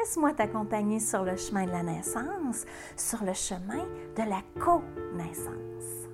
Laisse-moi 0.00 0.32
t'accompagner 0.32 0.98
sur 0.98 1.24
le 1.24 1.36
chemin 1.36 1.66
de 1.66 1.72
la 1.72 1.82
naissance, 1.82 2.64
sur 2.96 3.22
le 3.22 3.34
chemin 3.34 3.84
de 4.16 4.22
la 4.22 4.40
co-naissance. 4.58 6.08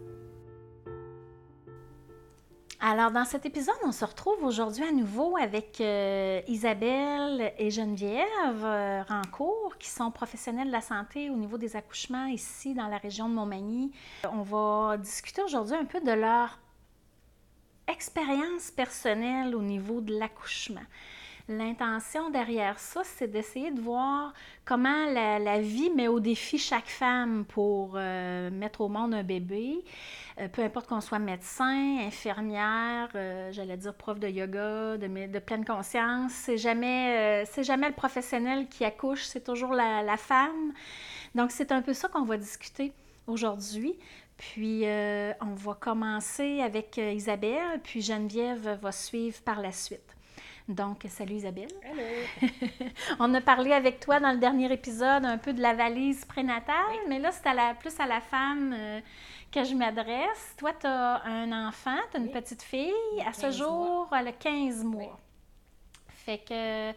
Alors, 2.81 3.13
dans 3.13 3.25
cet 3.25 3.47
épisode, 3.47 3.77
on 3.85 3.93
se 3.93 4.05
retrouve 4.05 4.43
aujourd'hui 4.43 4.83
à 4.83 4.91
nouveau 4.91 5.37
avec 5.37 5.81
euh, 5.81 6.41
Isabelle 6.49 7.53
et 7.59 7.71
Geneviève 7.71 8.65
euh, 8.65 9.05
Rancourt, 9.05 9.77
qui 9.79 9.89
sont 9.89 10.11
professionnels 10.11 10.67
de 10.67 10.73
la 10.73 10.81
santé 10.81 11.31
au 11.31 11.37
niveau 11.37 11.57
des 11.57 11.77
accouchements 11.77 12.27
ici 12.27 12.75
dans 12.75 12.89
la 12.89 12.99
région 12.99 13.29
de 13.29 13.35
Montmagny. 13.35 13.93
On 14.25 14.43
va 14.43 14.97
discuter 14.97 15.43
aujourd'hui 15.43 15.77
un 15.77 15.85
peu 15.85 16.01
de 16.01 16.13
leur 16.13 16.59
expérience 17.87 18.73
personnelle 18.73 19.55
au 19.55 19.63
niveau 19.63 20.01
de 20.01 20.19
l'accouchement. 20.19 20.83
L'intention 21.49 22.29
derrière 22.31 22.81
ça, 22.81 23.03
c'est 23.05 23.29
d'essayer 23.29 23.71
de 23.71 23.81
voir 23.81 24.33
comment 24.65 25.07
la, 25.07 25.61
vie 25.61 25.91
met 25.91 26.09
au 26.09 26.19
défi 26.19 26.59
chaque 26.59 26.89
femme 26.89 27.45
pour 27.45 27.93
euh, 27.95 28.51
mettre 28.51 28.81
au 28.81 28.89
monde 28.89 29.15
un 29.15 29.23
bébé. 29.23 29.85
Euh, 30.41 30.49
peu 30.49 30.63
importe 30.63 30.89
qu'on 30.89 31.01
soit 31.01 31.21
médecin, 31.21 31.99
infirmière, 32.01 33.11
euh, 33.15 33.53
j'allais 33.53 33.77
dire 33.77 33.95
prof 33.95 34.19
de 34.19 34.27
yoga, 34.27 34.97
de, 34.97 35.39
pleine 35.39 35.65
conscience, 35.65 36.33
c'est 36.33 36.59
jamais, 36.59 37.45
c'est 37.47 37.63
jamais 37.63 37.89
le 37.89 37.95
professionnel 37.95 38.69
qui 38.69 38.85
accouche, 38.85 39.23
c'est 39.23 39.45
toujours 39.45 39.73
la, 39.73 40.03
la, 40.03 40.17
femme. 40.17 40.73
Donc, 41.37 41.53
c'est 41.53 41.71
un 41.71 41.81
peu 41.81 41.93
ça 41.93 42.09
qu'on 42.09 42.25
va 42.25 42.39
discuter 42.39 42.93
aujourd'hui. 43.29 43.97
Puis, 44.37 44.85
on 44.85 45.55
va 45.55 45.75
commencer 45.75 46.61
avec 46.61 46.97
Isabelle, 46.97 47.81
puis 47.85 48.03
Geneviève 48.03 48.81
va 48.83 48.91
suivre 48.91 49.41
par 49.43 49.63
la 49.63 49.71
suite. 49.71 50.06
Donc, 50.69 51.05
salut 51.09 51.35
Isabelle. 51.35 51.69
Hello. 51.83 52.49
On 53.21 53.33
a 53.35 53.41
parlé 53.41 53.73
avec 53.73 54.01
toi 54.01 54.19
dans 54.19 54.33
le 54.33 54.39
dernier 54.39 54.73
épisode 54.73 55.25
un 55.25 55.39
peu 55.39 55.53
de 55.53 55.63
la 55.63 55.75
valise 55.75 56.25
prénatale, 56.25 56.97
mais 57.09 57.21
là, 57.21 57.31
c'est 57.31 57.55
la, 57.55 57.75
plus 57.75 57.99
à 58.01 58.07
la 58.07 58.21
femme 58.21 58.75
euh, 58.77 59.01
que 59.53 59.63
je 59.63 59.75
m'adresse. 59.75 60.55
Toi, 60.59 60.73
tu 60.73 60.89
as 60.89 61.23
un 61.25 61.69
enfant, 61.69 61.97
tu 62.11 62.17
as 62.17 62.21
une 62.21 62.33
petite 62.33 62.63
fille. 62.63 62.93
À 63.25 63.33
ce 63.33 63.53
jour, 63.53 64.09
elle 64.19 64.27
a 64.27 64.33
15 64.33 64.83
mois. 64.83 65.17
Fait 66.09 66.39
que, 66.39 66.91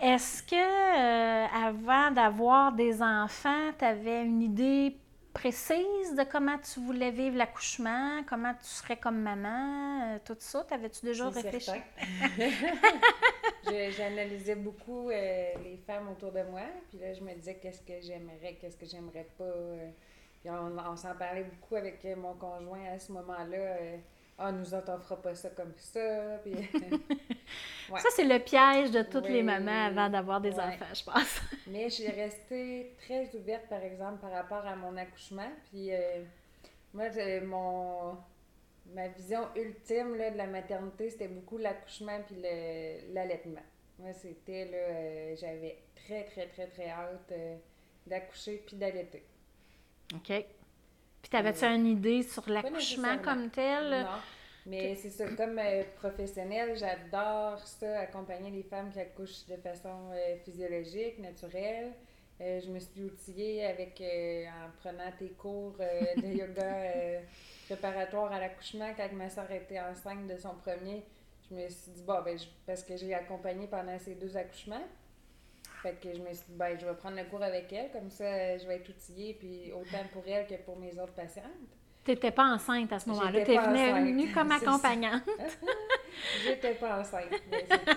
est-ce 0.00 0.44
que 0.44 0.54
euh, 0.54 1.46
avant 1.52 2.12
d'avoir 2.12 2.70
des 2.70 3.02
enfants, 3.02 3.72
tu 3.76 3.84
avais 3.84 4.24
une 4.24 4.40
idée 4.40 4.96
précise 5.32 6.14
de 6.16 6.24
comment 6.24 6.58
tu 6.58 6.80
voulais 6.80 7.10
vivre 7.10 7.36
l'accouchement, 7.36 8.22
comment 8.28 8.52
tu 8.54 8.66
serais 8.66 8.96
comme 8.96 9.20
maman, 9.20 10.14
euh, 10.14 10.18
tout 10.24 10.36
ça? 10.38 10.64
T'avais-tu 10.64 11.04
déjà 11.04 11.28
réfléchi? 11.28 11.70
J'analysais 13.96 14.56
beaucoup 14.56 15.10
euh, 15.10 15.52
les 15.62 15.76
femmes 15.86 16.08
autour 16.10 16.32
de 16.32 16.42
moi, 16.42 16.62
puis 16.88 16.98
là, 16.98 17.14
je 17.14 17.20
me 17.22 17.32
disais 17.34 17.56
qu'est-ce 17.56 17.82
que 17.82 18.00
j'aimerais, 18.00 18.56
qu'est-ce 18.60 18.76
que 18.76 18.86
j'aimerais 18.86 19.28
pas. 19.38 19.44
Euh. 19.44 19.90
puis 20.40 20.50
on, 20.50 20.96
s'en 20.96 21.14
parlait 21.14 21.44
beaucoup 21.44 21.76
avec 21.76 22.04
mon 22.16 22.34
conjoint 22.34 22.84
à 22.94 22.98
ce 22.98 23.12
moment-là. 23.12 23.76
Ah, 24.42 24.52
nous 24.52 24.74
autres, 24.74 24.90
on 24.90 24.98
fera 25.00 25.20
pas 25.20 25.34
ça 25.34 25.50
comme 25.50 25.74
ça. 25.76 26.38
Puis, 26.42 26.54
Ça, 27.98 28.08
c'est 28.14 28.24
le 28.24 28.38
piège 28.38 28.90
de 28.90 29.02
toutes 29.02 29.28
les 29.28 29.42
mamans 29.42 29.86
avant 29.86 30.08
d'avoir 30.08 30.40
des 30.40 30.58
enfants, 30.58 30.94
je 30.94 31.04
pense. 31.04 31.40
Mais 31.66 31.90
j'ai 31.90 32.08
resté 32.08 32.94
très 32.98 33.30
ouverte, 33.34 33.68
par 33.68 33.82
exemple, 33.82 34.18
par 34.20 34.30
rapport 34.30 34.64
à 34.66 34.76
mon 34.76 34.96
accouchement. 34.96 35.50
Puis 35.68 35.92
euh, 35.92 36.22
moi, 36.94 37.08
mon, 37.44 38.16
ma 38.94 39.08
vision 39.08 39.48
ultime 39.56 40.16
là, 40.16 40.30
de 40.30 40.38
la 40.38 40.46
maternité, 40.46 41.10
c'était 41.10 41.28
beaucoup 41.28 41.58
l'accouchement 41.58 42.20
puis 42.26 42.36
l'allaitement. 43.12 43.62
Moi, 43.98 44.14
c'était, 44.14 44.64
là, 44.66 44.78
euh, 44.78 45.36
j'avais 45.36 45.82
très, 45.94 46.24
très, 46.24 46.46
très, 46.46 46.66
très 46.68 46.88
hâte 46.88 47.32
euh, 47.32 47.56
d'accoucher 48.06 48.62
puis 48.66 48.76
d'allaiter. 48.76 49.24
OK. 50.14 50.32
Puis, 51.22 51.30
t'avais-tu 51.30 51.64
une 51.64 51.86
idée 51.86 52.22
sur 52.22 52.48
l'accouchement 52.48 53.18
comme 53.18 53.50
tel? 53.50 54.02
Non. 54.02 54.18
Mais 54.66 54.94
c'est 54.94 55.10
ça, 55.10 55.26
comme 55.36 55.58
euh, 55.58 55.82
professionnelle, 55.96 56.76
j'adore 56.76 57.58
ça, 57.58 58.00
accompagner 58.00 58.50
les 58.50 58.62
femmes 58.62 58.90
qui 58.92 59.00
accouchent 59.00 59.46
de 59.46 59.56
façon 59.56 60.10
euh, 60.12 60.36
physiologique, 60.44 61.18
naturelle. 61.18 61.92
Euh, 62.40 62.60
je 62.60 62.70
me 62.70 62.78
suis 62.78 63.04
outillée 63.04 63.66
avec, 63.66 64.00
en 64.00 64.70
prenant 64.80 65.10
tes 65.18 65.30
cours 65.30 65.76
de 65.78 66.26
yoga 66.38 67.20
préparatoire 67.66 68.32
à 68.32 68.40
l'accouchement 68.40 68.92
quand 68.96 69.12
ma 69.12 69.28
soeur 69.28 69.50
était 69.50 69.80
enceinte 69.80 70.26
de 70.26 70.36
son 70.36 70.54
premier. 70.54 71.04
Je 71.48 71.54
me 71.54 71.68
suis 71.68 71.92
dit, 71.92 72.02
bon, 72.02 72.22
ben, 72.24 72.38
parce 72.66 72.82
que 72.82 72.96
j'ai 72.96 73.12
accompagné 73.14 73.66
pendant 73.66 73.98
ces 73.98 74.14
deux 74.14 74.36
accouchements. 74.36 74.86
Fait 75.82 75.94
que 75.94 76.12
je 76.14 76.20
me 76.20 76.32
suis 76.32 76.44
dit, 76.48 76.56
ben, 76.56 76.78
je 76.78 76.84
vais 76.84 76.94
prendre 76.94 77.16
le 77.16 77.24
cours 77.24 77.42
avec 77.42 77.72
elle, 77.72 77.90
comme 77.90 78.10
ça, 78.10 78.58
je 78.58 78.66
vais 78.66 78.76
être 78.76 78.88
outillée, 78.90 79.34
puis 79.34 79.72
autant 79.72 80.04
pour 80.12 80.22
elle 80.26 80.46
que 80.46 80.56
pour 80.56 80.78
mes 80.78 80.98
autres 80.98 81.14
patientes. 81.14 81.46
Tu 82.04 82.10
n'étais 82.10 82.30
pas 82.30 82.44
enceinte 82.44 82.92
à 82.92 82.98
ce 82.98 83.08
moment-là. 83.10 83.44
Tu 83.44 83.52
es 83.52 83.58
venue 83.58 84.32
comme 84.32 84.52
accompagnante. 84.52 85.22
J'étais 86.44 86.74
pas 86.74 87.00
enceinte. 87.00 87.32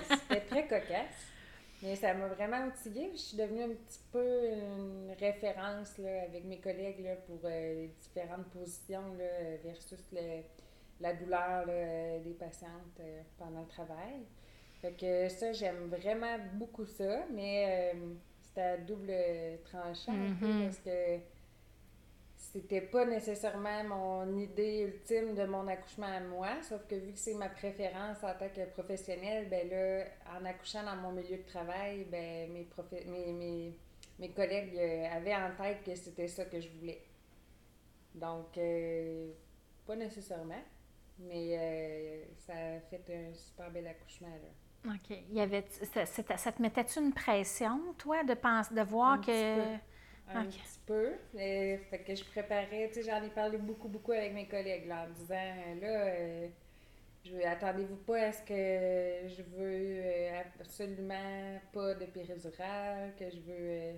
C'était 0.10 0.42
très 0.42 0.68
cocasse. 0.68 1.34
Mais 1.82 1.96
ça 1.98 2.14
m'a 2.14 2.28
vraiment 2.28 2.68
outillée. 2.68 3.12
Je 3.14 3.20
suis 3.20 3.38
devenue 3.38 3.64
un 3.64 3.70
petit 3.70 4.00
peu 4.12 4.46
une 4.46 5.14
référence 5.20 5.98
là, 5.98 6.24
avec 6.24 6.46
mes 6.46 6.60
collègues 6.60 7.04
là, 7.04 7.16
pour 7.28 7.40
euh, 7.44 7.74
les 7.74 7.88
différentes 8.02 8.46
positions 8.52 9.14
là, 9.18 9.58
versus 9.62 10.00
la 11.02 11.14
douleur 11.14 11.66
des 11.66 12.36
patientes 12.40 13.00
euh, 13.02 13.22
pendant 13.38 13.62
le 13.62 13.68
travail. 13.68 14.24
Fait 14.84 14.92
que 14.92 15.30
ça, 15.30 15.54
j'aime 15.54 15.88
vraiment 15.88 16.38
beaucoup 16.56 16.86
ça, 16.86 17.26
mais 17.32 17.94
euh, 17.96 18.00
c'était 18.42 18.62
à 18.62 18.78
double 18.78 19.14
tranchant 19.64 20.12
mm-hmm. 20.12 20.64
parce 20.66 20.80
que 20.80 21.20
c'était 22.54 22.82
pas 22.82 23.06
nécessairement 23.06 23.84
mon 23.86 24.38
idée 24.38 24.82
ultime 24.82 25.36
de 25.36 25.46
mon 25.46 25.70
accouchement 25.70 26.08
à 26.08 26.20
moi, 26.20 26.62
sauf 26.62 26.86
que 26.86 26.96
vu 26.96 27.14
que 27.14 27.18
c'est 27.18 27.34
ma 27.34 27.48
préférence 27.48 28.18
en 28.26 28.34
tant 28.38 28.50
que 28.50 28.66
professionnelle, 28.74 29.48
ben 29.50 29.70
là, 29.70 30.04
en 30.38 30.44
accouchant 30.44 30.84
dans 30.84 30.98
mon 30.98 31.14
milieu 31.14 31.38
de 31.38 31.48
travail, 31.48 32.06
ben 32.12 32.52
mes, 32.52 32.68
mes, 33.08 33.74
mes, 34.20 34.30
collègues 34.32 34.78
euh, 34.78 35.16
avaient 35.16 35.34
en 35.34 35.56
tête 35.56 35.84
que 35.86 35.96
c'était 35.96 36.28
ça 36.28 36.44
que 36.44 36.60
je 36.60 36.68
voulais. 36.78 37.02
Donc, 38.16 38.58
euh, 38.58 39.32
pas 39.88 39.96
nécessairement, 39.96 40.64
mais 41.20 41.58
euh, 41.58 42.24
ça 42.46 42.54
a 42.54 42.80
fait 42.82 43.04
un 43.10 43.34
super 43.34 43.72
bel 43.72 43.88
accouchement 43.88 44.28
là. 44.28 44.50
OK. 44.86 45.18
Il 45.30 45.36
y 45.36 45.42
avait, 45.42 45.66
ça, 45.70 46.06
ça 46.06 46.52
te 46.52 46.62
mettait-tu 46.62 47.00
une 47.00 47.14
pression, 47.14 47.80
toi, 47.98 48.24
de, 48.24 48.34
penser, 48.34 48.74
de 48.74 48.82
voir 48.82 49.22
que 49.22 49.78
un 50.30 50.46
petit 50.46 50.80
peu. 50.86 51.12
fait 51.34 52.04
que 52.06 52.16
je 52.16 52.24
préparais, 52.24 52.90
tu 52.92 53.02
sais, 53.02 53.10
j'en 53.10 53.22
ai 53.24 53.30
parlé 53.30 53.58
beaucoup, 53.58 53.88
beaucoup 53.88 54.12
avec 54.12 54.34
mes 54.34 54.48
collègues, 54.48 54.88
là, 54.88 55.06
en 55.06 55.14
disant, 55.14 55.36
là, 55.82 55.88
euh, 55.88 56.48
attendez-vous 57.46 57.98
pas 57.98 58.28
à 58.28 58.32
ce 58.32 58.42
que 58.42 59.28
je 59.30 59.42
veux 59.56 60.02
euh, 60.04 60.42
absolument 60.60 61.60
pas 61.72 61.94
de 61.96 62.06
péridurale, 62.06 63.14
que 63.18 63.30
je 63.30 63.40
veux... 63.40 63.54
Euh, 63.54 63.94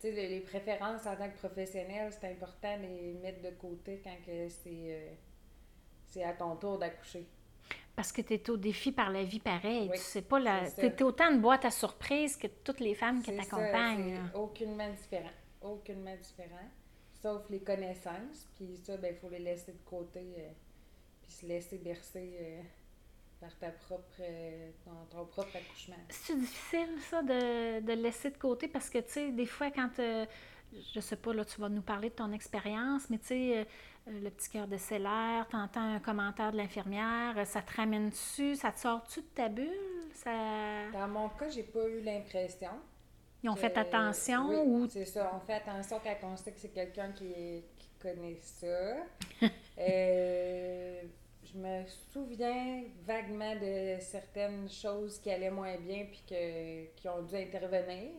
tu 0.00 0.08
sais, 0.08 0.12
les, 0.12 0.40
préférences 0.40 1.06
en 1.06 1.16
tant 1.16 1.28
que 1.28 1.38
professionnel, 1.38 2.12
c'est 2.12 2.30
important 2.30 2.76
de 2.76 2.82
les 2.82 3.14
mettre 3.14 3.42
de 3.42 3.50
côté 3.50 4.00
quand 4.04 4.16
c'est, 4.24 5.18
c'est 6.06 6.22
à 6.22 6.32
ton 6.34 6.54
tour 6.54 6.78
d'accoucher. 6.78 7.26
Parce 7.98 8.12
que 8.12 8.22
tu 8.22 8.34
es 8.34 8.50
au 8.50 8.56
défi 8.56 8.92
par 8.92 9.10
la 9.10 9.24
vie 9.24 9.40
pareil. 9.40 9.90
tu 9.92 9.98
sais 9.98 10.22
pas 10.22 10.38
la. 10.38 10.70
Tu 10.70 10.86
es 10.86 11.02
autant 11.02 11.32
de 11.32 11.38
boîte 11.38 11.64
à 11.64 11.70
surprise 11.72 12.36
que 12.36 12.46
toutes 12.46 12.78
les 12.78 12.94
femmes 12.94 13.22
qui 13.22 13.34
t'accompagnent. 13.34 14.20
Aucunement 14.34 14.88
différent. 14.90 15.32
Aucunement 15.60 16.14
différent. 16.14 16.70
Sauf 17.20 17.42
les 17.50 17.58
connaissances. 17.58 18.46
Puis 18.54 18.76
ça, 18.84 18.96
ben, 18.98 19.12
il 19.12 19.18
faut 19.18 19.28
les 19.28 19.40
laisser 19.40 19.72
de 19.72 19.82
côté. 19.84 20.20
Euh, 20.20 20.48
puis 21.22 21.32
se 21.32 21.46
laisser 21.46 21.78
bercer 21.78 22.36
euh, 22.40 22.62
par 23.40 23.58
ta 23.58 23.70
propre, 23.70 24.20
euh, 24.20 24.70
ton, 25.10 25.24
propre 25.24 25.56
accouchement. 25.56 25.96
C'est 26.08 26.38
difficile, 26.38 27.00
ça, 27.10 27.20
de, 27.22 27.80
de 27.80 27.92
laisser 27.94 28.30
de 28.30 28.38
côté 28.38 28.68
parce 28.68 28.88
que, 28.88 28.98
tu 28.98 29.10
sais, 29.10 29.32
des 29.32 29.46
fois, 29.46 29.72
quand 29.72 29.90
je 29.98 31.00
sais 31.00 31.16
pas, 31.16 31.34
là, 31.34 31.44
tu 31.44 31.60
vas 31.60 31.68
nous 31.68 31.82
parler 31.82 32.10
de 32.10 32.14
ton 32.14 32.30
expérience, 32.32 33.10
mais 33.10 33.18
tu 33.18 33.26
sais, 33.26 33.66
le 34.08 34.30
petit 34.30 34.50
cœur 34.50 34.66
de 34.66 34.76
tu 34.76 35.50
t'entends 35.50 35.94
un 35.94 36.00
commentaire 36.00 36.52
de 36.52 36.56
l'infirmière, 36.56 37.34
euh, 37.36 37.44
ça 37.44 37.62
te 37.62 37.74
ramène 37.74 38.10
dessus, 38.10 38.56
ça 38.56 38.72
te 38.72 38.80
sort-tu 38.80 39.20
de 39.20 39.26
ta 39.26 39.48
bulle? 39.48 39.68
Ça... 40.14 40.90
Dans 40.92 41.08
mon 41.08 41.28
cas, 41.30 41.48
j'ai 41.48 41.62
pas 41.62 41.86
eu 41.88 42.00
l'impression. 42.00 42.70
Ils 43.42 43.50
ont 43.50 43.56
fait 43.56 43.76
attention 43.76 44.48
oui, 44.48 44.56
ou... 44.56 44.88
C'est 44.88 45.04
ça, 45.04 45.30
on 45.34 45.40
fait 45.40 45.54
attention 45.54 46.00
quand 46.02 46.16
on 46.24 46.36
sait 46.36 46.52
que 46.52 46.58
c'est 46.58 46.72
quelqu'un 46.72 47.12
qui, 47.12 47.62
qui 47.76 47.88
connaît 48.00 48.38
ça. 48.40 48.96
Euh, 49.80 51.02
je 51.44 51.56
me 51.56 51.86
souviens 52.12 52.82
vaguement 53.06 53.54
de 53.54 53.96
certaines 54.00 54.68
choses 54.68 55.20
qui 55.20 55.30
allaient 55.30 55.52
moins 55.52 55.76
bien 55.76 56.06
puis 56.06 56.24
que, 56.28 56.86
qui 56.96 57.08
ont 57.08 57.22
dû 57.22 57.36
intervenir, 57.36 58.10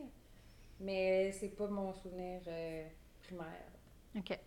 mais 0.80 1.30
c'est 1.32 1.54
pas 1.54 1.66
mon 1.66 1.92
souvenir 1.92 2.40
euh, 2.46 2.88
primaire. 3.22 3.68
OK. 4.16 4.38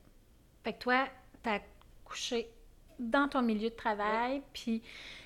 Fait 0.63 0.73
que 0.73 0.79
toi, 0.79 1.07
t'as 1.43 1.59
couché 2.05 2.49
dans 2.99 3.27
ton 3.27 3.41
milieu 3.41 3.69
de 3.69 3.75
travail, 3.75 4.41
puis 4.53 4.81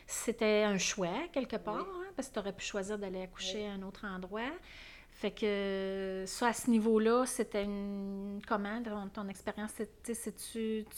c'était 0.05 0.63
un 0.63 0.77
choix 0.77 1.27
quelque 1.33 1.57
part, 1.57 1.75
hein, 1.87 2.05
parce 2.15 2.29
que 2.29 2.33
tu 2.33 2.39
aurais 2.39 2.53
pu 2.53 2.63
choisir 2.65 2.97
d'aller 2.97 3.21
accoucher 3.21 3.59
Oui. 3.59 3.65
à 3.67 3.71
un 3.73 3.81
autre 3.83 4.05
endroit. 4.05 4.51
Fait 5.11 5.31
que 5.31 6.25
ça, 6.27 6.47
à 6.49 6.53
ce 6.53 6.69
niveau-là, 6.69 7.25
c'était 7.25 7.63
une... 7.63 8.39
Comment, 8.47 8.83
ton, 8.83 9.09
ton 9.09 9.27
expérience? 9.29 9.71
tu 10.05 10.13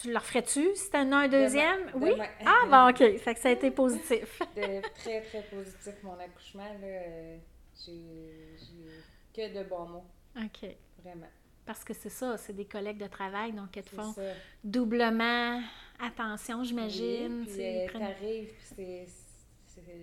Tu 0.01 0.11
le 0.11 0.17
referais-tu 0.17 0.75
si 0.75 0.89
t'en 0.89 1.09
as 1.13 1.15
un 1.15 1.27
deuxième? 1.29 1.85
Demain. 1.85 1.91
Oui? 1.95 2.11
Demain. 2.11 2.27
Ah, 2.45 2.65
bon, 2.69 2.89
OK. 2.89 3.17
Fait 3.17 3.33
que 3.33 3.39
ça 3.39 3.47
a 3.47 3.51
été 3.53 3.71
positif. 3.71 4.39
de 4.57 4.81
très, 4.95 5.21
très 5.21 5.41
positif, 5.43 5.93
mon 6.03 6.19
accouchement. 6.19 6.63
Là, 6.81 6.85
euh, 6.87 7.37
j'ai 7.85 8.57
j'ai 8.57 9.03
que 9.33 9.57
de 9.57 9.63
bons 9.69 9.87
mots, 9.87 10.05
OK. 10.37 10.69
vraiment. 11.01 11.29
Parce 11.69 11.83
que 11.83 11.93
c'est 11.93 12.09
ça, 12.09 12.35
c'est 12.35 12.53
des 12.53 12.65
collègues 12.65 12.97
de 12.97 13.05
travail, 13.05 13.51
donc 13.53 13.75
ils 13.75 13.83
te 13.83 13.89
font 13.91 14.11
ça. 14.13 14.23
doublement 14.63 15.61
attention, 15.99 16.61
Oui, 16.61 16.65
j'imagine. 16.65 17.45
puis 17.45 17.63
euh, 17.63 17.85
prennent- 17.85 18.07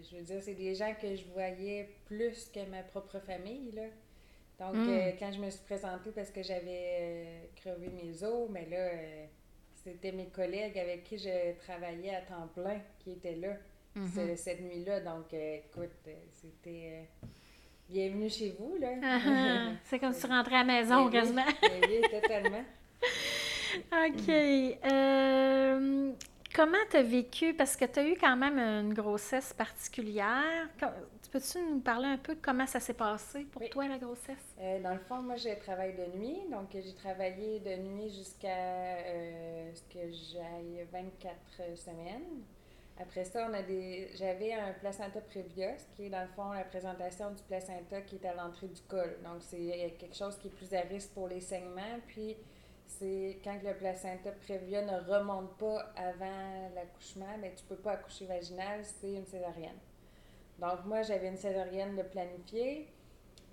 je 0.09 0.17
veux 0.17 0.23
dire, 0.23 0.41
c'est 0.43 0.55
des 0.55 0.77
gens 0.77 0.95
que 0.95 1.17
je 1.17 1.25
voyais 1.33 1.89
plus 2.05 2.49
que 2.55 2.61
ma 2.71 2.85
propre 2.85 3.19
famille, 3.19 3.73
là. 3.73 3.83
Donc, 4.61 4.77
Mm. 4.77 4.89
euh, 4.89 5.11
quand 5.19 5.33
je 5.33 5.41
me 5.41 5.51
suis 5.51 5.65
présentée 5.65 6.13
parce 6.15 6.31
que 6.31 6.41
j'avais 6.45 6.99
euh, 7.01 7.43
crevé 7.57 7.89
mes 7.89 8.23
os, 8.23 8.49
mais 8.49 8.67
là, 8.67 8.77
euh, 8.77 9.27
c'était 9.75 10.13
mes 10.13 10.27
collègues 10.29 10.79
avec 10.79 11.03
qui 11.03 11.19
je 11.19 11.53
travaillais 11.65 12.15
à 12.15 12.21
temps 12.21 12.47
plein 12.55 12.81
qui 13.01 13.11
étaient 13.11 13.35
là 13.35 13.57
Mhm. 13.97 14.09
ce- 14.15 14.37
cette 14.37 14.61
nuit-là. 14.61 15.01
Donc, 15.01 15.35
écoute, 15.35 15.91
c'était 16.33 17.09
bienvenue 17.89 18.29
chez 18.29 18.55
vous, 18.59 18.77
là. 18.81 18.89
Ah, 19.03 19.73
c'est 19.85 19.99
comme 19.99 20.13
si 20.13 20.21
tu 20.23 20.27
rentrais 20.27 20.57
à 20.57 20.59
la 20.59 20.65
maison, 20.65 21.09
quasiment. 21.11 21.43
oui, 21.63 22.01
totalement. 22.11 22.65
OK. 23.93 24.29
Euh, 24.31 26.13
comment 26.55 26.79
tu 26.91 26.97
as 26.97 27.03
vécu? 27.03 27.55
Parce 27.55 27.77
que 27.77 27.85
tu 27.85 27.99
as 28.01 28.09
eu 28.09 28.17
quand 28.19 28.37
même 28.37 28.59
une 28.59 28.95
grossesse 28.95 29.53
particulière. 29.53 30.69
Peux-tu 31.33 31.59
nous 31.59 31.81
parler 31.81 32.07
un 32.07 32.17
peu 32.17 32.35
de 32.35 32.41
comment 32.41 32.67
ça 32.67 32.81
s'est 32.81 32.95
passé 32.95 33.45
pour 33.51 33.61
Oui. 33.61 33.69
toi, 33.69 33.87
la 33.89 33.99
grossesse? 33.99 34.55
Euh, 34.61 34.81
dans 34.81 34.95
le 34.95 35.01
fond, 35.01 35.17
moi, 35.21 35.37
je 35.37 35.51
travaille 35.63 35.95
de 35.95 36.19
nuit. 36.19 36.39
Donc, 36.51 36.69
j'ai 36.73 36.95
travaillé 36.95 37.61
de 37.61 37.77
nuit 37.83 38.09
jusqu'à 38.09 38.49
euh, 38.49 39.71
ce 39.75 39.83
que 39.93 40.01
j'aille 40.11 40.87
24 40.93 41.77
semaines. 41.77 42.43
Après 42.99 43.25
ça, 43.25 43.47
on 43.51 43.53
a 43.53 43.63
des... 43.63 44.09
j'avais 44.15 44.55
un 44.55 44.73
placenta 44.73 45.21
prévios, 45.21 45.77
qui 45.95 46.07
est 46.07 46.09
dans 46.09 46.23
le 46.23 46.29
fond 46.29 46.53
la 46.53 46.65
présentation 46.65 47.31
du 47.31 47.43
placenta 47.43 48.01
qui 48.01 48.17
est 48.17 48.27
à 48.27 48.35
l'entrée 48.35 48.69
du 48.69 48.81
col. 48.83 49.19
Donc, 49.23 49.41
c'est 49.41 49.95
quelque 49.99 50.17
chose 50.17 50.39
qui 50.39 50.49
est 50.49 50.51
plus 50.51 50.73
à 50.73 50.81
risque 50.81 51.11
pour 51.13 51.29
les 51.29 51.41
saignements. 51.41 52.01
Puis, 52.07 52.37
c'est 52.87 53.39
quand 53.45 53.59
le 53.63 53.75
placenta 53.75 54.31
prévieux 54.33 54.81
ne 54.81 54.99
remonte 55.13 55.59
pas 55.59 55.93
avant 55.97 56.71
l'accouchement, 56.75 57.37
mais 57.39 57.53
tu 57.55 57.65
peux 57.65 57.77
pas 57.77 57.93
accoucher 57.93 58.25
vaginal, 58.25 58.83
c'est 58.83 59.13
une 59.13 59.27
césarienne. 59.27 59.79
Donc, 60.59 60.85
moi, 60.87 61.03
j'avais 61.03 61.29
une 61.29 61.37
césarienne 61.37 61.97
de 61.97 62.03
planifiée. 62.03 62.89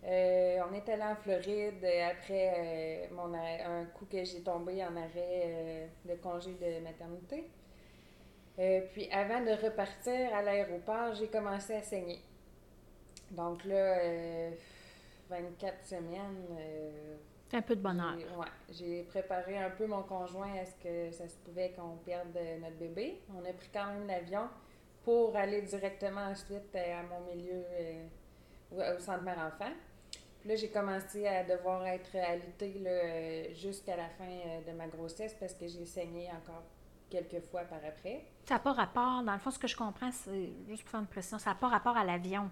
Euh, 0.06 0.60
on 0.69 0.74
est 0.74 0.88
allé 0.90 1.04
en 1.04 1.16
Floride 1.16 1.84
euh, 1.84 2.10
après 2.12 2.54
euh, 2.57 3.16
mon 3.16 3.34
un 3.34 3.86
coup 3.86 4.06
que 4.06 4.24
j'ai 4.24 4.42
tombé 4.42 4.84
en 4.84 4.95
arrêt 4.98 5.44
euh, 5.45 5.88
de 6.06 6.16
congé 6.16 6.51
de 6.51 6.84
maternité. 6.84 7.50
Euh, 8.60 8.82
puis 8.92 9.10
avant 9.12 9.42
de 9.42 9.52
repartir 9.52 10.34
à 10.36 10.42
l'aéroport, 10.42 11.14
j'ai 11.16 11.28
commencé 11.28 11.74
à 11.74 11.82
saigner. 11.82 12.20
Donc 13.32 13.66
là, 13.66 14.00
euh, 14.00 14.52
24 15.30 15.86
semaines, 15.86 16.46
euh, 16.60 17.16
un 17.54 17.62
peu 17.62 17.76
de 17.76 17.82
bonheur. 17.82 18.16
j'ai- 18.18 18.36
ouais, 18.36 18.48
j'ai 18.70 19.04
préparé 19.04 19.58
un 19.58 19.70
peu 19.70 19.86
mon 19.86 20.04
conjoint 20.04 20.54
à 20.60 20.66
ce 20.66 20.76
que 20.84 21.12
ça 21.12 21.28
se 21.28 21.36
pouvait 21.38 21.72
qu'on 21.72 21.98
perde 21.98 22.36
euh, 22.36 22.58
notre 22.60 22.78
bébé. 22.78 23.22
On 23.36 23.44
a 23.46 23.54
pris 23.54 23.70
quand 23.72 23.88
même 23.88 24.08
l'avion 24.08 24.48
pour 25.04 25.36
aller 25.36 25.62
directement 25.62 26.26
ensuite 26.26 26.76
euh, 26.76 27.00
à 27.00 27.04
mon 27.04 27.22
milieu 27.34 27.64
euh, 27.74 28.08
au, 28.72 29.00
centre 29.00 29.24
mère 29.24 29.38
enfant. 29.40 29.72
Puis 30.40 30.50
là, 30.50 30.56
j'ai 30.56 30.70
commencé 30.70 31.28
à 31.28 31.44
devoir 31.44 31.86
être 31.88 32.16
alitée 32.18 32.82
euh, 32.86 33.54
jusqu'à 33.54 33.96
la 33.96 34.10
fin 34.10 34.26
euh, 34.26 34.62
de 34.72 34.76
ma 34.76 34.88
grossesse 34.88 35.36
parce 35.40 35.54
que 35.54 35.68
j'ai 35.68 35.86
saigné 35.86 36.30
encore 36.32 36.64
quelques 37.21 37.44
fois 37.45 37.62
par 37.62 37.80
après. 37.88 38.25
Ça 38.45 38.56
n'a 38.56 38.60
pas 38.60 38.74
rapport, 38.74 39.24
dans 39.24 39.33
le 39.33 39.39
fond, 39.39 39.51
ce 39.51 39.60
que 39.60 39.68
je 39.68 39.75
comprends, 39.77 40.12
c'est 40.12 40.50
juste 40.68 40.81
pour 40.83 40.92
faire 40.92 41.00
une 41.00 41.07
précision, 41.07 41.38
ça 41.39 41.51
n'a 41.51 41.56
pas 41.56 41.68
rapport 41.68 41.95
à 41.95 42.04
l'avion. 42.04 42.50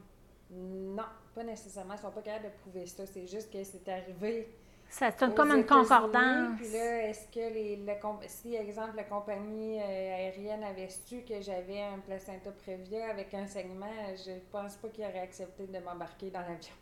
Non, 0.51 1.03
pas 1.33 1.43
nécessairement. 1.43 1.93
Ils 1.93 1.99
sont 1.99 2.11
pas 2.11 2.21
capables 2.21 2.45
de 2.45 2.49
prouver 2.61 2.85
ça. 2.85 3.05
C'est 3.05 3.25
juste 3.25 3.51
que 3.51 3.63
c'est 3.63 3.87
arrivé 3.89 4.53
une- 4.99 5.31
aux 5.31 5.33
comme 5.33 5.51
une 5.51 5.65
concordance. 5.65 6.57
Puis 6.57 6.71
là, 6.73 7.07
est-ce 7.07 7.27
que 7.29 7.39
les, 7.53 7.77
la 7.77 7.95
si, 8.27 8.55
exemple, 8.55 8.97
la 8.97 9.05
compagnie 9.05 9.79
euh, 9.79 9.83
aérienne 9.85 10.63
avait 10.63 10.89
su 10.89 11.21
que 11.21 11.39
j'avais 11.41 11.81
un 11.81 11.99
placenta 11.99 12.51
prévia 12.51 13.09
avec 13.09 13.33
un 13.33 13.47
saignement, 13.47 13.87
je 14.15 14.33
pense 14.51 14.75
pas 14.75 14.89
qu'ils 14.89 15.05
auraient 15.05 15.19
accepté 15.21 15.65
de 15.67 15.79
m'embarquer 15.79 16.29
dans 16.29 16.41
l'avion. 16.41 16.73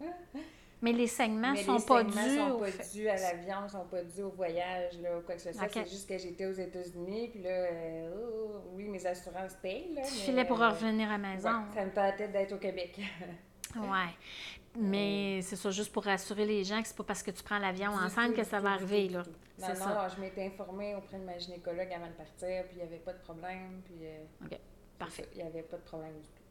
Mais 0.80 0.92
les 0.92 1.06
saignements 1.08 1.52
Mais 1.52 1.64
sont 1.64 1.76
les 1.76 1.84
pas 1.84 1.98
saignements 1.98 2.22
dus 2.24 2.36
sont 2.36 2.50
au 2.50 2.58
pas 2.58 2.66
fait- 2.70 2.92
dus 2.92 3.08
à 3.08 3.16
l'avion, 3.16 3.68
sont 3.68 3.84
pas 3.86 4.02
dus 4.04 4.22
au 4.22 4.30
voyage, 4.30 4.98
là, 5.02 5.18
ou 5.18 5.22
quoi 5.22 5.34
que 5.34 5.40
ce 5.40 5.52
soit. 5.52 5.68
C'est 5.68 5.88
juste 5.88 6.08
que 6.08 6.16
j'étais 6.18 6.46
aux 6.46 6.52
États-Unis, 6.52 7.28
puis 7.30 7.42
là, 7.42 7.50
euh, 7.50 8.10
oh, 8.16 8.60
oui, 8.74 8.84
mes 8.88 9.04
assurances 9.04 9.54
payent, 9.60 9.92
là. 9.94 10.02
Tu 10.02 10.12
mais, 10.14 10.20
filais 10.20 10.44
pour 10.44 10.62
euh, 10.62 10.68
revenir 10.68 11.08
à 11.08 11.12
la 11.12 11.18
maison. 11.18 11.48
ouais, 11.48 11.74
ça 11.74 11.84
me 11.84 11.90
tentait 11.92 12.28
d'être 12.28 12.52
au 12.52 12.58
Québec. 12.58 12.98
Ouais. 13.76 14.14
Mais 14.78 15.40
c'est 15.42 15.56
ça, 15.56 15.70
juste 15.70 15.92
pour 15.92 16.02
rassurer 16.04 16.46
les 16.46 16.64
gens 16.64 16.80
que 16.80 16.88
c'est 16.88 16.96
pas 16.96 17.04
parce 17.04 17.22
que 17.22 17.30
tu 17.30 17.42
prends 17.42 17.58
l'avion 17.58 17.90
ensemble 17.90 18.32
que 18.32 18.42
ça 18.44 18.60
va 18.60 18.70
arriver, 18.72 19.08
là. 19.10 19.22
Non, 19.58 19.74
ça. 19.74 19.86
non, 19.94 20.08
je 20.14 20.20
m'étais 20.22 20.46
informée 20.46 20.94
auprès 20.94 21.18
de 21.18 21.24
ma 21.24 21.36
gynécologue 21.36 21.92
avant 21.94 22.06
de 22.06 22.12
partir, 22.12 22.64
puis 22.64 22.76
il 22.76 22.76
n'y 22.76 22.82
avait 22.82 22.98
pas 22.98 23.12
de 23.12 23.18
problème, 23.18 23.82
puis... 23.84 24.06
euh, 24.06 24.24
OK, 24.46 24.58
parfait. 24.98 25.28
Il 25.34 25.42
n'y 25.42 25.48
avait 25.48 25.62
pas 25.62 25.76
de 25.76 25.82
problème 25.82 26.14
du 26.14 26.28
tout. 26.28 26.42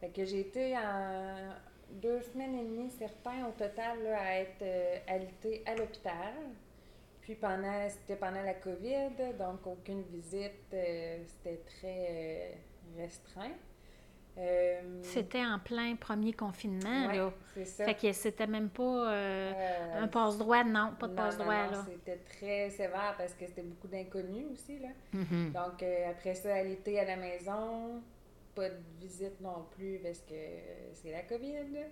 Fait 0.00 0.10
que 0.10 0.24
j'ai 0.26 0.40
été 0.40 0.76
en 0.76 1.54
deux 1.90 2.20
semaines 2.22 2.54
et 2.54 2.64
demie, 2.64 2.90
certains 2.90 3.46
au 3.46 3.52
total, 3.52 4.02
là, 4.04 4.18
à 4.20 4.34
être 4.40 4.62
euh, 4.62 4.96
à 5.66 5.74
l'hôpital. 5.74 6.34
Puis 7.22 7.34
pendant, 7.34 7.88
c'était 7.88 8.16
pendant 8.16 8.42
la 8.42 8.54
COVID, 8.54 9.34
donc 9.38 9.66
aucune 9.66 10.02
visite, 10.04 10.52
euh, 10.72 11.18
c'était 11.26 11.60
très 11.66 12.06
euh, 12.10 13.02
restreint. 13.02 13.52
Euh, 14.38 15.00
C'était 15.02 15.44
en 15.44 15.58
plein 15.58 15.96
premier 15.96 16.32
confinement, 16.32 17.08
ouais, 17.08 17.16
là. 17.16 17.32
c'est 17.54 17.64
ça. 17.64 17.84
Fait 17.86 17.94
que 17.96 18.12
c'était 18.12 18.46
même 18.46 18.68
pas 18.68 18.82
euh, 19.10 19.52
Euh, 19.52 20.02
un 20.04 20.06
passe-droit, 20.06 20.62
non, 20.62 20.92
pas 20.98 21.08
de 21.08 21.14
passe-droit, 21.14 21.66
là. 21.66 21.84
C'était 21.84 22.18
très 22.18 22.70
sévère 22.70 23.16
parce 23.18 23.34
que 23.34 23.46
c'était 23.46 23.62
beaucoup 23.62 23.88
d'inconnus 23.88 24.46
aussi, 24.52 24.78
là. 24.78 24.88
Mhm. 25.12 25.50
Donc, 25.52 25.84
après 26.08 26.34
ça, 26.36 26.54
alité 26.54 27.00
à 27.00 27.04
la 27.04 27.16
maison, 27.16 28.00
pas 28.58 28.68
de 28.70 28.76
visite 29.00 29.40
non 29.40 29.64
plus 29.76 29.98
parce 30.02 30.18
que 30.20 30.34
c'est 30.94 31.12
la 31.12 31.22
COVID. 31.22 31.86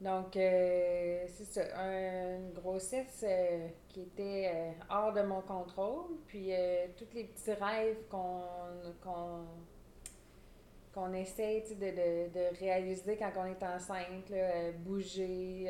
Donc, 0.00 0.36
euh, 0.36 1.24
c'est 1.28 1.44
ça, 1.44 1.62
un- 1.80 2.36
une 2.36 2.52
grossesse 2.52 3.24
euh, 3.26 3.68
qui 3.88 4.02
était 4.02 4.50
euh, 4.54 4.70
hors 4.90 5.12
de 5.12 5.22
mon 5.22 5.40
contrôle. 5.40 6.16
Puis, 6.26 6.50
tous 6.98 7.14
les 7.14 7.24
petits 7.24 7.52
rêves 7.52 8.02
qu'on 8.10 8.42
qu'on 9.02 9.44
qu'on 10.94 11.12
essaie 11.12 11.62
de, 11.70 11.74
de, 11.74 12.32
de 12.32 12.58
réaliser 12.58 13.18
quand 13.18 13.32
on 13.36 13.44
est 13.44 13.62
enceinte, 13.62 14.30
là, 14.30 14.72
bouger. 14.78 15.68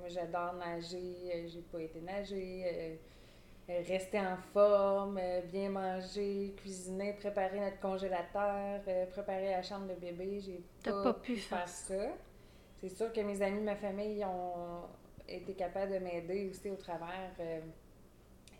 moi, 0.00 0.08
j'adore 0.08 0.54
nager, 0.54 1.46
j'ai 1.46 1.62
pas 1.62 1.80
été 1.80 2.00
nager. 2.00 2.98
Euh, 3.70 3.80
rester 3.88 4.20
en 4.20 4.36
forme, 4.52 5.18
euh, 5.20 5.40
bien 5.42 5.70
manger, 5.70 6.54
cuisiner, 6.56 7.14
préparer 7.14 7.60
notre 7.60 7.80
congélateur, 7.80 8.80
euh, 8.86 9.06
préparer 9.06 9.50
la 9.50 9.62
chambre 9.62 9.86
de 9.88 9.94
bébé. 9.94 10.40
J'ai 10.40 10.62
pas, 10.84 11.02
pas 11.02 11.14
pu 11.14 11.36
faire 11.36 11.68
ça. 11.68 11.94
C'est 12.80 12.90
sûr 12.90 13.12
que 13.12 13.20
mes 13.22 13.40
amis, 13.40 13.62
ma 13.62 13.76
famille 13.76 14.22
ont 14.24 14.82
été 15.26 15.54
capables 15.54 15.92
de 15.92 15.98
m'aider 15.98 16.50
aussi 16.50 16.68
au 16.70 16.76
travers 16.76 17.30
euh, 17.40 17.60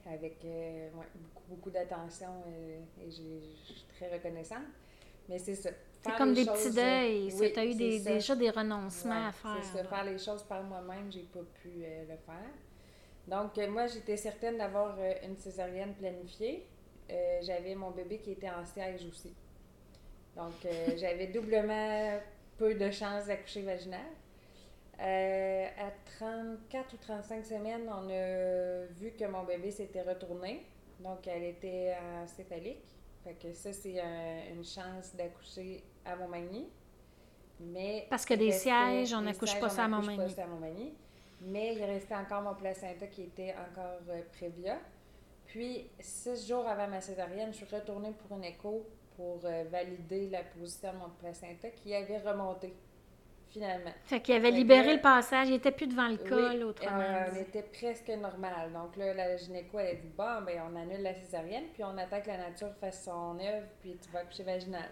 avec 0.06 0.38
euh, 0.44 0.88
ouais, 0.94 1.06
beaucoup, 1.14 1.42
beaucoup 1.50 1.70
d'attention 1.70 2.42
euh, 2.46 2.80
et 3.02 3.10
je 3.10 3.74
suis 3.74 3.84
très 3.96 4.10
reconnaissante. 4.10 4.64
Mais 5.28 5.38
c'est 5.38 5.54
ça. 5.54 5.70
C'est 6.02 6.16
comme 6.16 6.34
des 6.34 6.44
petits 6.44 6.70
deuils. 6.70 7.32
oui, 7.38 7.52
tu 7.52 7.58
as 7.58 7.64
eu 7.64 7.74
des, 7.74 8.00
déjà 8.00 8.36
des 8.36 8.50
renoncements 8.50 9.14
Ouais, 9.14 9.26
à 9.28 9.32
faire. 9.32 9.56
C'est 9.62 9.78
ça, 9.78 9.84
faire 9.84 10.04
les 10.04 10.18
choses 10.18 10.42
par 10.42 10.62
moi-même, 10.62 11.10
j'ai 11.10 11.22
pas 11.22 11.40
pu 11.62 11.68
le 11.80 12.16
faire. 12.16 12.50
Donc, 13.28 13.56
euh, 13.58 13.70
moi, 13.70 13.86
j'étais 13.86 14.16
certaine 14.16 14.58
d'avoir 14.58 14.96
euh, 14.98 15.14
une 15.24 15.36
césarienne 15.36 15.94
planifiée. 15.94 16.66
Euh, 17.10 17.38
j'avais 17.42 17.74
mon 17.74 17.90
bébé 17.90 18.18
qui 18.18 18.32
était 18.32 18.50
en 18.50 18.64
siège 18.64 19.06
aussi. 19.06 19.34
Donc, 20.36 20.52
euh, 20.64 20.70
j'avais 20.96 21.28
doublement 21.28 22.18
peu 22.58 22.74
de 22.74 22.90
chances 22.90 23.26
d'accoucher 23.26 23.62
vaginal. 23.62 24.00
Euh, 25.00 25.66
à 25.78 25.90
34 26.18 26.94
ou 26.94 26.96
35 26.98 27.44
semaines, 27.44 27.88
on 27.88 28.08
a 28.08 28.86
vu 28.92 29.12
que 29.18 29.24
mon 29.24 29.42
bébé 29.42 29.70
s'était 29.70 30.02
retourné. 30.02 30.64
Donc, 31.00 31.26
elle 31.26 31.44
était 31.44 31.94
encéphalique. 32.22 32.84
Fait 33.24 33.34
que 33.34 33.52
ça, 33.54 33.72
c'est 33.72 34.00
une 34.52 34.64
chance 34.64 35.14
d'accoucher 35.16 35.82
à 36.04 36.14
Montmagny. 36.14 36.68
Mais 37.58 38.06
Parce 38.10 38.24
que 38.24 38.34
des 38.34 38.52
sièges, 38.52 39.14
on 39.14 39.22
n'accouche 39.22 39.58
pas 39.58 39.68
ça 39.68 39.84
à 39.84 39.88
Montmagny. 39.88 40.94
Mais 41.44 41.74
il 41.74 41.84
restait 41.84 42.14
encore 42.14 42.42
mon 42.42 42.54
placenta 42.54 43.06
qui 43.06 43.22
était 43.22 43.54
encore 43.70 44.00
euh, 44.08 44.22
prévia. 44.32 44.78
Puis, 45.46 45.90
six 46.00 46.48
jours 46.48 46.66
avant 46.66 46.88
ma 46.88 47.00
césarienne, 47.00 47.52
je 47.52 47.64
suis 47.64 47.76
retournée 47.76 48.12
pour 48.12 48.36
une 48.36 48.44
écho 48.44 48.86
pour 49.16 49.40
euh, 49.44 49.64
valider 49.70 50.28
la 50.30 50.42
position 50.42 50.92
de 50.92 50.98
mon 50.98 51.10
placenta 51.20 51.68
qui 51.70 51.94
avait 51.94 52.18
remonté 52.18 52.74
finalement. 53.54 53.92
Fait 54.04 54.20
qu'il 54.20 54.34
avait 54.34 54.50
libéré 54.50 54.94
le 54.94 55.00
passage, 55.00 55.48
il 55.48 55.52
n'était 55.52 55.70
plus 55.70 55.86
devant 55.86 56.08
le 56.08 56.16
col, 56.16 56.64
autrement 56.64 57.00
euh, 57.00 57.26
on 57.32 57.36
était 57.36 57.62
presque 57.62 58.08
normal. 58.08 58.72
Donc 58.72 58.96
là, 58.96 59.14
la 59.14 59.36
gynéco, 59.36 59.78
elle 59.78 59.86
a 59.86 59.94
dit 59.94 60.10
Bon, 60.16 60.42
ben, 60.44 60.62
on 60.68 60.76
annule 60.76 61.02
la 61.02 61.14
césarienne, 61.14 61.64
puis 61.72 61.84
on 61.84 61.96
attend 61.96 62.20
que 62.20 62.28
la 62.28 62.38
nature 62.38 62.74
fasse 62.80 63.04
son 63.04 63.38
œuvre, 63.38 63.66
puis 63.80 63.96
tu 64.02 64.10
vas 64.10 64.20
accoucher 64.20 64.42
vaginal. 64.42 64.90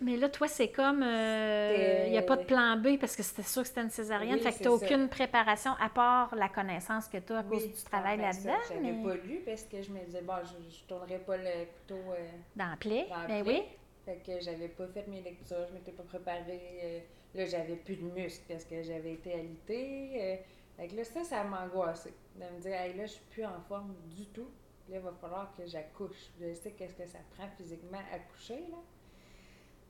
Mais 0.00 0.16
là, 0.16 0.28
toi, 0.28 0.46
c'est 0.46 0.68
comme. 0.68 1.02
Euh, 1.02 2.04
il 2.06 2.12
n'y 2.12 2.18
a 2.18 2.22
pas 2.22 2.36
de 2.36 2.44
plan 2.44 2.76
B 2.76 2.98
parce 3.00 3.16
que 3.16 3.22
c'était 3.22 3.42
sûr 3.42 3.62
que 3.62 3.68
c'était 3.68 3.82
une 3.82 3.90
césarienne. 3.90 4.38
fait 4.38 4.52
que 4.52 4.58
tu 4.58 4.64
n'as 4.64 4.70
aucune 4.70 5.08
préparation 5.08 5.72
à 5.80 5.88
part 5.88 6.34
la 6.34 6.48
connaissance 6.48 7.08
que 7.08 7.18
tu 7.18 7.32
as 7.32 7.38
à 7.38 7.42
cause 7.42 7.66
du 7.66 7.82
travail 7.82 8.18
là-dedans. 8.18 8.58
Je 8.68 8.74
n'avais 8.74 9.02
pas 9.02 9.14
lu 9.26 9.40
parce 9.44 9.62
que 9.64 9.82
je 9.82 9.90
me 9.90 10.04
disais, 10.04 10.22
bon, 10.22 10.34
je 10.44 10.56
ne 10.64 10.88
tournerai 10.88 11.18
pas 11.18 11.36
le 11.36 11.66
couteau. 11.66 12.12
Euh, 12.12 12.28
dans 12.54 12.70
la 12.70 12.76
plaie. 12.76 13.06
Ben 13.28 13.42
oui. 13.46 13.62
Fait 14.04 14.22
que 14.24 14.40
j'avais 14.40 14.68
pas 14.68 14.86
fait 14.86 15.06
mes 15.08 15.20
lectures, 15.20 15.66
je 15.68 15.74
m'étais 15.74 15.92
pas 15.92 16.04
préparée. 16.04 17.04
Là, 17.34 17.44
j'avais 17.44 17.76
plus 17.76 17.96
de 17.96 18.04
muscles 18.04 18.44
parce 18.48 18.64
que 18.64 18.82
j'avais 18.82 19.12
été 19.12 19.34
alitée. 19.34 20.40
Euh, 20.78 20.86
là, 20.96 21.04
ça, 21.04 21.24
ça 21.24 21.44
m'angoissait. 21.44 22.14
De 22.36 22.44
me 22.44 22.60
dire, 22.60 22.72
hey, 22.72 22.96
là, 22.96 23.06
je 23.06 23.12
suis 23.12 23.24
plus 23.30 23.44
en 23.44 23.60
forme 23.68 23.94
du 24.06 24.26
tout. 24.26 24.48
Là, 24.88 24.96
il 24.96 25.02
va 25.02 25.12
falloir 25.20 25.52
que 25.54 25.66
j'accouche. 25.66 26.30
Je 26.40 26.54
sais 26.54 26.72
qu'est-ce 26.72 26.94
que 26.94 27.06
ça 27.06 27.18
prend 27.36 27.48
physiquement 27.56 28.00
à 28.12 28.18
coucher, 28.18 28.64
là. 28.70 28.78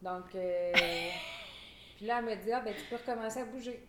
Donc, 0.03 0.35
euh, 0.35 0.73
puis 1.97 2.07
là, 2.07 2.19
elle 2.19 2.25
me 2.25 2.37
dit, 2.37 2.53
ah, 2.53 2.61
ben, 2.61 2.75
tu 2.75 2.85
peux 2.85 2.97
recommencer 2.97 3.41
à 3.41 3.45
bouger. 3.45 3.87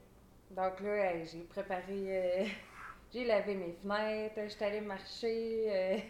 Donc 0.52 0.80
là, 0.82 1.24
j'ai 1.26 1.42
préparé, 1.42 1.84
euh, 1.90 2.46
j'ai 3.14 3.26
lavé 3.26 3.56
mes 3.56 3.74
fenêtres, 3.74 4.40
j'étais 4.48 4.66
allée 4.66 4.82
marcher. 4.82 6.04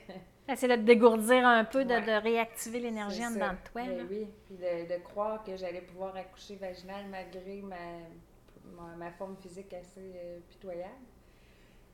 Essayer 0.48 0.76
de 0.76 0.82
te 0.82 0.86
dégourdir 0.88 1.46
un 1.46 1.64
peu, 1.64 1.86
de, 1.86 2.22
réactiver 2.22 2.80
l'énergie 2.80 3.24
en 3.26 3.32
dedans 3.32 3.52
de 3.52 3.70
toi. 3.72 3.84
Ben 3.84 4.08
oui, 4.10 4.28
puis 4.46 4.56
de, 4.56 5.04
croire 5.04 5.44
que 5.44 5.56
j'allais 5.56 5.82
pouvoir 5.82 6.16
accoucher 6.16 6.56
vaginal 6.56 7.06
malgré 7.08 7.62
ma, 7.62 8.96
ma, 8.98 9.12
forme 9.12 9.38
physique 9.38 9.72
assez 9.74 10.14
euh, 10.16 10.40
pitoyable. 10.50 11.06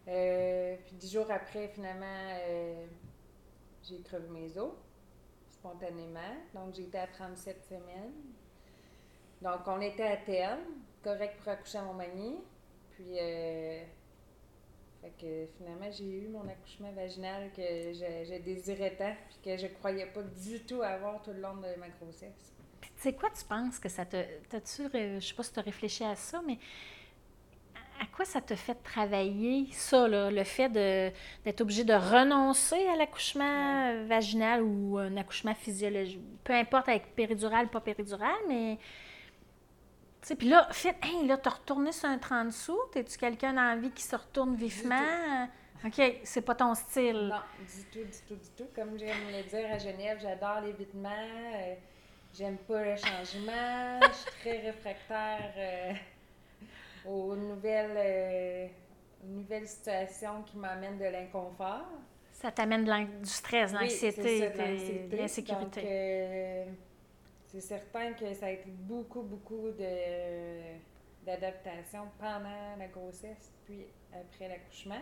Euh, 0.08 0.78
puis 0.86 0.96
dix 0.96 1.12
jours 1.12 1.30
après, 1.30 1.68
finalement, 1.70 2.06
euh, 2.06 2.86
j'ai 3.84 4.00
crevé 4.02 4.30
mes 4.30 4.58
os 4.58 4.72
spontanément. 5.66 6.36
Donc, 6.54 6.76
j'étais 6.76 7.00
à 7.00 7.08
37 7.08 7.64
semaines. 7.64 8.14
Donc, 9.42 9.62
on 9.68 9.82
était 9.82 10.04
à 10.04 10.18
terme, 10.18 10.62
correct 11.04 11.38
pour 11.40 11.52
accoucher 11.52 11.78
à 11.78 11.84
Montmagny. 11.84 12.38
Puis, 12.92 13.18
fait 15.06 15.14
que 15.22 15.46
finalement, 15.58 15.92
j'ai 15.92 16.24
eu 16.24 16.28
mon 16.30 16.48
accouchement 16.48 16.92
vaginal 16.94 17.52
que 17.56 17.62
je, 17.62 18.42
désirais 18.42 18.96
tant, 18.98 19.14
puis 19.30 19.38
que 19.44 19.58
je 19.62 19.68
croyais 19.68 20.08
pas 20.08 20.24
du 20.24 20.62
tout 20.62 20.82
avoir 20.82 21.22
tout 21.22 21.32
le 21.32 21.42
long 21.42 21.58
de 21.58 21.80
ma 21.80 21.90
grossesse. 21.90 22.54
Puis 22.82 22.92
tu 22.96 23.02
sais 23.02 23.14
quoi, 23.14 23.30
tu 23.30 23.46
penses 23.46 23.78
que 23.78 23.90
ça 23.90 24.06
te. 24.06 24.18
T'as-tu. 24.50 24.84
Je 24.94 25.20
sais 25.20 25.34
pas 25.36 25.44
si 25.44 25.54
tu 25.54 25.60
as 25.60 25.64
réfléchi 25.64 26.04
à 26.04 26.16
ça, 26.16 26.42
mais 26.46 26.58
à 28.02 28.06
quoi 28.14 28.26
ça 28.26 28.42
te 28.42 28.56
fait 28.56 28.76
travailler, 28.84 29.68
ça, 29.72 30.08
là, 30.08 30.30
le 30.30 30.44
fait 30.44 30.70
d'être 30.70 31.62
obligé 31.62 31.84
de 31.84 31.94
renoncer 31.94 32.88
à 32.88 32.96
l'accouchement 32.96 34.06
vaginal 34.06 34.62
ou 34.64 34.98
un 34.98 35.16
accouchement 35.18 35.56
physiologique, 35.56 36.20
peu 36.44 36.54
importe 36.54 36.90
avec 36.90 37.16
péridurale, 37.16 37.68
pas 37.70 37.82
péridurale, 37.82 38.36
mais 38.48 38.78
puis 40.34 40.50
là, 40.50 40.68
fait, 40.72 40.96
hey, 41.04 41.28
là, 41.28 41.38
t'as 41.38 41.52
retourné 41.52 41.92
sur 41.92 42.10
un 42.10 42.18
30 42.18 42.52
sous, 42.52 42.80
t'es-tu 42.92 43.18
quelqu'un 43.18 43.54
dans 43.54 43.62
la 43.62 43.76
vie 43.76 43.92
qui 43.92 44.02
se 44.02 44.16
retourne 44.16 44.56
vivement? 44.56 45.48
OK, 45.86 46.02
c'est 46.24 46.42
pas 46.42 46.56
ton 46.56 46.74
style. 46.74 47.28
Non, 47.32 47.42
du 47.60 47.84
tout, 47.92 48.04
du 48.04 48.18
tout, 48.28 48.36
du 48.36 48.50
tout. 48.58 48.70
Comme 48.74 48.98
j'aime 48.98 49.28
le 49.32 49.44
dire 49.44 49.72
à 49.72 49.78
Genève, 49.78 50.18
j'adore 50.20 50.62
l'évitement, 50.62 51.10
euh, 51.12 51.76
j'aime 52.34 52.58
pas 52.58 52.84
le 52.84 52.96
changement, 52.96 54.00
je 54.02 54.14
suis 54.14 54.32
très 54.42 54.58
réfractaire 54.62 55.54
euh, 55.58 55.94
aux 57.08 57.36
nouvelles, 57.36 57.98
euh, 57.98 58.68
nouvelles 59.24 59.68
situations 59.68 60.44
qui 60.44 60.58
m'amènent 60.58 60.98
de 60.98 61.06
l'inconfort. 61.06 61.88
Ça 62.32 62.52
t'amène 62.52 62.84
du 62.84 63.30
stress, 63.30 63.72
de 63.72 63.78
l'anxiété, 63.78 64.50
de 65.10 65.18
l'insécurité 65.18 66.66
c'est 67.56 67.62
certain 67.62 68.12
que 68.14 68.34
ça 68.34 68.48
a 68.48 68.50
été 68.50 68.70
beaucoup, 68.70 69.22
beaucoup 69.22 69.70
d'adaptation 71.26 72.02
pendant 72.20 72.76
la 72.78 72.88
grossesse, 72.88 73.54
puis 73.64 73.86
après 74.14 74.50
l'accouchement. 74.50 75.02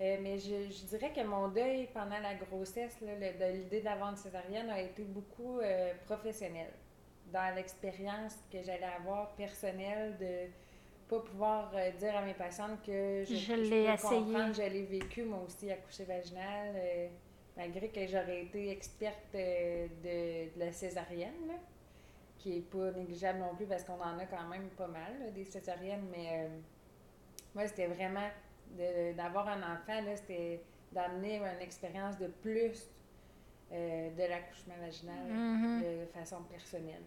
Euh, 0.00 0.18
mais 0.20 0.38
je, 0.38 0.86
dirais 0.86 1.10
que 1.12 1.22
mon 1.22 1.48
deuil 1.48 1.88
pendant 1.94 2.18
la 2.20 2.34
grossesse, 2.34 2.98
de 3.00 3.52
l'idée 3.52 3.80
d'avoir 3.80 4.10
une 4.10 4.16
césarienne, 4.16 4.68
a 4.68 4.80
été 4.80 5.02
beaucoup 5.04 5.58
euh, 5.58 5.94
professionnel. 6.04 6.70
Dans 7.32 7.54
l'expérience 7.54 8.36
que 8.52 8.62
j'allais 8.62 8.84
avoir 8.98 9.34
personnelle 9.34 10.18
de 10.18 10.50
pas 11.08 11.20
pouvoir 11.20 11.70
euh, 11.74 11.90
dire 11.92 12.16
à 12.16 12.22
mes 12.22 12.34
patientes 12.34 12.82
que 12.84 13.24
je, 13.24 13.34
je, 13.34 13.54
l'ai 13.54 13.84
essayé. 13.84 14.36
je 14.52 14.72
l'ai 14.72 14.84
vécu 14.84 15.22
moi 15.22 15.40
aussi 15.46 15.70
accoucher 15.70 16.04
vaginal 16.04 16.74
malgré 17.58 17.88
que 17.88 18.06
j'aurais 18.06 18.44
été 18.44 18.70
experte 18.70 19.34
euh, 19.34 19.88
de, 20.04 20.58
la 20.58 20.72
césarienne, 20.72 21.52
qui 22.38 22.50
n'est 22.50 22.60
pas 22.60 22.92
négligeable 22.92 23.40
non 23.40 23.54
plus 23.56 23.66
parce 23.66 23.82
qu'on 23.82 24.00
en 24.00 24.16
a 24.18 24.26
quand 24.26 24.48
même 24.48 24.68
pas 24.70 24.86
mal, 24.86 25.32
des 25.34 25.44
césariennes, 25.44 26.06
mais 26.10 26.44
euh, 26.44 26.48
moi, 27.54 27.66
c'était 27.66 27.88
vraiment 27.88 28.28
d'avoir 29.16 29.48
un 29.48 29.74
enfant, 29.74 30.00
c'était 30.14 30.62
d'amener 30.92 31.38
une 31.38 31.62
expérience 31.62 32.16
de 32.18 32.28
plus 32.28 32.90
euh, 33.72 34.10
de 34.10 34.22
l'accouchement 34.22 34.74
vaginal 34.80 35.26
mm-hmm. 35.28 35.80
de 35.80 36.06
façon 36.06 36.42
personnelle. 36.44 37.02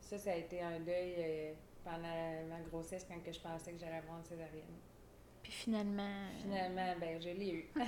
Ça, 0.00 0.18
ça 0.18 0.32
a 0.32 0.36
été 0.36 0.62
un 0.62 0.78
deuil 0.80 1.54
pendant 1.84 2.48
ma 2.48 2.60
grossesse 2.68 3.06
quand 3.08 3.22
que 3.22 3.32
je 3.32 3.40
pensais 3.40 3.72
que 3.72 3.78
j'allais 3.78 3.96
avoir 3.96 4.18
une 4.18 4.24
césarienne. 4.24 4.78
Puis 5.42 5.52
finalement. 5.52 6.26
Finalement, 6.42 6.94
ben, 7.00 7.20
je 7.20 7.30
l'ai 7.30 7.52
eu. 7.52 7.70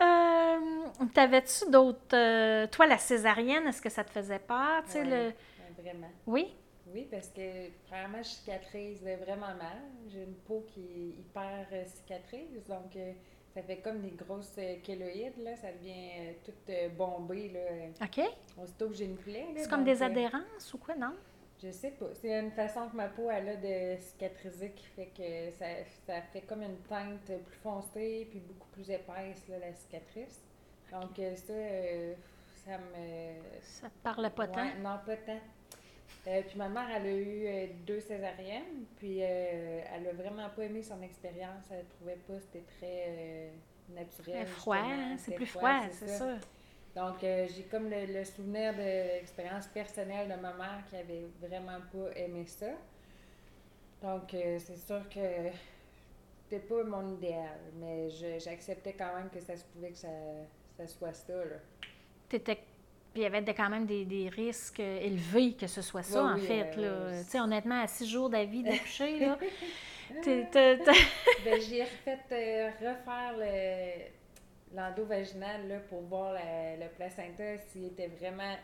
Euh, 0.00 1.06
T'avais-tu 1.12 1.70
d'autres. 1.70 2.14
Euh, 2.14 2.66
toi, 2.68 2.86
la 2.86 2.98
césarienne, 2.98 3.66
est-ce 3.66 3.82
que 3.82 3.90
ça 3.90 4.04
te 4.04 4.10
faisait 4.10 4.38
peur? 4.38 4.82
Oui, 4.94 5.00
le... 5.04 5.32
vraiment. 5.82 6.10
Oui? 6.26 6.54
Oui, 6.92 7.08
parce 7.10 7.28
que 7.28 7.70
premièrement, 7.86 8.18
je 8.18 8.28
cicatrise 8.28 9.02
vraiment 9.02 9.54
mal. 9.54 9.78
J'ai 10.08 10.22
une 10.22 10.34
peau 10.34 10.64
qui 10.68 10.80
est 10.80 11.20
hyper 11.20 11.66
euh, 11.72 11.84
cicatrise, 11.86 12.64
donc 12.68 12.94
euh, 12.96 13.12
ça 13.54 13.62
fait 13.62 13.78
comme 13.78 14.00
des 14.00 14.10
grosses 14.10 14.58
kéloïdes, 14.82 15.42
là. 15.42 15.56
Ça 15.56 15.72
devient 15.72 16.34
tout 16.44 16.52
bombé, 16.96 17.50
là. 17.50 18.06
OK. 18.06 18.20
Aussitôt 18.60 18.88
que 18.88 18.94
j'ai 18.94 19.04
une 19.04 19.16
plaie. 19.16 19.46
C'est 19.56 19.70
comme 19.70 19.84
des 19.84 20.02
adhérences 20.02 20.72
ou 20.74 20.78
quoi, 20.78 20.94
non? 20.96 21.14
Je 21.62 21.70
sais 21.70 21.92
pas. 21.92 22.12
C'est 22.14 22.38
une 22.38 22.50
façon 22.50 22.88
que 22.88 22.96
ma 22.96 23.08
peau 23.08 23.30
a 23.30 23.40
de 23.40 23.96
cicatriser 23.98 24.72
qui 24.72 24.84
fait 24.86 25.10
que 25.16 25.50
ça, 25.56 25.66
ça, 26.06 26.20
fait 26.32 26.42
comme 26.42 26.62
une 26.62 26.76
teinte 26.88 27.26
plus 27.26 27.58
foncée 27.62 28.26
puis 28.30 28.40
beaucoup 28.40 28.68
plus 28.72 28.90
épaisse, 28.90 29.48
là, 29.48 29.58
la 29.60 29.72
cicatrice. 29.72 30.42
Donc, 30.92 31.18
euh, 31.18 31.34
ça, 31.36 31.52
euh, 31.52 32.14
ça 32.64 32.78
me. 32.78 33.60
Ça 33.62 33.88
te 33.88 34.02
parle 34.02 34.30
pas 34.30 34.46
tant? 34.48 34.64
non, 34.82 34.98
pas 35.06 35.16
tant. 35.16 35.40
Euh, 36.26 36.42
puis 36.46 36.56
ma 36.56 36.68
mère, 36.68 36.88
elle 36.94 37.06
a 37.06 37.16
eu 37.16 37.68
deux 37.86 38.00
césariennes, 38.00 38.86
puis 38.96 39.18
elle 39.18 40.08
a 40.08 40.12
vraiment 40.12 40.48
pas 40.48 40.64
aimé 40.64 40.82
son 40.82 41.02
expérience. 41.02 41.64
Elle 41.70 41.84
trouvait 41.86 42.18
pas 42.26 42.34
que 42.34 42.40
c'était 42.40 42.64
très 42.78 43.50
naturel. 43.94 44.46
C'est 44.46 44.46
froid, 44.46 44.76
hein? 44.76 45.16
c'est 45.18 45.34
plus 45.34 45.46
froid, 45.46 45.80
c'est 45.90 46.08
ça. 46.08 46.38
Donc, 46.94 47.24
euh, 47.24 47.46
j'ai 47.54 47.64
comme 47.64 47.90
le, 47.90 48.24
souvenir 48.24 48.72
de 48.72 49.16
l'expérience 49.16 49.66
personnelle 49.66 50.28
de 50.28 50.40
ma 50.40 50.52
mère 50.52 50.84
qui 50.88 50.96
avait 50.96 51.26
vraiment 51.40 51.80
pas 51.92 52.16
aimé 52.16 52.44
ça. 52.46 52.70
Donc, 54.00 54.32
euh, 54.34 54.58
c'est 54.60 54.76
sûr 54.76 55.08
que 55.08 55.50
c'était 56.44 56.64
pas 56.64 56.84
mon 56.84 57.14
idéal, 57.14 57.58
mais 57.80 58.08
j'acceptais 58.38 58.92
quand 58.92 59.16
même 59.16 59.28
que 59.28 59.40
ça 59.40 59.56
se 59.56 59.64
pouvait 59.64 59.90
que 59.90 59.98
ça, 59.98 60.08
soit 60.86 61.14
ça. 61.14 61.34
T'étais 62.28 62.60
puis 63.14 63.22
il 63.22 63.22
y 63.22 63.26
avait 63.26 63.54
quand 63.54 63.70
même 63.70 63.86
des, 63.86 64.28
risques 64.34 64.80
élevés 64.80 65.54
que 65.54 65.68
ce 65.68 65.80
soit 65.82 66.02
ça, 66.02 66.24
en 66.24 66.36
fait. 66.36 66.76
Euh, 66.76 67.22
honnêtement, 67.34 67.80
à 67.80 67.86
six 67.86 68.08
jours 68.10 68.28
d'avis 68.28 68.64
d'accoucher, 68.64 69.20
là. 69.20 69.38
ben, 70.24 71.60
j'ai 71.60 71.82
refait 71.82 72.68
refaire 72.78 73.34
le, 73.38 74.76
l'endovaginal 74.76 75.66
là, 75.66 75.78
pour 75.88 76.02
voir 76.02 76.34
le 76.34 76.88
placenta 76.88 77.56
s'il 77.70 77.86
était 77.86 78.08
vraiment 78.08 78.56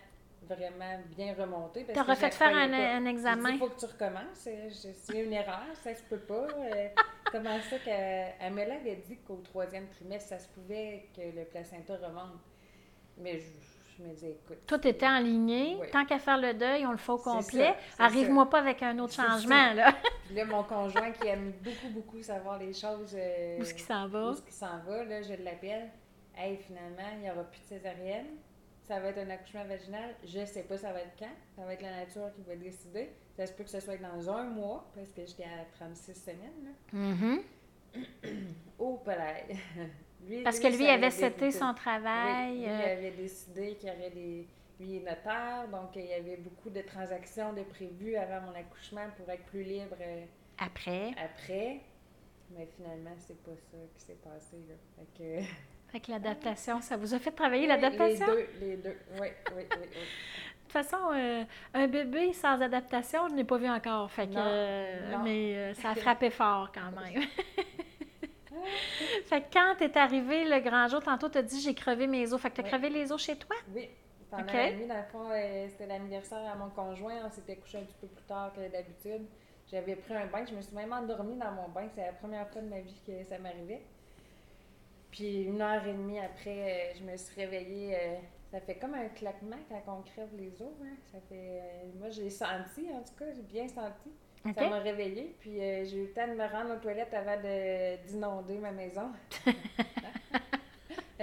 vraiment 0.42 0.99
bien 1.16 1.35
remonté. 1.35 1.87
Tu 1.92 2.00
refait 2.00 2.30
fait 2.30 2.35
faire 2.35 2.57
un, 2.57 3.04
examen. 3.07 3.50
Il 3.50 3.59
faut 3.59 3.69
que 3.69 3.78
tu 3.78 3.87
recommences. 3.87 4.49
C'est 4.75 5.19
une 5.25 5.33
erreur, 5.33 5.66
ça 5.83 5.95
se 5.95 6.02
peut 6.02 6.19
pas. 6.19 6.47
Euh, 6.59 6.88
comment 7.30 7.61
ça 7.69 7.78
qu'elle 7.78 8.52
me 8.52 8.64
l'avait 8.64 9.02
dit 9.07 9.19
qu'au 9.19 9.37
troisième 9.37 9.88
trimestre, 9.88 10.30
ça 10.30 10.38
se 10.38 10.49
pouvait 10.49 11.09
que 11.14 11.21
le 11.21 11.45
placenta 11.45 11.95
remonte. 11.97 12.40
Mais 13.19 13.38
je, 13.38 13.79
me 14.02 14.12
disais, 14.14 14.30
écoute. 14.30 14.59
Tout 14.66 14.87
était 14.87 15.07
aligné. 15.07 15.78
Tant 15.92 16.04
qu'à 16.04 16.19
faire 16.19 16.38
le 16.38 16.54
deuil, 16.54 16.87
on 16.87 16.92
le 16.92 16.97
fait 16.99 17.12
au 17.12 17.19
complet. 17.19 17.75
Arrive-moi 17.99 18.49
pas 18.49 18.59
avec 18.59 18.83
un 18.83 18.99
autre 18.99 19.14
changement. 19.14 19.73
Là. 19.75 19.95
là, 20.35 20.45
mon 20.45 20.62
conjoint 20.62 21.11
qui 21.12 21.28
aime 21.28 21.52
beaucoup, 21.62 21.88
beaucoup 21.90 22.23
savoir 22.23 22.59
les 22.59 22.73
choses. 22.73 23.14
Euh, 23.14 23.59
où 23.59 23.62
est-ce 23.62 23.75
qu'il 23.75 23.85
s'en 23.85 24.09
va? 24.09 24.28
Où 24.28 24.33
est-ce 24.33 24.42
qu'il 24.42 24.52
s'en 24.52 24.78
va, 24.87 25.04
là, 25.04 25.23
je 25.23 25.42
l'appelle. 25.42 25.90
Hey, 26.37 26.57
finalement, 26.57 27.11
il 27.16 27.23
n'y 27.23 27.30
aura 27.30 27.45
plus 27.45 27.61
de 27.61 27.66
césarienne 27.66 28.26
ça 28.90 28.99
va 28.99 29.11
être 29.11 29.19
un 29.19 29.30
accouchement 29.30 29.64
vaginal. 29.66 30.16
Je 30.25 30.45
sais 30.45 30.64
pas 30.64 30.76
ça 30.76 30.92
va 30.92 30.99
être 31.02 31.14
quand. 31.16 31.30
Ça 31.54 31.64
va 31.64 31.75
être 31.75 31.83
la 31.83 31.92
nature 31.92 32.28
qui 32.35 32.42
va 32.42 32.57
décider. 32.57 33.11
Ça 33.37 33.47
se 33.47 33.52
peut 33.52 33.62
que 33.62 33.71
ce 33.71 33.78
soit 33.78 33.99
dans 33.99 34.28
un 34.28 34.42
mois, 34.42 34.90
parce 34.97 35.12
que 35.12 35.25
j'étais 35.25 35.45
à 35.45 35.64
36 35.76 36.14
semaines. 36.14 36.75
Là. 36.92 36.99
Mm-hmm. 36.99 38.35
oh, 38.80 39.00
parce 40.44 40.60
que 40.60 40.68
lui, 40.68 40.84
il 40.84 40.90
avait 40.90 41.10
cété 41.10 41.50
son 41.50 41.74
travail. 41.74 42.54
lui, 42.54 42.62
il 42.62 42.68
euh, 42.68 42.92
avait 42.92 43.10
décidé 43.12 43.74
qu'il 43.74 43.88
y 43.88 43.92
aurait 43.92 44.10
des. 44.10 44.46
Lui 44.78 44.96
est 44.96 45.00
notaire, 45.00 45.68
donc 45.70 45.90
il 45.94 46.06
y 46.06 46.14
avait 46.14 46.38
beaucoup 46.38 46.70
de 46.70 46.80
transactions 46.80 47.52
de 47.52 47.62
prévues 47.64 48.16
avant 48.16 48.46
mon 48.46 48.58
accouchement 48.58 49.06
pour 49.16 49.28
être 49.28 49.44
plus 49.44 49.62
libre. 49.62 49.96
Euh, 50.00 50.24
après. 50.58 51.10
Après. 51.22 51.80
Mais 52.56 52.66
finalement, 52.76 53.14
c'est 53.18 53.42
pas 53.42 53.50
ça 53.50 53.76
qui 53.94 54.04
s'est 54.04 54.18
passé. 54.24 54.56
Là. 54.68 54.74
Fait 54.96 55.22
que. 55.22 55.46
Avec 55.90 56.06
l'adaptation, 56.08 56.80
ça 56.80 56.96
vous 56.96 57.12
a 57.14 57.18
fait 57.18 57.32
travailler 57.32 57.66
l'adaptation? 57.66 58.26
Les 58.26 58.36
deux, 58.36 58.48
les 58.60 58.76
deux. 58.76 58.96
Oui, 59.20 59.28
oui, 59.56 59.62
oui. 59.80 59.86
De 60.70 60.78
toute 60.78 60.88
façon, 60.88 61.10
euh, 61.12 61.42
un 61.74 61.88
bébé 61.88 62.32
sans 62.32 62.60
adaptation, 62.62 63.28
je 63.28 63.34
n'ai 63.34 63.42
pas 63.42 63.56
vu 63.56 63.68
encore. 63.68 64.08
Fait 64.08 64.28
que, 64.28 64.34
euh, 64.36 65.16
mais 65.24 65.56
euh, 65.56 65.74
ça 65.74 65.90
a 65.90 65.94
frappé 65.96 66.30
fort 66.30 66.70
quand 66.72 66.92
même. 66.92 67.24
fait 69.26 69.43
que 69.43 69.52
quand 69.52 69.81
est 69.81 69.97
arrivé 69.97 70.45
le 70.45 70.61
grand 70.61 70.88
jour, 70.88 71.02
tantôt 71.02 71.29
tu 71.29 71.38
as 71.38 71.43
dit 71.43 71.61
j'ai 71.61 71.75
crevé 71.75 72.07
mes 72.07 72.33
os. 72.33 72.40
Fait 72.40 72.50
que 72.50 72.57
tu 72.57 72.61
as 72.61 72.64
crevé 72.64 72.88
les 72.88 73.12
os 73.12 73.23
chez 73.23 73.37
toi? 73.37 73.57
Oui. 73.75 73.88
Pendant 74.31 74.52
la 74.52 74.73
nuit, 74.73 74.87
dans 74.87 74.97
le 74.97 75.02
fond, 75.11 75.29
c'était 75.69 75.87
l'anniversaire 75.87 76.49
à 76.49 76.55
mon 76.55 76.71
conjoint. 76.71 77.17
On 77.26 77.31
s'était 77.31 77.57
couché 77.57 77.79
un 77.79 77.83
petit 77.83 77.97
peu 78.00 78.07
plus 78.07 78.25
tard 78.26 78.52
que 78.52 78.61
d'habitude. 78.71 79.26
J'avais 79.71 79.97
pris 79.97 80.14
un 80.14 80.26
bain. 80.26 80.45
Je 80.45 80.55
me 80.55 80.62
suis 80.62 80.75
même 80.75 80.93
endormie 80.93 81.37
dans 81.37 81.52
mon 81.52 81.69
bain. 81.69 81.88
C'est 81.95 82.07
la 82.07 82.12
première 82.12 82.49
fois 82.49 82.62
de 82.62 82.69
ma 82.69 82.81
vie 82.81 83.00
que 83.07 83.25
ça 83.25 83.38
m'arrivait. 83.38 83.83
Puis 85.11 85.43
une 85.43 85.61
heure 85.61 85.85
et 85.87 85.93
demie 85.93 86.21
après, 86.21 86.93
euh, 86.93 86.99
je 86.99 87.05
me 87.05 87.17
suis 87.17 87.40
réveillée. 87.40 87.97
Euh, 87.97 88.17
ça 88.50 88.61
fait 88.61 88.76
comme 88.76 88.95
un 88.95 89.09
claquement 89.09 89.57
quand 89.69 89.99
on 89.99 90.02
crève 90.02 90.29
les 90.37 90.61
os. 90.62 90.73
Hein. 90.83 90.97
Ça 91.12 91.19
fait, 91.29 91.61
euh, 91.61 91.90
moi, 91.99 92.11
j'ai 92.11 92.31
senti, 92.31 92.88
en 92.93 93.02
tout 93.02 93.14
cas, 93.19 93.31
j'ai 93.35 93.43
bien 93.43 93.69
senti. 93.69 94.11
Ça 94.44 94.68
m'a 94.68 94.78
réveillée. 94.78 95.35
Puis 95.40 95.56
j'ai 95.56 95.97
eu 95.97 96.02
le 96.02 96.12
temps 96.12 96.26
de 96.26 96.32
me 96.32 96.47
rendre 96.47 96.75
aux 96.75 96.80
toilettes 96.80 97.12
avant 97.14 97.37
d'inonder 98.06 98.59
ma 98.59 98.73
maison. 98.73 99.11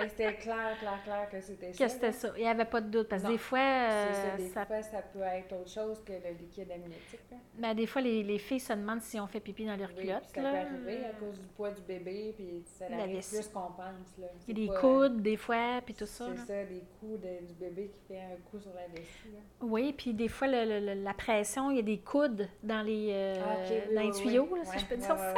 C'était 0.10 0.34
clair, 0.36 0.78
clair, 0.80 1.04
clair 1.04 1.30
que 1.30 1.42
c'était 1.42 1.74
ça. 1.74 1.86
Que 1.86 1.92
c'était 1.92 2.12
ça. 2.12 2.30
Il 2.38 2.42
n'y 2.42 2.48
avait 2.48 2.66
pas 2.66 2.82
de 2.82 2.90
doute. 2.90 3.08
Parce 3.08 3.24
que 3.24 3.28
des 3.28 3.38
fois. 3.38 3.60
Euh, 3.60 4.38
des 4.38 4.50
ça... 4.50 4.66
fois, 4.66 4.82
ça 4.82 5.02
peut 5.02 5.22
être 5.22 5.54
autre 5.54 5.70
chose 5.70 6.04
que 6.04 6.14
le 6.14 6.38
liquide 6.40 6.72
amniotique. 6.72 7.20
Ben, 7.58 7.74
des 7.74 7.88
fois, 7.88 8.02
les, 8.02 8.24
les, 8.24 8.38
filles 8.38 8.60
se 8.60 8.74
demandent 8.74 9.02
si 9.02 9.20
on 9.20 9.28
fait 9.28 9.40
pipi 9.40 9.66
dans 9.66 9.76
leur 9.76 9.94
culotte. 9.94 10.26
Ça 10.26 10.42
peut 10.42 10.46
arriver 10.46 11.06
à 11.06 11.14
cause 11.20 11.40
du 11.40 11.48
poids 11.48 11.72
du 11.72 11.82
bébé, 11.82 12.34
puis 12.36 12.64
ça 12.66 12.86
arrive 12.86 13.28
plus 13.28 13.48
qu'on 13.48 13.72
pense. 13.72 14.18
Là. 14.20 14.28
Il 14.48 14.60
y 14.60 14.70
a 14.70 14.74
des 14.74 14.80
coudes, 14.80 15.22
des 15.22 15.38
fois, 15.38 15.82
puis 15.84 15.94
tout 15.94 16.06
ça. 16.06 16.26
C'est 16.36 16.46
ça, 16.46 16.66
des 16.66 16.84
coups 17.00 17.20
du 17.22 17.54
bébé 17.54 17.92
qui 17.94 18.14
fait 18.14 18.22
un 18.22 18.38
coup 18.50 18.60
sur 18.60 18.74
la 18.74 18.88
vessie. 18.88 19.30
Oui, 19.62 19.94
puis 19.98 20.14
des 20.14 20.28
fois, 20.28 20.48
le, 20.48 20.94
la 21.04 21.14
pression, 21.14 21.72
il 21.72 21.78
y 21.78 21.80
a 21.80 21.84
des 21.84 22.00
coudes 22.00 22.48
dans 22.64 22.82
les, 22.82 23.10
euh, 23.12 23.36
ah, 23.44 23.94
dans 23.96 24.02
les 24.02 24.12
tuyaux, 24.12 24.50
si 24.64 24.80
je 24.80 24.86
peux 24.86 24.98
dire 24.98 25.08
ça 25.08 25.34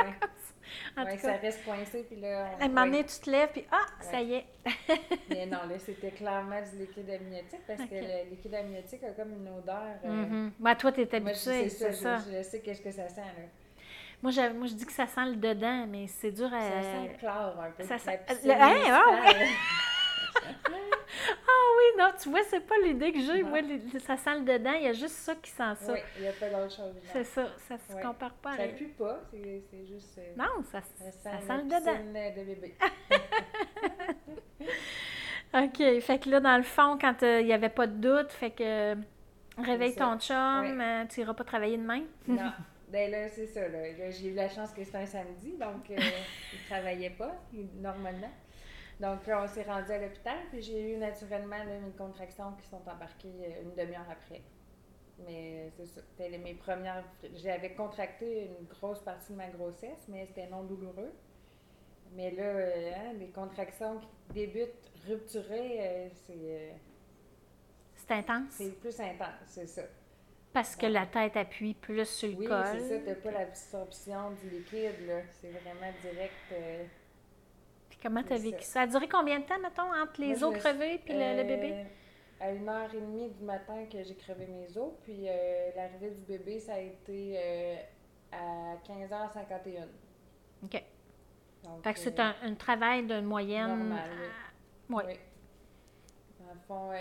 oui, 0.98 1.18
ça 1.18 1.34
reste 1.34 1.64
coincé, 1.66 2.06
puis 2.10 2.20
là... 2.20 2.52
À 2.60 2.66
un 2.66 2.68
moment 2.68 2.86
donné, 2.86 3.04
tu 3.06 3.20
te 3.20 3.30
lèves, 3.30 3.50
puis 3.52 3.66
ah, 3.72 3.86
ça 4.00 4.22
y 4.22 4.34
est! 4.34 4.46
Mais 5.30 5.46
non, 5.46 5.60
là, 5.70 5.80
c'était 5.80 6.12
clairement 6.12 6.62
du 6.62 6.80
liquide 6.80 7.10
amniotique, 7.10 7.66
parce 7.68 7.82
que 7.82 7.96
le 7.96 8.30
liquide 8.30 8.56
amniotique 8.56 9.04
a 9.04 9.12
comme 9.12 9.34
une 9.34 9.50
odeur... 9.50 10.00
Euh... 10.06 10.10
Mm 10.10 10.52
-hmm. 10.60 10.76
toi, 10.78 10.92
tu 10.92 11.02
es 11.02 11.16
habitué, 11.16 11.70
c'est 11.70 11.94
ça. 11.94 12.18
Je, 12.18 12.44
sais 12.44 12.60
qu'est-ce 12.60 12.82
que 12.82 12.92
ça 12.92 13.08
sent, 13.10 13.22
là. 13.22 13.46
Moi 14.22 14.32
je, 14.32 14.42
moi, 14.52 14.68
je 14.68 14.74
dis 14.74 14.86
que 14.86 14.92
ça 14.92 15.08
sent 15.08 15.26
le 15.34 15.38
dedans, 15.38 15.88
mais 15.88 16.08
c'est 16.08 16.32
dur 16.32 16.54
à... 16.54 16.62
Ça 16.62 16.82
sent 16.82 17.08
le 17.12 17.18
chlore, 17.18 17.56
un 17.62 17.72
peu. 17.72 17.84
Ça 17.84 17.98
sent... 17.98 18.20
Le... 18.44 18.52
Hein? 18.52 18.76
Ah, 18.90 19.04
oui! 19.22 19.46
Ah 20.50 21.66
oui, 21.78 21.98
non, 21.98 22.10
tu 22.22 22.30
vois, 22.30 22.44
c'est 22.44 22.66
pas 22.66 22.76
l'idée 22.84 23.12
que 23.12 23.20
j'ai. 23.20 23.44
Moi, 23.44 23.60
ça 24.06 24.18
sent 24.18 24.40
le 24.40 24.46
dedans, 24.46 24.74
il 24.74 24.84
y 24.84 24.88
a 24.88 24.94
juste 24.94 25.16
ça 25.16 25.36
qui 25.36 25.50
sent 25.50 25.76
ça. 25.76 25.94
Oui, 25.94 26.00
il 26.18 26.22
n'y 26.24 26.28
a 26.28 26.34
pas 26.34 26.50
d'autre 26.50 26.76
chose. 26.76 26.96
C'est 27.12 27.24
ça, 27.24 27.48
ça 27.68 27.78
se 27.78 28.02
compare 28.02 28.34
pas. 28.34 28.58
Ça 28.58 28.68
pue 28.68 28.90
pas, 28.90 29.22
c'est 29.32 29.86
juste. 29.86 30.18
Euh, 30.18 30.34
non, 30.38 30.64
ça, 30.72 30.82
ça, 30.82 31.12
sent, 31.12 31.18
ça 31.24 31.40
sent 31.40 31.58
le 31.58 31.64
dedans. 31.64 32.36
de 32.36 32.44
bébé. 32.46 32.76
OK, 35.54 36.02
fait 36.02 36.20
que 36.20 36.30
là, 36.30 36.40
dans 36.40 36.58
le 36.58 36.64
fond, 36.64 36.98
quand 37.00 37.24
euh, 37.24 37.42
il 37.42 37.48
n'y 37.48 37.54
avait 37.54 37.70
pas 37.70 37.88
de 37.88 37.94
doute, 37.94 38.32
fait 38.32 38.52
que 38.52 38.64
euh, 38.64 38.96
réveille 39.58 39.96
ton 39.96 40.20
chum, 40.20 40.84
tu 41.10 41.20
n'iras 41.20 41.34
pas 41.34 41.44
travailler 41.44 41.78
demain? 41.78 42.04
non. 42.28 42.52
Ben 42.92 43.12
là, 43.12 43.30
c'est 43.30 43.46
ça. 43.46 43.62
J'ai 44.10 44.30
eu 44.30 44.34
la 44.34 44.50
chance 44.50 44.72
que 44.72 44.84
c'était 44.84 44.98
un 44.98 45.06
samedi, 45.06 45.56
donc 45.60 45.88
il 45.90 45.96
ne 45.96 46.68
travaillait 46.68 47.12
pas, 47.12 47.36
normalement. 47.76 48.32
Donc, 49.00 49.20
on 49.28 49.48
s'est 49.48 49.64
rendu 49.64 49.92
à 49.92 49.98
l'hôpital, 49.98 50.38
puis 50.52 50.62
j'ai 50.62 50.94
eu 50.94 50.98
naturellement 50.98 51.56
une 51.56 51.94
contraction 51.94 52.52
qui 52.60 52.68
sont 52.68 52.82
embarquées 52.86 53.34
euh, 53.42 53.64
une 53.64 53.74
demi-heure 53.74 54.10
après. 54.12 54.42
Mais 55.26 55.72
c'est 55.78 55.86
ça. 55.86 56.02
C'était 56.18 56.38
mes 56.38 56.54
premières. 56.54 57.04
J'avais 57.36 57.74
contracté 57.74 58.46
une 58.48 58.66
grosse 58.68 59.00
partie 59.00 59.32
de 59.32 59.38
ma 59.38 59.48
grossesse, 59.48 60.06
mais 60.10 60.26
c'était 60.26 60.48
non 60.48 60.64
douloureux. 60.64 61.14
Mais 62.14 62.32
là, 62.32 62.44
euh, 62.44 62.92
hein, 62.94 63.14
les 63.18 63.30
contractions 63.30 64.00
qui 64.00 64.34
débutent 64.34 64.92
rupturées, 65.08 65.78
euh, 65.80 66.10
c'est. 66.26 66.74
c'est 67.96 68.12
intense? 68.12 68.52
C'est 68.52 68.80
plus 68.82 69.00
intense, 69.00 69.46
c'est 69.46 69.68
ça. 69.68 69.84
Parce 70.52 70.76
que 70.76 70.88
la 70.88 71.06
tête 71.06 71.38
appuie 71.38 71.74
plus 71.74 72.10
sur 72.10 72.30
le 72.30 72.48
col. 72.48 72.64
Oui, 72.74 72.80
c'est 72.80 72.90
ça. 72.90 73.06
T'as 73.06 73.16
pas 73.16 73.32
l'absorption 73.32 74.32
du 74.32 74.50
liquide, 74.50 75.08
là. 75.08 75.22
C'est 75.40 75.52
vraiment 75.52 75.94
direct. 76.02 76.90
Comment 78.02 78.24
tu 78.24 78.34
as 78.34 78.38
vécu 78.38 78.62
ça? 78.64 78.72
Ça? 78.72 78.82
A 78.82 78.88
duré 78.88 79.08
combien 79.08 79.40
de 79.40 79.46
temps, 79.46 79.60
mettons, 79.60 79.94
entre 79.94 80.22
les 80.22 80.44
os 80.44 80.56
crevés 80.58 81.02
et 81.06 81.14
le, 81.14 81.44
bébé? 81.44 81.74
Euh, 81.74 81.84
à 82.40 82.52
une 82.52 82.70
heure 82.70 82.94
et 82.94 83.02
demie 83.02 83.30
du 83.30 83.44
matin 83.44 83.86
que 83.92 84.02
j'ai 84.04 84.16
crevé 84.16 84.48
mes 84.48 84.78
os. 84.78 84.94
Puis 85.04 85.28
euh, 85.28 85.72
l'arrivée 85.76 86.12
du 86.12 86.22
bébé, 86.22 86.60
ça 86.60 86.76
a 86.76 86.80
été 86.80 87.36
euh, 87.38 87.76
à 88.32 88.76
15h51. 88.88 89.88
OK. 90.64 90.84
Donc, 91.64 91.84
fait 91.84 91.94
que 91.94 92.00
c'est 92.00 92.20
un, 92.20 92.56
travail 92.56 93.06
de 93.06 93.20
moyenne. 93.20 93.68
Normal, 93.68 94.10
oui. 94.90 95.04
oui. 95.08 95.20
Dans 96.40 96.54
le 96.54 96.60
fond, 96.68 96.92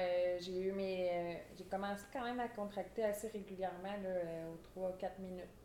j'ai 0.41 0.61
eu 0.61 0.73
mes. 0.73 1.41
j'ai 1.57 1.65
commencé 1.65 2.05
quand 2.13 2.25
même 2.25 2.41
à 2.41 2.49
contracter 2.49 3.05
assez 3.05 3.29
régulièrement, 3.29 3.95
là, 4.03 4.51
aux 4.77 4.81
3-4 4.81 5.21
minutes. 5.21 5.58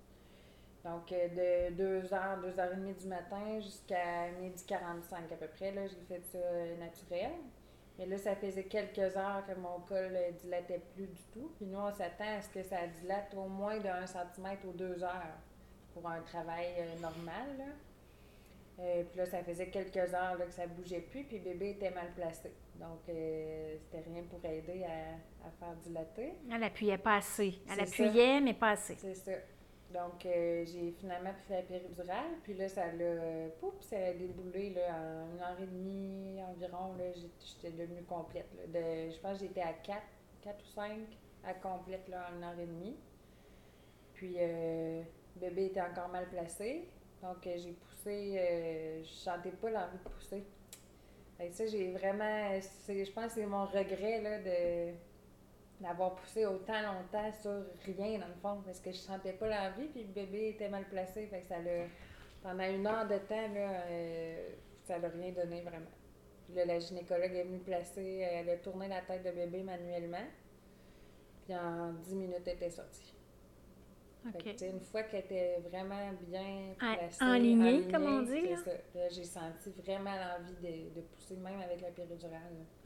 Donc, 0.84 1.12
euh, 1.14 1.70
de 1.72 1.82
2h, 1.82 2.42
2h30 2.42 3.02
du 3.02 3.08
matin 3.08 3.60
jusqu'à 3.62 4.30
midi 4.42 4.64
45 4.68 5.32
à 5.32 5.36
peu 5.36 5.48
près, 5.48 5.72
là, 5.72 5.88
j'ai 5.88 6.16
fait 6.16 6.22
ça 6.26 6.38
euh, 6.38 6.78
naturel. 6.78 7.32
Mais 7.98 8.06
là, 8.06 8.18
ça 8.18 8.36
faisait 8.36 8.64
quelques 8.64 9.16
heures 9.16 9.44
que 9.48 9.58
mon 9.58 9.80
col 9.88 10.12
ne 10.12 10.38
dilatait 10.40 10.82
plus 10.96 11.08
du 11.08 11.24
tout. 11.32 11.52
Puis 11.58 11.68
nous, 11.68 11.78
on 11.78 11.94
s'attend 11.94 12.38
à 12.38 12.42
ce 12.42 12.50
que 12.50 12.64
ça 12.64 12.88
dilate 13.00 13.34
au 13.36 13.48
moins 13.48 13.78
de 13.80 13.88
1 13.88 14.08
cm 14.08 14.58
aux 14.68 14.74
2 14.74 15.04
heures 15.04 15.38
pour 15.94 16.10
un 16.10 16.20
travail 16.22 16.68
euh, 16.80 17.00
normal. 17.00 17.58
Là. 17.58 19.04
puis 19.10 19.18
là, 19.18 19.26
ça 19.26 19.44
faisait 19.44 19.68
quelques 19.68 19.96
heures 19.96 20.38
là, 20.38 20.46
que 20.46 20.52
ça 20.52 20.68
bougeait 20.68 21.02
plus, 21.02 21.24
puis 21.24 21.38
le 21.38 21.44
bébé 21.44 21.70
était 21.72 21.92
mal 21.92 22.12
placé. 22.14 22.52
Donc, 22.80 23.00
c'était 23.06 24.04
rien 24.10 24.24
pour 24.24 24.44
aider 24.44 24.84
à, 24.84 25.50
faire 25.60 25.76
dilater. 25.84 26.34
Elle 26.52 26.64
appuyait 26.64 26.98
pas 26.98 27.18
assez. 27.18 27.54
Elle 27.72 27.80
appuyait, 27.82 28.42
mais 28.42 28.56
pas 28.56 28.72
assez. 28.72 28.96
C'est 28.96 29.14
ça. 29.14 29.32
Donc, 29.94 30.26
euh, 30.26 30.66
j'ai 30.66 30.92
finalement 31.00 31.34
pris 31.46 31.54
la 31.54 31.62
péridurale, 31.62 32.32
puis 32.42 32.56
là, 32.56 32.68
ça 32.68 32.92
l'a, 32.92 33.50
pouf, 33.60 33.76
ça 33.82 33.98
a 33.98 34.14
déboulé, 34.14 34.72
là, 34.72 34.96
en 34.96 35.32
une 35.32 35.40
heure 35.40 35.62
et 35.62 35.68
demie 35.68 36.42
environ, 36.44 36.96
j'étais 37.40 37.76
devenue 37.76 38.04
complète, 38.04 38.50
là. 38.74 39.10
Je 39.10 39.20
pense 39.20 39.38
que 39.38 39.46
j'étais 39.46 39.62
à 39.62 39.74
4, 39.74 40.02
4 40.42 40.56
ou 40.60 40.68
5 40.74 40.92
à 41.46 41.54
complète, 41.54 42.08
là, 42.08 42.28
en 42.32 42.38
une 42.38 42.44
heure 42.44 42.60
et 42.60 42.66
demie. 42.66 42.98
Puis, 44.16 44.36
euh, 44.40 45.04
bébé 45.36 45.66
était 45.66 45.82
encore 45.82 46.10
mal 46.10 46.28
placé, 46.28 46.90
donc 47.22 47.46
euh, 47.46 47.56
j'ai 47.58 47.74
poussé, 47.74 48.36
euh, 48.38 49.04
je 49.04 49.14
sentais 49.14 49.52
pas 49.52 49.70
l'envie 49.70 49.98
de 50.04 50.10
pousser. 50.10 50.44
Et 51.40 51.52
ça, 51.52 51.68
j'ai 51.68 51.92
vraiment, 51.92 52.60
je 52.60 53.12
pense 53.12 53.26
que 53.26 53.32
c'est 53.32 53.46
mon 53.46 53.66
regret, 53.66 54.22
là, 54.22 54.40
de 54.40 54.94
d'avoir 55.82 56.16
poussé 56.16 56.46
autant 56.46 56.82
longtemps 56.82 57.32
sur 57.42 57.64
rien, 57.86 58.20
dans 58.20 58.28
le 58.28 58.34
fond, 58.42 58.62
parce 58.66 58.80
que 58.80 58.92
je 58.92 58.98
sentais 58.98 59.34
pas 59.34 59.48
l'envie, 59.50 59.88
puis 59.90 60.04
le 60.04 60.10
bébé 60.14 60.50
était 60.50 60.70
mal 60.70 60.86
placé, 60.90 61.28
fait 61.28 61.40
que 61.42 61.46
ça 61.48 61.60
l'a... 61.60 61.86
Pendant 62.42 62.64
une 62.66 62.86
heure 62.86 63.08
de 63.08 63.18
temps, 63.20 63.48
là, 63.54 63.84
euh, 63.88 64.50
ça 64.84 64.98
l'a 64.98 65.08
rien 65.10 65.32
donné 65.32 65.62
vraiment. 65.62 65.92
Puis 66.46 66.56
là, 66.56 66.66
la 66.66 66.80
gynécologue 66.80 67.34
est 67.34 67.44
venue 67.44 67.60
placer, 67.60 68.18
elle 68.18 68.50
a 68.50 68.58
tourné 68.58 68.90
la 68.90 69.02
tête 69.02 69.24
de 69.24 69.32
bébé 69.32 69.64
manuellement. 69.64 70.26
Puis 71.46 71.56
en 71.56 71.94
10 71.94 72.16
minutes, 72.16 72.42
elle 72.46 72.54
était 72.56 72.70
sortie. 72.70 73.16
Fait 74.26 74.32
que, 74.32 74.38
OK. 74.38 74.52
tu 74.52 74.58
sais, 74.58 74.70
une 74.70 74.80
fois 74.82 75.04
qu'elle 75.04 75.22
était 75.22 75.60
vraiment 75.70 76.12
bien 76.22 76.74
En- 76.82 76.96
placée, 76.96 77.24
enlignée, 77.24 77.88
comme 77.92 78.04
on 78.06 78.22
dit, 78.24 78.42
là? 78.50 78.56
ça. 78.58 78.72
Là, 78.96 79.10
j'ai 79.10 79.24
senti 79.26 79.70
vraiment 79.86 80.12
l'envie 80.16 80.56
de, 80.62 80.96
de 80.96 81.02
pousser, 81.02 81.36
même 81.36 81.60
avec 81.62 81.82
la 81.82 81.92
péridurale. 81.92 82.32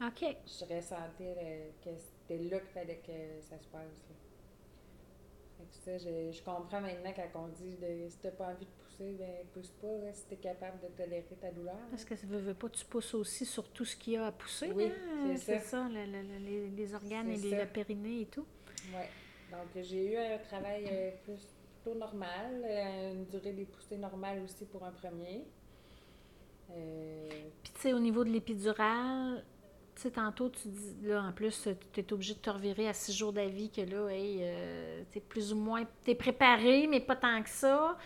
là. 0.00 0.06
OK. 0.08 0.36
Je 0.46 0.74
ressentais 0.74 1.34
là, 1.34 1.70
que 1.84 1.90
c'était 2.28 2.42
là 2.44 2.58
qu'il 2.60 2.68
fallait 2.70 3.00
que 3.06 3.40
ça 3.42 3.58
se 3.58 3.66
passe. 3.68 3.82
là. 4.08 4.14
Fait 5.58 5.64
que 5.64 5.74
ça, 5.84 5.98
je, 5.98 6.30
je 6.36 6.42
comprends 6.42 6.80
maintenant 6.80 7.12
quand 7.16 7.44
on 7.44 7.48
dit 7.48 7.76
de, 7.76 8.08
si 8.08 8.18
t'as 8.18 8.30
pas 8.30 8.48
envie 8.48 8.66
de 8.66 8.70
pousser, 8.84 9.14
ben 9.18 9.44
pousse 9.52 9.70
pas, 9.80 9.88
là, 10.04 10.12
si 10.12 10.26
t'es 10.26 10.36
capable 10.36 10.80
de 10.80 10.86
tolérer 10.88 11.24
ta 11.40 11.50
douleur. 11.50 11.74
là. 11.74 11.80
Parce 11.90 12.04
que 12.04 12.14
ça 12.14 12.26
veut, 12.26 12.38
veut 12.38 12.54
pas, 12.54 12.68
tu 12.68 12.84
pousses 12.84 13.14
aussi 13.14 13.44
sur 13.44 13.68
tout 13.70 13.84
ce 13.84 13.96
qu'il 13.96 14.12
y 14.12 14.16
a 14.16 14.26
à 14.26 14.32
pousser. 14.32 14.70
Oui, 14.72 14.84
hein? 14.86 15.34
c'est 15.36 15.58
ça. 15.58 15.60
ça, 15.60 15.88
le- 15.88 16.04
le- 16.06 16.22
le- 16.22 16.38
les, 16.38 16.68
les 16.70 16.94
organes 16.94 17.30
et 17.30 17.36
les, 17.36 17.50
le 17.50 17.66
périnée 17.66 18.20
et 18.22 18.26
tout. 18.26 18.46
Ouais. 18.94 19.08
Donc, 19.50 19.82
j'ai 19.82 20.12
eu 20.12 20.16
un 20.16 20.38
travail 20.38 20.84
euh, 20.90 21.10
plus, 21.24 21.48
plutôt 21.82 21.98
normal, 21.98 22.62
euh, 22.64 23.12
une 23.14 23.24
durée 23.26 23.52
des 23.52 23.64
poussées 23.64 23.96
normale 23.96 24.40
aussi 24.44 24.64
pour 24.66 24.84
un 24.84 24.92
premier. 24.92 25.42
Euh, 26.70 27.28
Puis, 27.64 27.72
tu 27.72 27.80
sais, 27.80 27.92
au 27.94 27.98
niveau 27.98 28.22
de 28.24 28.30
l'épidurale, 28.30 29.42
sais, 29.98 30.10
tantôt, 30.12 30.48
tu 30.50 30.68
dis, 30.68 30.96
là, 31.02 31.22
en 31.22 31.32
plus, 31.32 31.68
tu 31.92 32.00
es 32.00 32.12
obligé 32.12 32.34
de 32.34 32.38
te 32.40 32.50
revirer 32.50 32.88
à 32.88 32.92
six 32.92 33.12
jours 33.16 33.32
d'avis, 33.32 33.70
que 33.70 33.80
là, 33.82 34.08
hey, 34.08 34.40
euh, 34.42 35.02
t'es 35.10 35.20
plus 35.20 35.52
ou 35.52 35.56
moins, 35.56 35.84
t'es 36.04 36.14
préparé, 36.14 36.86
mais 36.86 37.00
pas 37.00 37.16
tant 37.16 37.42
que 37.42 37.50
ça. 37.50 37.96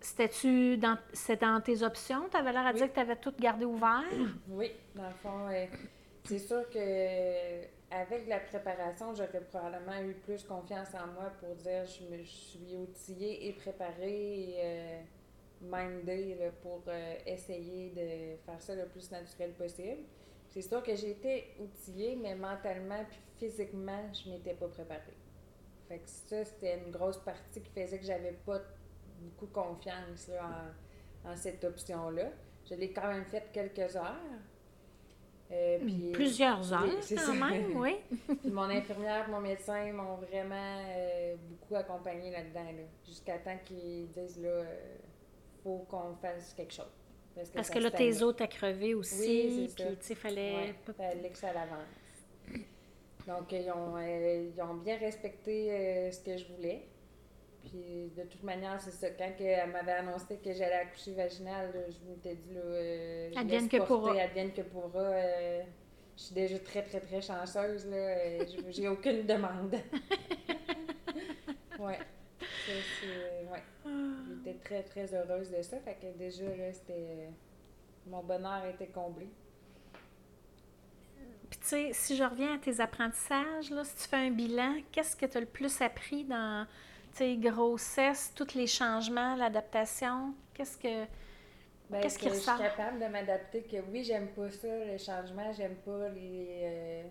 C'était-tu 0.00 0.76
dans, 0.78 0.98
c'était 1.12 1.44
dans 1.46 1.60
tes 1.60 1.82
options? 1.82 2.28
Tu 2.30 2.36
avais 2.36 2.52
l'air 2.52 2.66
à 2.66 2.72
Oui. 2.72 2.80
dire 2.80 2.88
que 2.88 2.94
tu 2.94 3.00
avais 3.00 3.16
tout 3.16 3.32
gardé 3.38 3.64
ouvert? 3.64 4.04
oui, 4.48 4.72
dans 4.94 5.08
le 5.08 5.14
fond, 5.14 5.48
euh, 5.48 5.66
c'est 6.24 6.38
sûr 6.38 6.68
que 6.70 7.64
avec 7.90 8.26
la 8.28 8.40
préparation, 8.40 9.14
j'aurais 9.14 9.40
probablement 9.50 10.00
eu 10.02 10.14
plus 10.14 10.44
confiance 10.44 10.88
en 10.94 11.06
moi 11.08 11.30
pour 11.40 11.54
dire 11.56 11.84
je 11.86 12.04
me 12.06 12.22
je 12.22 12.28
suis 12.30 12.76
outillée 12.76 13.48
et 13.48 13.52
préparée 13.52 14.50
et 14.50 14.54
euh, 14.62 15.00
mindée 15.62 16.36
là, 16.36 16.50
pour 16.62 16.82
euh, 16.88 17.14
essayer 17.26 17.90
de 17.90 18.36
faire 18.46 18.60
ça 18.60 18.74
le 18.74 18.86
plus 18.86 19.10
naturel 19.10 19.52
possible. 19.54 20.02
C'est 20.50 20.62
sûr 20.62 20.82
que 20.82 20.94
j'ai 20.96 21.10
été 21.12 21.54
outillée, 21.60 22.16
mais 22.16 22.34
mentalement 22.34 23.04
puis 23.08 23.18
physiquement, 23.38 24.02
je 24.12 24.30
m'étais 24.30 24.54
pas 24.54 24.68
préparée. 24.68 25.14
Fait 25.88 25.98
que 25.98 26.08
ça, 26.08 26.44
c'était 26.44 26.78
une 26.78 26.90
grosse 26.90 27.18
partie 27.18 27.60
qui 27.62 27.70
faisait 27.70 27.98
que 27.98 28.04
j'avais 28.04 28.32
pas 28.44 28.60
beaucoup 29.20 29.46
confiance 29.46 30.28
là, 30.28 30.72
en, 31.24 31.30
en 31.30 31.36
cette 31.36 31.62
option-là. 31.64 32.30
Je 32.68 32.74
l'ai 32.74 32.92
quand 32.92 33.08
même 33.08 33.24
faite 33.24 33.50
quelques 33.52 33.96
heures. 33.96 34.16
Euh, 35.52 35.78
puis- 35.80 36.12
Plusieurs 36.12 36.72
heures, 36.72 37.02
c'est 37.02 37.16
quand 37.16 37.22
ça. 37.22 37.32
même, 37.32 37.76
oui. 37.80 37.96
puis 38.40 38.50
mon 38.50 38.70
infirmière, 38.70 39.28
mon 39.28 39.40
médecin 39.40 39.92
m'ont 39.92 40.14
vraiment 40.16 40.78
euh, 40.88 41.34
beaucoup 41.48 41.74
accompagné 41.74 42.30
là-dedans, 42.30 42.64
là, 42.64 42.82
jusqu'à 43.04 43.38
temps 43.38 43.58
qu'ils 43.64 44.08
disent 44.10 44.38
là, 44.40 44.48
euh, 44.48 44.96
faut 45.64 45.78
qu'on 45.90 46.14
fasse 46.16 46.54
quelque 46.54 46.72
chose. 46.72 46.86
Parce 47.34 47.48
que, 47.50 47.54
Parce 47.54 47.68
ça 47.68 47.74
que 47.74 47.78
là, 47.78 47.88
stagnait. 47.90 48.12
tes 48.12 48.22
os 48.22 48.36
t'as 48.36 48.46
crevé 48.46 48.94
aussi, 48.94 49.20
Oui, 49.20 49.70
puis 49.74 49.84
tu 49.84 49.96
sais, 50.00 50.14
fallait... 50.14 50.54
Ouais, 50.54 50.74
fallait 50.96 51.30
que 51.30 51.38
ça 51.38 51.52
l'avance. 51.52 52.64
Donc, 53.26 53.52
ils 53.52 53.70
ont, 53.70 53.96
euh, 53.96 54.50
ils 54.54 54.62
ont 54.62 54.74
bien 54.74 54.96
respecté 54.98 55.70
euh, 55.72 56.10
ce 56.10 56.20
que 56.20 56.36
je 56.36 56.46
voulais. 56.52 56.86
Puis, 57.62 58.10
de 58.16 58.22
toute 58.24 58.42
manière, 58.42 58.80
c'est 58.80 58.90
ça. 58.90 59.10
Quand 59.10 59.30
elle 59.38 59.70
m'avait 59.70 59.92
annoncé 59.92 60.38
que 60.38 60.52
j'allais 60.52 60.72
accoucher 60.74 61.12
vaginale, 61.12 61.70
là, 61.72 61.80
je 61.88 62.10
m'étais 62.10 62.34
dit, 62.34 62.54
là, 62.54 62.60
euh, 62.60 63.30
je 63.32 63.38
Advienne 63.38 63.68
que 63.68 63.76
pourra. 63.76 64.20
Advienne 64.20 64.52
que 64.52 64.62
pourra. 64.62 65.12
je 66.16 66.22
suis 66.22 66.34
déjà 66.34 66.58
très, 66.58 66.82
très, 66.82 67.00
très 67.00 67.20
chanceuse. 67.20 67.86
Là, 67.86 67.96
euh, 67.96 68.44
j'ai 68.70 68.88
aucune 68.88 69.24
demande. 69.26 69.74
ouais. 71.78 71.98
Ça. 72.66 72.72
J'étais 74.52 74.58
très, 74.64 74.82
très 74.82 75.14
heureuse 75.14 75.50
de 75.50 75.62
ça. 75.62 75.78
Fait 75.80 75.94
que 75.94 76.06
déjà, 76.18 76.44
là, 76.44 76.72
c'était... 76.72 77.30
Mon 78.06 78.22
bonheur 78.22 78.64
était 78.66 78.86
comblé. 78.88 79.28
Puis 81.50 81.58
tu 81.60 81.66
sais, 81.66 81.90
si 81.92 82.16
je 82.16 82.22
reviens 82.24 82.54
à 82.54 82.58
tes 82.58 82.80
apprentissages, 82.80 83.70
là, 83.70 83.84
si 83.84 83.94
tu 83.96 84.08
fais 84.08 84.16
un 84.16 84.30
bilan, 84.30 84.76
qu'est-ce 84.92 85.16
que 85.16 85.26
tu 85.26 85.36
as 85.36 85.40
le 85.40 85.46
plus 85.46 85.80
appris 85.82 86.24
dans 86.24 86.66
tes 87.14 87.36
grossesses, 87.36 88.32
tous 88.34 88.54
les 88.54 88.66
changements, 88.66 89.34
l'adaptation? 89.36 90.34
Qu'est-ce 90.54 90.78
que... 90.78 91.04
Ben, 91.90 92.00
Qu'est-ce 92.00 92.18
que 92.18 92.24
qui 92.24 92.28
je 92.28 92.34
suis 92.34 92.50
ressort? 92.50 92.58
capable 92.58 93.00
de 93.00 93.06
m'adapter, 93.06 93.62
que 93.64 93.78
oui, 93.90 94.04
j'aime 94.04 94.28
pas 94.28 94.48
ça, 94.50 94.68
le 94.84 94.96
changement, 94.96 95.52
j'aime 95.52 95.74
pas 95.84 96.08
les, 96.10 96.60
euh, 96.62 97.02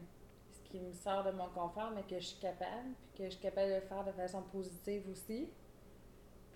ce 0.52 0.70
qui 0.72 0.80
me 0.80 0.94
sort 0.94 1.26
de 1.26 1.32
mon 1.32 1.50
confort, 1.50 1.92
mais 1.94 2.04
que 2.04 2.18
je 2.18 2.28
suis 2.28 2.40
capable, 2.40 2.94
puis 3.14 3.24
que 3.24 3.26
je 3.26 3.32
suis 3.32 3.42
capable 3.42 3.70
de 3.72 3.76
le 3.76 3.82
faire 3.82 4.06
de 4.06 4.12
façon 4.14 4.42
positive 4.42 5.04
aussi, 5.12 5.50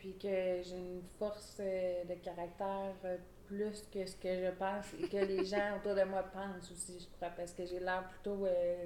puis 0.03 0.17
que 0.17 0.61
j'ai 0.63 0.75
une 0.75 1.01
force 1.17 1.55
euh, 1.61 2.03
de 2.03 2.15
caractère 2.15 2.93
euh, 3.05 3.17
plus 3.47 3.87
que 3.89 4.05
ce 4.05 4.17
que 4.17 4.35
je 4.35 4.51
pense 4.51 4.87
et 5.01 5.07
que 5.07 5.15
les 5.15 5.45
gens 5.45 5.77
autour 5.77 5.95
de 5.95 6.03
moi 6.03 6.23
pensent 6.23 6.69
aussi, 6.69 6.99
je 6.99 7.05
crois, 7.15 7.29
parce 7.29 7.53
que 7.53 7.65
j'ai 7.65 7.79
l'air 7.79 8.05
plutôt 8.09 8.45
euh, 8.45 8.85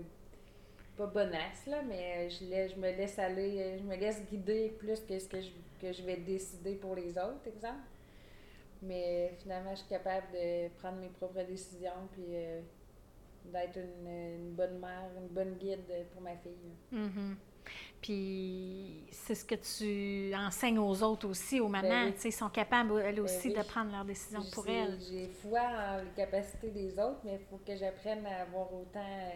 pas 0.95 1.07
bonasse, 1.07 1.65
là, 1.65 1.81
mais 1.81 2.29
je, 2.29 2.45
laisse- 2.45 2.73
je 2.73 2.79
me 2.79 2.91
laisse 2.91 3.17
aller, 3.17 3.59
euh, 3.59 3.77
je 3.79 3.83
me 3.83 3.95
laisse 3.95 4.23
guider 4.29 4.75
plus 4.77 4.99
que 5.01 5.17
ce 5.17 5.27
que 5.27 5.41
je, 5.41 5.49
que 5.81 5.91
je 5.91 6.03
vais 6.03 6.17
décider 6.17 6.75
pour 6.75 6.93
les 6.93 7.17
autres, 7.17 7.47
exemple. 7.47 7.79
Mais 8.83 9.33
finalement, 9.41 9.71
je 9.71 9.77
suis 9.79 9.87
capable 9.89 10.27
de 10.33 10.67
prendre 10.77 10.97
mes 10.99 11.09
propres 11.09 11.41
décisions 11.47 12.07
puis 12.11 12.25
euh, 12.29 12.61
d'être 13.45 13.77
une, 13.77 14.07
une 14.07 14.51
bonne 14.53 14.77
mère, 14.79 15.09
une 15.19 15.29
bonne 15.29 15.55
guide 15.55 15.81
pour 16.13 16.21
ma 16.21 16.35
fille. 16.37 16.75
Puis 18.01 19.03
c'est 19.11 19.35
ce 19.35 19.43
que 19.43 19.55
tu 19.55 20.33
enseignes 20.35 20.79
aux 20.79 21.01
autres 21.03 21.27
aussi, 21.27 21.59
aux 21.59 21.67
mamans. 21.67 21.87
Ben 21.89 22.05
oui. 22.07 22.13
sais, 22.17 22.29
Ils 22.29 22.31
sont 22.33 22.49
capables, 22.49 22.99
elles 22.99 23.19
aussi, 23.19 23.49
oui. 23.49 23.53
de 23.55 23.63
prendre 23.63 23.91
leurs 23.91 24.05
décisions 24.05 24.43
pour 24.53 24.65
J'ai- 24.65 24.73
elles. 24.73 24.99
J'ai 25.09 25.27
foi 25.27 25.61
en 25.61 25.97
les 26.03 26.09
capacités 26.15 26.69
des 26.69 26.91
autres, 26.99 27.19
mais 27.23 27.33
il 27.41 27.45
faut 27.49 27.57
que 27.65 27.75
j'apprenne 27.75 28.25
à 28.25 28.41
avoir 28.43 28.71
autant 28.73 29.31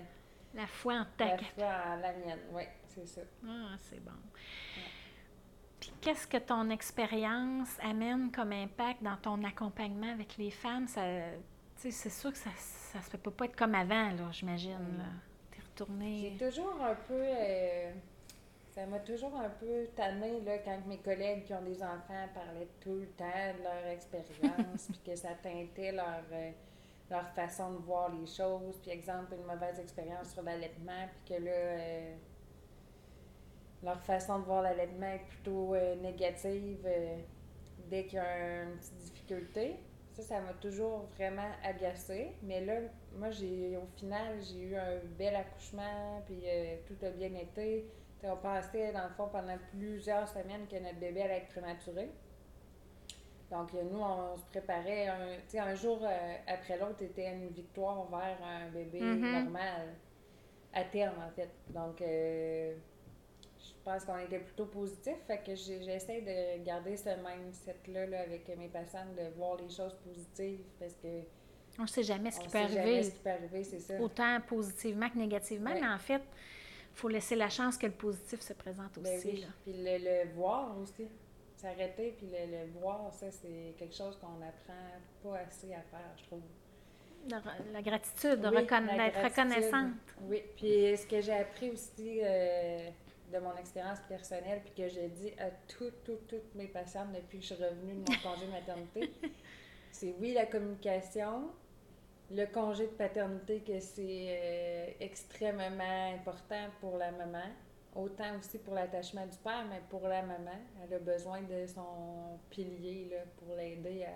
La 0.53 0.67
foi 0.67 0.93
en 0.95 1.05
ta 1.17 1.25
la 1.25 1.37
foi 1.37 1.65
en 1.87 1.95
la 1.97 2.13
mienne. 2.13 2.39
Oui, 2.53 2.63
c'est 2.89 3.07
ça. 3.07 3.21
Ah, 3.47 3.75
c'est 3.79 4.03
bon. 4.03 4.11
Puis 5.79 5.91
qu'est-ce 5.99 6.27
que 6.27 6.37
ton 6.37 6.69
expérience 6.69 7.69
amène 7.81 8.31
comme 8.31 8.51
impact 8.51 9.01
dans 9.01 9.17
ton 9.17 9.43
accompagnement 9.43 10.11
avec 10.11 10.37
les 10.37 10.51
femmes? 10.51 10.87
Ça, 10.87 11.01
tu 11.01 11.81
sais, 11.83 11.91
c'est 11.91 12.09
sûr 12.11 12.31
que 12.31 12.37
ça 12.37 13.01
se 13.01 13.17
peut 13.17 13.31
pas 13.31 13.45
être 13.45 13.55
comme 13.55 13.73
avant, 13.73 14.11
là, 14.11 14.29
j'imagine. 14.31 14.71
là. 14.97 15.05
T'es 15.49 15.57
J'ai 15.57 15.63
retournée... 15.67 16.37
toujours 16.39 16.79
un 16.83 16.93
peu. 17.07 17.13
euh, 17.17 17.91
ça 18.71 18.85
m'a 18.85 18.99
toujours 18.99 19.35
un 19.35 19.49
peu 19.49 19.87
tanné 19.95 20.39
là, 20.41 20.57
quand 20.59 20.79
mes 20.87 20.99
collègues 20.99 21.43
qui 21.43 21.53
ont 21.53 21.61
des 21.61 21.83
enfants 21.83 22.27
parlaient 22.33 22.69
tout 22.79 22.95
le 22.95 23.07
temps 23.07 23.25
de 23.57 23.63
leur 23.63 23.85
expérience, 23.87 24.87
puis 24.89 25.01
que 25.05 25.15
ça 25.15 25.29
teintait 25.41 25.91
leur, 25.91 26.23
euh, 26.31 26.51
leur 27.09 27.27
façon 27.31 27.73
de 27.73 27.79
voir 27.79 28.09
les 28.13 28.25
choses. 28.25 28.79
Puis, 28.81 28.91
exemple, 28.91 29.33
une 29.33 29.45
mauvaise 29.45 29.77
expérience 29.77 30.31
sur 30.31 30.43
l'allaitement, 30.43 31.05
puis 31.11 31.35
que 31.35 31.43
là, 31.43 31.51
euh, 31.51 32.15
leur 33.83 34.01
façon 34.03 34.39
de 34.39 34.45
voir 34.45 34.61
l'allaitement 34.61 35.07
est 35.07 35.25
plutôt 35.27 35.73
euh, 35.73 35.95
négative 35.95 36.87
dès 37.89 38.05
qu'il 38.05 38.19
y 38.19 38.19
a 38.19 38.63
une 38.63 38.77
petite 38.77 38.97
difficulté. 38.99 39.75
Ça, 40.13 40.21
ça 40.21 40.39
m'a 40.39 40.53
toujours 40.53 41.07
vraiment 41.17 41.49
agacée. 41.63 42.31
Mais 42.43 42.63
là, 42.63 42.75
moi, 43.17 43.31
j'ai 43.31 43.75
au 43.75 43.87
final, 43.97 44.37
j'ai 44.41 44.59
eu 44.59 44.75
un 44.77 44.99
bel 45.17 45.35
accouchement, 45.35 46.21
puis 46.25 46.43
tout 46.87 47.05
a 47.05 47.09
bien 47.09 47.33
été. 47.35 47.85
On 48.23 48.35
pensait, 48.37 48.91
dans 48.91 49.03
le 49.03 49.13
fond, 49.15 49.27
pendant 49.31 49.57
plusieurs 49.71 50.27
semaines 50.27 50.67
que 50.69 50.75
notre 50.77 50.99
bébé 50.99 51.23
allait 51.23 51.37
être 51.37 51.49
prématuré. 51.49 52.09
Donc, 53.49 53.73
nous, 53.73 53.99
on 53.99 54.37
se 54.37 54.45
préparait. 54.45 55.07
Un, 55.07 55.37
un 55.59 55.75
jour 55.75 55.99
euh, 56.03 56.35
après 56.47 56.77
l'autre, 56.77 57.01
était 57.03 57.31
une 57.33 57.49
victoire 57.49 58.07
vers 58.09 58.37
un 58.43 58.69
bébé 58.69 59.01
Mhm. 59.01 59.31
normal, 59.43 59.95
à 60.73 60.83
terme, 60.85 61.15
en 61.27 61.31
fait. 61.31 61.49
Donc, 61.69 62.01
euh, 62.01 62.75
je 63.59 63.71
pense 63.83 64.05
qu'on 64.05 64.19
était 64.19 64.39
plutôt 64.39 64.67
positif. 64.67 65.15
Fait 65.27 65.39
que 65.39 65.55
j'essaie 65.55 66.21
de 66.21 66.63
garder 66.63 66.95
ce 66.95 67.09
mindset-là 67.09 68.05
là, 68.05 68.21
avec 68.21 68.47
mes 68.57 68.69
patients, 68.69 69.05
de 69.17 69.35
voir 69.35 69.57
les 69.57 69.69
choses 69.69 69.97
positives, 70.05 70.61
parce 70.79 70.93
que 70.93 71.07
On 71.79 71.83
ne 71.83 71.87
sait 71.87 72.03
jamais 72.03 72.31
ce 72.31 72.39
on 72.39 72.43
qui 72.43 72.49
sait 72.51 72.61
peut 72.63 72.67
jamais 72.69 72.79
arriver, 72.81 73.03
ce 73.03 73.11
qui 73.11 73.19
peut 73.19 73.29
arriver, 73.31 73.63
c'est 73.63 73.79
ça. 73.79 73.99
autant 73.99 74.39
positivement 74.47 75.09
que 75.09 75.17
négativement, 75.17 75.71
mais 75.73 75.85
en 75.87 75.97
fait, 75.99 76.21
faut 76.93 77.07
laisser 77.07 77.35
la 77.35 77.49
chance 77.49 77.77
que 77.77 77.85
le 77.85 77.91
positif 77.93 78.41
se 78.41 78.53
présente 78.53 78.97
aussi. 78.97 79.03
Ben 79.11 79.21
oui. 79.25 79.41
là. 79.41 79.47
Puis 79.63 79.73
le, 79.75 79.97
le 80.25 80.33
voir 80.33 80.77
aussi. 80.79 81.07
S'arrêter 81.57 82.15
puis 82.17 82.25
le, 82.27 82.51
le 82.65 82.71
voir, 82.79 83.13
ça, 83.13 83.29
c'est 83.29 83.75
quelque 83.77 83.93
chose 83.95 84.17
qu'on 84.17 84.41
apprend 84.43 84.73
pas 85.21 85.37
assez 85.39 85.71
à 85.73 85.81
faire, 85.81 86.11
je 86.17 86.23
trouve. 86.23 86.41
La, 87.29 87.39
la 87.71 87.81
gratitude, 87.83 88.41
de 88.41 88.47
Oui, 88.49 88.63
reconna- 88.63 88.97
la 88.97 89.11
d'être 89.11 89.23
reconnaissante. 89.23 89.91
Oui, 90.23 90.41
puis 90.55 90.97
ce 90.97 91.05
que 91.05 91.21
j'ai 91.21 91.33
appris 91.33 91.69
aussi 91.69 92.19
euh, 92.23 92.89
de 93.31 93.37
mon 93.37 93.55
expérience 93.57 93.99
personnelle, 94.09 94.61
puis 94.65 94.73
que 94.75 94.89
je 94.89 95.01
dis 95.01 95.31
à 95.37 95.51
toutes, 95.67 96.03
toutes, 96.03 96.25
toutes 96.27 96.55
mes 96.55 96.65
patientes 96.65 97.11
depuis 97.13 97.37
que 97.37 97.45
je 97.45 97.53
suis 97.53 97.63
revenue 97.63 97.93
de 97.93 97.99
mon 98.11 98.17
congé 98.31 98.47
de 98.47 98.51
maternité, 98.51 99.11
c'est 99.91 100.15
oui, 100.19 100.33
la 100.33 100.47
communication, 100.47 101.51
le 102.33 102.45
congé 102.45 102.85
de 102.87 102.91
paternité, 102.91 103.59
que 103.61 103.79
c'est 103.79 104.27
euh, 104.29 104.87
extrêmement 104.99 106.13
important 106.13 106.67
pour 106.79 106.97
la 106.97 107.11
maman. 107.11 107.43
Autant 107.93 108.37
aussi 108.39 108.57
pour 108.59 108.73
l'attachement 108.73 109.25
du 109.25 109.37
père, 109.37 109.65
mais 109.69 109.81
pour 109.89 110.07
la 110.07 110.21
maman. 110.21 110.57
Elle 110.83 110.93
a 110.93 110.99
besoin 110.99 111.41
de 111.41 111.65
son 111.67 112.39
pilier 112.49 113.09
là, 113.11 113.17
pour 113.37 113.55
l'aider 113.55 114.03
à. 114.05 114.13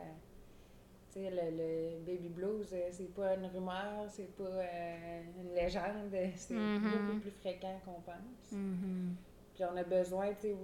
Tu 1.12 1.22
sais, 1.22 1.30
le, 1.30 1.58
le 1.58 2.00
baby 2.06 2.30
blues, 2.30 2.70
euh, 2.74 2.88
c'est 2.92 3.14
pas 3.14 3.36
une 3.36 3.46
rumeur, 3.48 4.06
c'est 4.10 4.34
pas 4.36 4.44
euh, 4.44 5.22
une 5.42 5.54
légende, 5.54 6.14
c'est 6.36 6.54
Mhm. 6.54 6.82
beaucoup 7.08 7.20
plus 7.20 7.32
fréquent 7.32 7.80
qu'on 7.86 8.02
pense. 8.02 8.52
Mhm. 8.52 9.16
Puis 9.54 9.64
on 9.66 9.76
a 9.78 9.84
besoin, 9.84 10.30
tu 10.34 10.48
sais, 10.50 10.56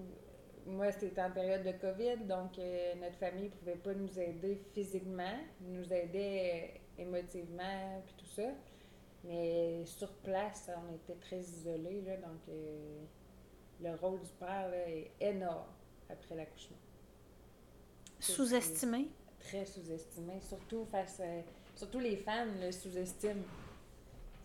moi 0.66 0.92
c'était 0.92 1.22
en 1.22 1.32
période 1.32 1.64
de 1.64 1.72
COVID, 1.72 2.26
donc 2.28 2.60
euh, 2.60 2.94
notre 3.02 3.16
famille 3.16 3.46
ne 3.46 3.50
pouvait 3.50 3.76
pas 3.76 3.94
nous 3.94 4.20
aider 4.20 4.62
physiquement, 4.74 5.38
nous 5.62 5.92
euh, 5.92 6.62
émotivement, 6.98 8.02
puis 8.06 8.16
tout 8.18 8.26
ça. 8.36 8.50
Mais 9.24 9.86
sur 9.86 10.12
place, 10.18 10.70
on 10.76 10.96
était 10.96 11.20
très 11.20 11.40
isolés, 11.40 12.02
là, 12.02 12.18
donc 12.18 12.40
euh, 12.50 13.04
le 13.82 13.96
rôle 13.96 14.20
du 14.22 14.30
père 14.40 14.70
là, 14.70 14.90
est 14.90 15.12
énorme 15.20 15.68
après 16.10 16.36
l'accouchement. 16.36 16.78
Sous-estimé? 18.20 19.10
Très 19.40 19.66
sous-estimé, 19.66 20.40
surtout 20.42 20.86
face 20.86 21.20
à- 21.20 21.44
Surtout 21.76 22.00
les 22.00 22.18
femmes 22.18 22.60
le 22.60 22.72
sous-estiment. 22.72 23.44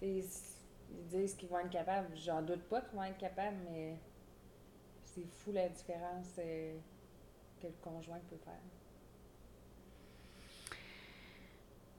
Ils 0.00 0.24
disent 1.10 1.34
qu'ils 1.34 1.48
vont 1.48 1.58
être 1.58 1.70
capables. 1.70 2.14
J'en 2.16 2.40
doute 2.42 2.62
pas 2.64 2.80
qu'ils 2.82 2.96
vont 2.96 3.02
être 3.04 3.18
capables, 3.18 3.56
mais 3.70 3.96
c'est 5.04 5.26
fou 5.26 5.52
la 5.52 5.68
différence 5.68 6.28
euh, 6.38 6.78
que 7.60 7.66
le 7.66 7.72
conjoint 7.82 8.20
peut 8.30 8.36
faire. 8.36 8.54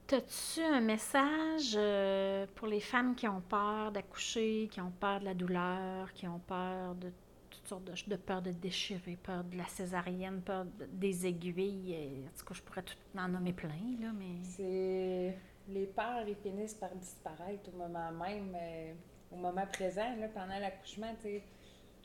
T'as-tu 0.08 0.62
un 0.62 0.80
message 0.80 1.74
euh, 1.76 2.46
pour 2.54 2.66
les 2.66 2.80
femmes 2.80 3.14
qui 3.14 3.28
ont 3.28 3.42
peur 3.42 3.92
d'accoucher, 3.92 4.66
qui 4.72 4.80
ont 4.80 4.90
peur 4.90 5.20
de 5.20 5.26
la 5.26 5.34
douleur, 5.34 6.14
qui 6.14 6.26
ont 6.26 6.38
peur 6.38 6.94
de 6.94 7.12
toutes 7.50 7.68
sortes 7.68 7.84
de, 7.84 7.92
de 7.92 8.16
peur 8.16 8.40
de 8.40 8.50
déchirer, 8.52 9.18
peur 9.22 9.44
de 9.44 9.58
la 9.58 9.66
césarienne, 9.66 10.40
peur 10.40 10.64
de- 10.64 10.86
des 10.86 11.26
aiguilles? 11.26 12.24
En 12.26 12.38
tout 12.38 12.46
cas, 12.46 12.54
je 12.54 12.62
pourrais 12.62 12.82
tout 12.84 12.96
en 13.18 13.28
nommer 13.28 13.52
plein, 13.52 13.68
là, 14.00 14.10
mais... 14.18 14.42
C'est 14.44 15.36
les 15.68 15.84
peurs, 15.84 16.24
finissent 16.42 16.72
par 16.72 16.94
disparaître 16.94 17.68
au 17.68 17.76
moment 17.76 18.10
même, 18.10 18.56
euh, 18.58 18.94
au 19.30 19.36
moment 19.36 19.66
présent, 19.66 20.16
là, 20.18 20.28
pendant 20.28 20.58
l'accouchement. 20.58 21.14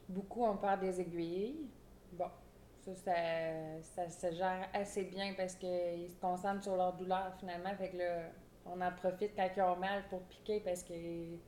Beaucoup 0.09 0.43
ont 0.43 0.57
peur 0.57 0.77
des 0.77 0.99
aiguilles. 0.99 1.55
Bon, 2.11 2.27
ça, 2.85 2.93
ça, 2.95 3.13
ça 3.81 4.09
se 4.09 4.35
gère 4.35 4.67
assez 4.73 5.03
bien 5.03 5.33
parce 5.35 5.55
qu'ils 5.55 6.09
se 6.09 6.19
concentrent 6.19 6.63
sur 6.63 6.75
leur 6.75 6.93
douleur 6.93 7.33
finalement. 7.39 7.73
Fait 7.75 7.89
que 7.89 7.97
là, 7.97 8.29
on 8.65 8.79
en 8.81 8.91
profite 8.91 9.31
quand 9.35 9.47
ils 9.55 9.61
ont 9.61 9.75
mal 9.75 10.03
pour 10.09 10.21
piquer 10.23 10.59
parce 10.59 10.83
qu'ils 10.83 11.39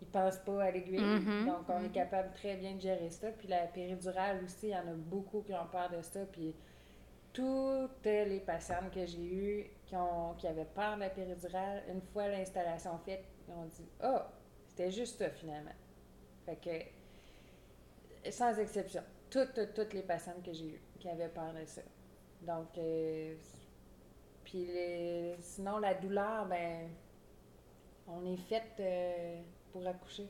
ne 0.00 0.06
pensent 0.12 0.38
pas 0.38 0.64
à 0.64 0.70
l'aiguille. 0.70 1.00
Mhm, 1.00 1.46
Donc, 1.46 1.68
on 1.68 1.78
est 1.80 1.88
mhm. 1.88 1.92
capable 1.92 2.32
très 2.32 2.56
bien 2.56 2.74
de 2.74 2.80
gérer 2.80 3.10
ça. 3.10 3.28
Puis 3.30 3.48
la 3.48 3.66
péridurale 3.66 4.42
aussi, 4.44 4.68
il 4.68 4.70
y 4.70 4.76
en 4.76 4.86
a 4.88 4.94
beaucoup 4.94 5.42
qui 5.42 5.54
ont 5.54 5.66
peur 5.70 5.90
de 5.90 6.02
ça. 6.02 6.20
Puis 6.32 6.54
toutes 7.32 8.04
les 8.04 8.40
patientes 8.40 8.90
que 8.92 9.04
j'ai 9.06 9.24
eues 9.24 9.70
qui, 9.86 9.96
ont, 9.96 10.34
qui 10.38 10.46
avaient 10.46 10.64
peur 10.64 10.96
de 10.96 11.00
la 11.00 11.10
péridurale, 11.10 11.82
une 11.88 12.00
fois 12.00 12.28
l'installation 12.28 12.98
faite, 13.04 13.24
ils 13.46 13.54
ont 13.54 13.66
dit 13.66 13.88
Ah, 14.00 14.30
c'était 14.66 14.90
juste 14.90 15.18
ça 15.18 15.30
finalement. 15.30 15.74
Fait 16.46 16.56
que, 18.24 18.30
sans 18.30 18.58
exception, 18.58 19.02
toutes, 19.30 19.54
toutes, 19.54 19.74
toutes 19.74 19.92
les 19.94 20.02
patientes 20.02 20.42
que 20.44 20.52
j'ai 20.52 20.66
eues 20.66 20.80
qui 20.98 21.08
avaient 21.08 21.28
peur 21.28 21.52
de 21.52 21.64
ça. 21.64 21.82
Donc, 22.42 22.76
euh, 22.78 23.34
puis 24.44 24.64
les- 24.66 25.36
sinon, 25.40 25.78
la 25.78 25.94
douleur, 25.94 26.46
ben, 26.46 26.88
on 28.06 28.24
est 28.32 28.36
faite 28.36 28.72
euh, 28.80 29.40
pour 29.72 29.86
accoucher. 29.86 30.28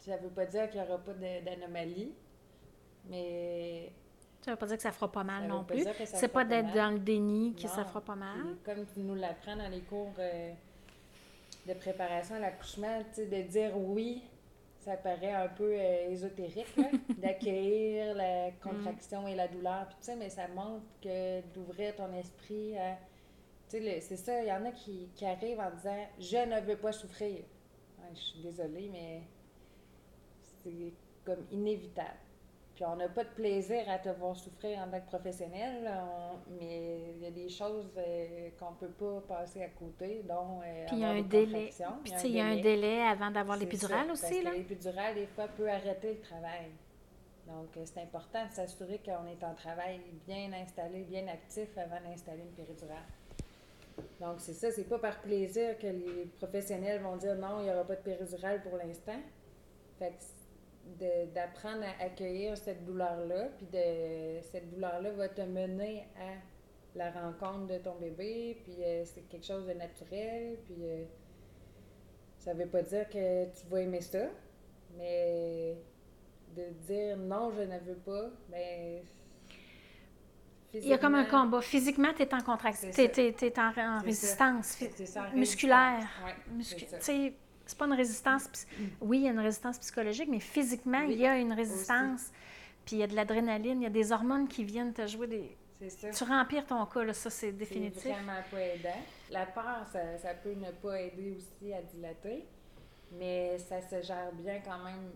Ça 0.00 0.16
veut 0.18 0.28
pas 0.28 0.44
dire 0.46 0.68
qu'il 0.70 0.80
n'y 0.82 0.86
aura 0.86 0.98
pas 0.98 1.14
d'anomalie, 1.14 2.12
mais 3.08 3.90
Ça 4.42 4.50
veut 4.50 4.56
pas 4.58 4.66
dire 4.66 4.76
que 4.76 4.82
ça 4.82 4.92
fera 4.92 5.10
pas 5.10 5.24
mal 5.24 5.46
non 5.48 5.64
plus. 5.64 5.84
C'est 6.04 6.28
pas 6.28 6.40
pas 6.40 6.44
d'être 6.44 6.74
dans 6.74 6.90
le 6.92 6.98
déni 6.98 7.54
que 7.54 7.62
Non. 7.62 7.68
ça 7.68 7.84
fera 7.84 8.00
pas 8.02 8.14
mal. 8.16 8.38
Puis 8.42 8.56
comme 8.74 8.84
tu 8.92 9.00
nous 9.00 9.14
l'apprends 9.14 9.56
dans 9.56 9.68
les 9.68 9.80
cours 9.80 10.12
euh, 10.18 10.52
de 11.66 11.72
préparation 11.74 12.34
à 12.34 12.40
l'accouchement, 12.40 12.98
de 13.16 13.42
dire 13.48 13.72
oui, 13.78 14.22
ça 14.84 14.96
paraît 14.96 15.32
un 15.32 15.48
peu 15.48 15.72
euh, 15.72 16.10
ésotérique, 16.10 16.76
d'accueillir 17.18 18.14
la 18.14 18.50
contraction 18.62 19.26
et 19.26 19.34
la 19.34 19.48
douleur, 19.48 19.88
puis 19.88 20.14
mais 20.16 20.28
ça 20.28 20.46
montre 20.48 20.84
que 21.02 21.40
d'ouvrir 21.54 21.96
ton 21.96 22.12
esprit 22.12 22.76
à... 22.76 22.98
Tu 23.70 23.78
sais, 23.78 24.00
c'est 24.00 24.16
ça, 24.16 24.42
il 24.42 24.48
y 24.48 24.52
en 24.52 24.64
a 24.66 24.72
qui, 24.72 25.08
qui 25.14 25.24
arrivent 25.24 25.60
en 25.60 25.70
disant 25.70 26.06
«Je 26.18 26.36
ne 26.36 26.60
veux 26.60 26.76
pas 26.76 26.92
souffrir 26.92 27.38
Ouais, 27.98 28.10
Je 28.14 28.20
suis 28.20 28.40
désolée, 28.40 28.90
mais 28.92 29.22
c'est 30.62 30.92
comme 31.24 31.46
inévitable. 31.50 32.18
Puis 32.74 32.84
on 32.84 32.96
n'a 32.96 33.08
pas 33.08 33.22
de 33.22 33.28
plaisir 33.28 33.88
à 33.88 33.98
te 33.98 34.08
voir 34.08 34.36
souffrir 34.36 34.80
en 34.80 34.90
tant 34.90 35.00
que 35.00 35.06
professionnel, 35.06 35.88
on- 35.88 36.38
mais 36.58 37.12
il 37.16 37.22
y 37.22 37.26
a 37.26 37.30
des 37.30 37.48
choses 37.48 37.92
euh, 37.96 38.50
qu'on 38.58 38.72
ne 38.72 38.76
peut 38.76 38.88
pas 38.88 39.20
passer 39.36 39.62
à 39.62 39.68
côté, 39.68 40.24
dont 40.28 40.60
euh, 40.64 40.84
Puis 40.86 40.96
il 40.96 40.98
y 41.02 41.04
a 41.04 41.08
un 41.10 41.14
délai. 41.22 41.70
Puis 42.02 42.12
il 42.24 42.30
y 42.34 42.40
a 42.40 42.46
un 42.46 42.56
délai 42.62 43.00
avant 43.02 43.30
d'avoir 43.30 43.56
l'épidurale 43.56 44.10
aussi, 44.10 44.22
parce 44.42 44.56
l'épidurale, 44.56 45.14
des 45.14 45.26
fois, 45.26 45.46
peut 45.48 45.70
arrêter 45.70 46.14
le 46.14 46.20
travail. 46.20 46.66
Donc, 47.46 47.76
euh, 47.76 47.82
c'est 47.84 48.00
important 48.00 48.44
de 48.46 48.52
s'assurer 48.52 49.00
qu'on 49.04 49.26
est 49.28 49.44
en 49.44 49.54
travail 49.54 50.00
bien 50.26 50.50
installé, 50.54 51.02
bien 51.02 51.28
actif 51.28 51.68
avant 51.78 52.00
d'installer 52.08 52.40
une 52.42 52.64
péridurale. 52.64 53.04
Donc, 54.20 54.36
c'est 54.40 54.54
ça, 54.54 54.72
c'est 54.72 54.88
pas 54.88 54.98
par 54.98 55.20
plaisir 55.20 55.78
que 55.78 55.86
les 55.86 56.24
professionnels 56.38 57.00
vont 57.02 57.16
dire 57.16 57.36
non, 57.36 57.60
il 57.60 57.64
n'y 57.64 57.70
aura 57.70 57.84
pas 57.84 57.94
de 57.96 58.00
péridurale 58.00 58.62
pour 58.62 58.76
l'instant. 58.78 59.20
Fait 59.98 60.08
que 60.10 60.24
d'apprendre 61.34 61.82
à 61.84 62.04
accueillir 62.04 62.56
cette 62.56 62.84
douleur-là, 62.84 63.48
puis 63.56 63.66
de 63.66 64.40
cette 64.42 64.70
douleur-là 64.70 65.10
va 65.12 65.28
te 65.28 65.42
mener 65.42 66.06
à 66.16 66.34
la 66.96 67.10
rencontre 67.10 67.66
de 67.66 67.78
ton 67.78 67.96
bébé, 67.96 68.60
puis 68.62 68.76
euh, 68.80 69.04
c'est 69.04 69.22
quelque 69.28 69.46
chose 69.46 69.66
de 69.66 69.72
naturel, 69.72 70.58
puis 70.64 70.76
euh, 70.80 71.04
ça 72.38 72.54
veut 72.54 72.66
pas 72.68 72.82
dire 72.82 73.08
que 73.08 73.46
tu 73.46 73.66
vas 73.68 73.80
aimer 73.80 74.00
ça, 74.00 74.26
mais 74.96 75.76
de 76.56 76.62
dire 76.86 77.16
non, 77.16 77.50
je 77.50 77.62
ne 77.62 77.78
veux 77.80 77.96
pas, 77.96 78.30
ben 78.48 79.02
Il 80.72 80.86
y 80.86 80.92
a 80.92 80.98
comme 80.98 81.16
un 81.16 81.24
combat. 81.24 81.60
Physiquement, 81.60 82.12
tu 82.14 82.22
es 82.22 82.34
en 82.34 82.42
contraction. 82.42 82.90
Tu 82.92 83.00
es, 83.00 83.58
en, 83.58 83.98
résistance. 84.00 84.66
ça. 84.66 84.86
C'est 84.94 85.06
ça, 85.06 85.28
en 85.32 85.36
musculaire. 85.36 86.08
Ouais, 86.24 86.56
Muscu- 86.56 86.86
ça. 86.86 87.00
C'est 87.66 87.78
pas 87.78 87.86
une 87.86 87.94
résistance. 87.94 88.48
Oui, 89.00 89.18
il 89.18 89.24
y 89.24 89.28
a 89.28 89.30
une 89.32 89.38
résistance 89.40 89.78
psychologique, 89.78 90.28
mais 90.30 90.40
physiquement, 90.40 91.04
Oui, 91.06 91.14
il 91.14 91.20
y 91.20 91.26
a 91.26 91.38
une 91.38 91.52
résistance. 91.52 92.30
Puis 92.84 92.96
il 92.96 92.98
y 92.98 93.02
a 93.02 93.06
de 93.06 93.14
l'adrénaline, 93.16 93.80
il 93.80 93.84
y 93.84 93.86
a 93.86 93.90
des 93.90 94.12
hormones 94.12 94.46
qui 94.48 94.64
viennent 94.64 94.92
te 94.92 95.06
jouer 95.06 95.26
des. 95.26 95.56
C'est 95.78 95.88
ça. 95.90 96.10
Tu 96.10 96.24
rempires 96.24 96.66
ton 96.66 96.84
cas, 96.86 97.02
là, 97.02 97.12
ça, 97.14 97.30
c'est 97.30 97.46
C'est 97.46 97.52
définitif. 97.52 98.02
vraiment 98.04 98.40
pas 98.50 98.60
aidant. 98.60 99.00
La 99.30 99.46
peur, 99.46 99.86
ça, 99.92 100.18
ça 100.18 100.34
peut 100.34 100.52
ne 100.52 100.70
pas 100.70 101.00
aider 101.00 101.34
aussi 101.36 101.72
à 101.72 101.82
dilater, 101.82 102.44
mais 103.18 103.58
ça 103.58 103.80
se 103.80 104.02
gère 104.06 104.30
bien 104.34 104.60
quand 104.60 104.84
même, 104.84 105.10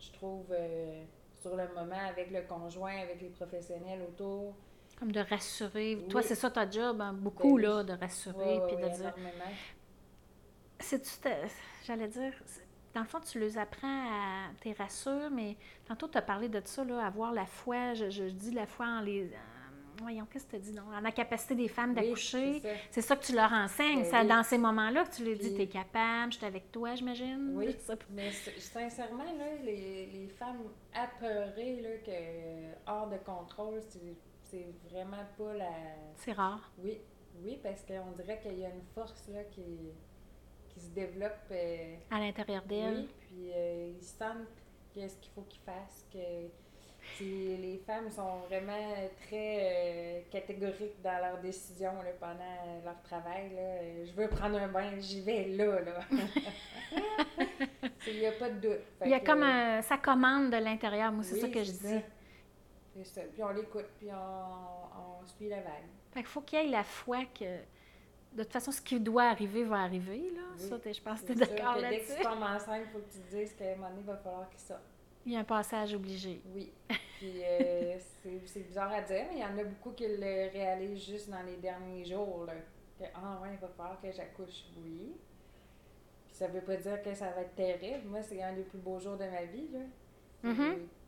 je 0.00 0.10
trouve, 0.12 0.46
euh, 0.50 1.04
sur 1.42 1.54
le 1.54 1.68
moment 1.74 2.00
avec 2.08 2.30
le 2.30 2.42
conjoint, 2.42 2.96
avec 3.02 3.20
les 3.20 3.28
professionnels 3.28 4.00
autour. 4.08 4.54
Comme 4.98 5.12
de 5.12 5.20
rassurer. 5.20 5.96
Oui. 5.96 6.08
Toi, 6.08 6.22
c'est 6.22 6.34
ça 6.36 6.50
ta 6.50 6.68
job, 6.70 7.00
hein, 7.00 7.12
beaucoup, 7.12 7.48
Ben 7.48 7.54
oui. 7.54 7.62
là, 7.62 7.82
de 7.84 7.92
rassurer, 7.92 8.58
ouais, 8.60 8.66
puis 8.66 8.76
de 8.76 8.88
dire. 8.88 9.00
énormément. 9.16 9.52
C'est-tu, 10.80 11.10
j'allais 11.86 12.08
dire, 12.08 12.32
dans 12.94 13.00
le 13.00 13.06
fond, 13.06 13.20
tu 13.20 13.38
les 13.40 13.56
apprends 13.58 13.88
à, 13.88 14.50
t'es 14.60 14.72
rassures, 14.72 15.30
mais 15.30 15.56
tantôt, 15.86 16.08
tu 16.08 16.18
as 16.18 16.22
parlé 16.22 16.48
de 16.48 16.60
ça, 16.64 16.84
là, 16.84 17.04
avoir 17.06 17.32
la 17.32 17.46
foi, 17.46 17.94
je, 17.94 18.10
je 18.10 18.24
dis 18.24 18.50
la 18.52 18.66
foi 18.66 18.86
en 18.86 19.00
les, 19.00 19.24
en- 19.26 20.02
voyons, 20.02 20.26
qu'est-ce 20.30 20.46
que 20.46 20.56
tu 20.56 20.62
dis, 20.62 20.72
non, 20.72 20.82
en 20.94 21.00
la 21.00 21.12
capacité 21.12 21.54
des 21.54 21.68
femmes 21.68 21.90
Oui, 21.90 22.02
d'accoucher. 22.02 22.60
c'est 22.90 23.00
ça. 23.00 23.08
ça 23.08 23.16
que 23.16 23.24
tu 23.24 23.34
leur 23.34 23.52
enseignes, 23.52 24.02
Ben 24.02 24.10
c'est 24.10 24.20
oui. 24.20 24.26
dans 24.26 24.42
ces 24.42 24.58
moments-là 24.58 25.04
que 25.04 25.14
tu 25.14 25.24
leur 25.24 25.38
dis, 25.38 25.48
Puis- 25.48 25.56
t'es 25.56 25.66
capable, 25.68 26.32
je 26.32 26.38
suis 26.38 26.46
avec 26.46 26.70
toi, 26.72 26.94
j'imagine? 26.94 27.52
Oui, 27.54 27.74
pas. 27.86 27.94
mais 28.10 28.30
sincèrement, 28.30 29.24
là, 29.24 29.56
les, 29.64 30.06
les 30.06 30.28
femmes 30.28 30.62
apeurées, 30.92 31.80
là, 31.80 31.90
que 32.04 32.90
hors 32.90 33.08
de 33.08 33.16
contrôle, 33.18 33.80
c'est- 33.88 34.16
c'est 34.42 34.66
vraiment 34.90 35.24
pas 35.38 35.54
la... 35.54 35.70
C'est 36.16 36.32
rare. 36.32 36.70
Oui, 36.78 36.98
oui, 37.42 37.58
parce 37.62 37.82
qu'on 37.82 38.10
dirait 38.12 38.38
qu'il 38.40 38.58
y 38.58 38.64
a 38.66 38.68
une 38.70 38.84
force, 38.94 39.28
là, 39.32 39.42
qui, 39.44 39.62
qui 40.74 40.80
se 40.80 40.90
développe... 40.90 41.32
euh, 41.52 41.96
À 42.10 42.18
l'intérieur 42.20 42.62
d'elle. 42.64 42.96
Oui, 42.98 43.08
puis 43.20 43.50
euh, 43.54 43.92
ils 43.96 44.04
sentent 44.04 44.48
qu'est-ce 44.92 45.16
qu'il 45.18 45.32
faut 45.32 45.42
qu'ils 45.42 45.62
fassent, 45.62 46.04
que 46.12 46.18
les 47.20 47.82
femmes 47.86 48.10
sont 48.10 48.38
vraiment 48.48 48.94
très 49.26 49.58
euh, 49.60 50.20
catégoriques 50.30 51.00
dans 51.02 51.18
leurs 51.18 51.38
décisions 51.40 51.92
là, 52.02 52.10
pendant 52.18 52.82
leur 52.84 53.00
travail. 53.02 53.50
Là. 53.54 53.60
Euh, 53.60 54.06
Je 54.06 54.12
veux 54.12 54.28
prendre 54.28 54.56
un 54.58 54.68
bain, 54.68 54.98
j'y 54.98 55.20
vais 55.20 55.48
là. 55.48 55.80
là. 55.80 56.00
Il 58.06 58.18
n'y 58.18 58.26
a 58.26 58.32
pas 58.32 58.50
de 58.50 58.58
doute. 58.60 58.80
Fait 58.98 59.04
Il 59.06 59.10
y 59.10 59.14
a 59.14 59.20
que, 59.20 59.26
comme 59.26 59.42
un, 59.42 59.82
ça 59.82 59.96
commande 59.98 60.50
de 60.50 60.56
l'intérieur, 60.56 61.10
moi, 61.12 61.22
c'est 61.24 61.34
oui, 61.34 61.40
ça 61.40 61.48
que 61.48 61.62
je 61.64 61.70
dis. 61.72 63.04
ça. 63.04 63.22
Puis 63.32 63.42
on 63.42 63.48
l'écoute, 63.50 63.86
puis 63.98 64.08
on, 64.12 65.22
on 65.22 65.26
suit 65.26 65.48
la 65.48 65.60
vague. 65.60 65.84
Fait 66.12 66.20
qu'il 66.20 66.28
faut 66.28 66.40
qu'il 66.42 66.58
y 66.60 66.62
ait 66.66 66.68
la 66.68 66.84
foi 66.84 67.24
que 67.38 67.44
de 68.34 68.42
toute 68.42 68.52
façon, 68.52 68.72
ce 68.72 68.80
qui 68.80 68.98
doit 69.00 69.24
arriver 69.24 69.64
va 69.64 69.80
arriver. 69.82 70.30
Là. 70.34 70.40
Oui, 70.58 70.68
ça, 70.68 70.76
je 70.92 71.00
pense 71.00 71.20
que 71.22 71.26
tu 71.26 71.32
es 71.32 71.34
d'accord 71.36 71.76
que 71.76 71.80
Dès 71.80 71.86
que 71.88 71.92
là-dessus. 71.94 72.12
tu 72.16 72.22
tombes 72.22 72.42
enceinte, 72.42 72.82
il 72.86 72.90
faut 72.92 72.98
que 72.98 73.12
tu 73.12 73.18
te 73.20 73.36
dises 73.36 73.54
qu'à 73.54 73.72
un 73.72 73.76
moment 73.76 73.88
donné, 73.90 74.00
il 74.00 74.06
va 74.06 74.16
falloir 74.16 74.50
qu'il 74.50 74.60
sorte. 74.60 74.82
Il 75.26 75.32
y 75.32 75.36
a 75.36 75.40
un 75.40 75.44
passage 75.44 75.94
obligé. 75.94 76.42
Oui. 76.54 76.72
Puis 77.18 77.40
euh, 77.44 77.96
c'est 78.46 78.60
bizarre 78.66 78.92
à 78.92 79.00
dire, 79.02 79.24
mais 79.30 79.38
il 79.38 79.40
y 79.40 79.44
en 79.44 79.56
a 79.58 79.64
beaucoup 79.64 79.92
qui 79.92 80.06
le 80.06 80.50
réalisent 80.52 81.06
juste 81.06 81.30
dans 81.30 81.42
les 81.42 81.56
derniers 81.56 82.04
jours. 82.04 82.44
Là. 82.46 82.54
Que, 82.98 83.04
ah 83.14 83.38
ouais, 83.42 83.50
il 83.54 83.58
va 83.58 83.68
falloir 83.68 84.00
que 84.00 84.12
j'accouche. 84.12 84.64
Oui. 84.76 85.12
Puis 86.26 86.36
ça 86.36 86.46
veut 86.48 86.60
pas 86.60 86.76
dire 86.76 87.02
que 87.02 87.14
ça 87.14 87.30
va 87.30 87.40
être 87.42 87.54
terrible. 87.54 88.06
Moi, 88.08 88.22
c'est 88.22 88.42
un 88.42 88.52
des 88.52 88.62
plus 88.64 88.78
beaux 88.78 88.98
jours 89.00 89.16
de 89.16 89.24
ma 89.24 89.44
vie. 89.44 89.68
Là. 89.72 89.80
Mhm. 90.50 90.60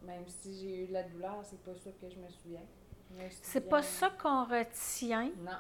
Et 0.03 0.07
Même 0.07 0.25
si 0.27 0.55
j'ai 0.61 0.85
eu 0.85 0.87
de 0.87 0.93
la 0.95 1.03
douleur, 1.03 1.41
c'est 1.43 1.61
pas 1.63 1.75
ça 1.75 1.91
que 2.01 2.09
je 2.09 2.17
me 2.19 2.29
souviens. 2.31 2.63
Me 3.11 3.29
C'est 3.29 3.45
souviens- 3.61 3.71
pas 3.71 3.83
ça 3.83 4.11
qu'on 4.11 4.45
retient. 4.45 5.31
Non. 5.39 5.59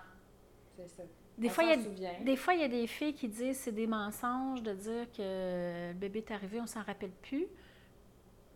C'est 0.76 0.88
ça. 0.88 1.02
Des 1.38 1.48
fois, 1.50 1.64
il 1.64 1.70
y 2.00 2.06
a. 2.06 2.14
Des 2.20 2.36
fois, 2.36 2.54
il 2.54 2.60
y 2.60 2.64
a 2.64 2.68
des 2.68 2.86
filles 2.86 3.12
qui 3.14 3.28
disent 3.28 3.58
c'est 3.58 3.72
des 3.72 3.86
mensonges 3.86 4.62
de 4.62 4.72
dire 4.72 5.06
que 5.12 5.88
le 5.92 5.94
bébé 5.94 6.20
est 6.20 6.30
arrivé, 6.30 6.60
on 6.60 6.66
s'en 6.66 6.82
rappelle 6.82 7.10
plus. 7.22 7.46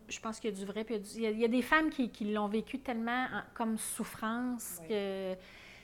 Je 0.07 0.19
pense 0.19 0.39
qu'il 0.39 0.49
y 0.49 0.53
a 0.53 0.57
du 0.57 0.65
vrai. 0.65 0.83
Puis 0.83 0.95
il, 1.15 1.21
y 1.21 1.25
a 1.27 1.29
il 1.29 1.41
y 1.41 1.47
des 1.49 1.61
femmes 1.61 1.89
qui, 1.89 2.09
qui 2.09 2.31
l'ont 2.31 2.47
vécu 2.47 2.79
tellement 2.79 3.25
en- 3.31 3.43
comme 3.53 3.77
souffrance 3.77 4.79
Oui. 4.81 4.87
que 4.89 5.35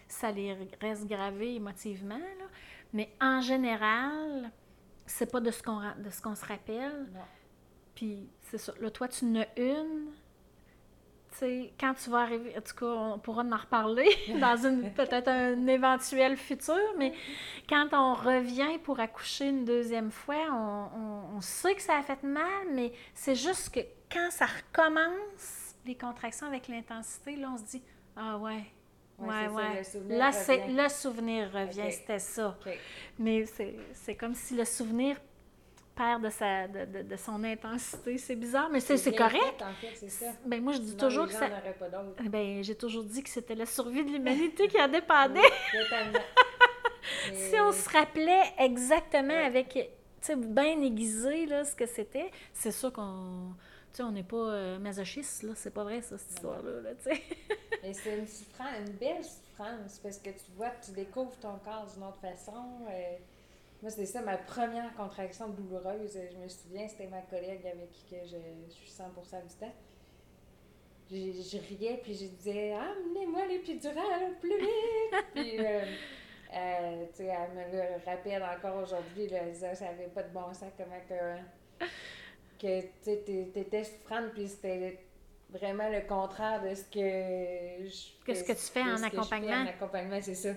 ça 0.07 0.31
les 0.31 0.57
reste 0.81 1.05
gravé 1.07 1.55
émotivement. 1.55 2.17
là. 2.17 2.45
Mais 2.93 3.09
en 3.21 3.41
général, 3.41 4.51
c'est 5.05 5.31
pas 5.31 5.39
de 5.39 5.51
ce 5.51 5.61
qu'on 5.61 5.79
de 5.99 6.09
ce 6.09 6.21
qu'on 6.21 6.35
se 6.35 6.45
rappelle. 6.45 7.07
Non. 7.13 7.19
Puis 7.95 8.27
c'est 8.41 8.57
ça. 8.57 8.73
Là, 8.81 8.89
toi, 8.91 9.07
tu 9.07 9.23
en 9.25 9.35
as 9.35 9.47
une. 9.59 10.11
Sais, 11.39 11.71
quand 11.79 11.93
tu 11.93 12.09
vas 12.09 12.19
arriver, 12.21 12.53
en 12.57 12.61
tout 12.61 12.73
cas, 12.75 12.85
on 12.85 13.19
pourra 13.19 13.43
en 13.43 13.55
reparler 13.57 14.09
dans 14.41 14.57
une 14.57 14.91
peut-être 14.95 15.27
un 15.27 15.67
éventuel 15.67 16.35
futur, 16.37 16.79
mais 16.97 17.13
quand 17.69 17.87
on 17.93 18.13
revient 18.15 18.79
pour 18.83 18.99
accoucher 18.99 19.49
une 19.49 19.63
deuxième 19.65 20.09
fois, 20.11 20.35
on, 20.51 20.99
on- 20.99 21.37
on 21.37 21.41
sait 21.41 21.75
que 21.75 21.81
ça 21.81 21.97
a 21.97 22.01
fait 22.01 22.23
mal, 22.23 22.67
mais 22.73 22.91
c'est 23.13 23.35
juste 23.35 23.73
que 23.73 23.81
quand 24.11 24.31
ça 24.31 24.45
recommence, 24.47 25.75
les 25.85 25.95
contractions 25.95 26.47
avec 26.47 26.67
l'intensité, 26.67 27.35
là, 27.35 27.49
on 27.53 27.57
se 27.57 27.63
dit 27.63 27.83
Ah 28.15 28.37
ouais, 28.37 28.63
Ouais, 29.19 29.47
ouais, 29.47 29.83
ça, 29.83 29.99
le 29.99 30.15
là, 30.17 30.31
c'est, 30.31 30.67
le 30.67 30.89
souvenir 30.89 31.51
revient, 31.51 31.91
c'était 31.91 32.19
ça. 32.19 32.55
Mais 33.19 33.45
c'est, 33.45 33.75
c'est 33.93 34.15
comme 34.15 34.35
si 34.35 34.55
le 34.55 34.63
souvenir 34.65 35.17
perd 35.97 36.23
de, 36.23 36.29
sa, 36.29 36.67
de, 36.67 36.85
de- 36.85 37.01
de 37.03 37.15
son 37.17 37.43
intensité. 37.43 38.17
C'est 38.17 38.35
bizarre, 38.35 38.69
mais 38.69 38.79
c'est, 38.79 39.13
correct. 39.15 39.61
en 39.61 39.73
fait, 39.73 39.95
c'est 39.95 40.09
ça. 40.09 40.27
Ben, 40.45 40.61
moi, 40.63 40.73
je 40.73 40.77
dis 40.79 40.89
Sinon, 40.91 40.99
toujours 41.07 41.27
que 41.27 41.33
ça. 41.33 41.47
d'autre. 41.49 42.23
Ben, 42.29 42.63
j'ai 42.63 42.75
toujours 42.75 43.03
dit 43.03 43.23
que 43.23 43.29
c'était 43.29 43.55
la 43.55 43.65
survie 43.65 44.05
de 44.05 44.11
l'humanité 44.11 44.67
qui 44.71 44.79
en 44.81 44.87
dépendait. 44.87 45.39
Oui. 45.73 45.79
Si 47.33 47.59
on 47.59 47.71
se 47.71 47.89
rappelait 47.89 48.43
exactement 48.59 49.33
Ouais. 49.33 49.45
avec, 49.45 49.69
tu 49.73 49.81
sais, 50.21 50.35
bien 50.35 50.81
aiguisé, 50.81 51.45
là, 51.45 51.63
ce 51.63 51.75
que 51.75 51.85
c'était, 51.85 52.31
c'est 52.53 52.71
sûr 52.71 52.91
qu'on. 52.93 53.53
Tu 53.91 53.97
sais, 53.97 54.03
on 54.03 54.11
n'est 54.11 54.23
pas 54.23 54.35
euh, 54.51 54.79
masochiste, 54.79 55.43
là. 55.43 55.53
C'est 55.55 55.73
pas 55.73 55.83
vrai, 55.83 56.01
ça, 56.01 56.17
cette 56.17 56.31
histoire-là, 56.31 56.81
là, 56.81 56.89
tu 56.95 57.03
sais. 57.09 57.21
Mais 57.83 57.93
c'est 57.93 58.17
une 58.17 58.27
souffrance, 58.27 58.67
une 58.85 58.93
belle 58.93 59.23
souffrance, 59.23 59.99
parce 60.03 60.17
que 60.19 60.29
tu 60.29 60.51
vois, 60.55 60.71
tu 60.83 60.91
découvres 60.91 61.37
ton 61.39 61.57
corps 61.63 61.87
d'une 61.93 62.03
autre 62.03 62.19
façon. 62.19 62.85
euh, 62.89 63.15
moi, 63.81 63.91
c'était 63.91 64.05
ça, 64.07 64.21
ma 64.21 64.37
première 64.37 64.93
contraction 64.95 65.49
douloureuse. 65.49 66.17
Je 66.31 66.37
me 66.37 66.47
souviens, 66.47 66.87
c'était 66.87 67.07
ma 67.07 67.21
collègue 67.21 67.65
avec 67.65 67.91
qui 67.91 68.15
je, 68.23 68.73
suis 68.73 68.89
100% 68.89 69.47
du 69.47 69.55
temps. 69.55 69.73
Je, 71.09 71.57
riais, 71.57 71.99
puis 72.01 72.13
je 72.13 72.25
disais 72.25 72.73
«Amenez-moi 72.73 73.45
l'épidurale 73.47 74.35
plus 74.41 74.57
vite!» 74.59 75.25
Puis, 75.35 75.59
euh, 75.59 75.81
euh, 76.53 77.05
tu 77.11 77.17
sais, 77.17 77.25
elle 77.25 77.55
me 77.55 77.71
le 77.71 78.05
rappelle 78.05 78.43
encore 78.43 78.83
aujourd'hui, 78.83 79.29
elle 79.31 79.51
disait 79.51 79.75
«Ça 79.75 79.89
avait 79.89 80.07
pas 80.07 80.23
de 80.23 80.33
bon 80.33 80.53
sens, 80.53 80.71
comment 80.75 80.99
que... 81.07 81.85
que 82.59 82.81
tu 82.81 83.51
t'étais 83.51 83.83
souffrante, 83.83 84.31
puis 84.33 84.47
c'était 84.47 84.97
vraiment 85.49 85.89
le 85.89 86.01
contraire 86.01 86.61
de 86.63 86.75
ce 86.75 86.83
que 86.83 87.87
je 87.89 88.25
Que 88.25 88.33
ce 88.33 88.43
que 88.43 88.51
tu 88.53 88.71
fais 88.71 88.81
en 88.83 89.01
accompagnement. 89.01 89.63
en 89.63 89.67
accompagnement, 89.67 90.19
c'est 90.21 90.35
ça. 90.35 90.49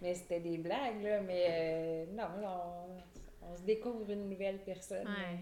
Mais 0.00 0.14
c'était 0.14 0.40
des 0.40 0.58
blagues, 0.58 1.02
là, 1.02 1.20
mais 1.20 1.46
euh, 1.48 2.04
non, 2.12 2.40
là, 2.40 2.64
on, 3.40 3.46
on 3.50 3.56
se 3.56 3.62
découvre 3.62 4.10
une 4.10 4.28
nouvelle 4.28 4.58
personne. 4.64 5.06
Ouais. 5.06 5.38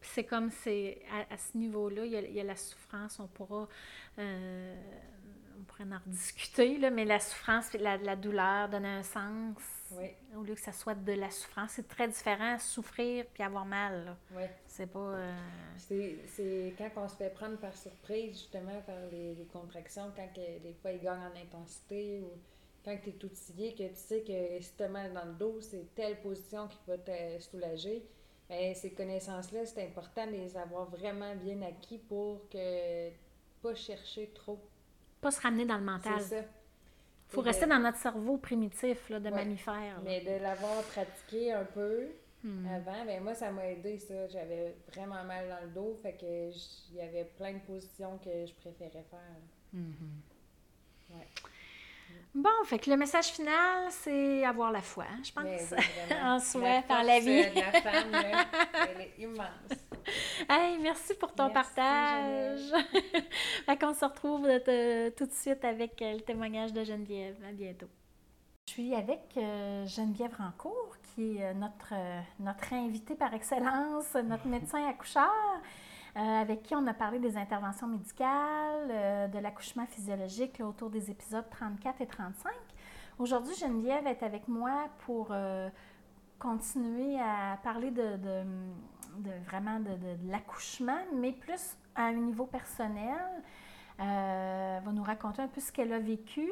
Puis 0.00 0.10
c'est 0.14 0.24
comme 0.24 0.50
c'est 0.50 1.00
à, 1.10 1.34
à 1.34 1.36
ce 1.36 1.56
niveau-là, 1.56 2.04
il 2.04 2.12
y, 2.12 2.16
a, 2.16 2.20
il 2.20 2.32
y 2.34 2.40
a 2.40 2.44
la 2.44 2.56
souffrance, 2.56 3.20
on 3.20 3.28
pourra 3.28 3.68
euh, 4.18 4.74
on 5.60 5.64
pourrait 5.64 5.84
en 5.84 5.98
rediscuter, 6.04 6.78
là, 6.78 6.90
mais 6.90 7.04
la 7.04 7.20
souffrance 7.20 7.72
la, 7.74 7.96
la 7.98 8.16
douleur 8.16 8.68
donne 8.68 8.84
un 8.86 9.02
sens. 9.02 9.58
Oui, 9.98 10.10
Au 10.36 10.42
lieu 10.42 10.54
que 10.54 10.60
ça 10.60 10.72
soit 10.72 10.94
de 10.94 11.12
la 11.12 11.30
souffrance, 11.30 11.72
c'est 11.72 11.88
très 11.88 12.08
différent, 12.08 12.58
souffrir 12.58 13.26
puis 13.32 13.42
avoir 13.42 13.64
mal. 13.64 14.04
là. 14.04 14.16
oui. 14.34 14.44
C'est 14.66 14.86
pas. 14.86 14.98
euh, 14.98 15.36
C'est 15.76 16.74
quand 16.78 16.90
on 16.96 17.08
se 17.08 17.16
fait 17.16 17.30
prendre 17.30 17.58
par 17.58 17.76
surprise, 17.76 18.32
justement, 18.32 18.80
par 18.86 18.96
les, 19.10 19.34
les 19.34 19.44
contractions, 19.46 20.10
quand 20.16 20.28
que, 20.34 20.58
des 20.62 20.74
fois 20.80 20.92
ils 20.92 21.00
gagnent 21.00 21.20
en 21.20 21.40
intensité 21.40 22.20
ou 22.20 22.30
quand 22.84 22.96
tu 23.02 23.10
es 23.10 23.24
outillé, 23.24 23.74
que 23.74 23.88
tu 23.88 23.94
sais 23.94 24.22
que 24.22 24.62
si 24.62 24.72
tu 24.76 24.88
mal 24.88 25.12
dans 25.12 25.24
le 25.24 25.34
dos, 25.34 25.60
c'est 25.60 25.94
telle 25.94 26.20
position 26.20 26.68
qui 26.68 26.78
va 26.86 26.98
te 26.98 27.38
soulager. 27.40 28.02
Ben, 28.48 28.74
ces 28.74 28.92
connaissances-là, 28.92 29.64
c'est 29.66 29.84
important 29.86 30.26
de 30.26 30.32
les 30.32 30.56
avoir 30.56 30.86
vraiment 30.90 31.34
bien 31.36 31.62
acquis 31.62 31.98
pour 31.98 32.48
que 32.50 33.10
pas 33.62 33.74
chercher 33.74 34.30
trop. 34.34 34.58
pas 35.20 35.30
se 35.30 35.40
ramener 35.40 35.64
dans 35.64 35.78
le 35.78 35.84
mental. 35.84 36.20
C'est 36.20 36.40
ça. 36.40 36.44
Il 37.32 37.34
faut 37.34 37.40
rester 37.40 37.66
dans 37.66 37.78
notre 37.78 37.96
cerveau 37.98 38.36
primitif 38.36 39.08
là, 39.08 39.18
de 39.18 39.24
Ouais. 39.30 39.36
mammifère. 39.36 39.74
là. 39.74 40.02
Mais 40.04 40.20
de 40.20 40.42
l'avoir 40.42 40.82
pratiqué 40.82 41.52
un 41.52 41.64
peu 41.64 42.08
Hmm. 42.44 42.66
avant, 42.74 43.04
ben 43.06 43.22
moi, 43.22 43.34
ça 43.34 43.52
m'a 43.52 43.68
aidé, 43.68 43.98
ça. 44.00 44.26
J'avais 44.28 44.74
vraiment 44.92 45.22
mal 45.22 45.48
dans 45.48 45.60
le 45.64 45.68
dos, 45.72 45.94
fait 46.02 46.14
que 46.14 46.50
il 46.90 46.96
y 46.96 47.00
avait 47.00 47.24
plein 47.38 47.52
de 47.52 47.60
positions 47.60 48.18
que 48.18 48.30
je 48.46 48.52
préférais 48.54 49.04
faire. 49.08 49.20
Ouais. 51.10 51.28
Bon, 52.34 52.50
fait 52.64 52.78
que 52.80 52.90
le 52.90 52.96
message 52.96 53.26
final, 53.26 53.90
c'est 53.90 54.44
avoir 54.44 54.72
la 54.72 54.80
foi, 54.80 55.04
hein, 55.08 55.20
je 55.22 55.30
pense. 55.32 55.44
oui. 55.44 55.84
En 56.22 56.38
soi, 56.40 56.62
dans 56.62 56.82
force, 56.82 57.06
la 57.06 57.20
vie. 57.20 57.50
de 57.50 57.54
la 57.60 57.80
femme, 57.80 58.10
là, 58.10 58.44
elle 58.90 59.00
est 59.02 59.14
immense. 59.18 59.46
Hey, 60.48 60.78
merci 60.80 61.14
pour 61.14 61.32
ton 61.32 61.48
Merci, 61.48 61.74
partage. 61.74 62.60
fait 63.66 63.78
qu'on 63.78 63.94
se 63.94 64.04
retrouve 64.04 64.46
euh, 64.46 65.10
tout 65.10 65.26
de 65.26 65.32
suite 65.32 65.64
avec 65.64 66.00
euh, 66.02 66.14
le 66.14 66.20
témoignage 66.20 66.72
de 66.72 66.84
Geneviève. 66.84 67.36
À 67.48 67.52
bientôt. 67.52 67.86
Je 68.68 68.72
suis 68.74 68.94
avec 68.94 69.20
euh, 69.36 69.84
Geneviève 69.86 70.34
Rancourt, 70.36 70.96
qui 71.02 71.36
est 71.38 71.54
notre, 71.54 71.92
euh, 71.92 72.20
notre 72.40 72.72
invitée 72.72 73.14
par 73.14 73.34
excellence, 73.34 74.14
notre 74.24 74.46
médecin 74.46 74.88
accoucheur, 74.88 75.30
euh, 76.16 76.20
avec 76.20 76.62
qui 76.62 76.74
on 76.74 76.86
a 76.86 76.94
parlé 76.94 77.18
des 77.18 77.36
interventions 77.36 77.86
médicales, 77.86 79.30
de 79.30 79.38
l'accouchement 79.38 79.86
physiologique 79.86 80.58
là, 80.58 80.66
autour 80.66 80.90
des 80.90 81.10
épisodes 81.10 81.48
34 81.50 82.00
et 82.00 82.06
35. 82.06 82.52
Aujourd'hui, 83.18 83.54
Geneviève 83.56 84.06
est 84.06 84.22
avec 84.22 84.48
moi 84.48 84.88
pour 85.06 85.32
continuer 86.38 87.18
à 87.20 87.58
parler 87.62 87.90
de, 87.90 88.16
de- 88.16 88.44
de 89.18 89.30
vraiment 89.46 89.78
de, 89.80 89.90
de- 89.90 90.22
de 90.26 90.30
l'accouchement, 90.30 90.98
mais 91.14 91.32
plus 91.32 91.76
à 91.94 92.04
un 92.04 92.12
niveau 92.14 92.46
personnel. 92.46 93.16
Euh, 94.00 94.78
elle 94.78 94.84
va 94.84 94.92
nous 94.92 95.02
raconter 95.02 95.42
un 95.42 95.48
peu 95.48 95.60
ce 95.60 95.70
qu'elle 95.70 95.92
a 95.92 95.98
vécu 95.98 96.48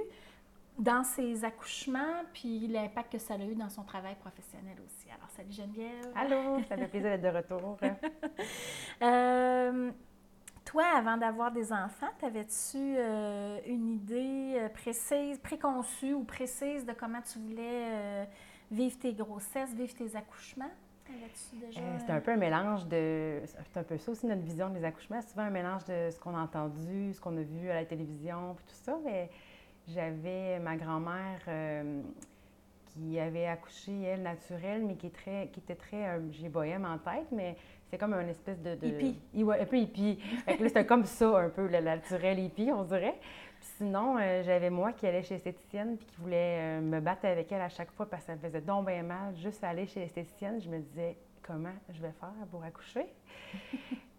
dans 0.78 1.04
ses 1.04 1.44
accouchements, 1.44 2.22
puis 2.32 2.66
l'impact 2.68 3.12
que 3.12 3.18
ça 3.18 3.34
a 3.34 3.38
eu 3.38 3.54
dans 3.54 3.68
son 3.68 3.82
travail 3.82 4.14
professionnel 4.16 4.76
aussi. 4.86 5.08
Alors, 5.10 5.28
salut 5.30 5.52
Geneviève. 5.52 6.12
Allô, 6.14 6.62
ça 6.68 6.76
fait 6.76 6.88
plaisir 6.88 7.10
d'être 7.18 7.22
de 7.22 7.36
retour. 7.36 7.78
Euh, 9.02 9.90
toi, 10.64 10.84
avant 10.96 11.16
d'avoir 11.16 11.50
des 11.50 11.72
enfants, 11.72 12.10
t'avais-tu 12.18 12.76
euh, 12.76 13.58
une 13.66 13.88
idée 13.94 14.56
euh, 14.58 14.68
précise, 14.68 15.38
préconçue 15.38 16.12
ou 16.12 16.22
précise 16.24 16.84
de 16.84 16.92
comment 16.92 17.20
tu 17.22 17.38
voulais 17.38 18.28
vivre 18.70 18.98
tes 18.98 19.12
grossesses, 19.14 19.74
vivre 19.74 19.94
tes 19.94 20.14
accouchements? 20.16 20.70
Déjà... 21.52 21.80
Euh, 21.80 21.98
c'est 22.04 22.12
un 22.12 22.20
peu 22.20 22.32
un 22.32 22.36
mélange 22.36 22.86
de. 22.86 23.40
C'est 23.44 23.78
un 23.78 23.82
peu 23.82 23.98
ça 23.98 24.12
aussi 24.12 24.26
notre 24.26 24.42
vision 24.42 24.70
des 24.70 24.84
accouchements. 24.84 25.20
C'est 25.20 25.30
souvent 25.30 25.44
un 25.44 25.50
mélange 25.50 25.84
de 25.84 26.10
ce 26.10 26.18
qu'on 26.18 26.34
a 26.34 26.40
entendu, 26.40 27.12
ce 27.12 27.20
qu'on 27.20 27.36
a 27.36 27.42
vu 27.42 27.70
à 27.70 27.74
la 27.74 27.84
télévision, 27.84 28.54
puis 28.54 28.64
tout 28.66 28.80
ça. 28.82 28.98
Mais 29.04 29.30
j'avais 29.88 30.58
ma 30.60 30.76
grand-mère 30.76 31.40
euh, 31.48 32.02
qui 32.86 33.18
avait 33.18 33.46
accouché, 33.46 34.02
elle, 34.02 34.22
naturelle, 34.22 34.84
mais 34.84 34.96
qui, 34.96 35.06
est 35.06 35.14
très, 35.14 35.48
qui 35.52 35.60
était 35.60 35.74
très. 35.74 36.08
euh, 36.08 36.32
J'ai 36.32 36.48
bohème 36.48 36.84
en 36.84 36.98
tête, 36.98 37.26
mais 37.32 37.56
c'est 37.90 37.98
comme 37.98 38.12
un 38.14 38.26
espèce 38.28 38.60
de. 38.60 38.74
de 38.76 38.86
Hippie. 38.86 39.18
I- 39.34 39.44
ouais, 39.44 39.60
un 39.60 39.66
peu 39.66 39.76
hippie. 39.76 40.18
C'était 40.46 40.86
comme 40.86 41.04
ça, 41.04 41.38
un 41.38 41.48
peu, 41.48 41.66
le 41.66 41.80
naturel 41.80 42.38
hippie, 42.38 42.70
on 42.72 42.84
dirait. 42.84 43.18
Puis 43.60 43.68
sinon, 43.76 44.16
euh, 44.18 44.42
j'avais 44.42 44.70
moi 44.70 44.92
qui 44.92 45.06
allais 45.06 45.22
chez 45.22 45.34
l'esthéticienne 45.34 45.96
puis 45.98 46.06
qui 46.06 46.16
voulait 46.16 46.78
euh, 46.78 46.80
me 46.80 47.00
battre 47.00 47.26
avec 47.26 47.50
elle 47.52 47.60
à 47.60 47.68
chaque 47.68 47.90
fois 47.90 48.06
parce 48.08 48.22
que 48.22 48.28
ça 48.28 48.34
me 48.36 48.40
faisait 48.40 48.60
donc 48.62 48.86
bien 48.86 49.02
mal 49.02 49.36
juste 49.36 49.62
aller 49.64 49.86
chez 49.86 50.00
l'esthéticienne. 50.00 50.60
Je 50.60 50.68
me 50.70 50.78
disais, 50.78 51.16
comment 51.42 51.74
je 51.90 52.00
vais 52.00 52.12
faire 52.12 52.32
pour 52.50 52.62
accoucher? 52.64 53.06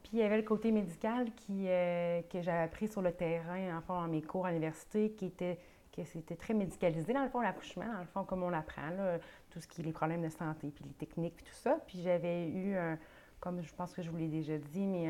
puis 0.04 0.12
il 0.14 0.20
y 0.20 0.24
avait 0.24 0.38
le 0.38 0.44
côté 0.44 0.72
médical 0.72 1.32
qui, 1.36 1.66
euh, 1.68 2.22
que 2.32 2.42
j'avais 2.42 2.64
appris 2.64 2.88
sur 2.88 3.02
le 3.02 3.14
terrain, 3.14 3.78
en 3.78 3.82
fait, 3.82 3.94
dans 3.94 4.08
mes 4.08 4.22
cours 4.22 4.46
à 4.46 4.50
l'université, 4.52 5.12
qui 5.14 5.26
était 5.28 5.58
que 5.96 6.04
c'était 6.06 6.36
très 6.36 6.54
médicalisé, 6.54 7.12
dans 7.12 7.24
le 7.24 7.30
fond, 7.30 7.42
l'accouchement, 7.42 7.86
dans 7.92 8.00
le 8.00 8.06
fond, 8.06 8.24
comme 8.24 8.44
on 8.44 8.54
apprend, 8.54 8.90
là, 8.92 9.18
tout 9.50 9.60
ce 9.60 9.68
qui 9.68 9.82
est 9.82 9.84
les 9.84 9.92
problèmes 9.92 10.22
de 10.22 10.30
santé, 10.30 10.72
puis 10.74 10.86
les 10.86 10.94
techniques, 10.94 11.36
puis 11.36 11.46
tout 11.46 11.56
ça. 11.56 11.80
Puis 11.86 12.02
j'avais 12.02 12.48
eu, 12.48 12.76
un, 12.78 12.98
comme 13.42 13.62
je 13.62 13.74
pense 13.74 13.94
que 13.94 14.02
je 14.02 14.10
vous 14.10 14.18
l'ai 14.18 14.30
déjà 14.30 14.58
dit, 14.58 14.86
mais 14.88 15.08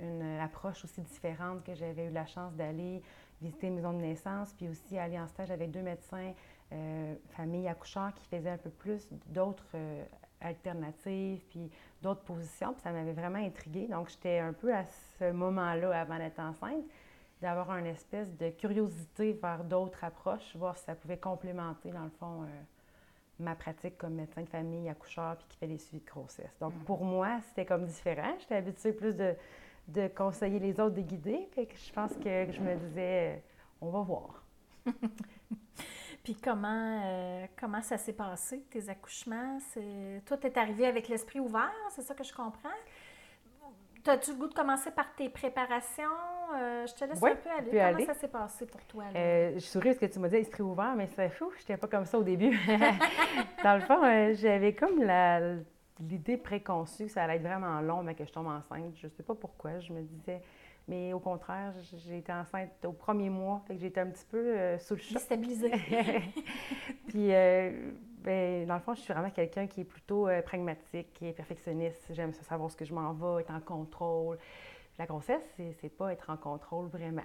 une 0.00 0.40
approche 0.40 0.84
aussi 0.84 1.00
différente 1.02 1.62
que 1.62 1.74
j'avais 1.74 2.06
eu 2.06 2.10
la 2.10 2.26
chance 2.26 2.52
d'aller 2.54 3.02
visiter 3.40 3.68
une 3.68 3.76
maison 3.76 3.92
de 3.92 3.98
naissance, 3.98 4.52
puis 4.54 4.68
aussi 4.68 4.98
aller 4.98 5.18
en 5.18 5.26
stage 5.28 5.50
avec 5.50 5.70
deux 5.70 5.82
médecins, 5.82 6.32
euh, 6.72 7.14
famille 7.30 7.68
accoucheurs, 7.68 8.12
qui 8.14 8.26
faisaient 8.26 8.50
un 8.50 8.58
peu 8.58 8.70
plus 8.70 9.08
d'autres 9.26 9.66
euh, 9.74 10.04
alternatives, 10.40 11.44
puis 11.50 11.70
d'autres 12.02 12.22
positions. 12.22 12.72
Puis 12.72 12.82
ça 12.82 12.92
m'avait 12.92 13.12
vraiment 13.12 13.38
intriguée. 13.38 13.86
Donc, 13.88 14.08
j'étais 14.08 14.38
un 14.38 14.52
peu 14.52 14.74
à 14.74 14.84
ce 15.18 15.30
moment-là, 15.32 16.00
avant 16.00 16.18
d'être 16.18 16.40
enceinte, 16.40 16.84
d'avoir 17.40 17.76
une 17.76 17.86
espèce 17.86 18.34
de 18.36 18.50
curiosité 18.50 19.34
vers 19.34 19.62
d'autres 19.64 20.02
approches, 20.02 20.56
voir 20.56 20.76
si 20.76 20.84
ça 20.84 20.94
pouvait 20.94 21.18
complémenter, 21.18 21.90
dans 21.90 22.04
le 22.04 22.10
fond, 22.10 22.42
euh, 22.42 22.46
ma 23.38 23.54
pratique 23.54 23.98
comme 23.98 24.14
médecin 24.14 24.42
de 24.42 24.48
famille, 24.48 24.88
accoucheur, 24.88 25.36
puis 25.36 25.46
qui 25.48 25.56
fait 25.58 25.66
les 25.66 25.78
suivis 25.78 26.04
de 26.04 26.10
grossesse. 26.10 26.56
Donc, 26.60 26.74
mm. 26.74 26.84
pour 26.84 27.04
moi, 27.04 27.38
c'était 27.48 27.66
comme 27.66 27.84
différent. 27.84 28.34
J'étais 28.40 28.56
habituée 28.56 28.92
plus 28.92 29.14
de 29.14 29.34
de 29.88 30.08
conseiller 30.08 30.58
les 30.58 30.80
autres, 30.80 30.96
de 30.96 31.00
guider. 31.00 31.48
Fait 31.52 31.66
que 31.66 31.76
je 31.76 31.92
pense 31.92 32.12
que 32.14 32.50
je 32.50 32.60
me 32.60 32.74
disais, 32.76 33.42
on 33.80 33.90
va 33.90 34.00
voir. 34.00 34.42
Puis 36.24 36.34
comment, 36.34 37.02
euh, 37.04 37.46
comment 37.58 37.82
ça 37.82 37.96
s'est 37.96 38.12
passé, 38.12 38.64
tes 38.70 38.88
accouchements? 38.88 39.58
Toi, 40.24 40.36
tu 40.36 40.46
es 40.48 40.58
arrivé 40.58 40.86
avec 40.86 41.06
l'esprit 41.08 41.38
ouvert, 41.38 41.70
c'est 41.90 42.02
ça 42.02 42.14
que 42.14 42.24
je 42.24 42.32
comprends? 42.32 42.68
As-tu 44.08 44.32
le 44.32 44.36
goût 44.36 44.48
de 44.48 44.54
commencer 44.54 44.90
par 44.90 45.14
tes 45.14 45.28
préparations? 45.28 46.02
Euh, 46.54 46.86
je 46.86 46.94
te 46.94 47.04
laisse 47.04 47.22
un 47.22 47.34
peu 47.34 47.50
aller. 47.50 47.70
Comment 48.04 48.14
ça 48.14 48.20
s'est 48.20 48.28
passé 48.28 48.66
pour 48.66 48.80
toi? 48.84 49.04
Euh, 49.14 49.54
je 49.54 49.58
suis 49.60 49.80
ce 49.80 49.98
que 49.98 50.06
tu 50.06 50.18
m'as 50.18 50.28
dit, 50.28 50.36
esprit 50.36 50.62
ouvert, 50.62 50.94
mais 50.96 51.08
c'est 51.08 51.30
fou, 51.30 51.50
je 51.56 51.62
n'étais 51.62 51.76
pas 51.76 51.88
comme 51.88 52.04
ça 52.04 52.18
au 52.18 52.22
début. 52.22 52.56
Dans 53.64 53.74
le 53.74 53.80
fond, 53.80 54.00
j'avais 54.34 54.74
comme 54.74 55.02
l'idée 56.00 56.36
préconçue 56.36 57.08
ça 57.08 57.24
allait 57.24 57.36
être 57.36 57.42
vraiment 57.42 57.80
long, 57.80 58.02
mais 58.02 58.14
que 58.14 58.24
je 58.24 58.32
tombe 58.32 58.46
enceinte. 58.46 58.94
Je 58.96 59.06
ne 59.06 59.12
sais 59.12 59.22
pas 59.22 59.34
pourquoi. 59.34 59.80
Je 59.80 59.92
me 59.92 60.02
disais, 60.02 60.40
mais 60.88 61.12
au 61.12 61.18
contraire, 61.18 61.72
j'ai 61.96 62.18
été 62.18 62.32
enceinte 62.32 62.70
au 62.84 62.92
premier 62.92 63.28
mois, 63.28 63.62
fait 63.66 63.74
que 63.74 63.80
j'ai 63.80 63.88
été 63.88 64.00
un 64.00 64.06
petit 64.06 64.26
peu 64.30 64.38
euh, 64.38 64.78
sous 64.78 64.94
le 64.94 65.00
choc. 65.00 65.14
Déstabilisée. 65.14 65.72
Puis, 67.08 67.32
euh, 68.26 68.60
ben, 68.60 68.66
dans 68.66 68.74
le 68.74 68.80
fond, 68.80 68.94
je 68.94 69.00
suis 69.00 69.12
vraiment 69.12 69.30
quelqu'un 69.30 69.66
qui 69.66 69.82
est 69.82 69.84
plutôt 69.84 70.28
euh, 70.28 70.42
pragmatique, 70.42 71.12
qui 71.14 71.26
est 71.26 71.32
perfectionniste. 71.32 72.06
J'aime 72.10 72.32
savoir 72.32 72.70
ce 72.70 72.76
que 72.76 72.84
je 72.84 72.94
m'en 72.94 73.12
vais, 73.12 73.42
être 73.42 73.52
en 73.52 73.60
contrôle. 73.60 74.38
La 74.98 75.06
grossesse, 75.06 75.44
c'est 75.80 75.88
pas 75.96 76.12
être 76.12 76.30
en 76.30 76.36
contrôle 76.36 76.88
vraiment. 76.88 77.22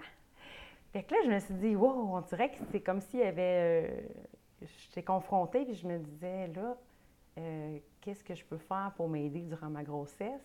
Fait 0.91 1.03
que 1.03 1.13
là, 1.13 1.21
je 1.23 1.29
me 1.29 1.39
suis 1.39 1.53
dit, 1.53 1.75
wow, 1.75 2.17
on 2.17 2.21
dirait 2.21 2.51
que 2.51 2.57
c'est 2.71 2.81
comme 2.81 2.99
s'il 2.99 3.21
y 3.21 3.23
avait. 3.23 4.09
J'étais 4.61 5.03
confrontée, 5.03 5.63
puis 5.63 5.75
je 5.75 5.87
me 5.87 5.97
disais, 5.97 6.47
là, 6.47 6.77
euh, 7.37 7.79
qu'est-ce 8.01 8.23
que 8.23 8.35
je 8.35 8.43
peux 8.43 8.57
faire 8.57 8.91
pour 8.95 9.07
m'aider 9.07 9.41
durant 9.41 9.69
ma 9.69 9.83
grossesse? 9.83 10.41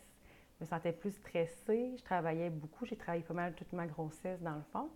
Je 0.58 0.64
me 0.64 0.68
sentais 0.68 0.92
plus 0.92 1.10
stressée, 1.10 1.94
je 1.98 2.02
travaillais 2.02 2.48
beaucoup, 2.48 2.86
j'ai 2.86 2.96
travaillé 2.96 3.24
pas 3.24 3.34
mal 3.34 3.54
toute 3.54 3.72
ma 3.72 3.86
grossesse 3.86 4.40
dans 4.40 4.54
le 4.54 4.62
fond. 4.72 4.88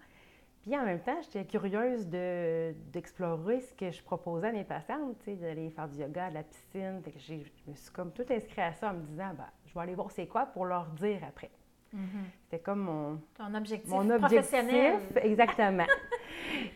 Puis 0.63 0.77
en 0.77 0.85
même 0.85 1.01
temps, 1.01 1.19
j'étais 1.23 1.47
curieuse 1.47 2.07
d'explorer 2.07 3.61
ce 3.61 3.75
que 3.75 3.91
je 3.91 4.03
proposais 4.03 4.49
à 4.49 4.53
mes 4.53 4.65
patientes, 4.65 5.17
d'aller 5.27 5.71
faire 5.71 5.89
du 5.89 5.99
yoga, 5.99 6.29
de 6.29 6.35
la 6.35 6.43
piscine. 6.43 7.01
Fait 7.03 7.13
que 7.13 7.19
je 7.19 7.35
me 7.67 7.75
suis 7.75 7.91
comme 7.93 8.13
tout 8.13 8.27
inscrite 8.31 8.59
à 8.59 8.73
ça 8.75 8.91
en 8.91 8.95
me 8.95 9.03
disant, 9.03 9.33
ben, 9.37 9.47
je 9.67 9.75
vais 9.75 9.81
aller 9.81 9.95
voir 9.95 10.11
c'est 10.11 10.27
quoi 10.27 10.47
pour 10.47 10.67
leur 10.67 10.87
dire 10.91 11.21
après. 11.27 11.51
Mm-hmm. 11.95 12.25
C'était 12.45 12.63
comme 12.63 12.81
mon, 12.81 13.21
Ton 13.37 13.55
objectif, 13.55 13.91
mon 13.91 14.11
objectif 14.11 14.51
professionnel. 14.51 15.01
Exactement. 15.23 15.87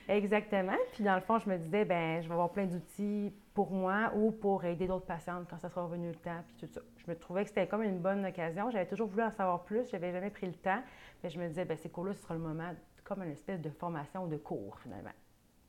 exactement. 0.09 0.77
Puis 0.93 1.05
dans 1.05 1.15
le 1.15 1.21
fond, 1.21 1.39
je 1.39 1.49
me 1.49 1.57
disais, 1.57 1.85
ben 1.85 2.21
je 2.23 2.29
vais 2.29 2.35
avoir 2.35 2.51
plein 2.51 2.67
d'outils 2.67 3.33
pour 3.55 3.71
moi 3.71 4.13
ou 4.17 4.33
pour 4.33 4.65
aider 4.65 4.87
d'autres 4.87 5.07
patientes 5.07 5.47
quand 5.49 5.59
ça 5.59 5.69
sera 5.69 5.85
revenu 5.85 6.09
le 6.09 6.17
temps, 6.17 6.43
puis 6.47 6.67
tout 6.67 6.73
ça. 6.73 6.81
Je 6.97 7.11
me 7.11 7.17
trouvais 7.17 7.45
que 7.45 7.51
c'était 7.51 7.67
comme 7.67 7.83
une 7.83 8.01
bonne 8.01 8.25
occasion. 8.27 8.71
J'avais 8.71 8.87
toujours 8.87 9.09
voulu 9.09 9.23
en 9.23 9.31
savoir 9.31 9.63
plus, 9.63 9.89
j'avais 9.91 10.13
jamais 10.13 10.31
pris 10.31 10.47
le 10.47 10.55
temps. 10.55 10.83
Mais 11.23 11.31
je 11.31 11.39
me 11.39 11.47
disais, 11.47 11.65
ben 11.65 11.77
c'est 11.81 11.91
cool, 11.91 12.09
là, 12.09 12.15
ce 12.15 12.23
sera 12.23 12.35
le 12.35 12.41
moment, 12.41 12.73
comme 13.05 13.23
une 13.23 13.33
espèce 13.33 13.61
de 13.61 13.71
formation 13.71 14.25
ou 14.25 14.29
de 14.29 14.37
cours, 14.37 14.79
finalement. 14.83 15.13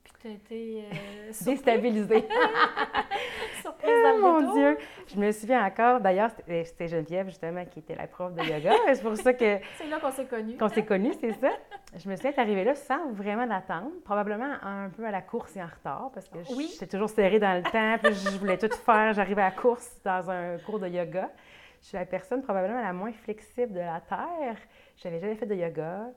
Puis 0.04 0.14
tu 0.22 0.28
as 0.28 0.32
été 0.32 0.84
euh, 0.84 1.32
déstabilisée. 1.46 2.28
Surprise 3.62 3.92
oh, 3.92 4.18
mon 4.22 4.54
Dieu! 4.54 4.78
Je 5.08 5.18
me 5.18 5.32
souviens 5.32 5.66
encore, 5.66 6.00
d'ailleurs, 6.00 6.30
c'était 6.48 6.88
Geneviève, 6.88 7.28
justement, 7.28 7.66
qui 7.66 7.80
était 7.80 7.96
la 7.96 8.08
prof 8.08 8.34
de 8.34 8.42
yoga. 8.42 8.74
C'est 8.94 9.02
pour 9.02 9.18
ça 9.18 9.34
que... 9.34 9.58
c'est 9.78 9.88
là 9.88 10.00
qu'on 10.00 10.12
s'est 10.12 10.26
connus. 10.26 10.58
Qu'on 10.58 10.70
s'est 10.70 10.86
connus, 10.86 11.14
c'est 11.20 11.34
ça. 11.34 11.50
Je 11.96 12.10
me 12.10 12.16
suis 12.16 12.28
arrivée 12.38 12.64
là 12.64 12.76
sans 12.76 13.12
vraiment 13.12 13.48
d'attendre, 13.48 13.92
probablement 14.04 14.54
un 14.62 14.90
peu 14.90 15.06
à 15.06 15.12
la 15.12 15.22
course 15.22 15.56
et 15.56 15.64
en 15.64 15.68
retard, 15.68 16.12
parce 16.14 16.28
que 16.30 16.40
j'étais 16.44 16.88
toujours 16.88 17.10
serrée 17.10 17.40
dans 17.40 17.58
le 17.58 17.64
temps, 17.64 17.98
puis 18.04 18.14
je 18.14 18.38
voulais 18.38 18.58
tout 18.58 18.74
faire. 18.86 19.14
J'arrivais 19.14 19.42
à 19.42 19.50
la 19.50 19.52
course 19.52 20.00
dans 20.04 20.30
un 20.30 20.58
cours 20.60 20.80
de 20.80 20.88
yoga. 20.88 21.30
Je 21.82 21.88
suis 21.88 21.98
la 21.98 22.06
personne 22.06 22.42
probablement 22.42 22.82
la 22.82 22.94
moins 22.94 23.12
flexible 23.12 23.74
de 23.74 23.80
la 23.80 24.02
Terre. 24.02 24.58
Je 24.98 25.08
n'avais 25.08 25.20
jamais 25.20 25.36
fait 25.36 25.46
de 25.46 25.56
yoga. 25.56 26.10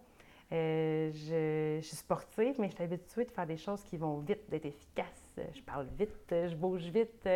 Euh, 0.51 1.11
je, 1.12 1.86
suis 1.86 1.96
sportive, 1.96 2.55
mais 2.59 2.68
je 2.68 2.74
suis 2.74 2.84
habituée 2.84 3.24
de 3.24 3.30
faire 3.30 3.46
des 3.46 3.59
choses 3.59 3.82
qui 3.84 3.96
vont 3.96 4.18
vite, 4.18 4.49
d'être 4.49 4.66
efficace. 4.66 5.38
Je 5.55 5.61
parle 5.62 5.86
vite, 5.99 6.26
je 6.30 6.55
bouge 6.55 6.84
vite. 6.84 7.26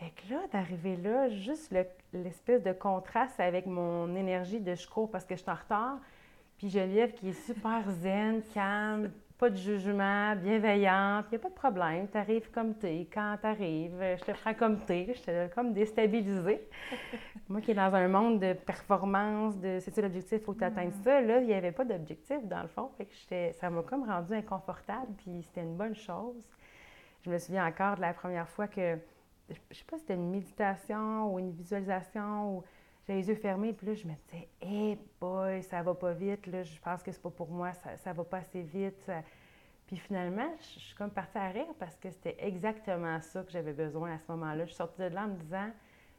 Et 0.00 0.10
que 0.10 0.32
là, 0.32 0.40
d'arriver 0.52 0.96
là, 0.96 1.28
juste 1.28 1.74
l'espèce 2.12 2.62
de 2.62 2.72
contraste 2.72 3.38
avec 3.40 3.66
mon 3.66 4.14
énergie 4.14 4.60
de 4.60 4.74
je 4.74 4.86
cours 4.86 5.10
parce 5.10 5.24
que 5.24 5.34
je 5.34 5.42
suis 5.42 5.50
en 5.50 5.54
retard, 5.56 5.98
puis 6.56 6.70
Geneviève 6.70 7.12
qui 7.12 7.30
est 7.30 7.46
super 7.46 7.90
zen, 7.90 8.42
calme, 8.54 9.10
pas 9.38 9.50
de 9.50 9.56
jugement, 9.56 10.34
bienveillante, 10.34 11.26
il 11.28 11.30
n'y 11.30 11.36
a 11.36 11.38
pas 11.38 11.48
de 11.48 11.54
problème. 11.54 12.08
Tu 12.10 12.18
arrives 12.18 12.50
comme 12.50 12.76
tu 12.76 12.86
es. 12.86 13.08
Quand 13.12 13.36
tu 13.40 13.46
arrives, 13.46 14.16
je 14.18 14.24
te 14.24 14.32
prends 14.32 14.52
comme 14.52 14.84
tu 14.84 14.92
es. 14.92 15.14
Je 15.14 15.54
comme 15.54 15.72
déstabilisée. 15.72 16.68
Moi 17.48 17.60
qui 17.60 17.70
est 17.70 17.74
dans 17.74 17.94
un 17.94 18.08
monde 18.08 18.40
de 18.40 18.54
performance, 18.54 19.56
de 19.56 19.78
c'est 19.80 19.94
ça 19.94 20.02
l'objectif, 20.02 20.40
il 20.40 20.44
faut 20.44 20.54
que 20.54 20.58
tu 20.58 20.64
atteignes 20.64 20.88
mm. 20.88 21.04
ça. 21.04 21.20
Là, 21.20 21.38
il 21.38 21.46
n'y 21.46 21.54
avait 21.54 21.70
pas 21.70 21.84
d'objectif 21.84 22.44
dans 22.46 22.62
le 22.62 22.68
fond. 22.68 22.90
Fait 22.98 23.06
que 23.06 23.52
ça 23.56 23.70
m'a 23.70 23.82
comme 23.82 24.08
rendu 24.08 24.34
inconfortable, 24.34 25.12
puis 25.18 25.44
c'était 25.44 25.62
une 25.62 25.76
bonne 25.76 25.94
chose. 25.94 26.44
Je 27.22 27.30
me 27.30 27.38
souviens 27.38 27.64
encore 27.64 27.94
de 27.94 28.00
la 28.00 28.14
première 28.14 28.48
fois 28.48 28.66
que, 28.66 28.98
je 29.48 29.54
ne 29.54 29.74
sais 29.74 29.84
pas 29.84 29.98
si 29.98 30.00
c'était 30.00 30.14
une 30.14 30.30
méditation 30.30 31.32
ou 31.32 31.38
une 31.38 31.52
visualisation 31.52 32.56
ou 32.56 32.64
j'avais 33.08 33.20
les 33.20 33.28
yeux 33.28 33.36
fermés, 33.36 33.72
puis 33.72 33.86
là, 33.86 33.94
je 33.94 34.06
me 34.06 34.12
disais, 34.12 34.48
hey 34.60 34.98
boy, 35.18 35.62
ça 35.62 35.82
va 35.82 35.94
pas 35.94 36.12
vite, 36.12 36.46
là, 36.46 36.62
je 36.62 36.78
pense 36.78 37.02
que 37.02 37.10
c'est 37.10 37.22
pas 37.22 37.30
pour 37.30 37.50
moi, 37.50 37.72
ça, 37.72 37.96
ça 37.96 38.12
va 38.12 38.22
pas 38.22 38.38
assez 38.38 38.60
vite. 38.60 39.10
Puis 39.86 39.96
finalement, 39.96 40.50
je, 40.60 40.78
suis 40.80 40.94
comme 40.94 41.10
partie 41.10 41.38
à 41.38 41.48
rire 41.48 41.72
parce 41.78 41.96
que 41.96 42.10
c'était 42.10 42.36
exactement 42.38 43.18
ça 43.22 43.42
que 43.42 43.50
j'avais 43.50 43.72
besoin 43.72 44.12
à 44.12 44.18
ce 44.18 44.30
moment-là. 44.30 44.64
Je 44.64 44.68
suis 44.68 44.76
sortie 44.76 45.00
de 45.00 45.06
là 45.06 45.24
en 45.24 45.28
me 45.28 45.36
disant, 45.36 45.70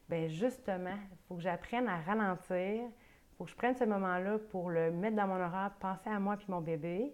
ben 0.09 0.27
justement, 0.27 0.97
il 1.11 1.17
faut 1.27 1.35
que 1.35 1.41
j'apprenne 1.41 1.87
à 1.87 1.97
ralentir, 1.97 2.57
il 2.57 2.91
faut 3.37 3.43
que 3.43 3.51
je 3.51 3.55
prenne 3.55 3.75
ce 3.75 3.83
moment-là 3.83 4.39
pour 4.49 4.71
le 4.71 4.89
mettre 4.89 5.15
dans 5.15 5.27
mon 5.27 5.39
horaire, 5.39 5.71
penser 5.79 6.09
à 6.09 6.19
moi 6.19 6.37
puis 6.37 6.47
mon 6.49 6.61
bébé, 6.61 7.13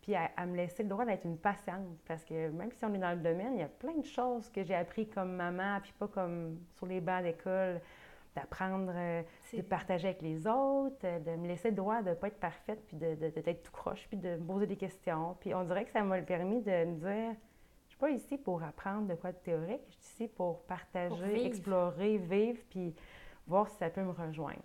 puis 0.00 0.14
à, 0.14 0.30
à 0.36 0.46
me 0.46 0.54
laisser 0.56 0.84
le 0.84 0.88
droit 0.88 1.04
d'être 1.04 1.24
une 1.24 1.38
patiente. 1.38 1.98
Parce 2.06 2.24
que 2.24 2.50
même 2.50 2.70
si 2.70 2.84
on 2.84 2.94
est 2.94 2.98
dans 2.98 3.10
le 3.10 3.20
domaine, 3.20 3.54
il 3.54 3.60
y 3.60 3.64
a 3.64 3.68
plein 3.68 3.96
de 3.96 4.06
choses 4.06 4.48
que 4.48 4.62
j'ai 4.62 4.76
appris 4.76 5.08
comme 5.08 5.32
maman, 5.34 5.80
puis 5.82 5.92
pas 5.98 6.06
comme 6.06 6.60
sur 6.76 6.86
les 6.86 7.00
bancs 7.00 7.24
d'école 7.24 7.80
d'apprendre, 8.38 8.92
euh, 8.94 9.22
de 9.52 9.62
partager 9.62 10.08
avec 10.08 10.22
les 10.22 10.46
autres, 10.46 10.96
euh, 11.04 11.18
de 11.18 11.30
me 11.36 11.48
laisser 11.48 11.70
le 11.70 11.76
droit 11.76 12.02
de 12.02 12.10
ne 12.10 12.14
pas 12.14 12.28
être 12.28 12.38
parfaite, 12.38 12.80
puis 12.86 12.96
d'être 12.96 13.44
de, 13.44 13.52
tout 13.52 13.72
croche, 13.72 14.06
puis 14.08 14.16
de 14.16 14.36
me 14.36 14.44
poser 14.44 14.66
des 14.66 14.76
questions. 14.76 15.36
Puis 15.40 15.54
on 15.54 15.64
dirait 15.64 15.84
que 15.84 15.90
ça 15.90 16.02
m'a 16.02 16.18
permis 16.22 16.60
de 16.62 16.84
me 16.84 16.94
dire, 16.96 17.36
je 17.86 17.90
suis 17.90 17.98
pas 17.98 18.10
ici 18.10 18.38
pour 18.38 18.62
apprendre 18.62 19.08
de 19.08 19.14
quoi 19.14 19.32
de 19.32 19.38
théorique, 19.38 19.82
je 19.88 19.92
suis 19.92 20.02
ici 20.02 20.28
pour 20.28 20.62
partager, 20.62 21.46
explorer, 21.46 22.18
vivre, 22.18 22.60
puis 22.70 22.94
voir 23.46 23.68
si 23.68 23.76
ça 23.76 23.90
peut 23.90 24.02
me 24.02 24.12
rejoindre. 24.12 24.62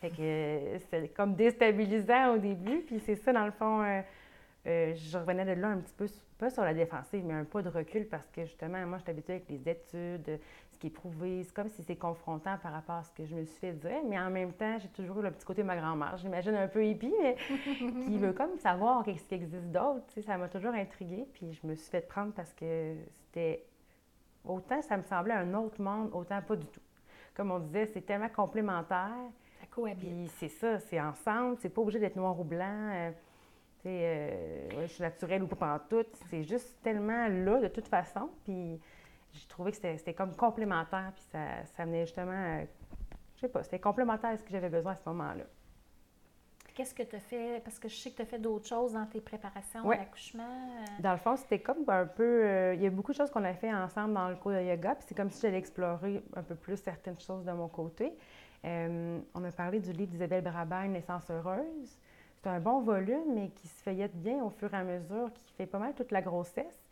Fait 0.00 0.10
que 0.10 0.20
euh, 0.20 0.78
c'était 0.78 1.08
comme 1.08 1.34
déstabilisant 1.34 2.34
au 2.34 2.38
début, 2.38 2.82
puis 2.82 3.00
c'est 3.00 3.16
ça, 3.16 3.32
dans 3.32 3.46
le 3.46 3.52
fond, 3.52 4.02
je 4.66 5.18
revenais 5.18 5.44
de 5.44 5.60
là 5.60 5.68
un 5.68 5.78
petit 5.78 5.94
peu, 5.94 6.06
pas 6.38 6.50
sur 6.50 6.64
la 6.64 6.74
défensive, 6.74 7.24
mais 7.24 7.34
un 7.34 7.44
peu 7.44 7.62
de 7.62 7.68
recul 7.68 8.06
parce 8.08 8.28
que 8.30 8.44
justement, 8.44 8.84
moi, 8.86 8.98
je 8.98 9.04
suis 9.04 9.10
habituée 9.10 9.34
avec 9.34 9.48
les 9.48 9.68
études, 9.68 10.40
qui 10.84 10.88
est 10.88 10.90
prouvé. 10.90 11.42
C'est 11.44 11.54
comme 11.54 11.70
si 11.70 11.82
c'est 11.82 11.96
confrontant 11.96 12.58
par 12.58 12.72
rapport 12.72 12.96
à 12.96 13.02
ce 13.02 13.10
que 13.12 13.24
je 13.24 13.34
me 13.34 13.44
suis 13.46 13.58
fait 13.58 13.72
dire, 13.72 14.02
mais 14.06 14.18
en 14.18 14.28
même 14.28 14.52
temps, 14.52 14.78
j'ai 14.78 14.88
toujours 14.88 15.18
eu 15.20 15.22
le 15.22 15.30
petit 15.30 15.46
côté 15.46 15.62
de 15.62 15.66
ma 15.66 15.76
grand-mère. 15.76 16.18
J'imagine 16.18 16.54
un 16.54 16.68
peu 16.68 16.84
hippie, 16.84 17.14
mais 17.22 17.36
qui 18.06 18.18
veut 18.18 18.34
comme 18.34 18.58
savoir 18.58 19.02
qu'est-ce 19.02 19.24
qui 19.24 19.34
existe 19.34 19.70
d'autre. 19.70 20.02
Tu 20.08 20.14
sais, 20.14 20.22
ça 20.22 20.36
m'a 20.36 20.48
toujours 20.48 20.74
intriguée, 20.74 21.26
puis 21.32 21.54
je 21.54 21.66
me 21.66 21.74
suis 21.74 21.90
fait 21.90 22.06
prendre 22.06 22.32
parce 22.34 22.52
que 22.52 22.96
c'était... 23.12 23.64
Autant 24.44 24.82
ça 24.82 24.98
me 24.98 25.02
semblait 25.02 25.32
un 25.32 25.54
autre 25.54 25.80
monde, 25.80 26.10
autant 26.12 26.42
pas 26.42 26.56
du 26.56 26.66
tout. 26.66 26.82
Comme 27.34 27.50
on 27.50 27.60
disait, 27.60 27.86
c'est 27.86 28.02
tellement 28.02 28.28
complémentaire. 28.28 29.16
Ça 29.60 29.66
cohabite. 29.70 30.00
Puis 30.00 30.30
c'est 30.36 30.48
ça, 30.48 30.78
c'est 30.80 31.00
ensemble, 31.00 31.56
c'est 31.60 31.70
pas 31.70 31.80
obligé 31.80 31.98
d'être 31.98 32.16
noir 32.16 32.38
ou 32.38 32.44
blanc. 32.44 32.90
Euh, 32.92 33.10
euh, 33.86 34.68
je 34.82 34.86
suis 34.86 35.02
naturelle 35.02 35.42
ou 35.42 35.46
pas 35.46 35.76
en 35.76 35.78
tout. 35.78 36.04
C'est 36.28 36.42
juste 36.42 36.76
tellement 36.82 37.26
là, 37.28 37.60
de 37.60 37.68
toute 37.68 37.88
façon. 37.88 38.28
Puis 38.44 38.78
j'ai 39.34 39.48
trouvé 39.48 39.72
que 39.72 39.76
c'était 39.76 40.14
comme 40.14 40.34
complémentaire, 40.34 41.12
puis 41.14 41.24
ça, 41.30 41.64
ça 41.76 41.84
venait 41.84 42.06
justement, 42.06 42.64
je 43.36 43.40
sais 43.40 43.48
pas, 43.48 43.62
c'était 43.62 43.80
complémentaire 43.80 44.30
à 44.30 44.36
ce 44.36 44.42
que 44.42 44.50
j'avais 44.50 44.68
besoin 44.68 44.92
à 44.92 44.96
ce 44.96 45.08
moment-là. 45.08 45.44
Qu'est-ce 46.74 46.92
que 46.92 47.04
tu 47.04 47.14
as 47.14 47.20
fait? 47.20 47.62
Parce 47.62 47.78
que 47.78 47.88
je 47.88 47.94
sais 47.94 48.10
que 48.10 48.16
tu 48.16 48.22
as 48.22 48.26
fait 48.26 48.38
d'autres 48.38 48.66
choses 48.66 48.94
dans 48.94 49.06
tes 49.06 49.20
préparations 49.20 49.88
à 49.88 49.96
l'accouchement. 49.96 50.42
Euh. 50.42 51.02
Dans 51.02 51.12
le 51.12 51.18
fond, 51.18 51.36
c'était 51.36 51.60
comme 51.60 51.84
un 51.86 52.04
peu. 52.04 52.44
Euh, 52.44 52.74
il 52.74 52.82
y 52.82 52.86
a 52.86 52.90
beaucoup 52.90 53.12
de 53.12 53.16
choses 53.16 53.30
qu'on 53.30 53.44
a 53.44 53.54
fait 53.54 53.72
ensemble 53.72 54.14
dans 54.14 54.28
le 54.28 54.34
cours 54.34 54.50
de 54.50 54.60
yoga, 54.60 54.96
puis 54.96 55.04
c'est 55.06 55.14
comme 55.14 55.30
si 55.30 55.40
j'allais 55.40 55.58
explorer 55.58 56.24
un 56.34 56.42
peu 56.42 56.56
plus 56.56 56.76
certaines 56.76 57.18
choses 57.20 57.44
de 57.44 57.52
mon 57.52 57.68
côté. 57.68 58.12
Euh, 58.64 59.20
on 59.34 59.44
a 59.44 59.52
parlé 59.52 59.78
du 59.78 59.92
livre 59.92 60.10
d'Isabelle 60.10 60.42
Brabin, 60.42 60.88
Naissance 60.88 61.30
heureuse. 61.30 61.96
C'est 62.42 62.48
un 62.48 62.58
bon 62.58 62.80
volume, 62.80 63.34
mais 63.34 63.50
qui 63.50 63.68
se 63.68 63.82
feuillette 63.82 64.16
bien 64.16 64.42
au 64.42 64.50
fur 64.50 64.74
et 64.74 64.76
à 64.76 64.82
mesure, 64.82 65.32
qui 65.32 65.52
fait 65.52 65.66
pas 65.66 65.78
mal 65.78 65.94
toute 65.94 66.10
la 66.10 66.22
grossesse. 66.22 66.83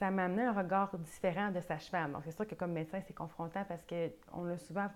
Ça 0.00 0.10
m'a 0.10 0.24
amené 0.24 0.44
un 0.44 0.54
regard 0.54 0.96
différent 0.96 1.50
de 1.50 1.60
sa 1.60 1.76
femme 1.76 2.12
Donc, 2.12 2.22
c'est 2.24 2.30
sûr 2.30 2.46
que 2.46 2.54
comme 2.54 2.72
médecin, 2.72 3.00
c'est 3.06 3.12
confrontant 3.12 3.64
parce 3.68 3.84
qu'on 3.84 4.48
a 4.48 4.56
souvent 4.56 4.86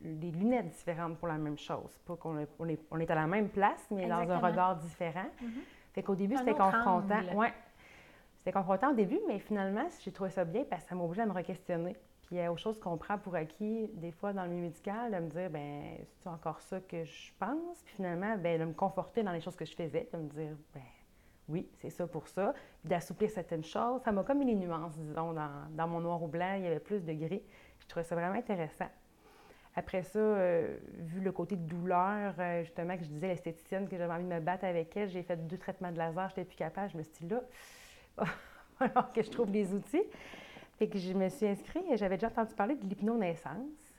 des 0.00 0.32
lunettes 0.32 0.70
différentes 0.70 1.18
pour 1.18 1.28
la 1.28 1.38
même 1.38 1.56
chose. 1.56 1.96
Pas 2.04 2.16
qu'on 2.16 2.44
on 2.58 2.68
est, 2.68 3.10
à 3.10 3.14
la 3.14 3.28
même 3.28 3.48
place, 3.48 3.86
mais 3.92 4.08
dans 4.08 4.28
un 4.28 4.38
regard 4.38 4.74
différent. 4.74 5.30
Mm-hmm. 5.40 5.92
Fait 5.92 6.02
qu'au 6.02 6.16
début, 6.16 6.36
c'était 6.36 6.56
confrontant. 6.56 7.22
Ouais. 7.34 7.52
C'était 8.38 8.50
confrontant 8.50 8.90
au 8.90 8.94
début, 8.94 9.20
mais 9.28 9.38
finalement, 9.38 9.86
j'ai 10.02 10.10
trouvé 10.10 10.30
ça 10.30 10.44
bien 10.44 10.64
parce 10.68 10.82
que 10.82 10.88
ça 10.88 10.94
m'a 10.96 11.04
obligé 11.04 11.22
à 11.22 11.26
me 11.26 11.32
re-questionner. 11.32 11.92
Puis 12.22 12.34
il 12.34 12.38
y 12.38 12.40
a 12.40 12.50
autre 12.50 12.60
chose 12.60 12.80
qu'on 12.80 12.96
prend 12.96 13.18
pour 13.18 13.36
acquis, 13.36 13.88
des 13.94 14.10
fois, 14.10 14.32
dans 14.32 14.42
le 14.42 14.48
milieu 14.48 14.62
médical, 14.62 15.12
de 15.12 15.18
me 15.18 15.28
dire, 15.28 15.48
ben 15.48 15.96
c'est 16.18 16.28
encore 16.28 16.60
ça 16.60 16.80
que 16.80 17.04
je 17.04 17.30
pense. 17.38 17.82
Puis 17.84 17.94
finalement, 17.94 18.36
ben 18.36 18.58
de 18.58 18.64
me 18.64 18.72
conforter 18.72 19.22
dans 19.22 19.32
les 19.32 19.40
choses 19.40 19.54
que 19.54 19.64
je 19.64 19.76
faisais, 19.76 20.08
de 20.12 20.18
me 20.18 20.28
dire, 20.28 20.56
ben 20.74 20.82
oui, 21.50 21.68
c'est 21.80 21.90
ça 21.90 22.06
pour 22.06 22.28
ça. 22.28 22.54
Puis 22.80 22.88
d'assouplir 22.88 23.30
certaines 23.30 23.64
choses. 23.64 24.00
Ça 24.02 24.12
m'a 24.12 24.22
comme 24.22 24.38
mis 24.38 24.46
les 24.46 24.54
nuances, 24.54 24.96
disons, 24.96 25.32
dans, 25.32 25.88
mon 25.88 26.00
noir 26.00 26.22
ou 26.22 26.28
blanc, 26.28 26.54
il 26.56 26.62
y 26.62 26.66
avait 26.66 26.80
plus 26.80 27.04
de 27.04 27.12
gris. 27.12 27.42
Je 27.80 27.86
trouvais 27.86 28.04
ça 28.04 28.14
vraiment 28.14 28.38
intéressant. 28.38 28.88
Après 29.76 30.02
ça, 30.02 30.18
euh, 30.18 30.76
vu 30.98 31.20
le 31.20 31.30
côté 31.32 31.56
de 31.56 31.66
douleur, 31.66 32.34
euh, 32.38 32.62
justement, 32.62 32.96
que 32.96 33.04
je 33.04 33.08
disais 33.08 33.28
l'esthéticienne 33.28 33.88
que 33.88 33.96
j'avais 33.96 34.12
envie 34.12 34.24
de 34.24 34.28
me 34.28 34.40
battre 34.40 34.64
avec 34.64 34.96
elle, 34.96 35.08
j'ai 35.08 35.22
fait 35.22 35.36
deux 35.46 35.58
traitements 35.58 35.92
de 35.92 35.98
laser, 35.98 36.28
je 36.30 36.34
n'étais 36.34 36.44
plus 36.44 36.56
capable. 36.56 36.90
Je 36.90 36.98
me 36.98 37.02
suis 37.02 37.24
dit 37.24 37.28
là, 37.28 37.42
alors 38.80 39.12
que 39.12 39.22
je 39.22 39.30
trouve 39.30 39.50
les 39.50 39.72
outils. 39.72 40.02
Fait 40.78 40.88
que 40.88 40.98
je 40.98 41.12
me 41.12 41.28
suis 41.28 41.46
inscrite 41.46 41.84
et 41.90 41.96
j'avais 41.96 42.16
déjà 42.16 42.28
entendu 42.28 42.54
parler 42.54 42.74
de 42.74 42.86
l'hypnonaissance. 42.86 43.89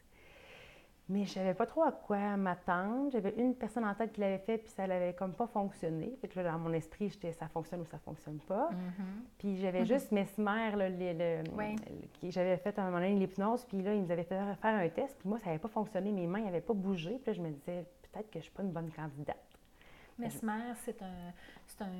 Mais 1.12 1.26
je 1.26 1.32
savais 1.32 1.53
pas 1.53 1.66
trop 1.66 1.84
à 1.84 1.91
quoi 1.91 2.38
m'attendre. 2.38 3.12
J'avais 3.12 3.34
une 3.38 3.53
personne 3.53 3.84
en 3.84 3.93
tête 3.93 4.14
qui 4.14 4.22
l'avait 4.22 4.38
fait, 4.38 4.57
puis 4.59 4.70
ça 4.70 4.88
n'avait 4.88 5.14
comme 5.14 5.34
pas 5.34 5.47
fonctionné. 5.47 6.16
Fait 6.22 6.30
que 6.30 6.39
là, 6.39 6.51
dans 6.51 6.57
mon 6.57 6.72
esprit, 6.72 7.09
j'étais 7.09 7.34
ça 7.34 7.49
fonctionne 7.49 7.82
ou 7.82 7.86
ça 7.86 7.99
fonctionne 7.99 8.39
pas. 8.39 8.70
Mm-hmm. 8.70 9.38
Puis 9.38 9.57
j'avais 9.57 9.84
mm-hmm. 9.84 9.88
juste 9.88 10.12
Mesmer, 10.14 10.72
là, 10.78 10.89
le, 10.89 11.43
qui 12.14 12.32
j'avais 12.32 12.55
fait 12.55 12.80
à 12.80 12.84
un 12.84 12.86
moment 12.86 12.99
donné 12.99 13.16
l'hypnose, 13.16 13.66
puis 13.66 13.82
là, 13.82 13.93
ils 13.93 14.01
nous 14.01 14.12
avaient 14.12 14.24
fait 14.24 14.39
faire 14.62 14.76
un 14.76 14.88
test, 14.88 15.18
puis 15.20 15.28
moi, 15.28 15.38
ça 15.39 15.47
n'avait 15.47 15.59
pas 15.59 15.68
fonctionné, 15.68 16.12
mes 16.12 16.28
mains 16.28 16.45
n'avaient 16.45 16.62
pas 16.62 16.74
bougé. 16.74 17.20
Puis 17.22 17.28
là, 17.28 17.34
je 17.34 17.41
me 17.41 17.49
disais, 17.49 17.86
peut-être 18.09 18.32
que 18.32 18.39
je 18.39 18.43
suis 18.45 18.53
pas 18.53 18.64
une 18.64 18.72
bonne 18.72 18.91
candidate. 18.91 19.38
Mesmer, 20.18 20.74
c'est 20.86 21.01
un, 21.01 21.34
c'est 21.66 21.82
un. 21.82 21.91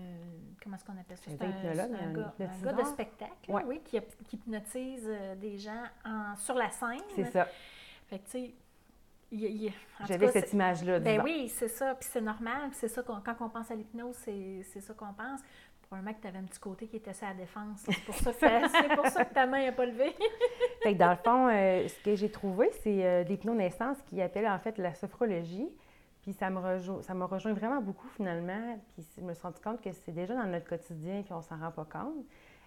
Comment 0.64 0.76
est-ce 0.76 0.86
qu'on 0.86 0.98
appelle 0.98 1.18
ça? 1.18 1.32
C'est 1.32 1.42
un, 1.42 1.48
un, 1.50 2.14
gars, 2.14 2.34
un, 2.40 2.64
gars, 2.64 2.74
de 2.74 2.84
spectacle, 2.84 3.52
oui, 3.66 3.82
qui, 3.84 4.00
qui 4.28 4.36
hypnotise 4.38 5.06
euh, 5.08 5.36
des 5.36 5.58
gens 5.58 5.84
en, 6.06 6.36
sur 6.38 6.56
la 6.56 6.70
scène. 6.70 7.02
C'est 7.16 7.26
ça. 7.26 7.48
Fait 8.06 8.20
que, 8.20 8.26
tu 8.26 8.32
sais, 8.32 8.54
j'avais 10.08 10.28
cette 10.32 10.54
image-là. 10.54 11.00
Ben 11.00 11.22
oui, 11.24 11.50
c'est 11.50 11.68
ça. 11.68 11.96
Puis 11.96 12.10
c'est 12.12 12.22
normal. 12.22 12.70
c'est 12.74 12.88
ça, 12.88 13.02
quand 13.04 13.36
on 13.40 13.50
pense 13.50 13.72
à 13.72 13.76
l'hypnose, 13.76 14.16
c'est 14.16 14.82
ça 14.82 14.94
qu'on 14.94 15.14
pense. 15.14 15.40
Probablement 15.84 16.14
que 16.14 16.22
tu 16.22 16.28
avais 16.28 16.40
un 16.40 16.44
petit 16.44 16.60
côté 16.60 16.88
qui 16.88 16.98
était 16.98 17.12
à 17.22 17.30
la 17.30 17.34
défense. 17.34 17.84
C'est 17.86 18.00
pour, 18.06 18.16
ça 18.16 18.32
que 18.32 18.96
pour 18.96 19.08
ça 19.08 19.26
que 19.26 19.34
ta 19.34 19.46
main 19.46 19.66
n'a 19.66 19.72
pas 19.74 19.86
levé. 19.86 20.16
fait 20.84 20.94
que 20.94 20.98
dans 20.98 21.10
le 21.10 21.18
fond, 21.18 21.50
euh, 21.50 21.88
ce 21.88 22.00
que 22.04 22.16
j'ai 22.16 22.32
trouvé, 22.32 22.70
c'est 22.82 23.06
euh, 23.06 23.24
l'hypnonaissance 23.24 23.98
qui 24.06 24.22
appelle 24.22 24.48
en 24.48 24.58
fait 24.60 24.78
la 24.78 24.94
sophrologie. 24.94 25.70
Puis 26.22 26.34
ça 26.34 26.50
me 26.50 26.60
rejoint, 26.60 27.02
ça 27.02 27.14
m'a 27.14 27.26
rejoint 27.26 27.54
vraiment 27.54 27.82
beaucoup 27.82 28.08
finalement. 28.10 28.80
Puis 28.94 29.06
je 29.18 29.22
me 29.22 29.34
suis 29.34 29.44
rendu 29.44 29.60
compte 29.60 29.82
que 29.82 29.92
c'est 29.92 30.14
déjà 30.14 30.34
dans 30.34 30.46
notre 30.46 30.68
quotidien 30.68 31.24
qu'on 31.24 31.42
s'en 31.42 31.58
rend 31.58 31.72
pas 31.72 31.86
compte. 31.86 32.26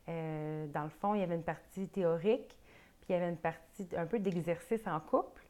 Euh, 0.09 0.67
dans 0.67 0.85
le 0.85 0.91
fond, 0.91 1.15
il 1.15 1.21
y 1.21 1.23
avait 1.23 1.37
une 1.37 1.45
partie 1.45 1.89
théorique, 1.89 2.59
puis 3.01 3.07
il 3.09 3.13
y 3.13 3.15
avait 3.15 3.31
une 3.31 3.39
partie 3.39 3.89
un 3.97 4.05
peu 4.05 4.19
d'exercice 4.19 4.87
en 4.87 5.01
couple 5.01 5.44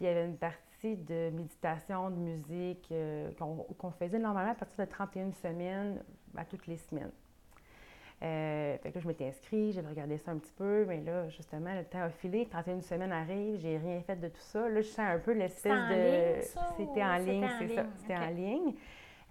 il 0.00 0.06
y 0.06 0.08
avait 0.08 0.24
une 0.24 0.36
partie 0.36 0.96
de 0.96 1.30
méditation, 1.30 2.10
de 2.10 2.16
musique 2.16 2.88
euh, 2.90 3.30
qu'on 3.36 3.90
faisait 3.92 4.18
normalement 4.18 4.52
à 4.52 4.54
partir 4.54 4.84
de 4.84 4.90
31 4.90 5.32
semaines 5.32 6.02
à 6.36 6.44
toutes 6.44 6.66
les 6.66 6.78
semaines. 6.78 7.12
Euh, 8.22 8.76
fait 8.78 8.92
que 8.92 9.00
je 9.00 9.08
m'étais 9.08 9.28
inscrite, 9.28 9.72
j'avais 9.72 9.88
regardé 9.88 10.18
ça 10.18 10.30
un 10.30 10.36
petit 10.36 10.52
peu, 10.52 10.84
mais 10.86 11.00
là, 11.00 11.28
justement, 11.30 11.74
le 11.74 11.84
temps 11.84 12.02
a 12.02 12.10
filé, 12.10 12.46
31 12.46 12.82
semaines 12.82 13.12
arrivent, 13.12 13.58
j'ai 13.60 13.78
rien 13.78 14.00
fait 14.02 14.16
de 14.16 14.28
tout 14.28 14.40
ça. 14.40 14.68
Là, 14.68 14.82
je 14.82 14.88
sens 14.88 14.98
un 14.98 15.18
peu 15.18 15.32
l'espèce 15.32 15.72
de. 15.72 16.40
C'était 16.76 17.02
en 17.02 17.16
ligne, 17.16 17.48
c'est 17.58 17.68
ça. 17.68 17.86
C'était 17.96 18.16
en 18.16 18.28
ligne. 18.28 18.74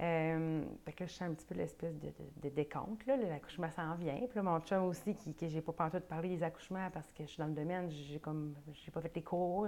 Euh, 0.02 0.64
fait 0.86 0.94
que 0.94 1.04
là, 1.04 1.08
je 1.08 1.14
sens 1.14 1.30
un 1.30 1.34
petit 1.34 1.46
peu 1.46 1.56
l'espèce 1.56 1.94
de, 2.00 2.08
de, 2.42 2.50
décompte. 2.50 3.06
L'accouchement 3.06 3.70
s'en 3.70 3.96
vient. 3.96 4.16
Puis 4.16 4.36
là, 4.36 4.44
mon 4.44 4.60
chum 4.62 4.86
aussi, 4.86 5.14
qui, 5.14 5.34
qui 5.34 5.50
j'ai 5.50 5.62
pas 5.62 5.74
pensé 5.74 5.98
de 5.98 6.06
parler 6.06 6.30
des 6.30 6.42
accouchements 6.42 6.90
parce 6.94 7.12
que 7.12 7.24
je 7.24 7.30
suis 7.30 7.38
dans 7.38 7.48
le 7.48 7.54
domaine, 7.54 7.90
j'ai 7.92 8.18
comme 8.18 8.56
j'ai 8.72 8.92
pas 8.92 9.02
fait 9.02 9.14
les 9.14 9.24
cours. 9.24 9.68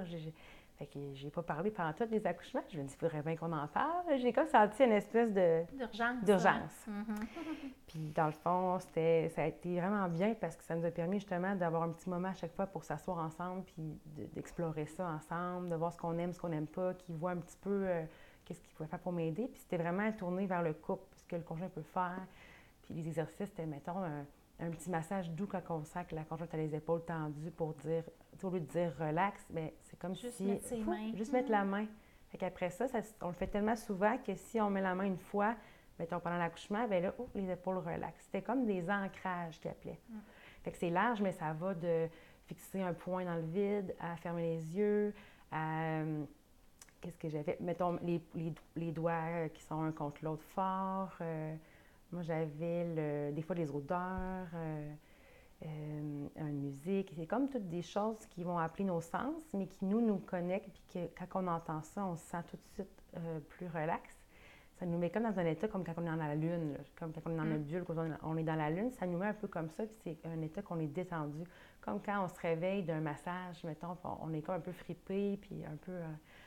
Fait 0.82 0.88
que 0.88 1.00
j'ai 1.14 1.30
pas 1.30 1.44
parlé 1.44 1.70
pendant 1.70 1.94
tous 1.94 2.10
les 2.10 2.26
accouchements. 2.26 2.64
Je 2.68 2.80
me 2.80 2.84
dis, 2.86 2.94
il 2.96 2.98
faudrait 2.98 3.22
bien 3.22 3.36
qu'on 3.36 3.54
en 3.54 3.68
parle. 3.68 4.18
J'ai 4.18 4.34
comme 4.34 4.48
senti 4.48 4.84
une 4.84 4.94
espèce 4.94 5.32
de... 5.32 5.62
D'urgence. 5.78 6.24
D'urgence. 6.24 6.88
Mm-hmm. 6.90 7.28
Puis 7.86 8.12
dans 8.16 8.26
le 8.26 8.32
fond, 8.32 8.80
c'était, 8.80 9.30
ça 9.30 9.44
a 9.44 9.46
été 9.46 9.80
vraiment 9.80 10.08
bien 10.08 10.34
parce 10.34 10.56
que 10.56 10.64
ça 10.64 10.74
nous 10.74 10.84
a 10.84 10.90
permis 10.90 11.20
justement 11.20 11.56
d'avoir 11.56 11.84
un 11.84 11.90
petit 11.90 12.10
moment 12.10 12.30
à 12.30 12.34
chaque 12.34 12.56
fois 12.56 12.66
pour 12.66 12.84
s'asseoir 12.84 13.20
ensemble 13.20 13.64
puis 13.66 14.00
d'explorer 14.34 14.88
ça 14.88 15.06
ensemble, 15.08 15.70
de 15.70 15.76
voir 15.76 15.94
ce 15.94 16.00
qu'on 16.00 16.18
aime, 16.18 16.34
ce 16.34 16.40
qu'on 16.40 16.50
n'aime 16.50 16.66
pas, 16.66 16.96
qui 16.96 17.14
voit 17.14 17.32
un 17.32 17.38
petit 17.38 17.58
peu 17.62 17.84
euh, 17.86 18.04
qu'est-ce 18.44 18.62
qu'il 18.62 18.74
pouvait 18.74 18.90
faire 18.90 19.02
pour 19.02 19.12
m'aider. 19.12 19.50
Puis 19.50 19.62
c'était 19.62 19.78
vraiment 19.78 20.12
tourné 20.14 20.48
vers 20.48 20.64
le 20.64 20.74
couple, 20.74 21.06
ce 21.16 21.26
que 21.26 21.36
le 21.36 21.44
conjoint 21.44 21.70
peut 21.70 21.84
faire. 21.84 22.26
Puis 22.82 22.96
les 22.96 23.08
exercices, 23.08 23.50
c'était, 23.50 23.68
mettons, 23.68 24.04
un, 24.04 24.26
un 24.62 24.70
petit 24.70 24.90
massage 24.90 25.30
doux 25.32 25.48
quand 25.48 25.62
on 25.70 25.84
sent 25.84 26.06
que 26.10 26.16
la 26.16 26.24
conjointe 26.24 26.54
a 26.54 26.58
les 26.58 26.76
épaules 26.76 27.04
tendues 27.04 27.52
pour 27.52 27.74
dire 27.74 28.04
au 28.44 28.50
lieu 28.50 28.60
de 28.60 28.66
dire 28.66 28.94
relax, 29.00 29.46
mais 29.50 29.62
ben, 29.62 29.72
c'est 29.82 30.00
comme 30.00 30.16
juste 30.16 30.38
si. 30.38 30.44
Mettre 30.44 30.66
ses 30.66 30.80
mains. 30.80 31.12
Juste 31.16 31.34
mettre 31.34 31.52
la 31.52 31.64
main. 31.64 31.86
Fait 32.30 32.38
qu'après 32.38 32.70
ça, 32.70 32.86
on 33.22 33.28
le 33.28 33.34
fait 33.34 33.48
tellement 33.48 33.76
souvent 33.76 34.18
que 34.18 34.34
si 34.36 34.60
on 34.62 34.70
met 34.70 34.82
la 34.82 34.96
main 34.96 35.04
une 35.04 35.18
fois, 35.18 35.56
mettons 36.00 36.20
pendant 36.20 36.38
l'accouchement, 36.38 36.88
bien 36.88 37.02
là, 37.02 37.14
oh, 37.20 37.28
les 37.36 37.50
épaules 37.52 37.78
relaxent. 37.78 38.24
C'était 38.26 38.42
comme 38.42 38.66
des 38.66 38.90
ancrages 38.90 39.60
qui 39.60 39.68
appelaient. 39.68 40.00
Mm. 40.10 40.18
Fait 40.64 40.72
que 40.72 40.78
c'est 40.78 40.90
large, 40.90 41.22
mais 41.22 41.34
ça 41.34 41.54
va 41.54 41.74
de 41.74 42.08
fixer 42.46 42.82
un 42.82 42.94
point 42.94 43.26
dans 43.26 43.36
le 43.36 43.42
vide, 43.42 43.96
à 44.00 44.16
fermer 44.16 44.56
les 44.56 44.78
yeux, 44.78 45.14
à. 45.52 45.82
Euh, 46.02 46.24
qu'est-ce 47.02 47.18
que 47.18 47.30
j'avais? 47.30 47.58
Mettons 47.60 47.98
les, 48.04 48.22
les, 48.76 48.92
doigts 48.92 49.50
qui 49.54 49.64
sont 49.64 49.82
un 49.82 49.92
contre 49.92 50.24
l'autre 50.24 50.44
fort. 50.56 51.12
Euh, 51.22 51.56
moi, 52.12 52.22
j'avais 52.24 53.32
des 53.32 53.42
fois 53.42 53.56
les 53.56 53.70
odeurs. 53.72 54.48
Euh, 54.54 54.94
euh, 55.64 56.28
une 56.38 56.60
musique. 56.60 57.14
C'est 57.16 57.28
comme 57.28 57.48
toutes 57.48 57.70
des 57.70 57.84
choses 57.84 58.26
qui 58.32 58.44
vont 58.44 58.58
appeler 58.58 58.84
nos 58.84 59.02
sens, 59.02 59.44
mais 59.54 59.68
qui 59.68 59.86
nous, 59.86 60.02
nous 60.02 60.18
connectent, 60.18 60.72
puis 60.72 60.84
que 60.92 61.20
quand 61.20 61.44
on 61.44 61.48
entend 61.48 61.84
ça, 61.84 62.04
on 62.04 62.16
se 62.16 62.24
sent 62.24 62.44
tout 62.50 62.58
de 62.58 62.74
suite 62.74 63.04
euh, 63.18 63.40
plus 63.42 63.68
relax. 63.68 64.18
Ça 64.80 64.88
nous 64.88 64.98
met 64.98 65.12
comme 65.12 65.22
dans 65.22 65.38
un 65.38 65.46
état 65.46 65.68
comme 65.68 65.84
quand 65.84 65.94
on 65.98 66.02
est 66.02 66.10
dans 66.10 66.16
la 66.16 66.34
lune, 66.34 66.76
comme 66.98 67.14
quand 67.14 67.22
on 67.28 67.34
est 67.34 67.38
dans 67.38 67.44
notre 67.44 67.60
mm. 67.60 67.66
bulle, 67.66 67.84
quand 67.84 67.96
on 68.24 68.38
est 68.38 68.44
dans 68.44 68.56
la 68.56 68.72
lune, 68.72 68.90
ça 68.90 69.06
nous 69.06 69.20
met 69.20 69.28
un 69.28 69.36
peu 69.36 69.48
comme 69.48 69.70
ça, 69.70 69.84
puis 69.84 69.96
c'est 70.04 70.18
un 70.28 70.42
état 70.42 70.64
qu'on 70.64 70.80
est 70.80 70.88
détendu. 70.88 71.44
Comme 71.82 72.02
quand 72.02 72.24
on 72.24 72.28
se 72.28 72.40
réveille 72.40 72.82
d'un 72.82 73.00
massage, 73.00 73.64
mettons, 73.64 73.96
on 74.04 74.34
est 74.34 74.42
comme 74.42 74.56
un 74.56 74.60
peu 74.62 74.72
fripé, 74.72 75.38
puis 75.40 75.64
un 75.64 75.76
peu 75.76 75.92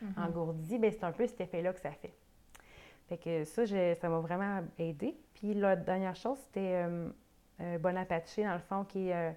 mm-hmm. 0.03 0.27
engourdi, 0.27 0.79
bien 0.79 0.91
c'est 0.91 1.05
un 1.05 1.13
peu 1.13 1.25
cet 1.29 1.41
effet-là 1.41 1.73
que 1.73 1.81
ça 1.81 1.93
fait. 1.93 2.15
Fait 3.09 3.19
que 3.19 3.45
ça, 3.45 3.67
ça 3.67 4.09
m'a 4.09 4.19
vraiment 4.19 4.63
aidé. 4.79 5.17
Puis 5.35 5.55
la 5.55 5.77
dernière 5.77 6.17
chose, 6.17 6.39
c'était 6.39 6.87
euh, 7.61 7.79
dans 7.79 8.53
le 8.53 8.59
fond, 8.59 8.85
qui 8.85 9.09
est 9.09 9.15
euh, 9.15 9.33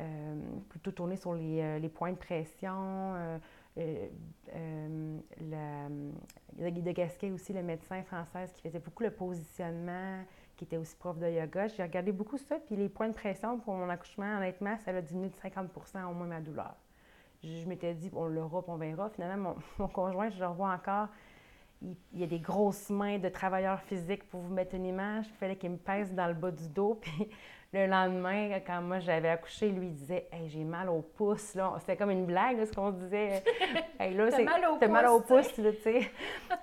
euh, 0.00 0.42
plutôt 0.68 0.90
tourné 0.90 1.16
sur 1.16 1.34
les, 1.34 1.88
points 1.88 2.12
de 2.12 2.18
pression. 2.18 3.38
Euh, 3.76 5.18
la, 5.40 5.88
de 6.58 6.92
Gasquet 6.92 7.30
aussi, 7.30 7.52
le 7.52 7.62
médecin 7.62 8.02
française 8.02 8.52
qui 8.52 8.62
faisait 8.62 8.78
beaucoup 8.78 9.02
le 9.02 9.10
positionnement, 9.10 10.22
qui 10.56 10.64
était 10.64 10.76
aussi 10.76 10.94
prof 10.96 11.18
de 11.18 11.28
yoga. 11.28 11.66
J'ai 11.68 11.82
regardé 11.82 12.12
beaucoup 12.12 12.38
ça, 12.38 12.56
puis 12.66 12.76
les 12.76 12.88
points 12.88 13.08
de 13.08 13.14
pression 13.14 13.58
pour 13.58 13.74
mon 13.74 13.88
accouchement, 13.88 14.36
honnêtement, 14.36 14.76
ça 14.84 14.92
a 14.92 15.00
diminué 15.00 15.30
de 15.30 15.36
50% 15.36 16.04
au 16.04 16.14
moins 16.14 16.26
ma 16.26 16.40
douleur. 16.40 16.74
Je, 17.42 17.66
m'étais 17.66 17.94
dit, 17.94 18.10
on 18.14 18.26
l'aura, 18.26 18.62
on 18.68 18.76
verra. 18.76 19.10
Finalement, 19.10 19.56
mon, 19.78 19.88
conjoint, 19.88 20.30
je 20.30 20.38
le 20.38 20.46
revois 20.46 20.72
encore, 20.72 21.08
il, 22.12 22.20
y 22.20 22.24
a 22.24 22.26
des 22.26 22.38
grosses 22.38 22.90
mains 22.90 23.18
de 23.18 23.28
travailleurs 23.28 23.80
physiques 23.82 24.28
pour 24.28 24.40
vous 24.40 24.52
mettre 24.52 24.74
une 24.74 24.86
image. 24.86 25.26
Il 25.28 25.36
fallait 25.36 25.56
qu'il 25.56 25.70
me 25.70 25.76
pèse 25.76 26.12
dans 26.12 26.26
le 26.26 26.34
bas 26.34 26.50
du 26.50 26.68
dos. 26.68 26.94
Puis 27.00 27.28
le 27.72 27.86
lendemain, 27.86 28.60
quand 28.66 28.80
moi 28.82 29.00
j'avais 29.00 29.28
accouché, 29.28 29.70
lui 29.70 29.88
il 29.88 29.94
disait 29.94 30.28
hey, 30.32 30.48
j'ai 30.48 30.64
mal 30.64 30.88
au 30.88 31.02
pouce. 31.02 31.56
C'était 31.80 31.96
comme 31.96 32.10
une 32.10 32.26
blague, 32.26 32.64
ce 32.64 32.72
qu'on 32.72 32.90
disait. 32.90 33.42
hey, 33.98 34.14
là, 34.14 34.30
c'est 34.30 34.44
mal 34.44 34.64
au 34.66 34.76
pouce. 34.76 34.88
mal 34.88 35.06
au 35.08 35.20
pouce, 35.20 35.56
là, 35.58 35.70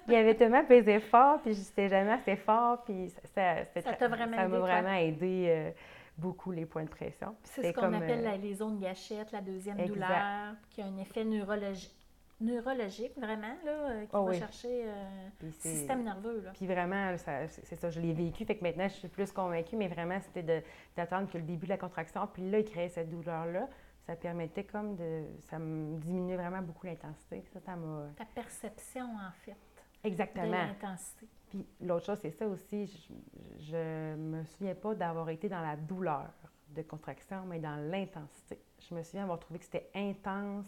il 0.07 0.15
avait 0.15 0.35
tellement 0.35 0.65
pesé 0.65 0.99
fort, 0.99 1.39
puis 1.41 1.53
j'étais 1.53 1.89
jamais 1.89 2.13
assez 2.13 2.35
fort. 2.37 2.83
Puis 2.83 3.09
ça, 3.35 3.65
ça 3.73 4.07
m'a 4.07 4.47
vraiment, 4.47 4.93
aidé. 4.93 5.45
Euh, 5.49 5.71
beaucoup 6.17 6.51
les 6.51 6.65
points 6.67 6.83
de 6.83 6.89
pression. 6.89 7.35
C'est 7.43 7.71
ce 7.71 7.73
qu'on 7.73 7.93
appelle 7.93 8.27
euh, 8.27 8.37
les 8.37 8.53
zones 8.53 8.79
gâchettes, 8.79 9.31
la 9.31 9.41
deuxième 9.41 9.77
douleur, 9.77 10.53
qui 10.69 10.81
a 10.81 10.85
un 10.85 10.97
effet 10.97 11.23
neurologique 11.23 12.00
neurologique, 12.41 13.13
vraiment, 13.17 13.55
là, 13.63 13.71
euh, 13.71 14.01
qui 14.05 14.09
Ah 14.13 14.21
va 14.21 14.31
oui. 14.31 14.37
chercher 14.39 14.83
euh, 14.85 15.27
le 15.41 15.51
système 15.51 16.03
nerveux. 16.03 16.41
Là. 16.41 16.51
Puis 16.53 16.67
vraiment, 16.67 17.15
c'est 17.17 17.75
ça, 17.75 17.89
je 17.89 17.99
l'ai 17.99 18.13
vécu. 18.13 18.45
Fait 18.45 18.55
que 18.57 18.63
maintenant, 18.63 18.87
je 18.87 18.95
suis 18.95 19.07
plus 19.07 19.31
convaincue, 19.31 19.75
mais 19.75 19.87
vraiment, 19.87 20.19
c'était 20.21 20.43
de- 20.43 20.63
d'attendre 20.95 21.29
que 21.31 21.37
le 21.37 21.43
début 21.43 21.65
de 21.65 21.71
la 21.71 21.77
contraction. 21.77 22.27
Puis 22.33 22.49
là, 22.49 22.59
il 22.59 22.65
créait 22.65 22.89
cette 22.89 23.09
douleur-là. 23.09 23.67
Ça 24.07 24.15
permettait 24.15 24.63
comme 24.63 24.95
de. 24.95 25.23
Ça 25.49 25.59
me 25.59 25.97
diminuait 25.99 26.35
vraiment 26.37 26.61
beaucoup 26.61 26.87
l'intensité. 26.87 27.43
Ça, 27.53 27.59
ça 27.59 27.75
m'a. 27.75 28.07
Ta 28.17 28.25
perception, 28.25 29.05
en 29.05 29.31
fait, 29.45 29.51
de 29.51 30.07
Exactement. 30.09 30.49
l'intensité. 30.49 31.27
Puis 31.49 31.65
l'autre 31.81 32.05
chose, 32.07 32.17
c'est 32.21 32.31
ça 32.31 32.47
aussi. 32.47 32.87
Je, 32.87 33.63
je 33.71 34.15
me 34.15 34.43
souviens 34.45 34.73
pas 34.73 34.95
d'avoir 34.95 35.29
été 35.29 35.47
dans 35.49 35.61
la 35.61 35.75
douleur 35.75 36.31
de 36.69 36.81
contraction, 36.81 37.43
mais 37.45 37.59
dans 37.59 37.75
l'intensité. 37.91 38.59
Je 38.79 38.95
me 38.95 39.03
souviens 39.03 39.23
avoir 39.23 39.37
trouvé 39.39 39.59
que 39.59 39.65
c'était 39.65 39.89
intense. 39.93 40.65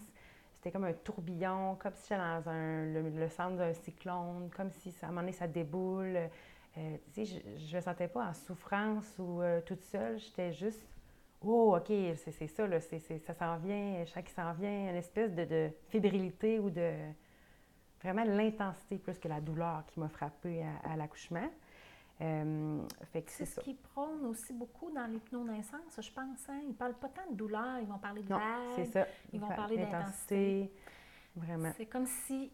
C'était 0.63 0.71
comme 0.71 0.85
un 0.85 0.93
tourbillon, 0.93 1.75
comme 1.75 1.93
si 1.93 2.03
j'étais 2.03 2.15
dans 2.15 3.19
le, 3.19 3.27
centre 3.27 3.57
d'un 3.57 3.73
cyclone, 3.73 4.49
comme 4.55 4.71
si 4.71 4.95
à 5.01 5.07
un 5.07 5.09
moment 5.09 5.19
donné, 5.19 5.33
ça 5.33 5.45
déboule. 5.45 6.15
Euh, 6.77 6.97
tu 7.13 7.25
sais, 7.25 7.43
je 7.57 7.69
ne 7.69 7.75
me 7.75 7.81
sentais 7.81 8.07
pas 8.07 8.27
en 8.29 8.33
souffrance 8.33 9.13
ou 9.19 9.41
euh, 9.41 9.59
toute 9.59 9.81
seule. 9.81 10.17
J'étais 10.19 10.53
juste, 10.53 10.81
oh, 11.43 11.75
OK, 11.75 11.91
c'est 12.15 12.47
ça, 12.47 12.65
là, 12.65 12.79
ça 12.79 13.33
s'en 13.33 13.57
vient, 13.57 14.05
qu'il 14.05 14.29
s'en 14.29 14.53
vient, 14.53 14.89
une 14.89 14.95
espèce 14.95 15.33
de, 15.33 15.69
fébrilité 15.89 16.59
ou 16.59 16.69
de 16.69 16.93
vraiment 18.01 18.23
l'intensité 18.23 18.99
plus 18.99 19.19
que 19.19 19.27
la 19.27 19.41
douleur 19.41 19.83
qui 19.87 19.99
m'a 19.99 20.07
frappée 20.07 20.63
à 20.85 20.95
l'accouchement. 20.95 21.49
Euh, 22.23 22.81
C'est 23.11 23.29
ce 23.29 23.45
ça. 23.45 23.61
qui 23.61 23.73
prône 23.73 24.25
aussi 24.27 24.53
beaucoup 24.53 24.89
dans 24.91 25.05
l'hypnonaissance, 25.07 25.99
je 25.99 26.11
pense. 26.11 26.47
Hein? 26.49 26.59
Ils 26.63 26.69
ne 26.69 26.73
parlent 26.73 26.93
pas 26.97 27.09
tant 27.09 27.29
de 27.29 27.35
douleur, 27.35 27.79
ils 27.81 27.87
vont 27.87 27.97
parler 27.99 28.23
de 28.23 28.29
ça. 28.29 29.05
ils 29.33 29.39
vont 29.39 29.47
parler 29.49 29.77
l'intensité, 29.77 30.71
Vraiment. 31.35 31.71
C'est 31.75 31.87
comme 31.87 32.05
si, 32.05 32.51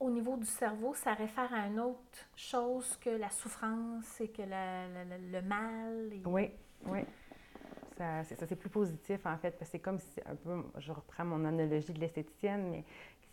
au 0.00 0.10
niveau 0.10 0.36
du 0.36 0.44
cerveau, 0.46 0.92
ça 0.94 1.14
réfère 1.14 1.54
à 1.54 1.68
une 1.68 1.78
autre 1.80 2.18
chose 2.34 2.96
que 2.96 3.10
la 3.10 3.30
souffrance 3.30 4.20
et 4.20 4.28
que 4.28 4.42
la- 4.42 4.88
la- 4.88 5.04
la- 5.04 5.18
le 5.18 5.42
mal. 5.42 6.12
et- 6.12 6.22
Oui, 6.26 6.50
oui. 6.86 7.00
Ça, 7.96 8.24
c'est 8.24 8.34
ça, 8.38 8.46
c'est 8.46 8.56
plus 8.56 8.70
positif 8.70 9.24
en 9.26 9.36
fait, 9.38 9.52
parce 9.52 9.70
que 9.70 9.76
c'est 9.76 9.78
comme 9.80 9.98
si, 10.00 10.20
un 10.26 10.34
peu, 10.36 10.62
je 10.78 10.92
reprends 10.92 11.24
mon 11.24 11.44
analogie 11.44 11.92
de 11.92 11.98
l'esthéticienne, 12.00 12.70
mais 12.70 12.84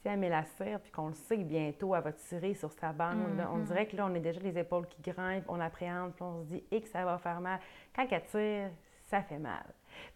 si 0.06 0.10
elle 0.10 0.20
met 0.20 0.30
la 0.30 0.44
cire, 0.44 0.80
puis 0.82 0.92
qu'on 0.92 1.08
le 1.08 1.14
sait 1.16 1.38
bientôt, 1.38 1.96
elle 1.96 2.04
va 2.04 2.12
tirer 2.14 2.54
sur 2.54 2.72
sa 2.72 2.94
bande, 2.94 3.38
là, 3.38 3.50
on 3.52 3.58
dirait 3.58 3.88
que 3.88 3.96
là, 3.98 4.06
on 4.06 4.14
a 4.14 4.20
déjà 4.20 4.40
les 4.40 4.56
épaules 4.56 4.86
qui 4.88 5.02
grimpent, 5.02 5.46
on 5.48 5.60
appréhende, 5.60 6.14
puis 6.14 6.22
on 6.24 6.44
se 6.44 6.46
dit, 6.50 6.64
et 6.70 6.80
que 6.82 6.88
ça 6.88 7.04
va 7.06 7.18
faire 7.18 7.42
mal. 7.42 7.60
Quand 7.96 8.06
elle 8.12 8.24
tire, 8.26 8.70
ça 9.08 9.24
fait 9.24 9.40
mal. 9.40 9.66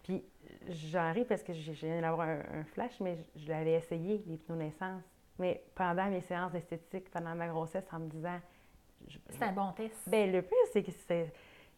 Puis 0.04 0.22
j'en 0.68 1.12
ris 1.12 1.24
parce 1.24 1.42
que 1.42 1.52
j'ai- 1.52 1.72
viens 1.72 2.00
d'avoir 2.02 2.28
un, 2.28 2.38
un 2.60 2.64
flash, 2.64 3.00
mais 3.00 3.16
je, 3.34 3.40
je 3.42 3.48
l'avais 3.48 3.72
essayé, 3.72 4.22
l'hypnonaissance. 4.28 5.02
Mais 5.40 5.64
pendant 5.74 6.06
mes 6.08 6.20
séances 6.20 6.52
d'esthétique, 6.52 7.10
pendant 7.10 7.34
ma 7.34 7.48
grossesse, 7.48 7.86
en 7.92 7.98
me 7.98 8.08
disant, 8.08 8.38
C'est 9.30 9.42
un 9.42 9.52
bon 9.52 9.72
test. 9.72 10.08
ben, 10.08 10.30
le 10.30 10.42
pire, 10.42 10.56
c'est 10.72 10.84
que 10.84 10.92
c'est. 11.08 11.32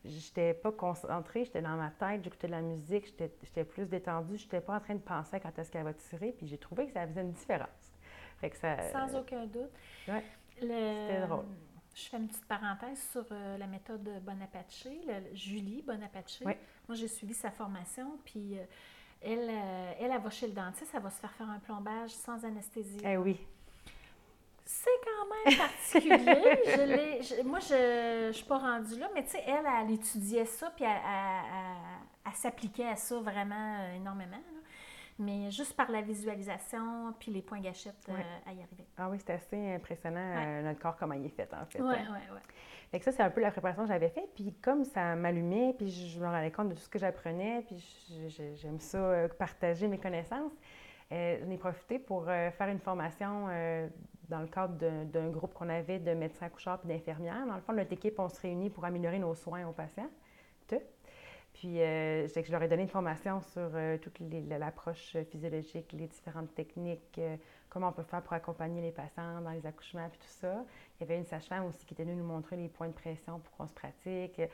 J'étais 0.04 0.52
pas 0.52 0.72
concentrée, 0.72 1.44
j'étais 1.44 1.62
dans 1.62 1.76
ma 1.76 1.90
tête, 1.90 2.24
j'écoutais 2.24 2.48
de 2.48 2.52
la 2.52 2.60
musique, 2.60 3.06
j'étais 3.06 3.30
j'étais 3.44 3.64
plus 3.64 3.86
détendue, 3.86 4.36
j'étais 4.36 4.60
pas 4.60 4.74
en 4.74 4.80
train 4.80 4.94
de 4.96 5.00
penser 5.00 5.36
à 5.36 5.40
quand 5.40 5.56
est-ce 5.58 5.70
qu'elle 5.70 5.84
va 5.84 5.94
tirer, 5.94 6.32
puis 6.36 6.46
j'ai 6.48 6.58
trouvé 6.58 6.86
que 6.86 6.92
ça 6.92 7.06
faisait 7.06 7.20
une 7.22 7.30
différence. 7.30 7.68
Fait 8.42 8.50
que 8.50 8.56
ça. 8.58 8.76
Sans 8.92 9.14
aucun 9.16 9.46
doute. 9.46 9.70
ouais. 10.08 10.22
Le- 10.60 10.66
C'était 10.68 11.26
drôle. 11.26 11.44
Je 11.94 12.02
fais 12.08 12.16
une 12.18 12.28
petite 12.28 12.44
parenthèse 12.46 13.02
sur 13.10 13.24
euh, 13.32 13.56
la 13.56 13.66
méthode 13.66 14.02
Bonapace, 14.22 14.84
le- 14.86 15.34
Julie 15.34 15.80
Bonapace. 15.82 16.42
Oui. 16.44 16.52
Moi, 16.88 16.96
j'ai 16.96 17.08
suivi 17.08 17.32
sa 17.34 17.50
formation, 17.50 18.18
puis 18.24 18.58
euh, 18.58 18.64
elle, 19.22 19.48
euh, 19.50 19.92
elle, 20.00 20.10
elle 20.10 20.20
va 20.20 20.28
chez 20.30 20.46
le 20.48 20.52
dentiste, 20.52 20.90
elle 20.94 21.00
va 21.02 21.10
se 21.10 21.20
faire 21.20 21.32
faire 21.32 21.48
un 21.48 21.58
plombage 21.60 22.10
sans 22.10 22.44
anesthésie. 22.44 23.00
Eh 23.04 23.16
oui. 23.16 23.38
C'est 24.64 24.90
quand 25.04 25.50
même 25.50 25.58
particulier. 25.58 27.22
Je 27.22 27.42
moi, 27.42 27.58
je 27.60 28.26
ne 28.28 28.32
suis 28.32 28.44
pas 28.46 28.58
rendue 28.58 28.98
là, 28.98 29.08
mais 29.14 29.24
tu 29.24 29.30
sais, 29.30 29.42
elle, 29.46 29.64
elle 29.82 29.90
étudiait 29.92 30.46
ça, 30.46 30.70
puis 30.74 30.84
elle, 30.84 30.90
elle- 32.26 32.32
s'appliquait 32.34 32.88
à 32.88 32.96
ça 32.96 33.18
vraiment 33.20 33.78
euh, 33.80 33.96
énormément. 33.96 34.36
là. 34.36 34.60
Mais 35.22 35.50
juste 35.50 35.74
par 35.76 35.90
la 35.90 36.00
visualisation, 36.02 37.12
puis 37.18 37.30
les 37.32 37.42
points 37.42 37.60
gâchettes, 37.60 37.94
euh, 38.08 38.12
à 38.46 38.52
y 38.52 38.62
arriver. 38.62 38.84
Ah 38.98 39.08
oui, 39.08 39.18
c'est 39.18 39.32
assez 39.32 39.74
impressionnant, 39.74 40.18
euh, 40.36 40.62
notre 40.62 40.80
corps, 40.80 40.96
comment 40.96 41.14
il 41.14 41.24
est 41.26 41.28
fait, 41.30 41.48
en 41.54 41.64
fait. 41.66 41.80
Oui, 41.80 41.94
hein. 41.96 42.08
oui, 42.10 42.18
oui. 42.32 42.38
Fait 42.90 42.98
que 42.98 43.04
ça, 43.06 43.12
c'est 43.12 43.22
un 43.22 43.30
peu 43.30 43.40
la 43.40 43.50
préparation 43.50 43.82
que 43.84 43.88
j'avais 43.88 44.10
faite. 44.10 44.28
Puis 44.34 44.52
comme 44.60 44.84
ça 44.84 45.14
m'allumait, 45.16 45.74
puis 45.78 45.88
je 45.90 46.20
me 46.20 46.26
rendais 46.26 46.50
compte 46.50 46.68
de 46.70 46.74
tout 46.74 46.80
ce 46.80 46.88
que 46.90 46.98
j'apprenais, 46.98 47.62
puis 47.66 47.78
j'aime 48.56 48.78
ça, 48.80 48.98
euh, 48.98 49.28
partager 49.28 49.88
mes 49.88 49.98
connaissances, 49.98 50.52
euh, 51.10 51.38
j'en 51.42 51.50
ai 51.50 51.56
profité 51.56 51.98
pour 51.98 52.28
euh, 52.28 52.50
faire 52.50 52.68
une 52.68 52.80
formation 52.80 53.46
dans 54.28 54.40
le 54.40 54.46
cadre 54.46 54.74
d'un- 55.04 55.28
groupe 55.28 55.52
qu'on 55.54 55.68
avait 55.68 55.98
de 55.98 56.12
médecins 56.14 56.46
accoucheurs 56.46 56.80
et 56.84 56.88
d'infirmières. 56.88 57.46
Dans 57.46 57.54
le 57.56 57.60
fond, 57.60 57.72
notre 57.72 57.92
équipe, 57.92 58.18
on 58.18 58.28
se 58.28 58.40
réunit 58.40 58.70
pour 58.70 58.84
améliorer 58.84 59.18
nos 59.18 59.34
soins 59.34 59.66
aux 59.66 59.72
patients. 59.72 60.08
Puis, 61.62 61.80
euh, 61.80 62.26
que 62.26 62.42
je 62.42 62.50
leur 62.50 62.60
ai 62.64 62.66
donné 62.66 62.82
une 62.82 62.88
formation 62.88 63.40
sur 63.40 63.70
euh, 63.74 63.96
toute 63.96 64.18
l'approche 64.48 65.16
physiologique, 65.30 65.92
les 65.92 66.08
différentes 66.08 66.52
techniques, 66.56 67.16
euh, 67.18 67.36
comment 67.68 67.90
on 67.90 67.92
peut 67.92 68.02
faire 68.02 68.20
pour 68.20 68.32
accompagner 68.32 68.82
les 68.82 68.90
patients 68.90 69.40
dans 69.40 69.52
les 69.52 69.64
accouchements, 69.64 70.08
puis 70.08 70.18
tout 70.18 70.40
ça. 70.40 70.64
Il 70.98 71.02
y 71.02 71.04
avait 71.04 71.16
une 71.16 71.24
sage-femme 71.24 71.66
aussi 71.66 71.86
qui 71.86 71.94
était 71.94 72.02
venue 72.02 72.16
nous 72.16 72.26
montrer 72.26 72.56
les 72.56 72.66
points 72.66 72.88
de 72.88 72.92
pression 72.92 73.38
pour 73.38 73.56
qu'on 73.56 73.68
se 73.68 73.74
pratique. 73.74 74.38
Là, 74.38 74.48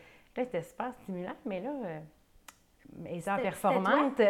c'était 0.45 0.61
super 0.61 0.93
stimulant, 1.03 1.37
mais 1.47 1.63
là, 1.63 1.71
euh, 1.83 2.01
étant 3.09 3.39
performante, 3.39 4.21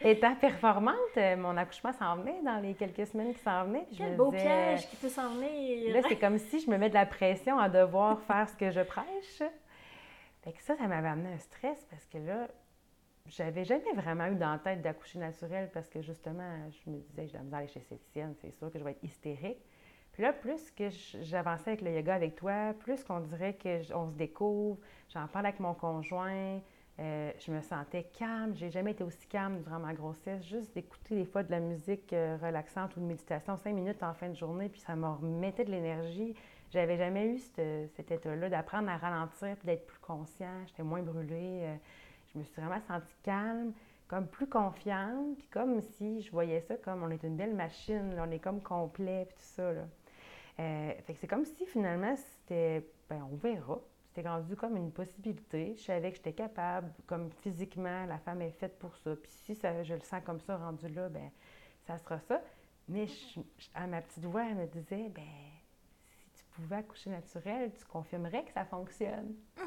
étant 0.00 0.36
performante, 0.36 1.16
mon 1.38 1.56
accouchement 1.56 1.92
s'en 1.94 2.18
venait 2.18 2.40
dans 2.44 2.60
les 2.60 2.74
quelques 2.74 3.08
semaines 3.08 3.34
qui 3.34 3.40
s'en 3.40 3.64
venaient. 3.64 3.84
puis 3.88 3.96
je 3.96 4.02
Quel 4.04 4.12
me 4.12 4.16
beau 4.16 4.30
disais, 4.30 4.44
piège 4.44 4.88
qui 4.88 4.94
peut 4.94 5.08
s'en 5.08 5.28
venir. 5.30 5.92
Là, 5.92 6.02
c'est 6.08 6.20
comme 6.20 6.38
si 6.38 6.60
je 6.60 6.70
me 6.70 6.78
mets 6.78 6.88
de 6.88 6.94
la 6.94 7.06
pression 7.06 7.58
à 7.58 7.68
devoir 7.68 8.20
faire 8.20 8.48
ce 8.48 8.54
que 8.54 8.70
je 8.70 8.82
prêche. 8.82 9.42
Fait 10.42 10.54
ça, 10.62 10.76
ça 10.76 10.86
m'avait 10.88 11.08
amené 11.08 11.34
un 11.34 11.38
stress 11.38 11.84
parce 11.90 12.06
que 12.06 12.18
là, 12.18 12.48
j'avais 13.26 13.64
jamais 13.64 13.92
vraiment 13.94 14.26
eu 14.26 14.34
dans 14.36 14.52
la 14.52 14.58
tête 14.58 14.82
d'accoucher 14.82 15.18
naturel 15.18 15.70
parce 15.72 15.88
que 15.88 16.00
justement, 16.00 16.70
je 16.70 16.90
me 16.90 16.98
disais, 16.98 17.22
misère 17.22 17.42
à 17.52 17.56
aller 17.58 17.68
chez 17.68 17.80
l'esthéticienne, 17.80 18.34
c'est 18.40 18.50
sûr 18.52 18.70
que 18.72 18.78
je 18.78 18.84
vais 18.84 18.92
être 18.92 19.04
hystérique. 19.04 19.64
Puis 20.12 20.22
là, 20.22 20.32
plus 20.32 20.70
que 20.72 20.88
je- 20.90 21.18
j'avançais 21.22 21.70
avec 21.70 21.82
le 21.82 21.92
yoga 21.94 22.14
avec 22.14 22.34
toi, 22.34 22.74
plus 22.78 23.04
qu'on 23.04 23.20
dirait 23.20 23.56
qu'on 23.56 24.08
se 24.10 24.16
découvre, 24.16 24.78
j'en 25.08 25.28
parle 25.28 25.46
avec 25.46 25.60
mon 25.60 25.74
conjoint, 25.74 26.60
euh, 26.98 27.32
je 27.38 27.50
me 27.52 27.60
sentais 27.62 28.04
calme. 28.18 28.54
J'ai 28.54 28.70
jamais 28.70 28.90
été 28.90 29.04
aussi 29.04 29.26
calme 29.28 29.60
durant 29.62 29.78
ma 29.78 29.94
grossesse. 29.94 30.42
Juste 30.44 30.74
d'écouter 30.74 31.14
des 31.14 31.24
fois 31.24 31.42
de 31.42 31.50
la 31.50 31.60
musique 31.60 32.12
euh, 32.12 32.36
relaxante 32.42 32.96
ou 32.96 33.00
de 33.00 33.06
méditation, 33.06 33.56
cinq 33.56 33.72
minutes 33.74 34.02
en 34.02 34.12
fin 34.14 34.28
de 34.28 34.34
journée, 34.34 34.68
puis 34.68 34.80
ça 34.80 34.96
me 34.96 35.06
remettait 35.08 35.64
de 35.64 35.70
l'énergie. 35.70 36.34
J'avais 36.70 36.96
jamais 36.96 37.26
eu 37.26 37.38
cette- 37.38 37.90
cet 37.96 38.10
état-là 38.10 38.48
d'apprendre 38.48 38.88
à 38.90 38.96
ralentir 38.96 39.56
puis 39.56 39.66
d'être 39.66 39.86
plus 39.86 39.98
conscient. 39.98 40.66
J'étais 40.66 40.82
moins 40.82 41.02
brûlée. 41.02 41.60
euh, 41.64 41.76
je 42.32 42.38
me 42.38 42.44
suis 42.44 42.60
vraiment 42.60 42.80
sentie 42.86 43.16
calme, 43.24 43.72
comme 44.06 44.26
plus 44.28 44.46
confiante, 44.48 45.36
puis 45.38 45.48
comme 45.48 45.80
si 45.80 46.22
je 46.22 46.30
voyais 46.30 46.60
ça 46.60 46.76
comme 46.76 47.02
on 47.02 47.10
est 47.10 47.22
une 47.24 47.36
belle 47.36 47.54
machine, 47.54 48.14
on 48.18 48.30
est 48.30 48.38
comme 48.38 48.60
complet, 48.62 49.24
puis 49.26 49.36
tout 49.36 49.42
ça. 49.54 49.72
Là. 49.72 49.82
Euh, 50.60 50.92
fait 51.02 51.14
que 51.14 51.18
c'est 51.20 51.26
comme 51.26 51.44
si 51.44 51.66
finalement 51.66 52.14
c'était, 52.16 52.86
ben 53.08 53.26
on 53.32 53.36
verra. 53.36 53.80
C'était 54.08 54.28
rendu 54.28 54.56
comme 54.56 54.76
une 54.76 54.90
possibilité. 54.92 55.74
Je 55.76 55.82
savais 55.82 56.10
que 56.10 56.16
j'étais 56.16 56.32
capable, 56.32 56.92
comme 57.06 57.30
physiquement, 57.42 58.06
la 58.06 58.18
femme 58.18 58.42
est 58.42 58.50
faite 58.50 58.78
pour 58.78 58.96
ça. 58.96 59.14
Puis 59.16 59.30
si 59.30 59.54
ça, 59.54 59.82
je 59.82 59.94
le 59.94 60.00
sens 60.00 60.22
comme 60.24 60.40
ça, 60.40 60.56
rendu 60.56 60.88
là, 60.88 61.08
ben 61.08 61.30
ça 61.86 61.96
sera 61.98 62.18
ça. 62.20 62.40
Mais 62.88 63.06
à 63.74 63.86
ma 63.86 64.02
petite 64.02 64.24
voix, 64.24 64.44
elle 64.48 64.56
me 64.56 64.66
disait, 64.66 65.08
ben 65.10 65.22
pouvais 66.60 66.76
accoucher 66.76 67.10
naturel, 67.10 67.72
tu 67.72 67.84
confirmerais 67.84 68.44
que 68.44 68.52
ça 68.52 68.64
fonctionne. 68.64 69.34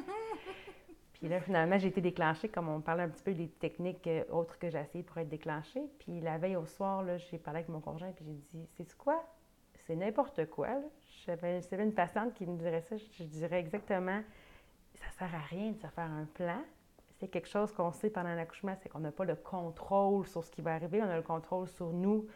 Puis 1.24 1.30
là, 1.30 1.40
finalement, 1.40 1.78
j'ai 1.78 1.88
été 1.88 2.02
déclenchée, 2.02 2.50
comme 2.50 2.68
on 2.68 2.82
parlait 2.82 3.04
un 3.04 3.10
petit 3.10 3.24
peu 3.24 3.34
des 3.34 3.48
techniques 3.48 4.06
euh, 4.08 4.26
autres 4.30 4.60
que 4.60 4.70
j'ai 4.70 4.80
essayé 4.80 5.06
pour 5.06 5.18
être 5.20 5.30
déclenchée. 5.30 5.84
Puis 6.00 6.20
la 6.20 6.38
veille 6.38 6.58
au 6.58 6.66
soir, 6.66 7.06
j'ai 7.18 7.38
parlé 7.38 7.60
avec 7.60 7.70
mon 7.70 7.80
conjoint, 7.80 8.12
puis 8.12 8.26
j'ai 8.26 8.34
dit, 8.34 8.68
c'est 8.76 8.94
quoi? 8.98 9.24
C'est 9.86 9.96
n'importe 9.96 10.50
quoi. 10.50 10.68
J'avais 11.26 11.62
une 11.72 11.94
patiente 11.94 12.34
qui 12.34 12.46
me 12.46 12.58
dirait 12.58 12.82
ça, 12.82 12.98
je, 12.98 13.24
dirais 13.24 13.60
exactement, 13.60 14.22
ça 14.96 15.10
sert 15.18 15.34
à 15.34 15.40
rien 15.50 15.72
de 15.72 15.78
se 15.78 15.88
faire 15.88 16.12
un 16.12 16.26
plan. 16.26 16.62
C'est 17.20 17.30
quelque 17.30 17.48
chose 17.48 17.72
qu'on 17.72 17.94
sait 17.94 18.10
pendant 18.10 18.36
l'accouchement, 18.36 18.76
c'est 18.82 18.90
qu'on 18.90 19.00
n'a 19.00 19.12
pas 19.14 19.26
de 19.26 19.34
contrôle 19.34 20.28
sur 20.28 20.44
ce 20.44 20.52
qui 20.52 20.62
va 20.62 20.74
arriver, 20.74 21.02
on 21.02 21.10
a 21.10 21.16
le 21.16 21.24
contrôle 21.24 21.70
sur 21.70 21.94
nous, 21.94 22.28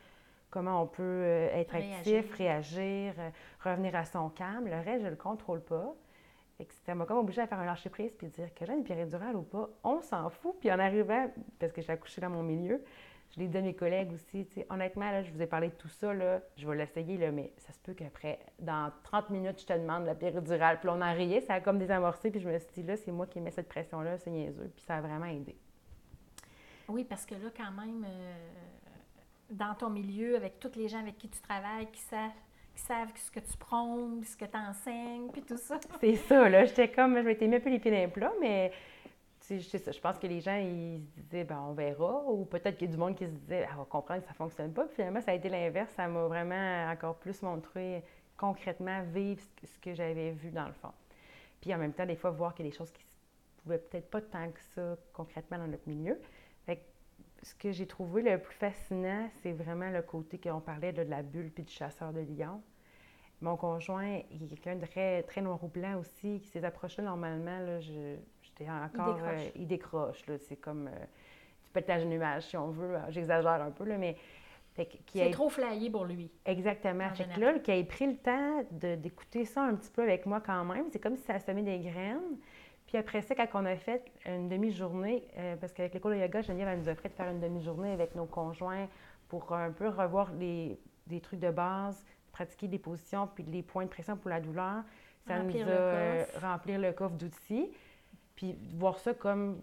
comment 0.57 0.81
on 0.81 0.87
peut 0.87 1.03
euh, 1.03 1.49
être 1.53 1.69
Réagir. 1.73 1.97
actif, 1.97 2.33
réagir, 2.33 3.13
euh, 3.19 3.29
revenir 3.63 3.95
à 3.95 4.05
son 4.05 4.29
calme. 4.29 4.65
Le 4.65 4.77
reste, 4.77 5.01
je 5.01 5.05
ne 5.05 5.09
le 5.11 5.15
contrôle 5.15 5.61
pas. 5.61 5.93
Fait 6.57 6.67
ça 6.83 6.95
m'a 6.95 7.05
comme 7.05 7.19
obligée 7.19 7.41
à 7.41 7.47
faire 7.47 7.59
un 7.59 7.65
lâcher 7.65 7.91
prise 7.91 8.11
puis 8.17 8.25
dire 8.29 8.51
que 8.55 8.65
j'ai 8.65 8.73
une 8.73 8.83
péridurale 8.83 9.35
ou 9.35 9.43
pas, 9.43 9.69
on 9.83 10.01
s'en 10.01 10.31
fout. 10.31 10.55
Puis 10.59 10.71
en 10.71 10.79
arrivant, 10.79 11.29
parce 11.59 11.71
que 11.71 11.83
j'ai 11.83 11.91
accouché 11.93 12.21
dans 12.21 12.31
mon 12.31 12.41
milieu, 12.41 12.83
je 13.35 13.39
l'ai 13.39 13.47
dit 13.47 13.55
à 13.55 13.61
mes 13.61 13.75
collègues 13.75 14.11
aussi, 14.13 14.47
tu 14.47 14.53
sais, 14.55 14.67
honnêtement, 14.71 15.11
là, 15.11 15.21
je 15.21 15.31
vous 15.31 15.43
ai 15.43 15.45
parlé 15.45 15.67
de 15.67 15.75
tout 15.75 15.89
ça, 15.89 16.11
là, 16.11 16.41
je 16.55 16.67
vais 16.67 16.75
l'essayer, 16.75 17.17
là, 17.17 17.31
mais 17.31 17.53
ça 17.57 17.71
se 17.71 17.79
peut 17.79 17.93
qu'après, 17.93 18.39
dans 18.57 18.91
30 19.03 19.29
minutes, 19.29 19.61
je 19.61 19.65
te 19.67 19.73
demande 19.73 20.05
la 20.05 20.15
péridurale. 20.15 20.79
Puis 20.79 20.87
là, 20.87 20.95
on 20.97 21.01
en 21.03 21.13
riait, 21.13 21.41
ça 21.41 21.53
a 21.55 21.61
comme 21.61 21.77
désamorcé, 21.77 22.31
puis 22.31 22.39
je 22.39 22.49
me 22.49 22.57
suis 22.57 22.71
dit, 22.73 22.83
là, 22.83 22.97
c'est 22.97 23.11
moi 23.11 23.27
qui 23.27 23.39
mets 23.41 23.51
cette 23.51 23.69
pression-là, 23.69 24.17
c'est 24.17 24.31
niaiseux, 24.31 24.71
puis 24.75 24.83
ça 24.87 24.95
a 24.95 25.01
vraiment 25.01 25.25
aidé. 25.27 25.55
Oui, 26.89 27.03
parce 27.03 27.27
que 27.27 27.35
là, 27.35 27.49
quand 27.55 27.71
même, 27.79 28.03
euh, 28.05 28.37
dans 29.49 29.73
ton 29.75 29.89
milieu, 29.89 30.35
avec 30.35 30.59
tous 30.59 30.75
les 30.75 30.87
gens 30.87 30.99
avec 30.99 31.17
qui 31.17 31.29
tu 31.29 31.39
travailles, 31.41 31.87
qui 31.91 32.01
savent, 32.01 32.31
qui 32.75 32.81
savent 32.81 33.09
ce 33.15 33.31
que 33.31 33.39
tu 33.39 33.57
prônes, 33.57 34.23
ce 34.23 34.35
que 34.35 34.45
tu 34.45 34.57
enseignes, 34.57 35.29
puis 35.31 35.41
tout 35.41 35.57
ça. 35.57 35.79
C'est 35.99 36.15
ça, 36.15 36.49
là. 36.49 36.65
J'étais 36.65 36.91
comme, 36.91 37.15
je 37.17 37.21
m'étais 37.21 37.47
mis 37.47 37.55
un 37.55 37.59
peu 37.59 37.69
les 37.69 37.79
pieds 37.79 37.91
dans 38.09 38.31
mais 38.39 38.71
c'est 39.47 39.77
ça. 39.77 39.91
Je 39.91 39.99
pense 39.99 40.17
que 40.19 40.27
les 40.27 40.41
gens, 40.41 40.57
ils 40.57 41.01
se 41.15 41.21
disaient, 41.21 41.43
ben, 41.45 41.63
on 41.69 41.73
verra. 41.73 42.23
Ou 42.27 42.45
peut-être 42.45 42.77
qu'il 42.77 42.87
y 42.87 42.91
a 42.91 42.93
du 42.93 42.99
monde 42.99 43.15
qui 43.15 43.25
se 43.25 43.31
disait, 43.31 43.65
ah, 43.69 43.75
on 43.75 43.79
va 43.79 43.85
comprendre 43.85 44.19
que 44.19 44.27
ça 44.27 44.33
ne 44.33 44.37
fonctionne 44.37 44.73
pas. 44.73 44.85
Puis 44.85 44.95
finalement, 44.95 45.21
ça 45.21 45.31
a 45.31 45.35
été 45.35 45.47
l'inverse. 45.47 45.89
Ça 45.95 46.07
m'a 46.07 46.25
vraiment 46.27 46.91
encore 46.91 47.15
plus 47.15 47.41
montré 47.41 48.03
concrètement 48.35 49.01
vivre 49.03 49.41
ce 49.63 49.79
que 49.79 49.93
j'avais 49.93 50.31
vu 50.31 50.51
dans 50.51 50.67
le 50.67 50.73
fond. 50.73 50.91
Puis 51.61 51.73
en 51.73 51.77
même 51.77 51.93
temps, 51.93 52.05
des 52.05 52.15
fois, 52.15 52.31
voir 52.31 52.53
qu'il 52.53 52.65
y 52.65 52.67
a 52.67 52.71
des 52.71 52.77
choses 52.77 52.91
qui 52.91 53.01
ne 53.01 53.61
pouvaient 53.63 53.77
peut-être 53.79 54.09
pas 54.09 54.21
tant 54.21 54.49
que 54.51 54.59
ça 54.75 54.97
concrètement 55.13 55.57
dans 55.57 55.67
notre 55.67 55.87
milieu. 55.87 56.19
Ce 57.43 57.55
que 57.55 57.71
j'ai 57.71 57.87
trouvé 57.87 58.21
le 58.21 58.39
plus 58.39 58.55
fascinant, 58.55 59.29
c'est 59.41 59.53
vraiment 59.53 59.89
le 59.89 60.01
côté 60.01 60.39
qu'on 60.39 60.59
parlait 60.59 60.91
de 60.91 61.03
la 61.03 61.21
bulle 61.21 61.51
puis 61.51 61.63
du 61.63 61.73
chasseur 61.73 62.11
de 62.11 62.21
lions. 62.21 62.61
Mon 63.41 63.55
conjoint 63.55 64.21
il 64.31 64.43
est 64.43 64.47
quelqu'un 64.47 64.75
de 64.75 64.85
très, 64.85 65.21
très 65.23 65.41
noir 65.41 65.63
ou 65.63 65.67
blanc 65.67 65.99
aussi, 65.99 66.39
qui 66.41 66.47
s'est 66.47 66.65
approché 66.65 67.01
normalement. 67.01 67.59
Là, 67.59 67.79
j'étais 67.79 68.69
encore. 68.69 69.19
Il 69.55 69.67
décroche. 69.67 70.23
Euh, 70.29 70.37
c'est 70.47 70.55
comme. 70.55 70.87
Euh, 70.87 71.05
être 71.77 71.87
la 71.87 72.03
nuage 72.03 72.43
si 72.47 72.57
on 72.57 72.69
veut. 72.69 72.97
J'exagère 73.09 73.61
un 73.61 73.71
peu, 73.71 73.85
là, 73.85 73.97
mais 73.97 74.15
c'est 74.75 75.31
trop 75.31 75.49
flyé 75.49 75.89
pour 75.89 76.05
lui. 76.05 76.29
Exactement. 76.45 77.09
Fait 77.09 77.27
que 77.27 77.39
là, 77.39 77.57
qu'il 77.59 77.73
ait 77.73 77.83
pris 77.83 78.07
le 78.07 78.17
temps 78.17 78.63
d'écouter 78.71 79.45
ça 79.45 79.63
un 79.63 79.75
petit 79.75 79.89
peu 79.89 80.03
avec 80.03 80.25
moi 80.25 80.39
quand 80.39 80.63
même, 80.65 80.85
c'est 80.91 80.99
comme 80.99 81.15
si 81.15 81.23
ça 81.23 81.39
semé 81.39 81.63
des 81.63 81.79
graines. 81.79 82.37
Puis 82.87 82.97
après 82.97 83.21
ça, 83.21 83.35
quand 83.35 83.47
on 83.53 83.65
a 83.65 83.75
fait 83.75 84.01
une 84.25 84.47
demi-journée, 84.47 85.27
euh, 85.37 85.57
parce 85.57 85.73
qu'avec 85.73 85.93
l'école 85.93 86.15
de 86.15 86.21
yoga, 86.21 86.41
Geneviève 86.41 86.79
nous 86.79 86.89
a 86.89 86.95
fait 86.95 87.09
de 87.09 87.13
faire 87.13 87.29
une 87.29 87.41
demi-journée 87.41 87.91
avec 87.91 88.15
nos 88.15 88.25
conjoints 88.25 88.87
pour 89.27 89.53
un 89.53 89.71
peu 89.71 89.89
revoir 89.89 90.31
les, 90.31 90.79
des 91.05 91.19
trucs 91.19 91.41
de 91.41 91.51
base, 91.51 92.05
pratiquer 92.31 92.67
des 92.69 92.79
positions, 92.79 93.27
puis 93.27 93.43
les 93.43 93.61
points 93.61 93.83
de 93.83 93.89
pression 93.89 94.15
pour 94.15 94.29
la 94.29 94.39
douleur. 94.39 94.83
Ça 95.27 95.43
nous 95.43 95.61
a 95.61 96.39
remplir 96.39 96.79
le 96.79 96.93
coffre 96.93 97.15
d'outils. 97.15 97.69
Puis 98.35 98.57
voir 98.75 98.97
ça 98.99 99.13
comme 99.13 99.59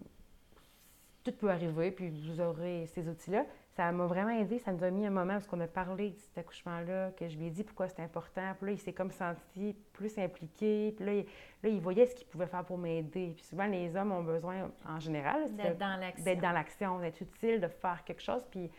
tout 1.23 1.31
peut 1.31 1.49
arriver, 1.49 1.89
puis 1.89 2.09
vous 2.09 2.39
aurez 2.39 2.85
ces 2.87 3.09
outils-là 3.09 3.45
ça 3.75 3.91
m'a 3.91 4.05
vraiment 4.05 4.31
aidé. 4.31 4.57
Ça 4.59 4.71
nous 4.71 4.83
a 4.83 4.89
mis 4.89 5.05
un 5.05 5.11
moment 5.11 5.37
où 5.37 5.55
on 5.55 5.59
a 5.59 5.67
parlé 5.67 6.11
de 6.11 6.19
cet 6.19 6.37
accouchement-là, 6.37 7.11
que 7.11 7.27
je 7.27 7.37
lui 7.37 7.47
ai 7.47 7.49
dit 7.49 7.63
pourquoi 7.63 7.89
c'était 7.89 8.03
important. 8.03 8.53
Puis 8.57 8.67
là, 8.67 8.71
il 8.71 8.79
s'est 8.79 8.93
comme 8.93 9.11
senti 9.11 9.75
plus 9.91 10.17
impliqué. 10.17 10.93
Puis 10.95 11.05
là, 11.05 11.69
il, 11.69 11.81
voyait 11.81 12.05
ce 12.05 12.15
qu'il 12.15 12.25
pouvait 12.27 12.47
faire 12.47 12.63
pour 12.63 12.77
m'aider. 12.77 13.33
Puis 13.35 13.43
souvent, 13.43 13.65
les 13.65 13.95
hommes 13.95 14.13
ont 14.13 14.23
besoin, 14.23 14.71
en 14.87 14.99
général, 14.99 15.53
d'être 15.55 15.77
dans 15.77 16.51
l'action, 16.53 16.99
d'être 16.99 17.19
utile, 17.21 17.59
de 17.59 17.67
faire 17.67 18.01
quelque 18.05 18.21
chose. 18.21 18.45
Puis 18.49 18.71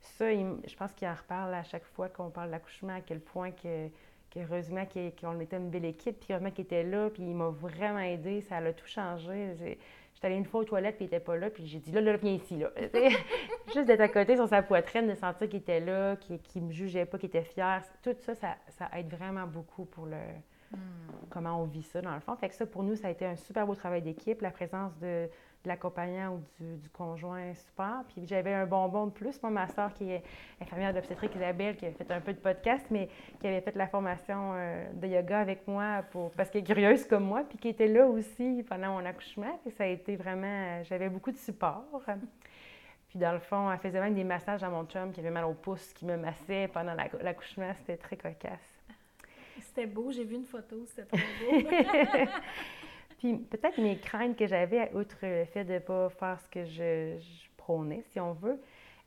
ça, 0.00 0.32
je 0.32 0.76
pense 0.76 0.92
qu'il 0.94 1.06
en 1.06 1.14
reparle 1.14 1.54
à 1.54 1.62
chaque 1.62 1.84
fois 1.84 2.08
qu'on 2.08 2.30
parle 2.30 2.50
d'accouchement, 2.50 2.96
à 2.96 3.00
quel 3.02 3.20
point 3.20 3.52
que, 3.52 3.88
heureusement 4.36 4.84
qu'on 5.20 5.38
était 5.38 5.58
une 5.58 5.70
belle 5.70 5.84
équipe, 5.84 6.18
puis 6.18 6.32
heureusement 6.32 6.50
qu'il 6.50 6.64
était 6.64 6.82
là, 6.82 7.08
puis 7.10 7.22
il 7.22 7.36
m'a 7.36 7.50
vraiment 7.50 8.00
aidé. 8.00 8.40
Ça 8.40 8.56
a 8.56 8.72
tout 8.72 8.86
changé. 8.86 9.78
J'étais 10.20 10.34
allée 10.34 10.36
une 10.36 10.44
fois 10.44 10.60
aux 10.60 10.64
toilettes, 10.64 10.96
puis 10.96 11.06
il 11.06 11.08
n'était 11.08 11.24
pas 11.24 11.34
là, 11.34 11.48
puis 11.48 11.66
j'ai 11.66 11.78
dit 11.78 11.92
là, 11.92 12.02
là, 12.02 12.14
viens 12.18 12.34
ici, 12.34 12.58
là. 12.58 12.70
Juste 13.74 13.86
d'être 13.86 14.02
à 14.02 14.08
côté 14.08 14.36
sur 14.36 14.46
sa 14.46 14.60
poitrine, 14.60 15.08
de 15.08 15.14
sentir 15.14 15.48
qu'il 15.48 15.60
était 15.60 15.80
là, 15.80 16.16
qu'il 16.16 16.38
ne 16.56 16.66
me 16.66 16.72
jugeait 16.72 17.06
pas, 17.06 17.16
qu'il 17.16 17.28
était 17.30 17.42
fier. 17.42 17.82
Tout 18.02 18.14
ça, 18.20 18.34
ça, 18.34 18.90
aide 18.98 19.08
vraiment 19.08 19.46
beaucoup 19.46 19.86
pour 19.86 20.04
le. 20.04 20.18
Hmm. 20.72 20.76
Comment 21.30 21.62
on 21.62 21.64
vit 21.64 21.82
ça, 21.82 22.02
dans 22.02 22.12
le 22.12 22.20
fond. 22.20 22.36
Fait 22.36 22.50
que 22.50 22.54
ça, 22.54 22.66
pour 22.66 22.82
nous, 22.82 22.96
ça 22.96 23.08
a 23.08 23.10
été 23.12 23.24
un 23.24 23.36
super 23.36 23.66
beau 23.66 23.74
travail 23.74 24.02
d'équipe. 24.02 24.42
La 24.42 24.50
présence 24.50 24.94
de, 24.98 25.26
de 25.64 25.68
l'accompagnant 25.68 26.34
ou 26.34 26.64
du, 26.64 26.88
conjoint 26.90 27.54
super. 27.54 28.02
Puis 28.08 28.26
j'avais 28.26 28.54
un 28.54 28.66
bonbon 28.66 29.06
de 29.06 29.10
plus. 29.10 29.40
Moi, 29.42 29.50
ma 29.50 29.68
soeur, 29.68 29.92
qui 29.92 30.10
est 30.10 30.22
infirmière 30.60 30.94
d'obstétrique, 30.94 31.34
Isabelle, 31.34 31.76
qui 31.76 31.86
a 31.86 31.92
fait 31.92 32.10
un 32.10 32.20
peu 32.20 32.32
de 32.32 32.38
podcast, 32.38 32.86
mais 32.90 33.08
qui 33.40 33.46
avait 33.46 33.60
fait 33.60 33.76
la 33.76 33.86
formation 33.86 34.52
euh, 34.54 34.90
de 34.94 35.06
yoga 35.06 35.40
avec 35.40 35.66
moi 35.66 36.02
pour, 36.10 36.30
parce 36.32 36.50
qu'elle 36.50 36.62
est 36.62 36.66
curieuse 36.66 37.06
comme 37.06 37.24
moi, 37.24 37.44
puis 37.48 37.58
qui 37.58 37.68
était 37.68 37.88
là 37.88 38.06
aussi 38.06 38.64
pendant 38.68 38.94
mon 38.94 39.04
accouchement. 39.04 39.58
Puis 39.62 39.72
ça 39.72 39.84
a 39.84 39.88
été 39.88 40.16
vraiment... 40.16 40.82
J'avais 40.84 41.08
beaucoup 41.08 41.32
de 41.32 41.38
support. 41.38 41.84
Puis 43.10 43.18
dans 43.18 43.32
le 43.32 43.40
fond, 43.40 43.70
elle 43.70 43.78
faisait 43.78 44.00
même 44.00 44.14
des 44.14 44.24
massages 44.24 44.62
à 44.62 44.70
mon 44.70 44.84
chum 44.86 45.12
qui 45.12 45.20
avait 45.20 45.30
mal 45.30 45.44
au 45.44 45.54
pouce, 45.54 45.92
qui 45.92 46.06
me 46.06 46.16
massait 46.16 46.68
pendant 46.72 46.94
l'accouchement. 46.94 47.72
C'était 47.78 47.96
très 47.96 48.16
cocasse. 48.16 48.80
C'était 49.60 49.86
beau, 49.86 50.10
j'ai 50.10 50.24
vu 50.24 50.36
une 50.36 50.44
photo, 50.44 50.84
c'était 50.86 51.04
trop 51.04 51.18
beau. 51.18 51.68
Puis 53.20 53.36
peut-être 53.36 53.78
mes 53.78 53.98
craintes 53.98 54.34
que 54.34 54.46
j'avais, 54.46 54.90
outre 54.94 55.18
le 55.20 55.44
fait 55.44 55.64
de 55.64 55.74
ne 55.74 55.78
pas 55.78 56.08
faire 56.08 56.40
ce 56.40 56.48
que 56.48 56.64
je, 56.64 57.18
prônais, 57.58 58.02
si 58.12 58.18
on 58.18 58.32
veut, 58.32 58.58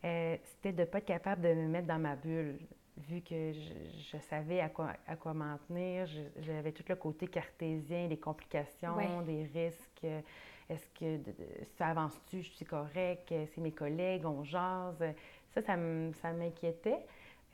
euh, 0.05 0.37
c'était 0.43 0.71
de 0.71 0.81
ne 0.81 0.85
pas 0.85 0.99
être 0.99 1.05
capable 1.05 1.41
de 1.41 1.51
me 1.51 1.67
mettre 1.67 1.87
dans 1.87 1.97
ma 1.97 2.15
bulle. 2.15 2.59
Vu 2.95 3.21
que 3.21 3.53
je, 3.53 4.17
savais 4.29 4.59
à 4.59 4.69
quoi, 4.69 4.91
à 5.07 5.15
quoi 5.15 5.33
m'en 5.33 5.57
tenir, 5.67 6.07
j'avais 6.41 6.71
tout 6.71 6.83
le 6.87 6.95
côté 6.95 7.25
cartésien, 7.25 8.07
les 8.07 8.19
complications, 8.19 9.23
des 9.25 9.45
risques. 9.45 10.05
Est-ce 10.69 10.87
que 10.89 11.19
ça 11.75 11.87
avance-tu, 11.87 12.43
je 12.43 12.51
suis 12.51 12.65
correct, 12.65 13.33
c'est 13.55 13.61
mes 13.61 13.71
collègues, 13.71 14.27
on 14.27 14.43
jase. 14.43 15.03
Ça, 15.55 15.61
ça 15.63 16.33
m'inquiétait. 16.33 16.99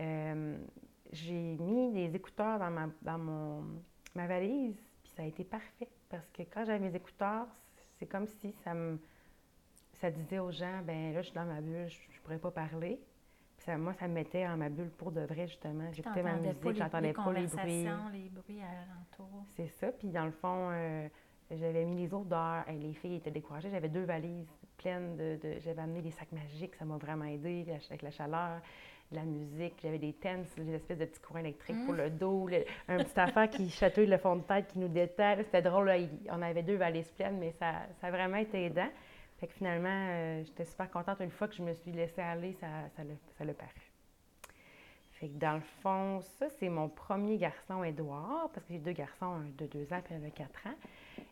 Euh, 0.02 0.58
j'ai 1.14 1.56
mis 1.58 1.94
des 1.94 2.14
écouteurs 2.14 2.60
dans 2.60 2.70
ma, 2.70 2.90
dans 3.02 3.18
mon, 3.18 3.64
ma 4.14 4.28
valise, 4.28 4.76
puis 5.04 5.14
ça 5.16 5.24
a 5.24 5.26
été 5.26 5.46
parfait. 5.46 5.88
Parce 6.10 6.28
que 6.32 6.44
quand 6.44 6.66
j'avais 6.66 6.80
mes 6.80 6.96
écouteurs, 6.96 7.48
c'est 7.98 8.08
comme 8.08 8.28
si 8.28 8.52
ça 8.64 8.74
me 8.74 9.00
ça 10.00 10.10
disait 10.10 10.40
aux 10.40 10.52
gens, 10.52 10.82
ben 10.84 11.14
là, 11.14 11.22
je 11.22 11.28
suis 11.28 11.36
dans 11.36 11.46
ma 11.46 11.60
bulle, 11.62 11.88
je, 11.88 11.98
ne 11.98 12.24
pourrais 12.24 12.38
pas 12.38 12.52
parler. 12.52 13.00
Puis 13.58 13.66
ça, 13.66 13.78
moi, 13.78 13.94
ça 13.94 14.08
me 14.08 14.14
mettait 14.14 14.48
en 14.48 14.56
ma 14.56 14.70
bulle 14.70 14.92
pour 14.92 15.12
de 15.12 15.22
vrai, 15.22 15.48
justement. 15.48 15.92
J'écoutais 15.92 16.24
ma 16.24 16.36
musique, 16.36 16.74
j'entendais 16.74 17.14
pas 17.14 17.34
les 17.34 17.48
bruits. 17.48 17.88
les 18.14 18.30
bruits 18.30 18.62
alentours. 18.62 19.46
C'est 19.56 19.68
ça. 19.68 19.92
Puis 19.92 20.08
dans 20.08 20.26
le 20.26 20.32
fond, 20.32 20.70
euh, 20.72 21.10
j'avais 21.52 21.84
mis 21.84 21.98
les 21.98 22.14
odeurs. 22.14 22.64
et 22.70 22.78
les 22.78 22.94
filles 22.94 23.16
étaient 23.16 23.32
découragées. 23.32 23.70
J'avais 23.70 23.90
deux 23.90 24.06
valises 24.06 24.48
pleines 24.78 25.18
de... 25.18 25.38
de 25.42 25.60
j'avais 25.60 25.82
amené 25.82 26.02
des 26.02 26.12
sacs 26.12 26.32
magiques, 26.32 26.76
ça 26.76 26.86
m'a 26.86 26.96
vraiment 26.96 27.26
aidé 27.26 27.66
avec 27.90 28.02
la 28.02 28.12
chaleur 28.12 28.62
la 29.12 29.24
musique, 29.24 29.74
j'avais 29.82 29.98
des 29.98 30.14
tens, 30.14 30.46
des 30.58 30.74
espèces 30.76 31.00
de 31.00 31.06
petits 31.06 31.20
courants 31.20 31.40
électriques 31.40 31.84
pour 31.86 31.96
le 31.96 32.10
dos, 32.10 32.48
un 32.88 32.98
petit 32.98 33.20
affaire 33.20 33.50
qui 33.50 33.70
chatouille 33.70 34.06
le 34.06 34.18
fond 34.18 34.36
de 34.36 34.44
tête, 34.44 34.68
qui 34.68 34.80
nous 34.80 34.88
détale. 34.88 35.44
C'était 35.46 35.64
drôle, 35.64 35.92
on 36.30 36.42
avait 36.42 36.64
deux 36.64 36.76
valises 36.76 37.10
pleines, 37.12 37.38
mais 37.40 37.52
ça, 37.60 37.74
ça 38.00 38.08
a 38.08 38.12
vraiment 38.12 38.38
été 38.38 38.66
aidant. 38.66 38.90
Fait 39.40 39.48
que 39.48 39.54
finalement, 39.54 40.08
euh, 40.10 40.44
j'étais 40.44 40.66
super 40.66 40.92
contente. 40.92 41.18
Une 41.22 41.32
fois 41.32 41.48
que 41.48 41.56
je 41.56 41.64
me 41.64 41.74
suis 41.74 41.92
laissée 41.92 42.22
aller, 42.22 42.54
ça, 42.60 42.68
ça 42.96 43.46
l'a 43.46 43.54
paru. 43.54 43.72
Fait 45.14 45.28
que 45.28 45.38
dans 45.38 45.56
le 45.56 45.64
fond, 45.82 46.22
ça, 46.22 46.48
c'est 46.60 46.70
mon 46.70 46.88
premier 46.88 47.38
garçon, 47.38 47.84
Édouard, 47.84 48.50
parce 48.54 48.66
que 48.66 48.74
j'ai 48.74 48.80
deux 48.80 48.94
garçons, 48.94 49.26
un 49.26 49.46
de 49.58 49.66
deux 49.66 49.92
ans 49.92 50.02
et 50.10 50.14
un 50.14 50.20
de 50.20 50.30
quatre 50.30 50.68
ans. 50.68 50.76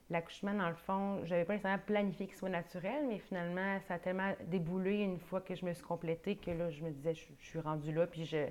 L'accouchement, 0.10 0.54
dans 0.54 0.70
le 0.70 0.76
fond, 0.76 1.20
je 1.26 1.32
n'avais 1.32 1.46
pas 1.46 1.54
nécessairement 1.54 1.84
planifié 1.86 2.28
qu'il 2.28 2.36
soit 2.36 2.50
naturel, 2.50 3.06
mais 3.08 3.20
finalement, 3.20 3.80
ça 3.88 3.96
a 3.96 4.00
tellement 4.00 4.34
déboulé 4.46 5.00
une 5.00 5.20
fois 5.20 5.42
que 5.42 5.56
je 5.56 5.66
me 5.66 5.74
suis 5.74 5.84
complétée 5.84 6.36
que 6.36 6.52
là, 6.52 6.70
je 6.70 6.84
me 6.84 6.92
disais, 6.92 7.14
je, 7.14 7.26
suis 7.40 7.60
rendue 7.60 7.94
là, 7.94 8.08
puis 8.08 8.26
je 8.26 8.48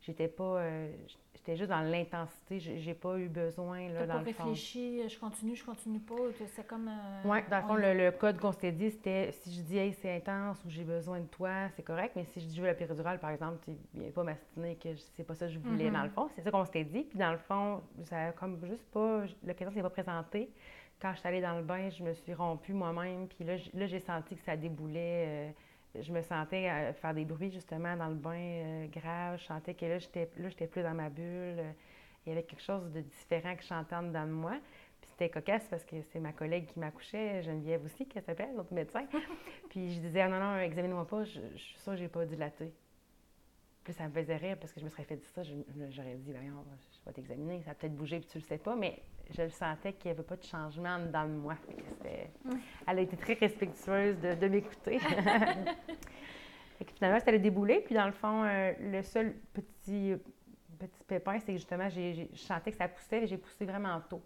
j'étais 0.00 0.28
pas. 0.28 0.60
Euh, 0.60 0.92
j'étais 1.46 1.56
juste 1.56 1.70
dans 1.70 1.80
l'intensité, 1.80 2.58
j'ai 2.58 2.94
pas 2.94 3.16
eu 3.18 3.28
besoin, 3.28 3.88
là, 3.88 4.06
dans 4.06 4.14
pas 4.14 4.20
le 4.20 4.26
réfléchi, 4.26 5.00
euh, 5.00 5.08
je 5.08 5.18
continue, 5.18 5.54
je 5.54 5.64
continue 5.64 6.00
pas, 6.00 6.14
c'est 6.54 6.66
comme. 6.66 6.88
Euh, 6.88 7.28
oui, 7.28 7.38
dans 7.48 7.58
le 7.58 7.62
fond, 7.62 7.74
le, 7.74 8.10
code 8.10 8.38
qu'on 8.38 8.52
s'était 8.52 8.72
dit, 8.72 8.90
c'était 8.90 9.30
si 9.32 9.54
je 9.54 9.62
dis, 9.62 9.78
hey, 9.78 9.92
c'est 9.92 10.16
intense 10.16 10.58
ou 10.64 10.70
j'ai 10.70 10.82
besoin 10.82 11.20
de 11.20 11.26
toi, 11.26 11.68
c'est 11.76 11.84
correct, 11.84 12.14
mais 12.16 12.24
si 12.24 12.40
je 12.40 12.46
dis, 12.46 12.56
je 12.56 12.60
veux 12.60 12.66
la 12.66 12.74
péridurale, 12.74 13.20
par 13.20 13.30
exemple, 13.30 13.58
tu 13.64 13.72
viens 13.94 14.10
pas 14.10 14.24
m'astiner 14.24 14.76
que 14.76 14.88
c'est 15.16 15.24
pas 15.24 15.34
ça 15.34 15.46
que 15.46 15.52
je 15.52 15.58
voulais, 15.58 15.90
dans 15.90 16.02
le 16.02 16.08
mm-hmm. 16.08 16.12
fond. 16.12 16.28
C'est 16.34 16.42
ça 16.42 16.50
qu'on 16.50 16.64
s'était 16.64 16.84
dit, 16.84 17.04
puis 17.04 17.18
dans 17.18 17.32
le 17.32 17.38
fond, 17.38 17.82
ça 18.04 18.26
a 18.26 18.32
comme 18.32 18.58
juste 18.66 18.84
pas. 18.92 19.22
L'occasion 19.44 19.72
s'est 19.72 19.82
pas 19.82 19.90
présentée 19.90 20.50
quand 21.00 21.12
je 21.12 21.18
suis 21.18 21.28
allée 21.28 21.42
dans 21.42 21.56
le 21.56 21.62
bain, 21.62 21.90
je 21.90 22.02
me 22.02 22.14
suis 22.14 22.32
rompue 22.32 22.72
moi-même. 22.72 23.28
Puis 23.28 23.44
là, 23.44 23.86
j'ai 23.86 24.00
senti 24.00 24.34
que 24.34 24.42
ça 24.42 24.56
déboulait. 24.56 25.24
Euh, 25.28 25.50
je 26.02 26.12
me 26.12 26.22
sentais 26.22 26.68
euh, 26.68 26.92
faire 26.92 27.14
des 27.14 27.24
bruits 27.24 27.50
justement 27.50 27.96
dans 27.96 28.08
le 28.08 28.14
bain 28.14 28.38
euh, 28.38 28.86
grave. 28.88 29.38
Je 29.38 29.44
sentais 29.44 29.74
que 29.74 29.86
là, 29.86 29.98
j'étais 29.98 30.30
là, 30.36 30.48
j'étais 30.48 30.66
plus 30.66 30.82
dans 30.82 30.94
ma 30.94 31.08
bulle. 31.08 31.62
il 32.24 32.30
y 32.30 32.32
avait 32.32 32.42
quelque 32.42 32.62
chose 32.62 32.90
de 32.92 33.00
différent 33.00 33.54
que 33.54 33.62
je 33.62 33.68
chantais 33.68 33.94
en 33.94 34.02
dedans 34.02 34.26
de 34.26 34.32
moi. 34.32 34.56
Puis 35.00 35.10
c'était 35.10 35.28
cocasse 35.28 35.66
parce 35.68 35.84
que 35.84 35.96
c'est 36.12 36.20
ma 36.20 36.32
collègue 36.32 36.66
qui 36.66 36.78
m'accouchait, 36.78 37.42
Geneviève 37.42 37.84
aussi, 37.84 38.06
qui 38.06 38.20
s'appelle, 38.20 38.54
l'autre 38.56 38.72
médecin. 38.72 39.06
puis 39.70 39.94
je 39.94 40.00
disais, 40.00 40.22
ah, 40.22 40.28
non, 40.28 40.40
non, 40.40 40.58
examine-moi 40.58 41.06
pas, 41.06 41.24
je, 41.24 41.40
je, 41.54 41.58
suis 41.58 41.78
sûre 41.78 41.92
que 41.92 41.98
j'ai 41.98 42.08
pas 42.08 42.24
dilaté. 42.24 42.72
Puis 43.84 43.92
ça 43.92 44.08
me 44.08 44.12
faisait 44.12 44.36
rire 44.36 44.56
parce 44.58 44.72
que 44.72 44.80
je 44.80 44.84
me 44.84 44.90
serais 44.90 45.04
fait 45.04 45.16
dire 45.16 45.28
ça. 45.28 45.42
J'aurais 45.44 46.16
dit, 46.16 46.32
voyons, 46.32 46.64
je 46.92 47.06
vais 47.06 47.12
t'examiner, 47.12 47.62
ça 47.62 47.70
a 47.70 47.74
peut-être 47.74 47.94
bougé 47.94 48.18
puis 48.18 48.28
tu 48.28 48.38
le 48.38 48.44
sais 48.44 48.58
pas, 48.58 48.74
mais 48.74 49.00
je 49.30 49.42
le 49.42 49.50
sentais 49.50 49.92
qu'il 49.92 50.10
n'y 50.10 50.16
avait 50.16 50.26
pas 50.26 50.36
de 50.36 50.44
changement 50.44 50.98
dans 50.98 51.28
moi. 51.28 51.56
Elle 52.86 52.98
a 52.98 53.00
été 53.00 53.16
très 53.16 53.34
respectueuse 53.34 54.18
de, 54.20 54.48
m'écouter. 54.48 54.98
finalement, 56.94 57.18
ça 57.18 57.28
allait 57.28 57.38
débouler. 57.38 57.80
Puis 57.80 57.94
dans 57.94 58.06
le 58.06 58.12
fond, 58.12 58.44
euh, 58.44 58.72
le 58.80 59.02
seul 59.02 59.34
petit, 59.52 60.14
petit 60.78 61.04
pépin, 61.06 61.38
c'est 61.40 61.52
que 61.52 61.58
justement, 61.58 61.88
je 61.88 62.26
sentais 62.34 62.70
que 62.70 62.76
ça 62.78 62.88
poussait, 62.88 63.24
et 63.24 63.26
j'ai 63.26 63.38
poussé 63.38 63.64
vraiment 63.64 64.00
tôt. 64.08 64.22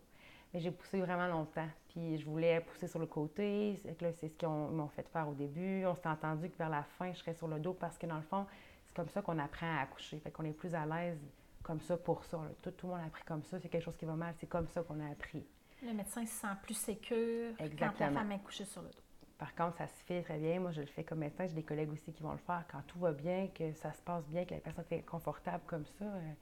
Mais 0.53 0.61
j'ai 0.61 0.71
poussé 0.71 1.01
vraiment 1.01 1.29
longtemps. 1.29 1.69
Puis 1.89 2.19
je 2.19 2.27
voulais 2.27 2.61
pousser 2.61 2.89
sur 2.89 2.99
le 2.99 3.07
côté. 3.07 3.81
C'est 4.01 4.29
ce 4.29 4.35
qu'ils 4.35 4.49
m'ont 4.49 4.89
fait 4.89 5.09
faire 5.09 5.29
au 5.29 5.35
début. 5.35 5.85
On 5.87 5.95
s'est 5.95 6.09
entendu 6.09 6.51
que 6.51 6.59
vers 6.59 6.69
la 6.69 6.83
fin, 6.83 7.13
je 7.13 7.19
serais 7.19 7.35
sur 7.35 7.47
le 7.47 7.61
dos 7.61 7.73
parce 7.73 7.97
que 7.97 8.07
dans 8.07 8.17
le 8.17 8.23
fond, 8.23 8.47
c'est 8.85 8.95
comme 8.95 9.09
ça 9.09 9.23
qu'on 9.23 9.39
apprend 9.39 9.79
à 9.79 9.83
accoucher. 9.83 10.19
Fait 10.19 10.31
qu'on 10.31 10.45
est 10.45 10.53
plus 10.53 10.75
à 10.75 10.85
l'aise 10.87 11.21
comme 11.63 11.81
ça 11.81 11.97
pour 11.97 12.25
ça. 12.25 12.39
Tout, 12.63 12.71
tout 12.73 12.87
le 12.87 12.93
monde 12.93 13.03
a 13.03 13.07
appris 13.07 13.23
comme 13.25 13.43
ça. 13.45 13.59
C'est 13.61 13.69
quelque 13.69 13.85
chose 13.85 13.97
qui 13.97 14.05
va 14.05 14.15
mal, 14.15 14.35
c'est 14.39 14.49
comme 14.49 14.69
ça 14.69 14.83
qu'on 14.83 15.01
a 15.01 15.11
appris. 15.11 15.45
Le 15.83 15.93
médecin 15.93 16.27
se 16.27 16.33
sent 16.33 16.55
plus 16.63 16.75
sécure 16.75 17.55
quand 17.79 17.99
la 17.99 18.11
femme 18.11 18.33
est 18.33 18.39
couchée 18.41 18.65
sur 18.65 18.83
le 18.83 18.89
dos. 18.89 19.03
Par 19.39 19.55
contre, 19.55 19.79
ça 19.79 19.87
se 19.87 20.05
fait 20.05 20.23
très 20.23 20.39
bien. 20.39 20.61
Moi, 20.61 20.71
je 20.73 20.83
le 20.83 20.87
fais 20.87 21.03
comme 21.03 21.21
médecin. 21.21 21.47
J'ai 21.47 21.55
des 21.55 21.63
collègues 21.63 21.91
aussi 21.91 22.13
qui 22.13 22.23
vont 22.23 22.33
le 22.33 22.39
faire. 22.39 22.63
Quand 22.71 22.83
tout 22.87 22.99
va 22.99 23.13
bien, 23.13 23.49
que 23.49 23.73
ça 23.73 23.91
se 23.93 24.03
passe 24.03 24.27
bien, 24.27 24.45
que 24.45 24.53
la 24.53 24.61
personne 24.61 24.85
est 24.91 25.01
confortable 25.01 25.63
comme 25.67 25.87
ça, 25.99 26.05
euh, 26.05 26.33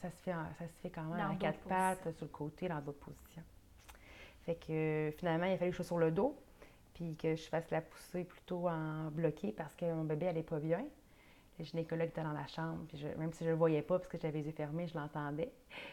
ça, 0.00 0.10
se 0.10 0.16
fait 0.22 0.32
ça 0.32 0.66
se 0.66 0.80
fait 0.80 0.88
quand 0.88 1.02
même 1.02 1.20
à 1.20 1.34
quatre 1.34 1.60
pattes, 1.60 2.10
sur 2.12 2.24
le 2.24 2.30
côté, 2.30 2.68
dans 2.68 2.80
d'autres 2.80 3.00
positions. 3.00 3.42
Fait 4.46 4.54
que 4.54 5.12
finalement, 5.18 5.44
il 5.44 5.52
a 5.52 5.58
fallu 5.58 5.70
que 5.70 5.76
je 5.76 5.82
sois 5.82 5.84
sur 5.84 5.98
le 5.98 6.10
dos, 6.10 6.34
puis 6.94 7.14
que 7.16 7.36
je 7.36 7.42
fasse 7.42 7.70
la 7.70 7.82
poussée 7.82 8.24
plutôt 8.24 8.68
en 8.68 9.10
bloqué 9.10 9.52
parce 9.52 9.74
que 9.74 9.84
mon 9.84 10.04
bébé 10.04 10.26
n'allait 10.26 10.42
pas 10.42 10.60
bien. 10.60 10.86
Le 11.60 11.66
gynécologue 11.66 12.08
était 12.08 12.22
dans 12.22 12.32
la 12.32 12.46
chambre, 12.46 12.86
puis 12.88 13.04
même 13.18 13.34
si 13.34 13.40
je 13.40 13.50
ne 13.50 13.52
le 13.54 13.58
voyais 13.58 13.82
pas 13.82 13.98
parce 13.98 14.08
que 14.08 14.16
j'avais 14.16 14.38
les 14.38 14.46
yeux 14.46 14.52
fermés, 14.52 14.86
je 14.86 14.96
l'entendais. 14.96 15.52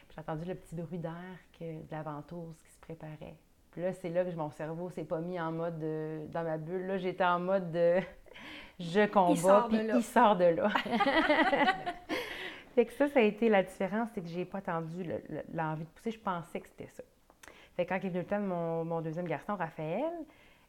J'ai 0.09 0.21
entendu 0.21 0.47
le 0.47 0.55
petit 0.55 0.73
bruit 0.73 0.97
d'air 0.97 1.11
de 1.59 1.91
la 1.91 2.03
ventouse 2.03 2.55
qui 2.63 2.71
se 2.71 2.79
préparait. 2.79 3.35
Puis 3.71 3.81
là, 3.81 3.91
c'est 3.91 4.07
là 4.07 4.23
que 4.23 4.31
mon 4.31 4.49
cerveau 4.49 4.89
s'est 4.89 5.03
pas 5.03 5.19
mis 5.19 5.37
en 5.37 5.51
mode 5.51 5.77
dans 6.31 6.43
ma 6.43 6.57
bulle. 6.57 6.87
Là, 6.87 6.97
j'étais 6.97 7.25
en 7.25 7.41
mode 7.41 7.69
de 7.73 7.99
je 8.79 9.07
combat, 9.07 9.65
puis 9.67 9.79
il 9.93 10.03
sort 10.03 10.37
de 10.37 10.45
là. 10.45 10.69
fait 12.73 12.85
que 12.85 12.93
ça, 12.93 13.09
ça 13.09 13.19
a 13.19 13.23
été 13.23 13.49
la 13.49 13.63
différence, 13.63 14.07
c'est 14.13 14.21
que 14.21 14.29
j'ai 14.29 14.45
pas 14.45 14.59
attendu 14.59 15.03
l'envie 15.53 15.83
de 15.83 15.89
pousser. 15.89 16.11
Je 16.11 16.19
pensais 16.19 16.61
que 16.61 16.67
c'était 16.69 16.89
ça. 16.93 17.03
Fait 17.75 17.85
que 17.85 17.89
quand 17.89 17.99
il 18.01 18.05
est 18.05 18.09
venu 18.09 18.21
le 18.21 18.25
temps 18.25 18.39
de 18.39 18.45
mon, 18.45 18.85
mon 18.85 19.01
deuxième 19.01 19.27
garçon, 19.27 19.57
Raphaël, 19.57 20.13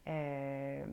euh, 0.07 0.85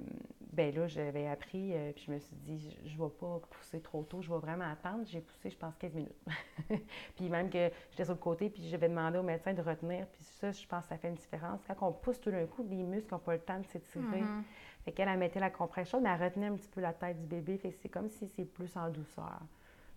ben 0.52 0.74
là, 0.74 0.86
j'avais 0.86 1.26
appris, 1.26 1.74
euh, 1.74 1.92
puis 1.92 2.04
je 2.06 2.12
me 2.12 2.18
suis 2.18 2.36
dit, 2.36 2.76
je 2.84 2.92
ne 2.94 3.04
vais 3.04 3.14
pas 3.14 3.40
pousser 3.50 3.80
trop 3.80 4.02
tôt, 4.04 4.22
je 4.22 4.32
vais 4.32 4.38
vraiment 4.38 4.70
attendre. 4.70 5.04
J'ai 5.06 5.20
poussé, 5.20 5.50
je 5.50 5.56
pense, 5.56 5.74
15 5.76 5.94
minutes. 5.94 6.24
puis 7.16 7.28
même 7.28 7.50
que 7.50 7.70
j'étais 7.90 8.04
sur 8.04 8.14
le 8.14 8.20
côté, 8.20 8.48
puis 8.48 8.66
j'avais 8.68 8.88
demandé 8.88 9.18
au 9.18 9.22
médecin 9.22 9.52
de 9.52 9.60
retenir, 9.60 10.06
puis 10.06 10.22
ça, 10.22 10.50
je 10.50 10.66
pense 10.66 10.84
que 10.84 10.88
ça 10.88 10.96
fait 10.96 11.08
une 11.08 11.14
différence. 11.14 11.60
Quand 11.66 11.88
on 11.88 11.92
pousse 11.92 12.20
tout 12.20 12.30
d'un 12.30 12.46
coup, 12.46 12.66
les 12.68 12.82
muscles 12.82 13.12
n'ont 13.12 13.20
pas 13.20 13.34
le 13.34 13.40
temps 13.40 13.58
de 13.58 13.66
s'étirer. 13.66 14.22
Mm-hmm. 14.22 14.42
Fait 14.84 14.92
qu'elle, 14.92 15.08
a 15.08 15.16
mettait 15.16 15.40
la 15.40 15.50
compression, 15.50 16.00
mais 16.00 16.10
elle 16.10 16.22
retenait 16.22 16.46
un 16.46 16.56
petit 16.56 16.68
peu 16.68 16.80
la 16.80 16.92
tête 16.92 17.20
du 17.20 17.26
bébé. 17.26 17.58
Fait 17.58 17.70
que 17.70 17.76
c'est 17.82 17.88
comme 17.88 18.08
si 18.08 18.26
c'est 18.28 18.44
plus 18.44 18.76
en 18.76 18.88
douceur. 18.88 19.40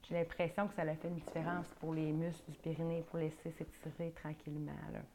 J'ai 0.04 0.16
l'impression 0.16 0.68
que 0.68 0.74
ça 0.74 0.82
a 0.82 0.96
fait 0.96 1.08
une 1.08 1.16
différence 1.16 1.68
pour 1.80 1.94
les 1.94 2.12
muscles 2.12 2.50
du 2.50 2.58
périnée, 2.58 3.04
pour 3.10 3.20
laisser 3.20 3.52
s'étirer 3.52 4.12
tranquillement. 4.12 4.72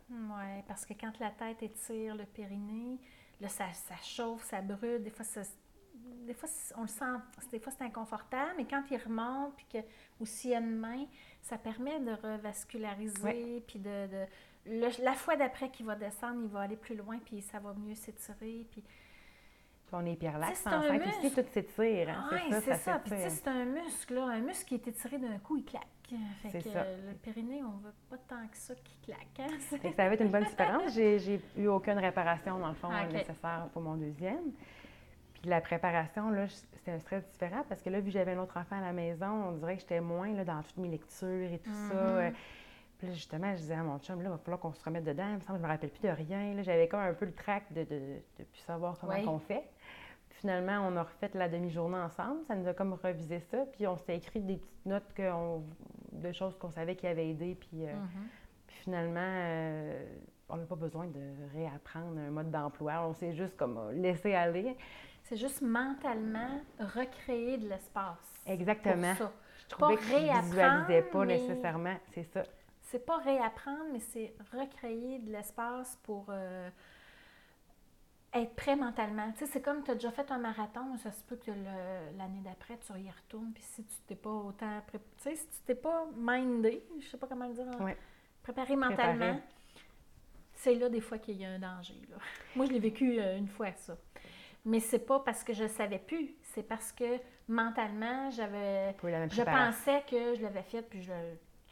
Oui, 0.09 0.62
parce 0.68 0.86
que 0.86 0.95
quand 0.95 1.18
la 1.18 1.30
tête 1.30 1.62
étire 1.62 2.14
le 2.14 2.24
périnée, 2.24 2.99
Là, 3.45 3.51
ça, 3.51 3.66
chauffe, 4.03 4.45
ça 4.45 4.62
brûle. 4.62 5.03
Des 5.03 5.11
fois, 5.11 5.26
des 6.26 6.32
fois, 6.32 6.49
on 6.78 6.82
le 6.82 6.88
sent, 6.88 7.05
des 7.51 7.59
fois 7.59 7.70
c'est 7.76 7.84
inconfortable, 7.84 8.53
mais 8.57 8.64
quand 8.64 8.82
il 8.90 8.97
remonte, 8.97 9.55
puis 9.55 9.66
que 9.70 9.78
aussi 10.18 10.49
il 10.49 10.51
y 10.53 10.55
a 10.55 10.61
une 10.61 10.76
main, 10.76 11.05
ça 11.42 11.59
permet 11.59 12.01
de 12.01 12.12
revasculariser, 12.12 13.62
puis 13.66 13.78
de, 13.78 14.09
la 14.64 15.12
fois 15.12 15.36
d'après 15.36 15.70
qu'il 15.70 15.84
va 15.84 15.95
descendre, 15.95 16.40
il 16.42 16.49
va 16.49 16.61
aller 16.61 16.76
plus 16.76 16.97
loin, 16.97 17.18
puis 17.18 17.42
ça 17.42 17.59
va 17.59 17.74
mieux 17.74 17.95
s'étirer, 17.95 18.66
puis... 18.70 18.82
On 19.92 20.05
est 20.07 20.14
hyperlaxe, 20.14 20.66
en 20.66 20.80
fait, 20.80 21.07
aussi, 21.07 21.30
tout 21.30 21.45
s'étire. 21.53 22.09
Hein, 22.09 22.28
oui, 22.32 22.57
c'est 22.64 22.78
ça. 22.78 22.99
Puis, 22.99 23.14
c'est 23.28 23.47
un 23.47 23.64
muscle, 23.64 24.14
là. 24.14 24.24
Un 24.24 24.40
muscle 24.40 24.64
qui 24.64 24.74
est 24.74 24.88
étiré 24.88 25.18
d'un 25.18 25.38
coup, 25.38 25.57
il 25.57 25.64
claque. 25.64 25.86
Fait 26.42 26.62
que 26.62 26.68
ça. 26.68 26.84
le 26.84 27.14
périnée, 27.14 27.62
on 27.62 27.78
veut 27.78 27.94
pas 28.11 28.16
tant 28.28 28.46
que 28.46 28.57
ça 28.57 28.74
qui 28.74 28.96
claque. 29.05 29.40
Hein? 29.40 29.57
ça 29.96 30.02
avait 30.02 30.14
été 30.14 30.24
une 30.24 30.30
bonne 30.30 30.44
différence. 30.44 30.92
J'ai 30.94 31.40
eu 31.57 31.66
aucune 31.68 31.98
réparation, 31.98 32.59
dans 32.59 32.68
le 32.68 32.74
fond, 32.74 32.88
ah, 32.90 33.07
nécessaire 33.07 33.68
pour 33.72 33.82
mon 33.82 33.94
deuxième. 33.94 34.52
Puis 35.34 35.50
la 35.50 35.61
préparation, 35.61 36.30
là, 36.30 36.46
c'était 36.48 36.92
un 36.92 36.98
stress 36.98 37.26
différent 37.30 37.64
parce 37.68 37.82
que 37.82 37.90
là, 37.90 38.00
vu 38.00 38.07
que 38.07 38.12
j'avais 38.12 38.32
un 38.32 38.38
autre 38.38 38.57
enfant 38.57 38.76
à 38.76 38.80
la 38.80 38.92
maison, 38.92 39.48
on 39.48 39.52
dirait 39.52 39.74
que 39.76 39.80
j'étais 39.80 40.00
moins 40.00 40.32
là, 40.32 40.44
dans 40.44 40.62
toutes 40.62 40.78
mes 40.78 40.88
lectures 40.88 41.52
et 41.52 41.59
tout 41.59 41.72
ça. 41.90 41.94
Mm-hmm. 41.94 42.32
Puis 42.98 43.09
là, 43.09 43.12
justement, 43.14 43.50
je 43.52 43.61
disais 43.61 43.74
à 43.74 43.82
mon 43.82 43.98
chum, 43.98 44.22
là, 44.22 44.28
il 44.28 44.30
va 44.30 44.38
falloir 44.38 44.61
qu'on 44.61 44.72
se 44.72 44.82
remette 44.84 45.05
dedans. 45.05 45.26
Il 45.28 45.36
me 45.36 45.40
semble 45.40 45.59
que 45.59 45.62
je 45.62 45.66
me 45.66 45.72
rappelle 45.72 45.90
plus 45.90 46.02
de 46.02 46.09
rien. 46.09 46.62
J'avais 46.62 46.88
comme 46.88 47.00
un 47.00 47.12
peu 47.12 47.26
le 47.26 47.34
trac 47.34 47.72
de 47.72 47.80
ne 47.80 48.44
plus 48.44 48.61
savoir 48.61 48.98
comment 48.98 49.14
on 49.26 49.38
fait 49.38 49.64
finalement, 50.45 50.86
on 50.86 50.95
a 50.99 51.05
refait 51.05 51.30
la 51.32 51.49
demi-journée 51.49 51.97
ensemble. 51.97 52.45
Ça 52.47 52.55
nous 52.55 52.68
a 52.68 52.74
comme 52.74 52.92
revisé 52.92 53.40
ça. 53.51 53.64
Puis 53.72 53.86
on 53.86 53.97
s'est 53.97 54.16
écrit 54.16 54.40
des 54.40 54.57
petites 54.59 54.84
notes 54.84 55.11
de 56.12 56.32
choses 56.32 56.55
qu'on 56.59 56.70
savait 56.70 56.97
qui 56.97 57.07
avaient 57.07 57.30
aidé. 57.30 57.55
Puis, 57.55 57.86
euh, 57.86 57.95
mm-hmm. 57.95 58.28
finalement, 58.66 59.20
euh, 59.22 60.05
on 60.51 60.59
n'a 60.59 60.66
pas 60.66 60.76
besoin 60.76 61.07
de 61.07 61.20
réapprendre 61.55 62.20
un 62.20 62.30
mode 62.30 62.51
d'emploi. 62.51 63.07
On 63.09 63.14
s'est 63.14 63.32
juste 63.32 63.57
comme 63.57 63.90
laissé 63.92 64.34
aller. 64.34 64.76
C'est 65.22 65.38
juste 65.38 65.62
mentalement 65.62 66.61
recréer 66.78 67.57
de 67.57 67.66
l'espace. 67.66 68.42
Exactement. 68.47 69.14
Pour 69.14 69.26
ça. 69.28 69.32
Je 69.62 69.68
trouvais 69.68 69.97
que 69.97 70.03
je 70.03 70.42
visualisais 70.42 71.03
pas 71.05 71.24
nécessairement. 71.24 71.97
C'est 72.12 72.24
ça. 72.24 72.42
C'est 72.82 73.07
pas 73.07 73.16
réapprendre, 73.16 73.86
mais 73.95 74.01
c'est 74.01 74.34
recréer 74.53 75.20
de 75.20 75.32
l'espace 75.32 75.99
pour. 76.03 76.26
Euh, 76.28 76.68
être 78.35 78.55
prêt 78.55 78.76
mentalement. 78.76 79.30
Tu 79.32 79.41
sais, 79.41 79.47
c'est 79.47 79.62
comme 79.62 79.82
tu 79.82 79.91
as 79.91 79.95
déjà 79.95 80.11
fait 80.11 80.30
un 80.30 80.39
marathon, 80.39 80.97
ça 80.99 81.12
se 81.12 81.22
peut 81.24 81.37
que 81.37 81.51
l'année 82.18 82.41
d'après, 82.45 82.78
tu 82.78 82.93
y 83.01 83.11
retournes, 83.11 83.53
puis 83.53 83.62
si 83.62 83.85
tu 83.85 83.95
t'es 84.07 84.16
pas 84.16 84.30
autant 84.30 84.80
Tu 84.91 84.99
sais, 85.18 85.37
si 85.37 85.47
tu 85.47 85.59
t'es 85.66 85.74
pas 85.74 86.07
mindé, 86.16 86.85
je 87.01 87.07
sais 87.07 87.16
pas 87.16 87.26
comment 87.26 87.47
le 87.47 87.55
dire, 87.55 87.66
préparé 88.43 88.76
mentalement, 88.76 89.41
c'est 90.55 90.74
là 90.74 90.89
des 90.89 91.01
fois 91.01 91.18
qu'il 91.18 91.37
y 91.37 91.45
a 91.45 91.51
un 91.51 91.59
danger. 91.59 91.95
Moi, 92.57 92.66
je 92.66 92.72
l'ai 92.72 92.78
vécu 92.78 93.18
euh, 93.18 93.39
une 93.39 93.49
fois, 93.49 93.72
ça. 93.72 93.97
Mais 94.64 94.80
c'est 94.80 95.01
pas 95.01 95.20
parce 95.20 95.45
que 95.45 95.53
je 95.53 95.66
savais 95.66 95.99
plus, 95.99 96.35
c'est 96.55 96.62
parce 96.62 96.91
que 96.91 97.18
mentalement, 97.49 98.30
j'avais. 98.30 98.95
Je 99.03 99.43
pensais 99.43 100.03
que 100.09 100.35
je 100.35 100.43
l'avais 100.43 100.62
fait, 100.62 100.82
puis 100.82 101.03
je 101.03 101.12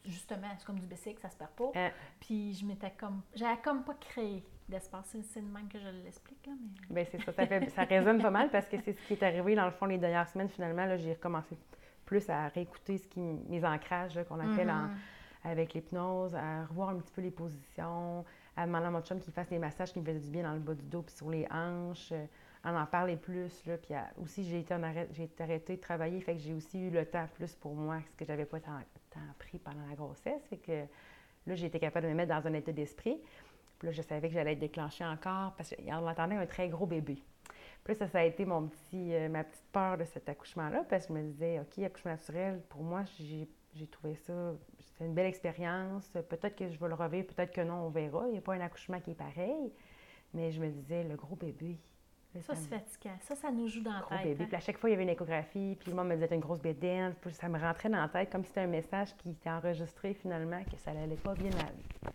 justement, 0.05 0.49
c'est 0.59 0.67
comme 0.67 0.79
du 0.79 0.89
que 0.89 1.21
ça 1.21 1.31
se 1.31 1.37
perd 1.37 1.51
pas. 1.53 1.71
Euh. 1.77 1.89
Puis 2.21 2.55
je 2.55 2.67
m'étais 2.67 2.91
comme. 2.91 3.23
J'avais 3.35 3.61
comme 3.63 3.85
pas 3.85 3.95
créé 3.95 4.45
d'espace. 4.73 5.17
C'est 5.23 5.41
le 5.41 5.47
même 5.47 5.69
que 5.69 5.79
je 5.79 5.89
l'explique. 6.05 6.49
Mais... 6.49 7.03
Bien, 7.03 7.05
c'est 7.11 7.23
ça. 7.23 7.33
Ça, 7.33 7.47
fait, 7.47 7.69
ça 7.71 7.85
résonne 7.85 8.21
pas 8.21 8.31
mal 8.31 8.51
parce 8.51 8.67
que 8.67 8.77
c'est 8.79 8.93
ce 8.93 9.07
qui 9.07 9.13
est 9.15 9.23
arrivé 9.23 9.55
dans 9.55 9.67
le 9.67 9.71
fond 9.71 9.87
les 9.87 9.99
dernières 9.99 10.29
semaines. 10.29 10.49
Finalement, 10.49 10.97
j'ai 10.97 11.13
recommencé 11.13 11.57
plus 12.05 12.29
à 12.29 12.49
réécouter 12.49 12.99
ce 12.99 13.07
qui, 13.09 13.21
mes 13.21 13.65
ancrages 13.65 14.19
qu'on 14.29 14.41
appelle 14.41 14.69
mm-hmm. 14.69 15.51
avec 15.51 15.75
l'hypnose, 15.75 16.35
à 16.35 16.65
revoir 16.67 16.91
un 16.91 16.99
petit 16.99 17.13
peu 17.13 17.23
les 17.23 17.31
positions, 17.31 18.25
à 18.57 18.67
demander 18.67 18.87
à 18.87 18.91
mon 18.91 19.01
chum 19.01 19.21
qu'il 19.21 19.33
fasse 19.33 19.49
des 19.49 19.59
massages 19.59 19.93
qui 19.93 20.01
me 20.01 20.05
faisaient 20.05 20.21
du 20.21 20.31
bien 20.31 20.43
dans 20.43 20.55
le 20.55 20.61
bas 20.61 20.75
du 20.75 20.85
dos 20.85 21.03
puis 21.03 21.15
sur 21.15 21.31
les 21.31 21.47
hanches, 21.51 22.13
euh, 22.13 22.25
à 22.65 22.73
en 22.73 22.87
parler 22.87 23.17
plus. 23.17 23.65
Là, 23.67 23.77
puis 23.77 23.95
aussi, 24.23 24.45
j'ai 24.45 24.61
été, 24.61 24.75
j'ai 25.13 25.25
été 25.25 25.43
arrêtée 25.43 25.77
de 25.77 25.81
travailler, 25.81 26.21
fait 26.21 26.35
que 26.35 26.41
j'ai 26.41 26.53
aussi 26.53 26.81
eu 26.81 26.91
le 26.91 27.07
temps 27.07 27.27
plus 27.35 27.55
pour 27.55 27.75
moi, 27.75 28.01
ce 28.11 28.17
que 28.17 28.25
j'avais 28.25 28.45
pas 28.45 28.61
tant, 28.61 28.79
tant, 29.11 29.21
pris 29.39 29.59
pendant 29.59 29.87
la 29.89 29.95
grossesse. 29.95 30.43
Fait 30.49 30.59
que 30.59 30.85
là, 31.47 31.55
j'ai 31.55 31.67
été 31.67 31.79
capable 31.79 32.07
de 32.07 32.13
me 32.13 32.17
mettre 32.17 32.35
dans 32.35 32.47
un 32.47 32.55
état 32.55 32.73
d'esprit. 32.73 33.19
Puis 33.83 33.89
là, 33.89 33.97
je 33.97 34.03
savais 34.03 34.29
que 34.29 34.35
j'allais 34.35 34.53
être 34.53 34.61
déclenchée 34.61 35.05
encore 35.05 35.55
parce 35.57 35.75
qu'on 35.75 36.07
attendait 36.07 36.37
un 36.37 36.47
très 36.47 36.69
gros 36.69 36.87
bébé. 36.87 37.21
Puis 37.83 37.97
ça, 37.97 38.07
ça 38.07 38.21
a 38.21 38.23
été 38.23 38.45
mon 38.45 38.69
petit, 38.69 39.13
euh, 39.13 39.29
ma 39.29 39.43
petite 39.43 39.65
peur 39.73 39.99
de 39.99 40.05
cet 40.05 40.29
accouchement-là 40.29 40.85
parce 40.89 41.09
que 41.09 41.15
je 41.15 41.19
me 41.19 41.25
disais, 41.25 41.59
OK, 41.59 41.83
accouchement 41.83 42.13
naturel, 42.13 42.63
pour 42.69 42.85
moi, 42.85 43.03
j'ai 43.19 43.87
trouvé 43.89 44.15
ça, 44.15 44.53
c'était 44.79 45.05
une 45.05 45.15
belle 45.15 45.27
expérience. 45.27 46.09
Peut-être 46.11 46.55
que 46.55 46.69
je 46.69 46.79
vais 46.79 46.87
le 46.87 46.95
revivre, 46.95 47.27
peut-être 47.35 47.53
que 47.53 47.61
non, 47.61 47.87
on 47.87 47.89
verra. 47.89 48.29
Il 48.29 48.35
n'y 48.35 48.39
a 48.39 48.41
pas 48.41 48.55
un 48.55 48.61
accouchement 48.61 49.01
qui 49.01 49.11
est 49.11 49.15
pareil. 49.15 49.73
Mais 50.33 50.53
je 50.53 50.61
me 50.61 50.69
disais, 50.69 51.03
le 51.03 51.17
gros 51.17 51.35
bébé. 51.35 51.77
ça, 52.41 52.55
c'est 52.55 52.69
fatigant. 52.69 53.17
Ça, 53.23 53.35
ça 53.35 53.51
nous 53.51 53.67
joue 53.67 53.83
dans 53.83 53.95
la 53.95 54.17
tête. 54.17 54.29
Bébé. 54.29 54.45
Hein. 54.45 54.47
Puis 54.47 54.57
à 54.57 54.61
chaque 54.61 54.79
fois, 54.79 54.91
il 54.91 54.93
y 54.93 54.95
avait 54.95 55.03
une 55.03 55.09
échographie. 55.09 55.77
Puis 55.81 55.91
le 55.91 55.97
monde 55.97 56.07
me 56.07 56.15
disait, 56.15 56.33
une 56.33 56.41
grosse 56.41 56.63
bédaine. 56.63 57.17
Puis 57.21 57.35
ça 57.35 57.49
me 57.49 57.59
rentrait 57.59 57.89
dans 57.89 58.01
la 58.01 58.09
tête 58.09 58.31
comme 58.31 58.45
si 58.45 58.51
c'était 58.51 58.61
un 58.61 58.69
message 58.69 59.17
qui 59.17 59.31
était 59.31 59.51
enregistré 59.51 60.15
finalement, 60.15 60.63
que 60.63 60.77
ça 60.77 60.95
n'allait 60.95 61.17
pas 61.17 61.35
bien 61.35 61.51
aller 61.51 62.13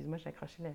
excuse-moi, 0.00 0.16
j'ai 0.18 0.28
accroché 0.28 0.62
le. 0.62 0.70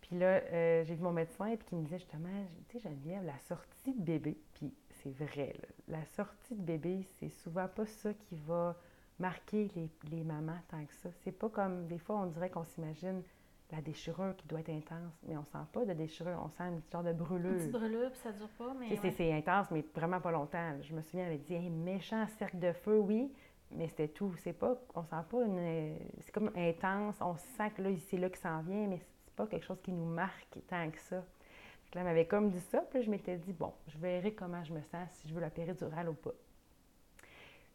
Puis 0.00 0.18
là, 0.18 0.40
euh, 0.52 0.84
j'ai 0.84 0.94
vu 0.94 1.02
mon 1.02 1.12
médecin 1.12 1.46
et 1.46 1.58
qui 1.58 1.74
me 1.74 1.82
disait 1.82 1.98
justement, 1.98 2.28
tu 2.68 2.78
sais, 2.78 2.88
Geneviève, 2.88 3.24
la 3.24 3.38
sortie 3.40 3.94
de 3.94 4.02
bébé, 4.02 4.36
puis 4.54 4.72
c'est 5.02 5.10
vrai, 5.10 5.54
la 5.86 6.04
sortie 6.06 6.54
de 6.54 6.62
bébé, 6.62 7.04
c'est 7.18 7.28
souvent 7.28 7.68
pas 7.68 7.86
ça 7.86 8.12
qui 8.14 8.36
va 8.46 8.76
marquer 9.18 9.68
les, 9.74 9.90
les 10.10 10.24
mamans 10.24 10.58
tant 10.68 10.84
que 10.84 10.94
ça. 10.94 11.10
C'est 11.22 11.32
pas 11.32 11.48
comme, 11.48 11.86
des 11.86 11.98
fois, 11.98 12.16
on 12.20 12.26
dirait 12.26 12.50
qu'on 12.50 12.64
s'imagine 12.64 13.22
la 13.70 13.82
déchirure 13.82 14.34
qui 14.36 14.46
doit 14.46 14.60
être 14.60 14.70
intense, 14.70 15.12
mais 15.26 15.36
on 15.36 15.44
sent 15.44 15.58
pas 15.72 15.84
de 15.84 15.92
déchirure, 15.92 16.40
on 16.42 16.48
sent 16.48 16.62
une 16.62 16.80
genre 16.90 17.02
de 17.02 17.12
brûlure. 17.12 17.50
Une 17.50 17.58
petite 17.58 17.72
brûlure, 17.72 18.10
puis 18.10 18.20
ça 18.20 18.32
dure 18.32 18.48
pas, 18.50 18.74
mais. 18.78 18.96
C'est 19.10 19.32
intense, 19.32 19.70
mais 19.70 19.84
vraiment 19.94 20.20
pas 20.20 20.30
longtemps. 20.30 20.80
Je 20.80 20.94
me 20.94 21.02
souviens, 21.02 21.26
elle 21.26 21.34
avait 21.34 21.60
dit, 21.60 21.70
méchant 21.70 22.26
cercle 22.38 22.58
de 22.58 22.72
feu, 22.72 22.98
oui, 22.98 23.30
mais 23.70 23.88
c'était 23.88 24.08
tout. 24.08 24.34
C'est 24.38 24.52
pas, 24.52 24.76
on 24.94 25.04
sent 25.04 25.24
pas 25.30 25.44
une. 25.44 25.96
C'est 26.20 26.32
comme 26.32 26.50
intense. 26.56 27.16
On 27.20 27.36
sent 27.36 27.70
que 27.76 27.82
là, 27.82 27.90
c'est 28.08 28.16
là 28.16 28.30
qui 28.30 28.40
s'en 28.40 28.60
vient, 28.62 28.86
mais 28.86 28.98
c'est 28.98 29.34
pas 29.34 29.46
quelque 29.46 29.64
chose 29.64 29.80
qui 29.82 29.92
nous 29.92 30.06
marque 30.06 30.58
tant 30.68 30.90
que 30.90 30.98
ça. 31.00 31.16
Donc 31.16 31.94
là, 31.94 32.00
elle 32.00 32.04
m'avait 32.04 32.26
comme 32.26 32.50
dit 32.50 32.60
ça, 32.60 32.80
puis 32.90 33.02
je 33.02 33.10
m'étais 33.10 33.36
dit, 33.36 33.52
bon, 33.52 33.72
je 33.86 33.98
verrai 33.98 34.34
comment 34.34 34.62
je 34.62 34.74
me 34.74 34.82
sens, 34.82 35.08
si 35.12 35.28
je 35.28 35.34
veux 35.34 35.40
la 35.40 35.50
péridurale 35.50 36.08
ou 36.08 36.14
pas. 36.14 36.34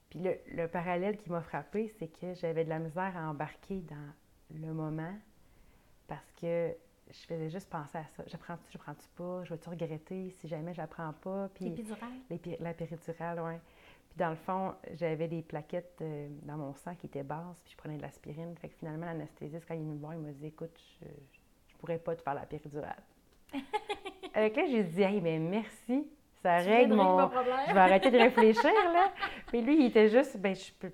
Puis 0.10 0.20
le, 0.20 0.38
le 0.52 0.68
parallèle 0.68 1.18
qui 1.18 1.32
m'a 1.32 1.42
frappé, 1.42 1.88
c'est 1.98 2.08
que 2.08 2.36
j'avais 2.36 2.64
de 2.64 2.70
la 2.70 2.78
misère 2.78 3.18
à 3.18 3.28
embarquer 3.28 3.82
dans 3.82 4.14
le 4.60 4.72
moment 4.72 5.16
parce 6.08 6.32
que 6.34 6.76
je 7.10 7.26
faisais 7.28 7.50
juste 7.50 7.70
penser 7.70 7.98
à 7.98 8.06
ça. 8.16 8.24
Je 8.28 8.38
prends 8.38 8.58
je 8.70 8.78
prends-tu 8.78 9.08
pas? 9.16 9.44
Je 9.44 9.54
vais-tu 9.54 9.70
regretter 9.70 10.30
si 10.30 10.48
jamais 10.48 10.74
je 10.74 10.82
la 10.82 10.88
prends 10.88 11.14
pas? 11.14 11.50
Puis, 11.54 11.66
L'épidurale? 11.66 12.10
La 12.60 12.74
péridurale, 12.74 13.42
oui. 13.44 13.54
Puis 14.14 14.20
dans 14.20 14.30
le 14.30 14.36
fond, 14.36 14.76
j'avais 14.92 15.28
des 15.28 15.42
plaquettes 15.42 15.98
euh, 16.02 16.28
dans 16.44 16.56
mon 16.56 16.76
sang 16.76 16.94
qui 16.94 17.08
étaient 17.08 17.24
basses, 17.24 17.60
puis 17.64 17.72
je 17.72 17.78
prenais 17.78 17.98
de 17.98 18.04
l'aspirine. 18.04 18.56
Fait 18.62 18.70
que 18.70 18.76
finalement, 18.76 19.08
l'anesthésiste, 19.08 19.66
quand 19.68 19.74
il 19.74 19.78
est 19.78 19.84
venu 19.84 19.94
me 19.94 20.00
voir, 20.00 20.14
il 20.14 20.20
m'a 20.20 20.32
dit 20.32 20.46
Écoute, 20.46 20.80
je, 21.02 21.08
je 21.68 21.76
pourrais 21.78 21.98
pas 21.98 22.16
te 22.16 22.22
faire 22.22 22.36
la 22.36 22.46
péridurale. 22.46 23.02
Avec 24.36 24.56
là, 24.56 24.66
j'ai 24.70 24.84
dit 24.84 25.02
Hey, 25.02 25.20
mais 25.20 25.40
merci, 25.40 26.08
ça 26.44 26.62
Tu 26.62 26.70
règle 26.70 26.94
mon. 26.94 27.28
Je 27.68 27.74
vais 27.74 27.80
arrêter 27.80 28.12
de 28.12 28.20
réfléchir, 28.20 28.72
là. 28.94 29.12
Puis 29.48 29.64
lui, 29.64 29.80
il 29.80 29.86
était 29.88 30.10
juste 30.10 30.38
Ben, 30.38 30.54
je 30.54 30.72
peux. 30.74 30.92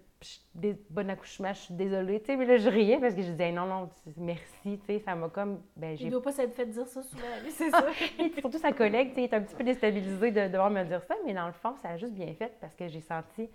Bon 0.90 1.10
accouchement, 1.10 1.54
je 1.54 1.60
suis 1.60 1.74
désolée. 1.74 2.20
Tu 2.20 2.28
sais, 2.28 2.36
mais 2.36 2.46
là, 2.46 2.58
je 2.58 2.70
riais 2.70 3.00
parce 3.00 3.14
que 3.14 3.22
je 3.22 3.32
disais 3.32 3.52
non, 3.52 3.66
non, 3.66 3.90
merci. 4.18 4.80
Tu 4.80 4.80
sais, 4.86 5.00
ça 5.00 5.16
m'a 5.16 5.30
comme. 5.30 5.62
Ben, 5.76 5.92
Il 5.92 5.98
j'ai 5.98 6.10
doit 6.10 6.22
pas 6.22 6.32
s'être 6.32 6.54
fait 6.54 6.66
dire 6.66 6.88
ça 6.88 7.02
souvent, 7.02 7.24
lui, 7.44 7.52
c'est 7.52 7.70
ça. 7.70 7.86
et 8.20 8.30
puis 8.30 8.42
surtout 8.42 8.58
sa 8.58 8.74
collègue, 8.74 9.10
tu 9.10 9.16
sais, 9.16 9.22
il 9.22 9.24
est 9.26 9.34
un 9.34 9.42
petit 9.42 9.56
peu 9.56 9.64
déstabilisé 9.64 10.32
de 10.32 10.48
devoir 10.48 10.70
me 10.70 10.84
dire 10.84 11.02
ça, 11.04 11.16
mais 11.26 11.34
dans 11.34 11.48
le 11.48 11.54
fond, 11.54 11.76
ça 11.82 11.90
a 11.90 11.98
juste 11.98 12.14
bien 12.14 12.34
fait 12.34 12.52
parce 12.60 12.76
que 12.76 12.88
j'ai 12.88 13.02
senti, 13.02 13.50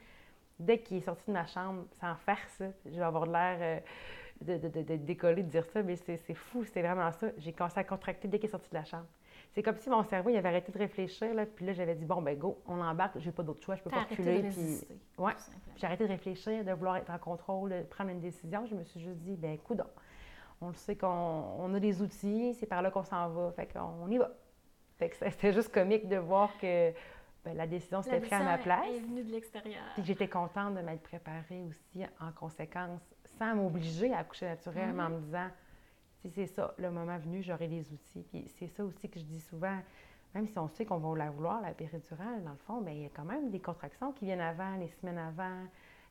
dès 0.58 0.78
qu'il 0.78 0.98
est 0.98 1.02
sorti 1.02 1.24
de 1.26 1.32
ma 1.32 1.46
chambre, 1.46 1.84
sans 2.00 2.14
faire 2.16 2.48
ça, 2.56 2.66
je 2.86 2.96
vais 2.96 3.02
avoir 3.02 3.26
l'air 3.26 3.58
euh, 3.60 3.80
de, 4.40 4.56
de, 4.56 4.68
de, 4.68 4.82
de 4.82 4.96
décoller 4.96 5.42
de 5.42 5.50
dire 5.50 5.66
ça, 5.66 5.82
mais 5.82 5.96
c'est 5.96 6.16
c'est 6.16 6.34
fou, 6.34 6.64
c'est 6.64 6.80
vraiment 6.80 7.12
ça. 7.12 7.28
J'ai 7.38 7.52
commencé 7.52 7.78
à 7.78 7.84
contracter 7.84 8.28
dès 8.28 8.38
qu'il 8.38 8.48
est 8.48 8.52
sorti 8.52 8.70
de 8.70 8.74
la 8.76 8.84
chambre. 8.84 9.06
C'est 9.54 9.62
comme 9.62 9.76
si 9.76 9.88
mon 9.88 10.02
cerveau, 10.02 10.30
il 10.30 10.36
avait 10.36 10.48
arrêté 10.48 10.72
de 10.72 10.78
réfléchir, 10.78 11.32
là, 11.32 11.46
puis 11.46 11.64
là, 11.64 11.72
j'avais 11.72 11.94
dit, 11.94 12.04
bon, 12.04 12.20
ben 12.20 12.36
go, 12.36 12.60
on 12.66 12.80
embarque, 12.80 13.20
j'ai 13.20 13.30
pas 13.30 13.44
d'autre 13.44 13.64
choix, 13.64 13.76
je 13.76 13.82
peux 13.84 13.90
pas 13.90 14.02
reculer. 14.02 14.42
Puis. 14.42 14.80
Ouais. 15.16 15.32
j'ai 15.76 15.86
arrêté 15.86 16.04
de 16.04 16.10
réfléchir, 16.10 16.64
de 16.64 16.72
vouloir 16.72 16.96
être 16.96 17.10
en 17.10 17.18
contrôle, 17.18 17.70
de 17.70 17.82
prendre 17.82 18.10
une 18.10 18.20
décision. 18.20 18.66
Je 18.66 18.74
me 18.74 18.82
suis 18.82 19.00
juste 19.00 19.20
dit, 19.20 19.36
ben 19.36 19.56
coudonc, 19.58 19.86
on 20.60 20.68
le 20.68 20.74
sait 20.74 20.96
qu'on 20.96 21.06
on 21.06 21.72
a 21.72 21.78
des 21.78 22.02
outils, 22.02 22.54
c'est 22.54 22.66
par 22.66 22.82
là 22.82 22.90
qu'on 22.90 23.04
s'en 23.04 23.28
va, 23.28 23.52
fait 23.52 23.72
qu'on 23.72 24.10
y 24.10 24.18
va. 24.18 24.32
Fait 24.96 25.08
que 25.08 25.16
c'était 25.16 25.52
juste 25.52 25.72
comique 25.72 26.08
de 26.08 26.16
voir 26.16 26.50
que 26.58 26.92
ben, 27.44 27.56
la 27.56 27.68
décision 27.68 28.02
s'était 28.02 28.20
prise 28.20 28.32
à 28.32 28.42
ma 28.42 28.58
place. 28.58 28.88
est 28.88 29.00
venue 29.00 29.22
de 29.22 29.30
l'extérieur. 29.30 29.84
Puis 29.94 30.04
j'étais 30.04 30.28
contente 30.28 30.74
de 30.74 30.80
m'être 30.80 31.02
préparée 31.02 31.62
aussi 31.68 32.04
en 32.20 32.32
conséquence, 32.32 33.02
sans 33.38 33.54
m'obliger 33.54 34.12
à 34.12 34.18
accoucher 34.18 34.46
naturel, 34.46 34.92
mais 34.94 35.02
en 35.04 35.10
me 35.10 35.20
disant, 35.20 35.48
si 36.28 36.30
c'est 36.34 36.46
ça, 36.46 36.74
le 36.78 36.90
moment 36.90 37.18
venu, 37.18 37.42
j'aurai 37.42 37.68
les 37.68 37.92
outils. 37.92 38.22
Puis 38.30 38.46
c'est 38.58 38.68
ça 38.68 38.84
aussi 38.84 39.08
que 39.10 39.18
je 39.20 39.24
dis 39.24 39.40
souvent, 39.40 39.78
même 40.34 40.48
si 40.48 40.58
on 40.58 40.68
sait 40.68 40.84
qu'on 40.86 40.98
va 40.98 41.16
la 41.18 41.30
vouloir, 41.30 41.60
la 41.60 41.72
péridurale, 41.72 42.42
dans 42.42 42.52
le 42.52 42.56
fond, 42.66 42.80
bien, 42.80 42.92
il 42.94 43.02
y 43.02 43.06
a 43.06 43.10
quand 43.10 43.24
même 43.24 43.50
des 43.50 43.60
contractions 43.60 44.12
qui 44.12 44.24
viennent 44.24 44.40
avant, 44.40 44.76
les 44.76 44.88
semaines 44.88 45.18
avant, 45.18 45.64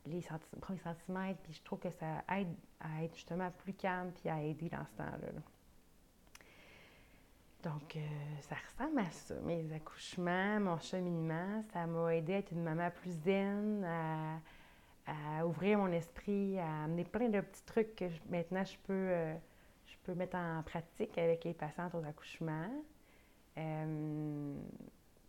les 0.06 0.24
premiers 0.60 0.78
centimètres, 0.78 1.40
puis 1.42 1.52
je 1.54 1.62
trouve 1.62 1.80
que 1.80 1.90
ça 1.90 2.22
aide 2.36 2.54
à 2.80 3.02
être 3.02 3.14
justement 3.14 3.50
plus 3.50 3.72
calme 3.72 4.12
puis 4.12 4.28
à 4.28 4.40
aider 4.42 4.68
dans 4.68 4.84
ce 4.86 4.92
temps-là. 4.98 5.32
là. 5.34 5.40
Donc, 7.64 7.96
euh, 7.96 8.00
ça 8.42 8.56
ressemble 8.56 9.00
à 9.00 9.10
ça, 9.10 9.34
mes 9.42 9.72
accouchements, 9.72 10.60
mon 10.60 10.78
cheminement. 10.78 11.62
Ça 11.72 11.86
m'a 11.86 12.14
aidé 12.14 12.34
à 12.34 12.38
être 12.38 12.52
une 12.52 12.62
maman 12.62 12.90
plus 12.90 13.10
zen, 13.24 13.84
à, 13.84 15.46
ouvrir 15.46 15.78
mon 15.78 15.90
esprit, 15.92 16.58
à 16.58 16.84
amener 16.84 17.04
plein 17.04 17.28
de 17.28 17.40
petits 17.40 17.64
trucs 17.64 17.94
que 17.96 18.08
je- 18.08 18.20
maintenant 18.30 18.64
je 18.64 18.76
peux, 18.86 18.92
euh, 18.92 19.34
peux 20.04 20.14
mettre 20.14 20.36
en 20.36 20.62
pratique 20.62 21.16
avec 21.18 21.44
les 21.44 21.54
patientes 21.54 21.94
aux 21.94 22.04
accouchements. 22.04 22.70
Euh, 23.58 24.54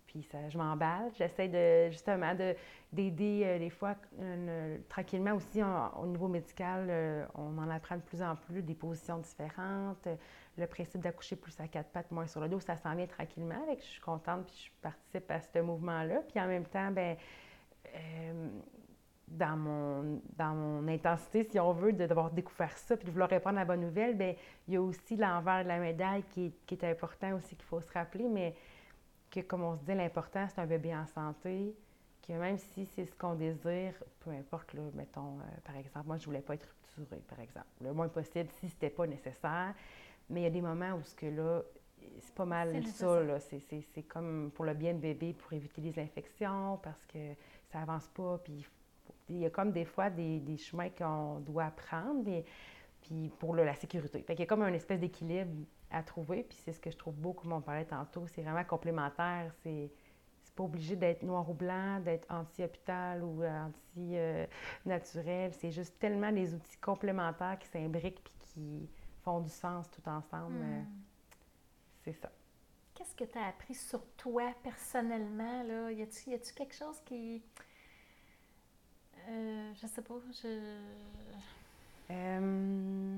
puis 0.08 0.24
ça, 0.24 0.50
je 0.50 0.58
m'emballe. 0.58 1.12
J'essaie 1.18 1.48
de 1.48 1.92
justement 1.92 2.34
de, 2.36 2.56
d'aider 2.94 3.42
euh, 3.44 3.60
des 3.60 3.70
fois 3.70 3.96
le- 4.20 4.78
tranquillement 4.88 5.34
aussi 5.34 5.62
au 5.64 6.06
niveau 6.06 6.28
médical. 6.28 6.88
euh, 6.90 7.26
on 7.36 7.58
en 7.58 7.70
apprend 7.70 7.98
de 7.98 8.02
plus 8.02 8.22
en 8.22 8.36
plus 8.36 8.62
des 8.62 8.76
positions 8.76 9.18
différentes. 9.20 10.08
le 10.58 10.68
principe 10.68 11.02
d'accoucher 11.02 11.36
plus 11.36 11.60
à 11.60 11.68
quatre 11.68 11.90
pattes, 11.90 12.12
moins 12.12 12.28
sur 12.28 12.40
le 12.42 12.48
dos, 12.48 12.60
ça 12.60 12.78
s'en 12.78 12.96
vient 12.96 13.08
tranquillement. 13.08 13.62
Avec, 13.64 13.80
je 13.80 13.86
suis 13.88 14.02
contente 14.02 14.46
puis 14.46 14.72
je 14.72 14.82
participe 14.82 15.30
à 15.30 15.42
ce 15.42 15.60
mouvement-là. 15.60 16.22
Puis 16.30 16.40
en 16.40 16.48
même 16.48 16.66
temps, 16.66 16.92
ben 16.92 17.18
dans 19.28 19.58
mon, 19.58 20.22
dans 20.38 20.54
mon 20.54 20.88
intensité, 20.88 21.44
si 21.44 21.60
on 21.60 21.74
veut, 21.74 21.94
de 21.94 22.06
d'avoir 22.06 22.30
découvert 22.32 22.78
ça 22.78 22.96
puis 22.96 23.06
de 23.06 23.12
vouloir 23.12 23.30
répondre 23.30 23.58
à 23.58 23.62
la 23.62 23.66
bonne 23.66 23.82
nouvelle, 23.82 24.16
bien, 24.16 24.36
il 24.68 24.74
y 24.76 24.78
a 24.78 24.82
aussi 24.82 25.16
l'envers 25.16 25.64
de 25.64 25.68
la 25.68 25.80
médaille 25.80 26.24
qui 26.24 26.46
est, 26.48 26.52
qui 26.66 26.76
est 26.76 26.84
important 26.84 27.36
aussi 27.36 27.56
qu'il 27.56 27.66
faut 27.66 27.82
se 27.82 27.92
rappeler, 27.92 28.28
mais 28.28 28.56
que, 29.32 29.40
comme 29.42 29.64
on 29.64 29.76
se 29.76 29.84
dit, 29.84 29.94
l'important, 29.96 30.48
c'est 30.48 30.62
un 30.62 30.68
bébé 30.68 30.96
en 30.96 31.06
santé, 31.08 31.76
que 32.28 32.34
même 32.34 32.58
si 32.58 32.86
c'est 32.86 33.06
ce 33.06 33.16
qu'on 33.16 33.34
désire, 33.36 33.94
peu 34.20 34.30
importe, 34.32 34.74
là, 34.74 34.82
mettons, 34.94 35.40
euh, 35.40 35.44
par 35.64 35.76
exemple, 35.76 36.08
moi, 36.08 36.18
je 36.18 36.26
voulais 36.26 36.42
pas 36.42 36.54
être 36.56 36.68
rupturée, 36.98 37.22
par 37.28 37.40
exemple, 37.40 37.68
le 37.82 37.94
moins 37.94 38.08
possible 38.08 38.50
si 38.60 38.70
c'était 38.70 38.90
pas 38.90 39.08
nécessaire, 39.08 39.74
mais 40.30 40.42
il 40.42 40.44
y 40.44 40.48
a 40.48 40.52
des 40.52 40.62
moments 40.62 40.94
où 40.94 41.04
ce 41.04 41.16
que 41.16 41.26
là, 41.28 41.62
c'est 42.20 42.34
pas 42.36 42.46
mal 42.46 42.72
ça, 42.92 43.06
là. 43.24 43.40
C'est, 43.40 43.60
c'est- 43.60 43.82
c'est 43.94 44.04
comme 44.04 44.52
pour 44.54 44.66
le 44.66 44.74
bien 44.76 44.94
de 44.94 45.00
bébé, 45.00 45.34
pour 45.34 45.52
éviter 45.54 45.82
les 45.82 45.98
infections, 46.00 46.80
parce 46.84 47.04
que 47.06 47.34
ça 47.72 47.82
avance 47.82 48.08
pas, 48.10 48.40
puis 48.44 48.66
il 49.30 49.36
il 49.38 49.42
y 49.42 49.46
a 49.46 49.50
comme 49.50 49.72
des 49.72 49.86
fois 49.86 50.10
des, 50.10 50.40
des 50.40 50.58
chemins 50.58 50.90
qu'on 50.90 51.40
doit 51.40 51.72
prendre, 51.72 52.24
mais, 52.26 52.46
puis 53.02 53.30
pour 53.40 53.54
le- 53.56 53.64
la 53.66 53.76
sécurité. 53.76 54.22
Fait 54.24 54.34
qu'il 54.36 54.42
y 54.42 54.44
a 54.44 54.48
comme 54.48 54.62
un 54.64 54.74
espèce 54.74 55.00
d'équilibre 55.00 55.52
à 55.92 56.04
trouver, 56.04 56.44
puis 56.44 56.58
c'est 56.64 56.74
ce 56.74 56.80
que 56.80 56.92
je 56.92 56.98
trouve 56.98 57.16
beau, 57.16 57.34
comme 57.34 57.54
on 57.54 57.62
parlait 57.62 57.86
tantôt, 57.86 58.28
c'est 58.28 58.42
vraiment 58.44 58.64
complémentaire, 58.66 59.52
c'est... 59.64 59.92
Pas 60.56 60.64
obligé 60.64 60.96
d'être 60.96 61.22
noir 61.24 61.50
ou 61.50 61.54
blanc, 61.54 62.00
d'être 62.00 62.26
anti-hôpital 62.32 63.22
ou 63.24 63.44
anti-naturel. 63.44 65.52
c'est 65.54 65.72
juste 65.72 66.00
tellement 66.00 66.32
des 66.32 66.54
outils 66.54 66.78
complémentaires 66.78 67.58
qui 67.60 67.68
s'imbriquent 67.68 68.24
puis 68.24 68.34
qui 68.54 68.90
font 69.24 69.42
du 69.42 69.50
sens 69.50 69.90
tout 69.92 70.08
ensemble. 70.08 70.56
euh, 70.62 70.82
Hmm. 70.82 70.86
C'est 72.06 72.14
ça. 72.14 72.32
Qu'est-ce 72.94 73.16
que 73.16 73.26
tu 73.26 73.38
as 73.38 73.48
appris 73.48 73.76
sur 73.76 74.06
toi 74.16 74.54
personnellement? 74.64 75.64
Là? 75.64 75.92
Y 75.92 76.04
a-tu 76.04 76.30
y 76.30 76.34
a-tu 76.34 76.54
quelque 76.54 76.76
chose 76.76 77.00
qui. 77.06 77.44
Euh, 79.28 79.72
je 79.82 79.88
sais 79.88 80.02
pas. 80.02 80.16
Je... 80.32 80.80
Euh, 82.12 83.18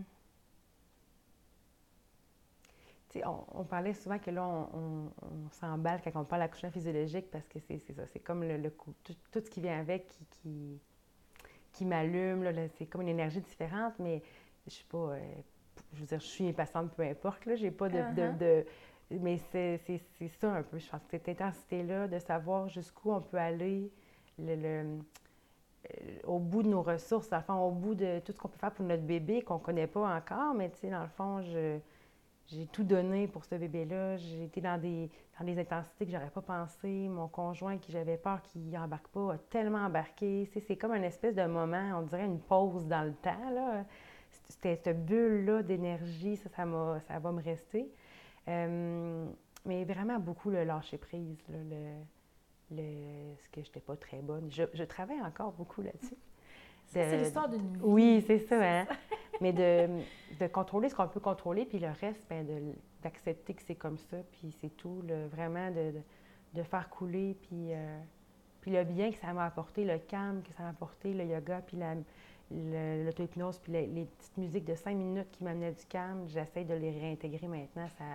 tu 3.09 3.19
sais, 3.19 3.25
on, 3.25 3.45
on 3.53 3.63
parlait 3.63 3.93
souvent 3.93 4.19
que 4.19 4.31
là, 4.31 4.45
on, 4.45 4.67
on- 4.77 5.11
on 5.21 5.49
s'emballe 5.51 6.01
quand 6.03 6.11
on 6.15 6.23
parle 6.23 6.41
d'accouchement 6.43 6.71
physiologique 6.71 7.29
parce 7.31 7.47
que 7.47 7.59
c'est 7.59 7.79
ça, 7.93 8.05
c'est 8.07 8.19
comme 8.19 8.43
le, 8.43 8.57
le 8.57 8.69
coup, 8.69 8.93
tout, 9.03 9.15
tout 9.31 9.41
ce 9.43 9.49
qui 9.49 9.61
vient 9.61 9.79
avec 9.79 10.07
qui, 10.07 10.25
qui, 10.41 10.79
qui 11.73 11.85
m'allume, 11.85 12.49
c'est 12.77 12.85
comme 12.85 13.01
une 13.01 13.09
énergie 13.09 13.41
différente, 13.41 13.93
mais 13.99 14.21
je 14.65 14.71
suis 14.71 14.85
pas, 14.85 14.97
euh, 15.13 15.19
je 15.93 15.99
veux 15.99 16.05
dire, 16.05 16.19
je 16.19 16.25
suis 16.25 16.47
impatiente, 16.47 16.93
peu 16.95 17.03
importe, 17.03 17.45
là, 17.45 17.55
j'ai 17.55 17.71
pas 17.71 17.89
de, 17.89 18.01
de- 18.01 18.21
Uh-huh. 18.21 18.37
de- 18.37 18.65
mais 19.11 19.37
c'est 19.51 19.79
ça 20.39 20.51
un 20.51 20.63
peu, 20.63 20.77
je 20.77 20.89
pense, 20.89 21.01
cette 21.09 21.29
intensité-là, 21.29 22.07
de 22.07 22.19
savoir 22.19 22.67
jusqu'où 22.69 23.11
on 23.11 23.21
peut 23.21 23.37
aller, 23.37 23.89
le- 24.39 24.55
le, 24.55 24.99
au 26.25 26.39
bout 26.39 26.63
de 26.63 26.69
nos 26.69 26.81
ressources, 26.81 27.29
dans 27.29 27.37
le 27.37 27.43
fond, 27.43 27.55
au 27.55 27.71
bout 27.71 27.95
de 27.95 28.19
tout 28.19 28.31
ce 28.31 28.37
qu'on 28.37 28.47
peut 28.47 28.59
faire 28.59 28.71
pour 28.71 28.85
notre 28.85 29.03
bébé 29.03 29.41
qu'on 29.41 29.55
ne 29.55 29.59
connaît 29.59 29.87
pas 29.87 30.15
encore, 30.15 30.53
mais 30.53 30.69
tu 30.69 30.77
sais, 30.79 30.89
dans 30.89 31.01
le 31.01 31.09
fond, 31.09 31.41
j'ai 31.41 32.65
tout 32.67 32.83
donné 32.83 33.27
pour 33.27 33.45
ce 33.45 33.55
bébé-là. 33.55 34.17
J'ai 34.17 34.45
été 34.45 34.61
dans 34.61 34.79
des, 34.79 35.09
dans 35.39 35.45
des 35.45 35.59
intensités 35.59 36.05
que 36.05 36.11
j'aurais 36.11 36.29
pas 36.29 36.41
pensé. 36.41 37.07
Mon 37.07 37.27
conjoint, 37.27 37.77
qui 37.77 37.91
j'avais 37.91 38.17
peur 38.17 38.41
qu'il 38.41 38.77
embarque 38.77 39.07
pas, 39.07 39.33
a 39.33 39.37
tellement 39.37 39.85
embarqué. 39.85 40.49
C'est 40.67 40.75
comme 40.75 40.93
une 40.93 41.03
espèce 41.03 41.35
de 41.35 41.45
moment, 41.45 41.99
on 41.99 42.03
dirait 42.03 42.25
une 42.25 42.39
pause 42.39 42.87
dans 42.87 43.03
le 43.03 43.13
temps, 43.13 43.49
là. 43.53 43.85
C'était 44.49 44.79
cette 44.83 45.05
bulle-là 45.05 45.63
d'énergie, 45.63 46.37
ça, 46.37 46.49
ça, 46.49 46.65
ça 47.07 47.19
va 47.19 47.31
me 47.31 47.41
rester. 47.41 47.89
Euh, 48.47 49.25
mais 49.65 49.83
vraiment 49.83 50.19
beaucoup 50.19 50.49
le 50.49 50.63
lâcher-prise, 50.63 51.43
là, 51.49 51.57
le, 51.69 52.03
le, 52.71 53.35
ce 53.43 53.49
que 53.49 53.61
je 53.61 53.67
n'étais 53.67 53.79
pas 53.79 53.95
très 53.95 54.21
bonne. 54.21 54.49
Je, 54.51 54.63
je 54.73 54.83
travaille 54.83 55.21
encore 55.21 55.51
beaucoup 55.53 55.81
là-dessus. 55.81 56.17
C'est 56.85 57.17
l'histoire 57.17 57.49
d'une 57.49 57.59
vie. 57.73 57.79
Oui, 57.83 58.23
c'est 58.25 58.39
ça, 58.39 58.61
hein? 58.63 58.87
Mais 59.41 59.51
de, 59.53 59.87
de 60.39 60.47
contrôler 60.47 60.89
ce 60.89 60.95
qu'on 60.95 61.07
peut 61.07 61.19
contrôler, 61.19 61.65
puis 61.65 61.79
le 61.79 61.89
reste, 61.89 62.25
ben, 62.29 62.47
d'accepter 63.03 63.53
que 63.53 63.61
c'est 63.61 63.75
comme 63.75 63.97
ça, 63.97 64.17
puis 64.31 64.55
c'est 64.61 64.75
tout. 64.77 65.01
là, 65.07 65.27
vraiment 65.27 65.69
de, 65.69 65.91
de, 65.91 66.01
de 66.53 66.63
faire 66.63 66.89
couler, 66.89 67.35
puis, 67.41 67.73
euh, 67.73 67.99
puis 68.61 68.71
le 68.71 68.83
bien 68.85 69.11
que 69.11 69.17
ça 69.17 69.33
m'a 69.33 69.45
apporté, 69.45 69.83
le 69.83 69.99
calme 69.99 70.41
que 70.41 70.53
ça 70.53 70.63
m'a 70.63 70.69
apporté, 70.69 71.13
le 71.13 71.25
yoga, 71.25 71.61
puis 71.67 71.77
la- 71.77 71.95
l'auto-hypnose, 72.51 73.59
puis 73.59 73.73
les, 73.73 73.87
les 73.87 74.05
petites 74.05 74.37
musiques 74.37 74.65
de 74.65 74.75
cinq 74.75 74.95
minutes 74.95 75.29
qui 75.31 75.43
m'amenaient 75.43 75.73
du 75.73 75.85
calme, 75.85 76.25
j'essaie 76.27 76.63
de 76.63 76.73
les 76.73 76.91
réintégrer 76.97 77.47
maintenant. 77.47 77.87
Ça, 77.97 78.05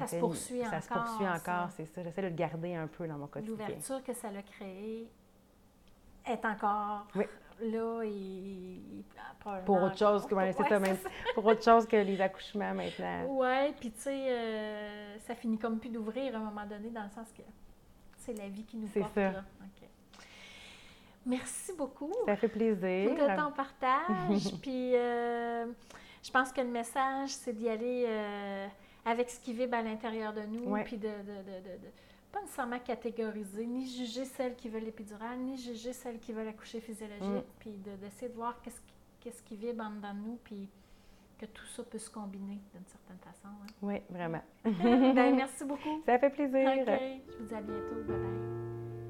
Ça 0.00 0.06
se 0.06 0.14
fait 0.16 0.20
poursuit 0.20 0.60
Ça 0.64 0.80
se 0.80 0.90
encore, 0.92 1.04
poursuit 1.04 1.24
ça. 1.26 1.34
encore, 1.34 1.70
c'est 1.76 1.86
ça. 1.86 2.02
J'essaie 2.02 2.22
de 2.22 2.26
le 2.28 2.34
garder 2.34 2.74
un 2.74 2.86
peu 2.86 3.06
dans 3.06 3.18
mon 3.18 3.26
quotidien. 3.26 3.52
L'ouverture 3.56 4.02
que 4.02 4.12
ça 4.14 4.30
l'a 4.30 4.42
créée 4.42 5.08
est 6.26 6.44
encore 6.44 7.06
Oui. 7.14 7.24
là 7.62 8.02
et. 8.04 8.80
Pour 9.66 9.82
autre 9.82 9.98
chose 9.98 10.22
que, 10.22 10.34
encore- 10.34 10.38
ouais, 10.38 10.52
c'est 10.52 10.62
Ouais, 10.62 10.68
ça, 10.70 10.78
même, 10.78 10.96
pour 11.34 11.44
autre 11.44 11.62
chose 11.62 11.86
que 11.86 11.96
les 11.96 12.18
accouchements 12.20 12.72
maintenant. 12.72 13.24
Ouais, 13.26 13.74
puis 13.78 13.90
tu 13.92 14.00
sais, 14.00 14.26
euh, 14.30 15.18
ça 15.18 15.34
finit 15.34 15.58
comme 15.58 15.78
plus 15.78 15.90
d'ouvrir 15.90 16.34
à 16.34 16.38
un 16.38 16.44
moment 16.44 16.64
donné, 16.66 16.88
dans 16.88 17.02
le 17.04 17.10
sens 17.10 17.30
que 17.36 17.42
c'est 18.16 18.32
la 18.32 18.48
vie 18.48 18.64
qui 18.64 18.78
nous 18.78 18.88
C'est 18.92 19.00
porte 19.00 19.12
ça. 19.14 19.32
là. 19.32 19.44
Merci 21.26 21.72
beaucoup 21.76 22.12
Ça 22.26 22.36
fait 22.36 22.48
plaisir. 22.48 23.10
de 23.14 23.36
ton 23.36 23.50
partage. 23.52 24.58
puis 24.62 24.94
euh, 24.94 25.66
je 26.22 26.30
pense 26.30 26.52
que 26.52 26.60
le 26.60 26.68
message, 26.68 27.30
c'est 27.30 27.52
d'y 27.54 27.68
aller 27.68 28.04
euh, 28.06 28.66
avec 29.04 29.30
ce 29.30 29.38
qui 29.40 29.52
vibre 29.52 29.74
à 29.76 29.82
l'intérieur 29.82 30.32
de 30.32 30.42
nous, 30.42 30.64
Ouais. 30.70 30.84
puis 30.84 30.96
de, 30.96 31.08
de, 31.08 31.42
de, 31.42 31.78
de, 31.82 31.88
pas 32.32 32.40
nécessairement 32.40 32.78
catégoriser, 32.80 33.66
ni 33.66 33.86
juger 33.86 34.24
celles 34.24 34.54
qui 34.56 34.68
veulent 34.68 34.84
l'épidurale, 34.84 35.38
ni 35.38 35.56
juger 35.56 35.92
celles 35.92 36.18
qui 36.18 36.32
veulent 36.32 36.48
accoucher 36.48 36.80
physiologique, 36.80 37.22
Mm. 37.46 37.58
puis 37.60 37.70
de- 37.72 37.96
d'essayer 37.96 38.28
de, 38.28 38.34
voir 38.34 38.60
qu'est-ce 38.62 38.80
qui, 38.80 38.92
qu'est-ce 39.20 39.42
qui 39.42 39.56
vibre 39.56 39.84
en 39.84 39.90
dedans 39.90 40.14
de 40.14 40.20
nous, 40.20 40.38
puis 40.42 40.68
que 41.38 41.46
tout 41.46 41.66
ça 41.66 41.82
peut 41.84 41.98
se 41.98 42.10
combiner 42.10 42.60
d'une 42.74 42.86
certaine 42.86 43.18
façon. 43.18 43.48
hein. 43.48 43.66
Oui, 43.82 43.96
vraiment. 44.10 44.42
ben, 44.64 45.34
merci 45.36 45.64
beaucoup. 45.64 46.02
Ça 46.06 46.18
fait 46.18 46.30
plaisir. 46.30 46.68
OK. 46.80 46.86
Je 47.28 47.36
vous 47.38 47.44
dis 47.44 47.54
à 47.54 47.60
bientôt. 47.60 47.94
Bye 48.06 48.16
bye. 48.18 49.03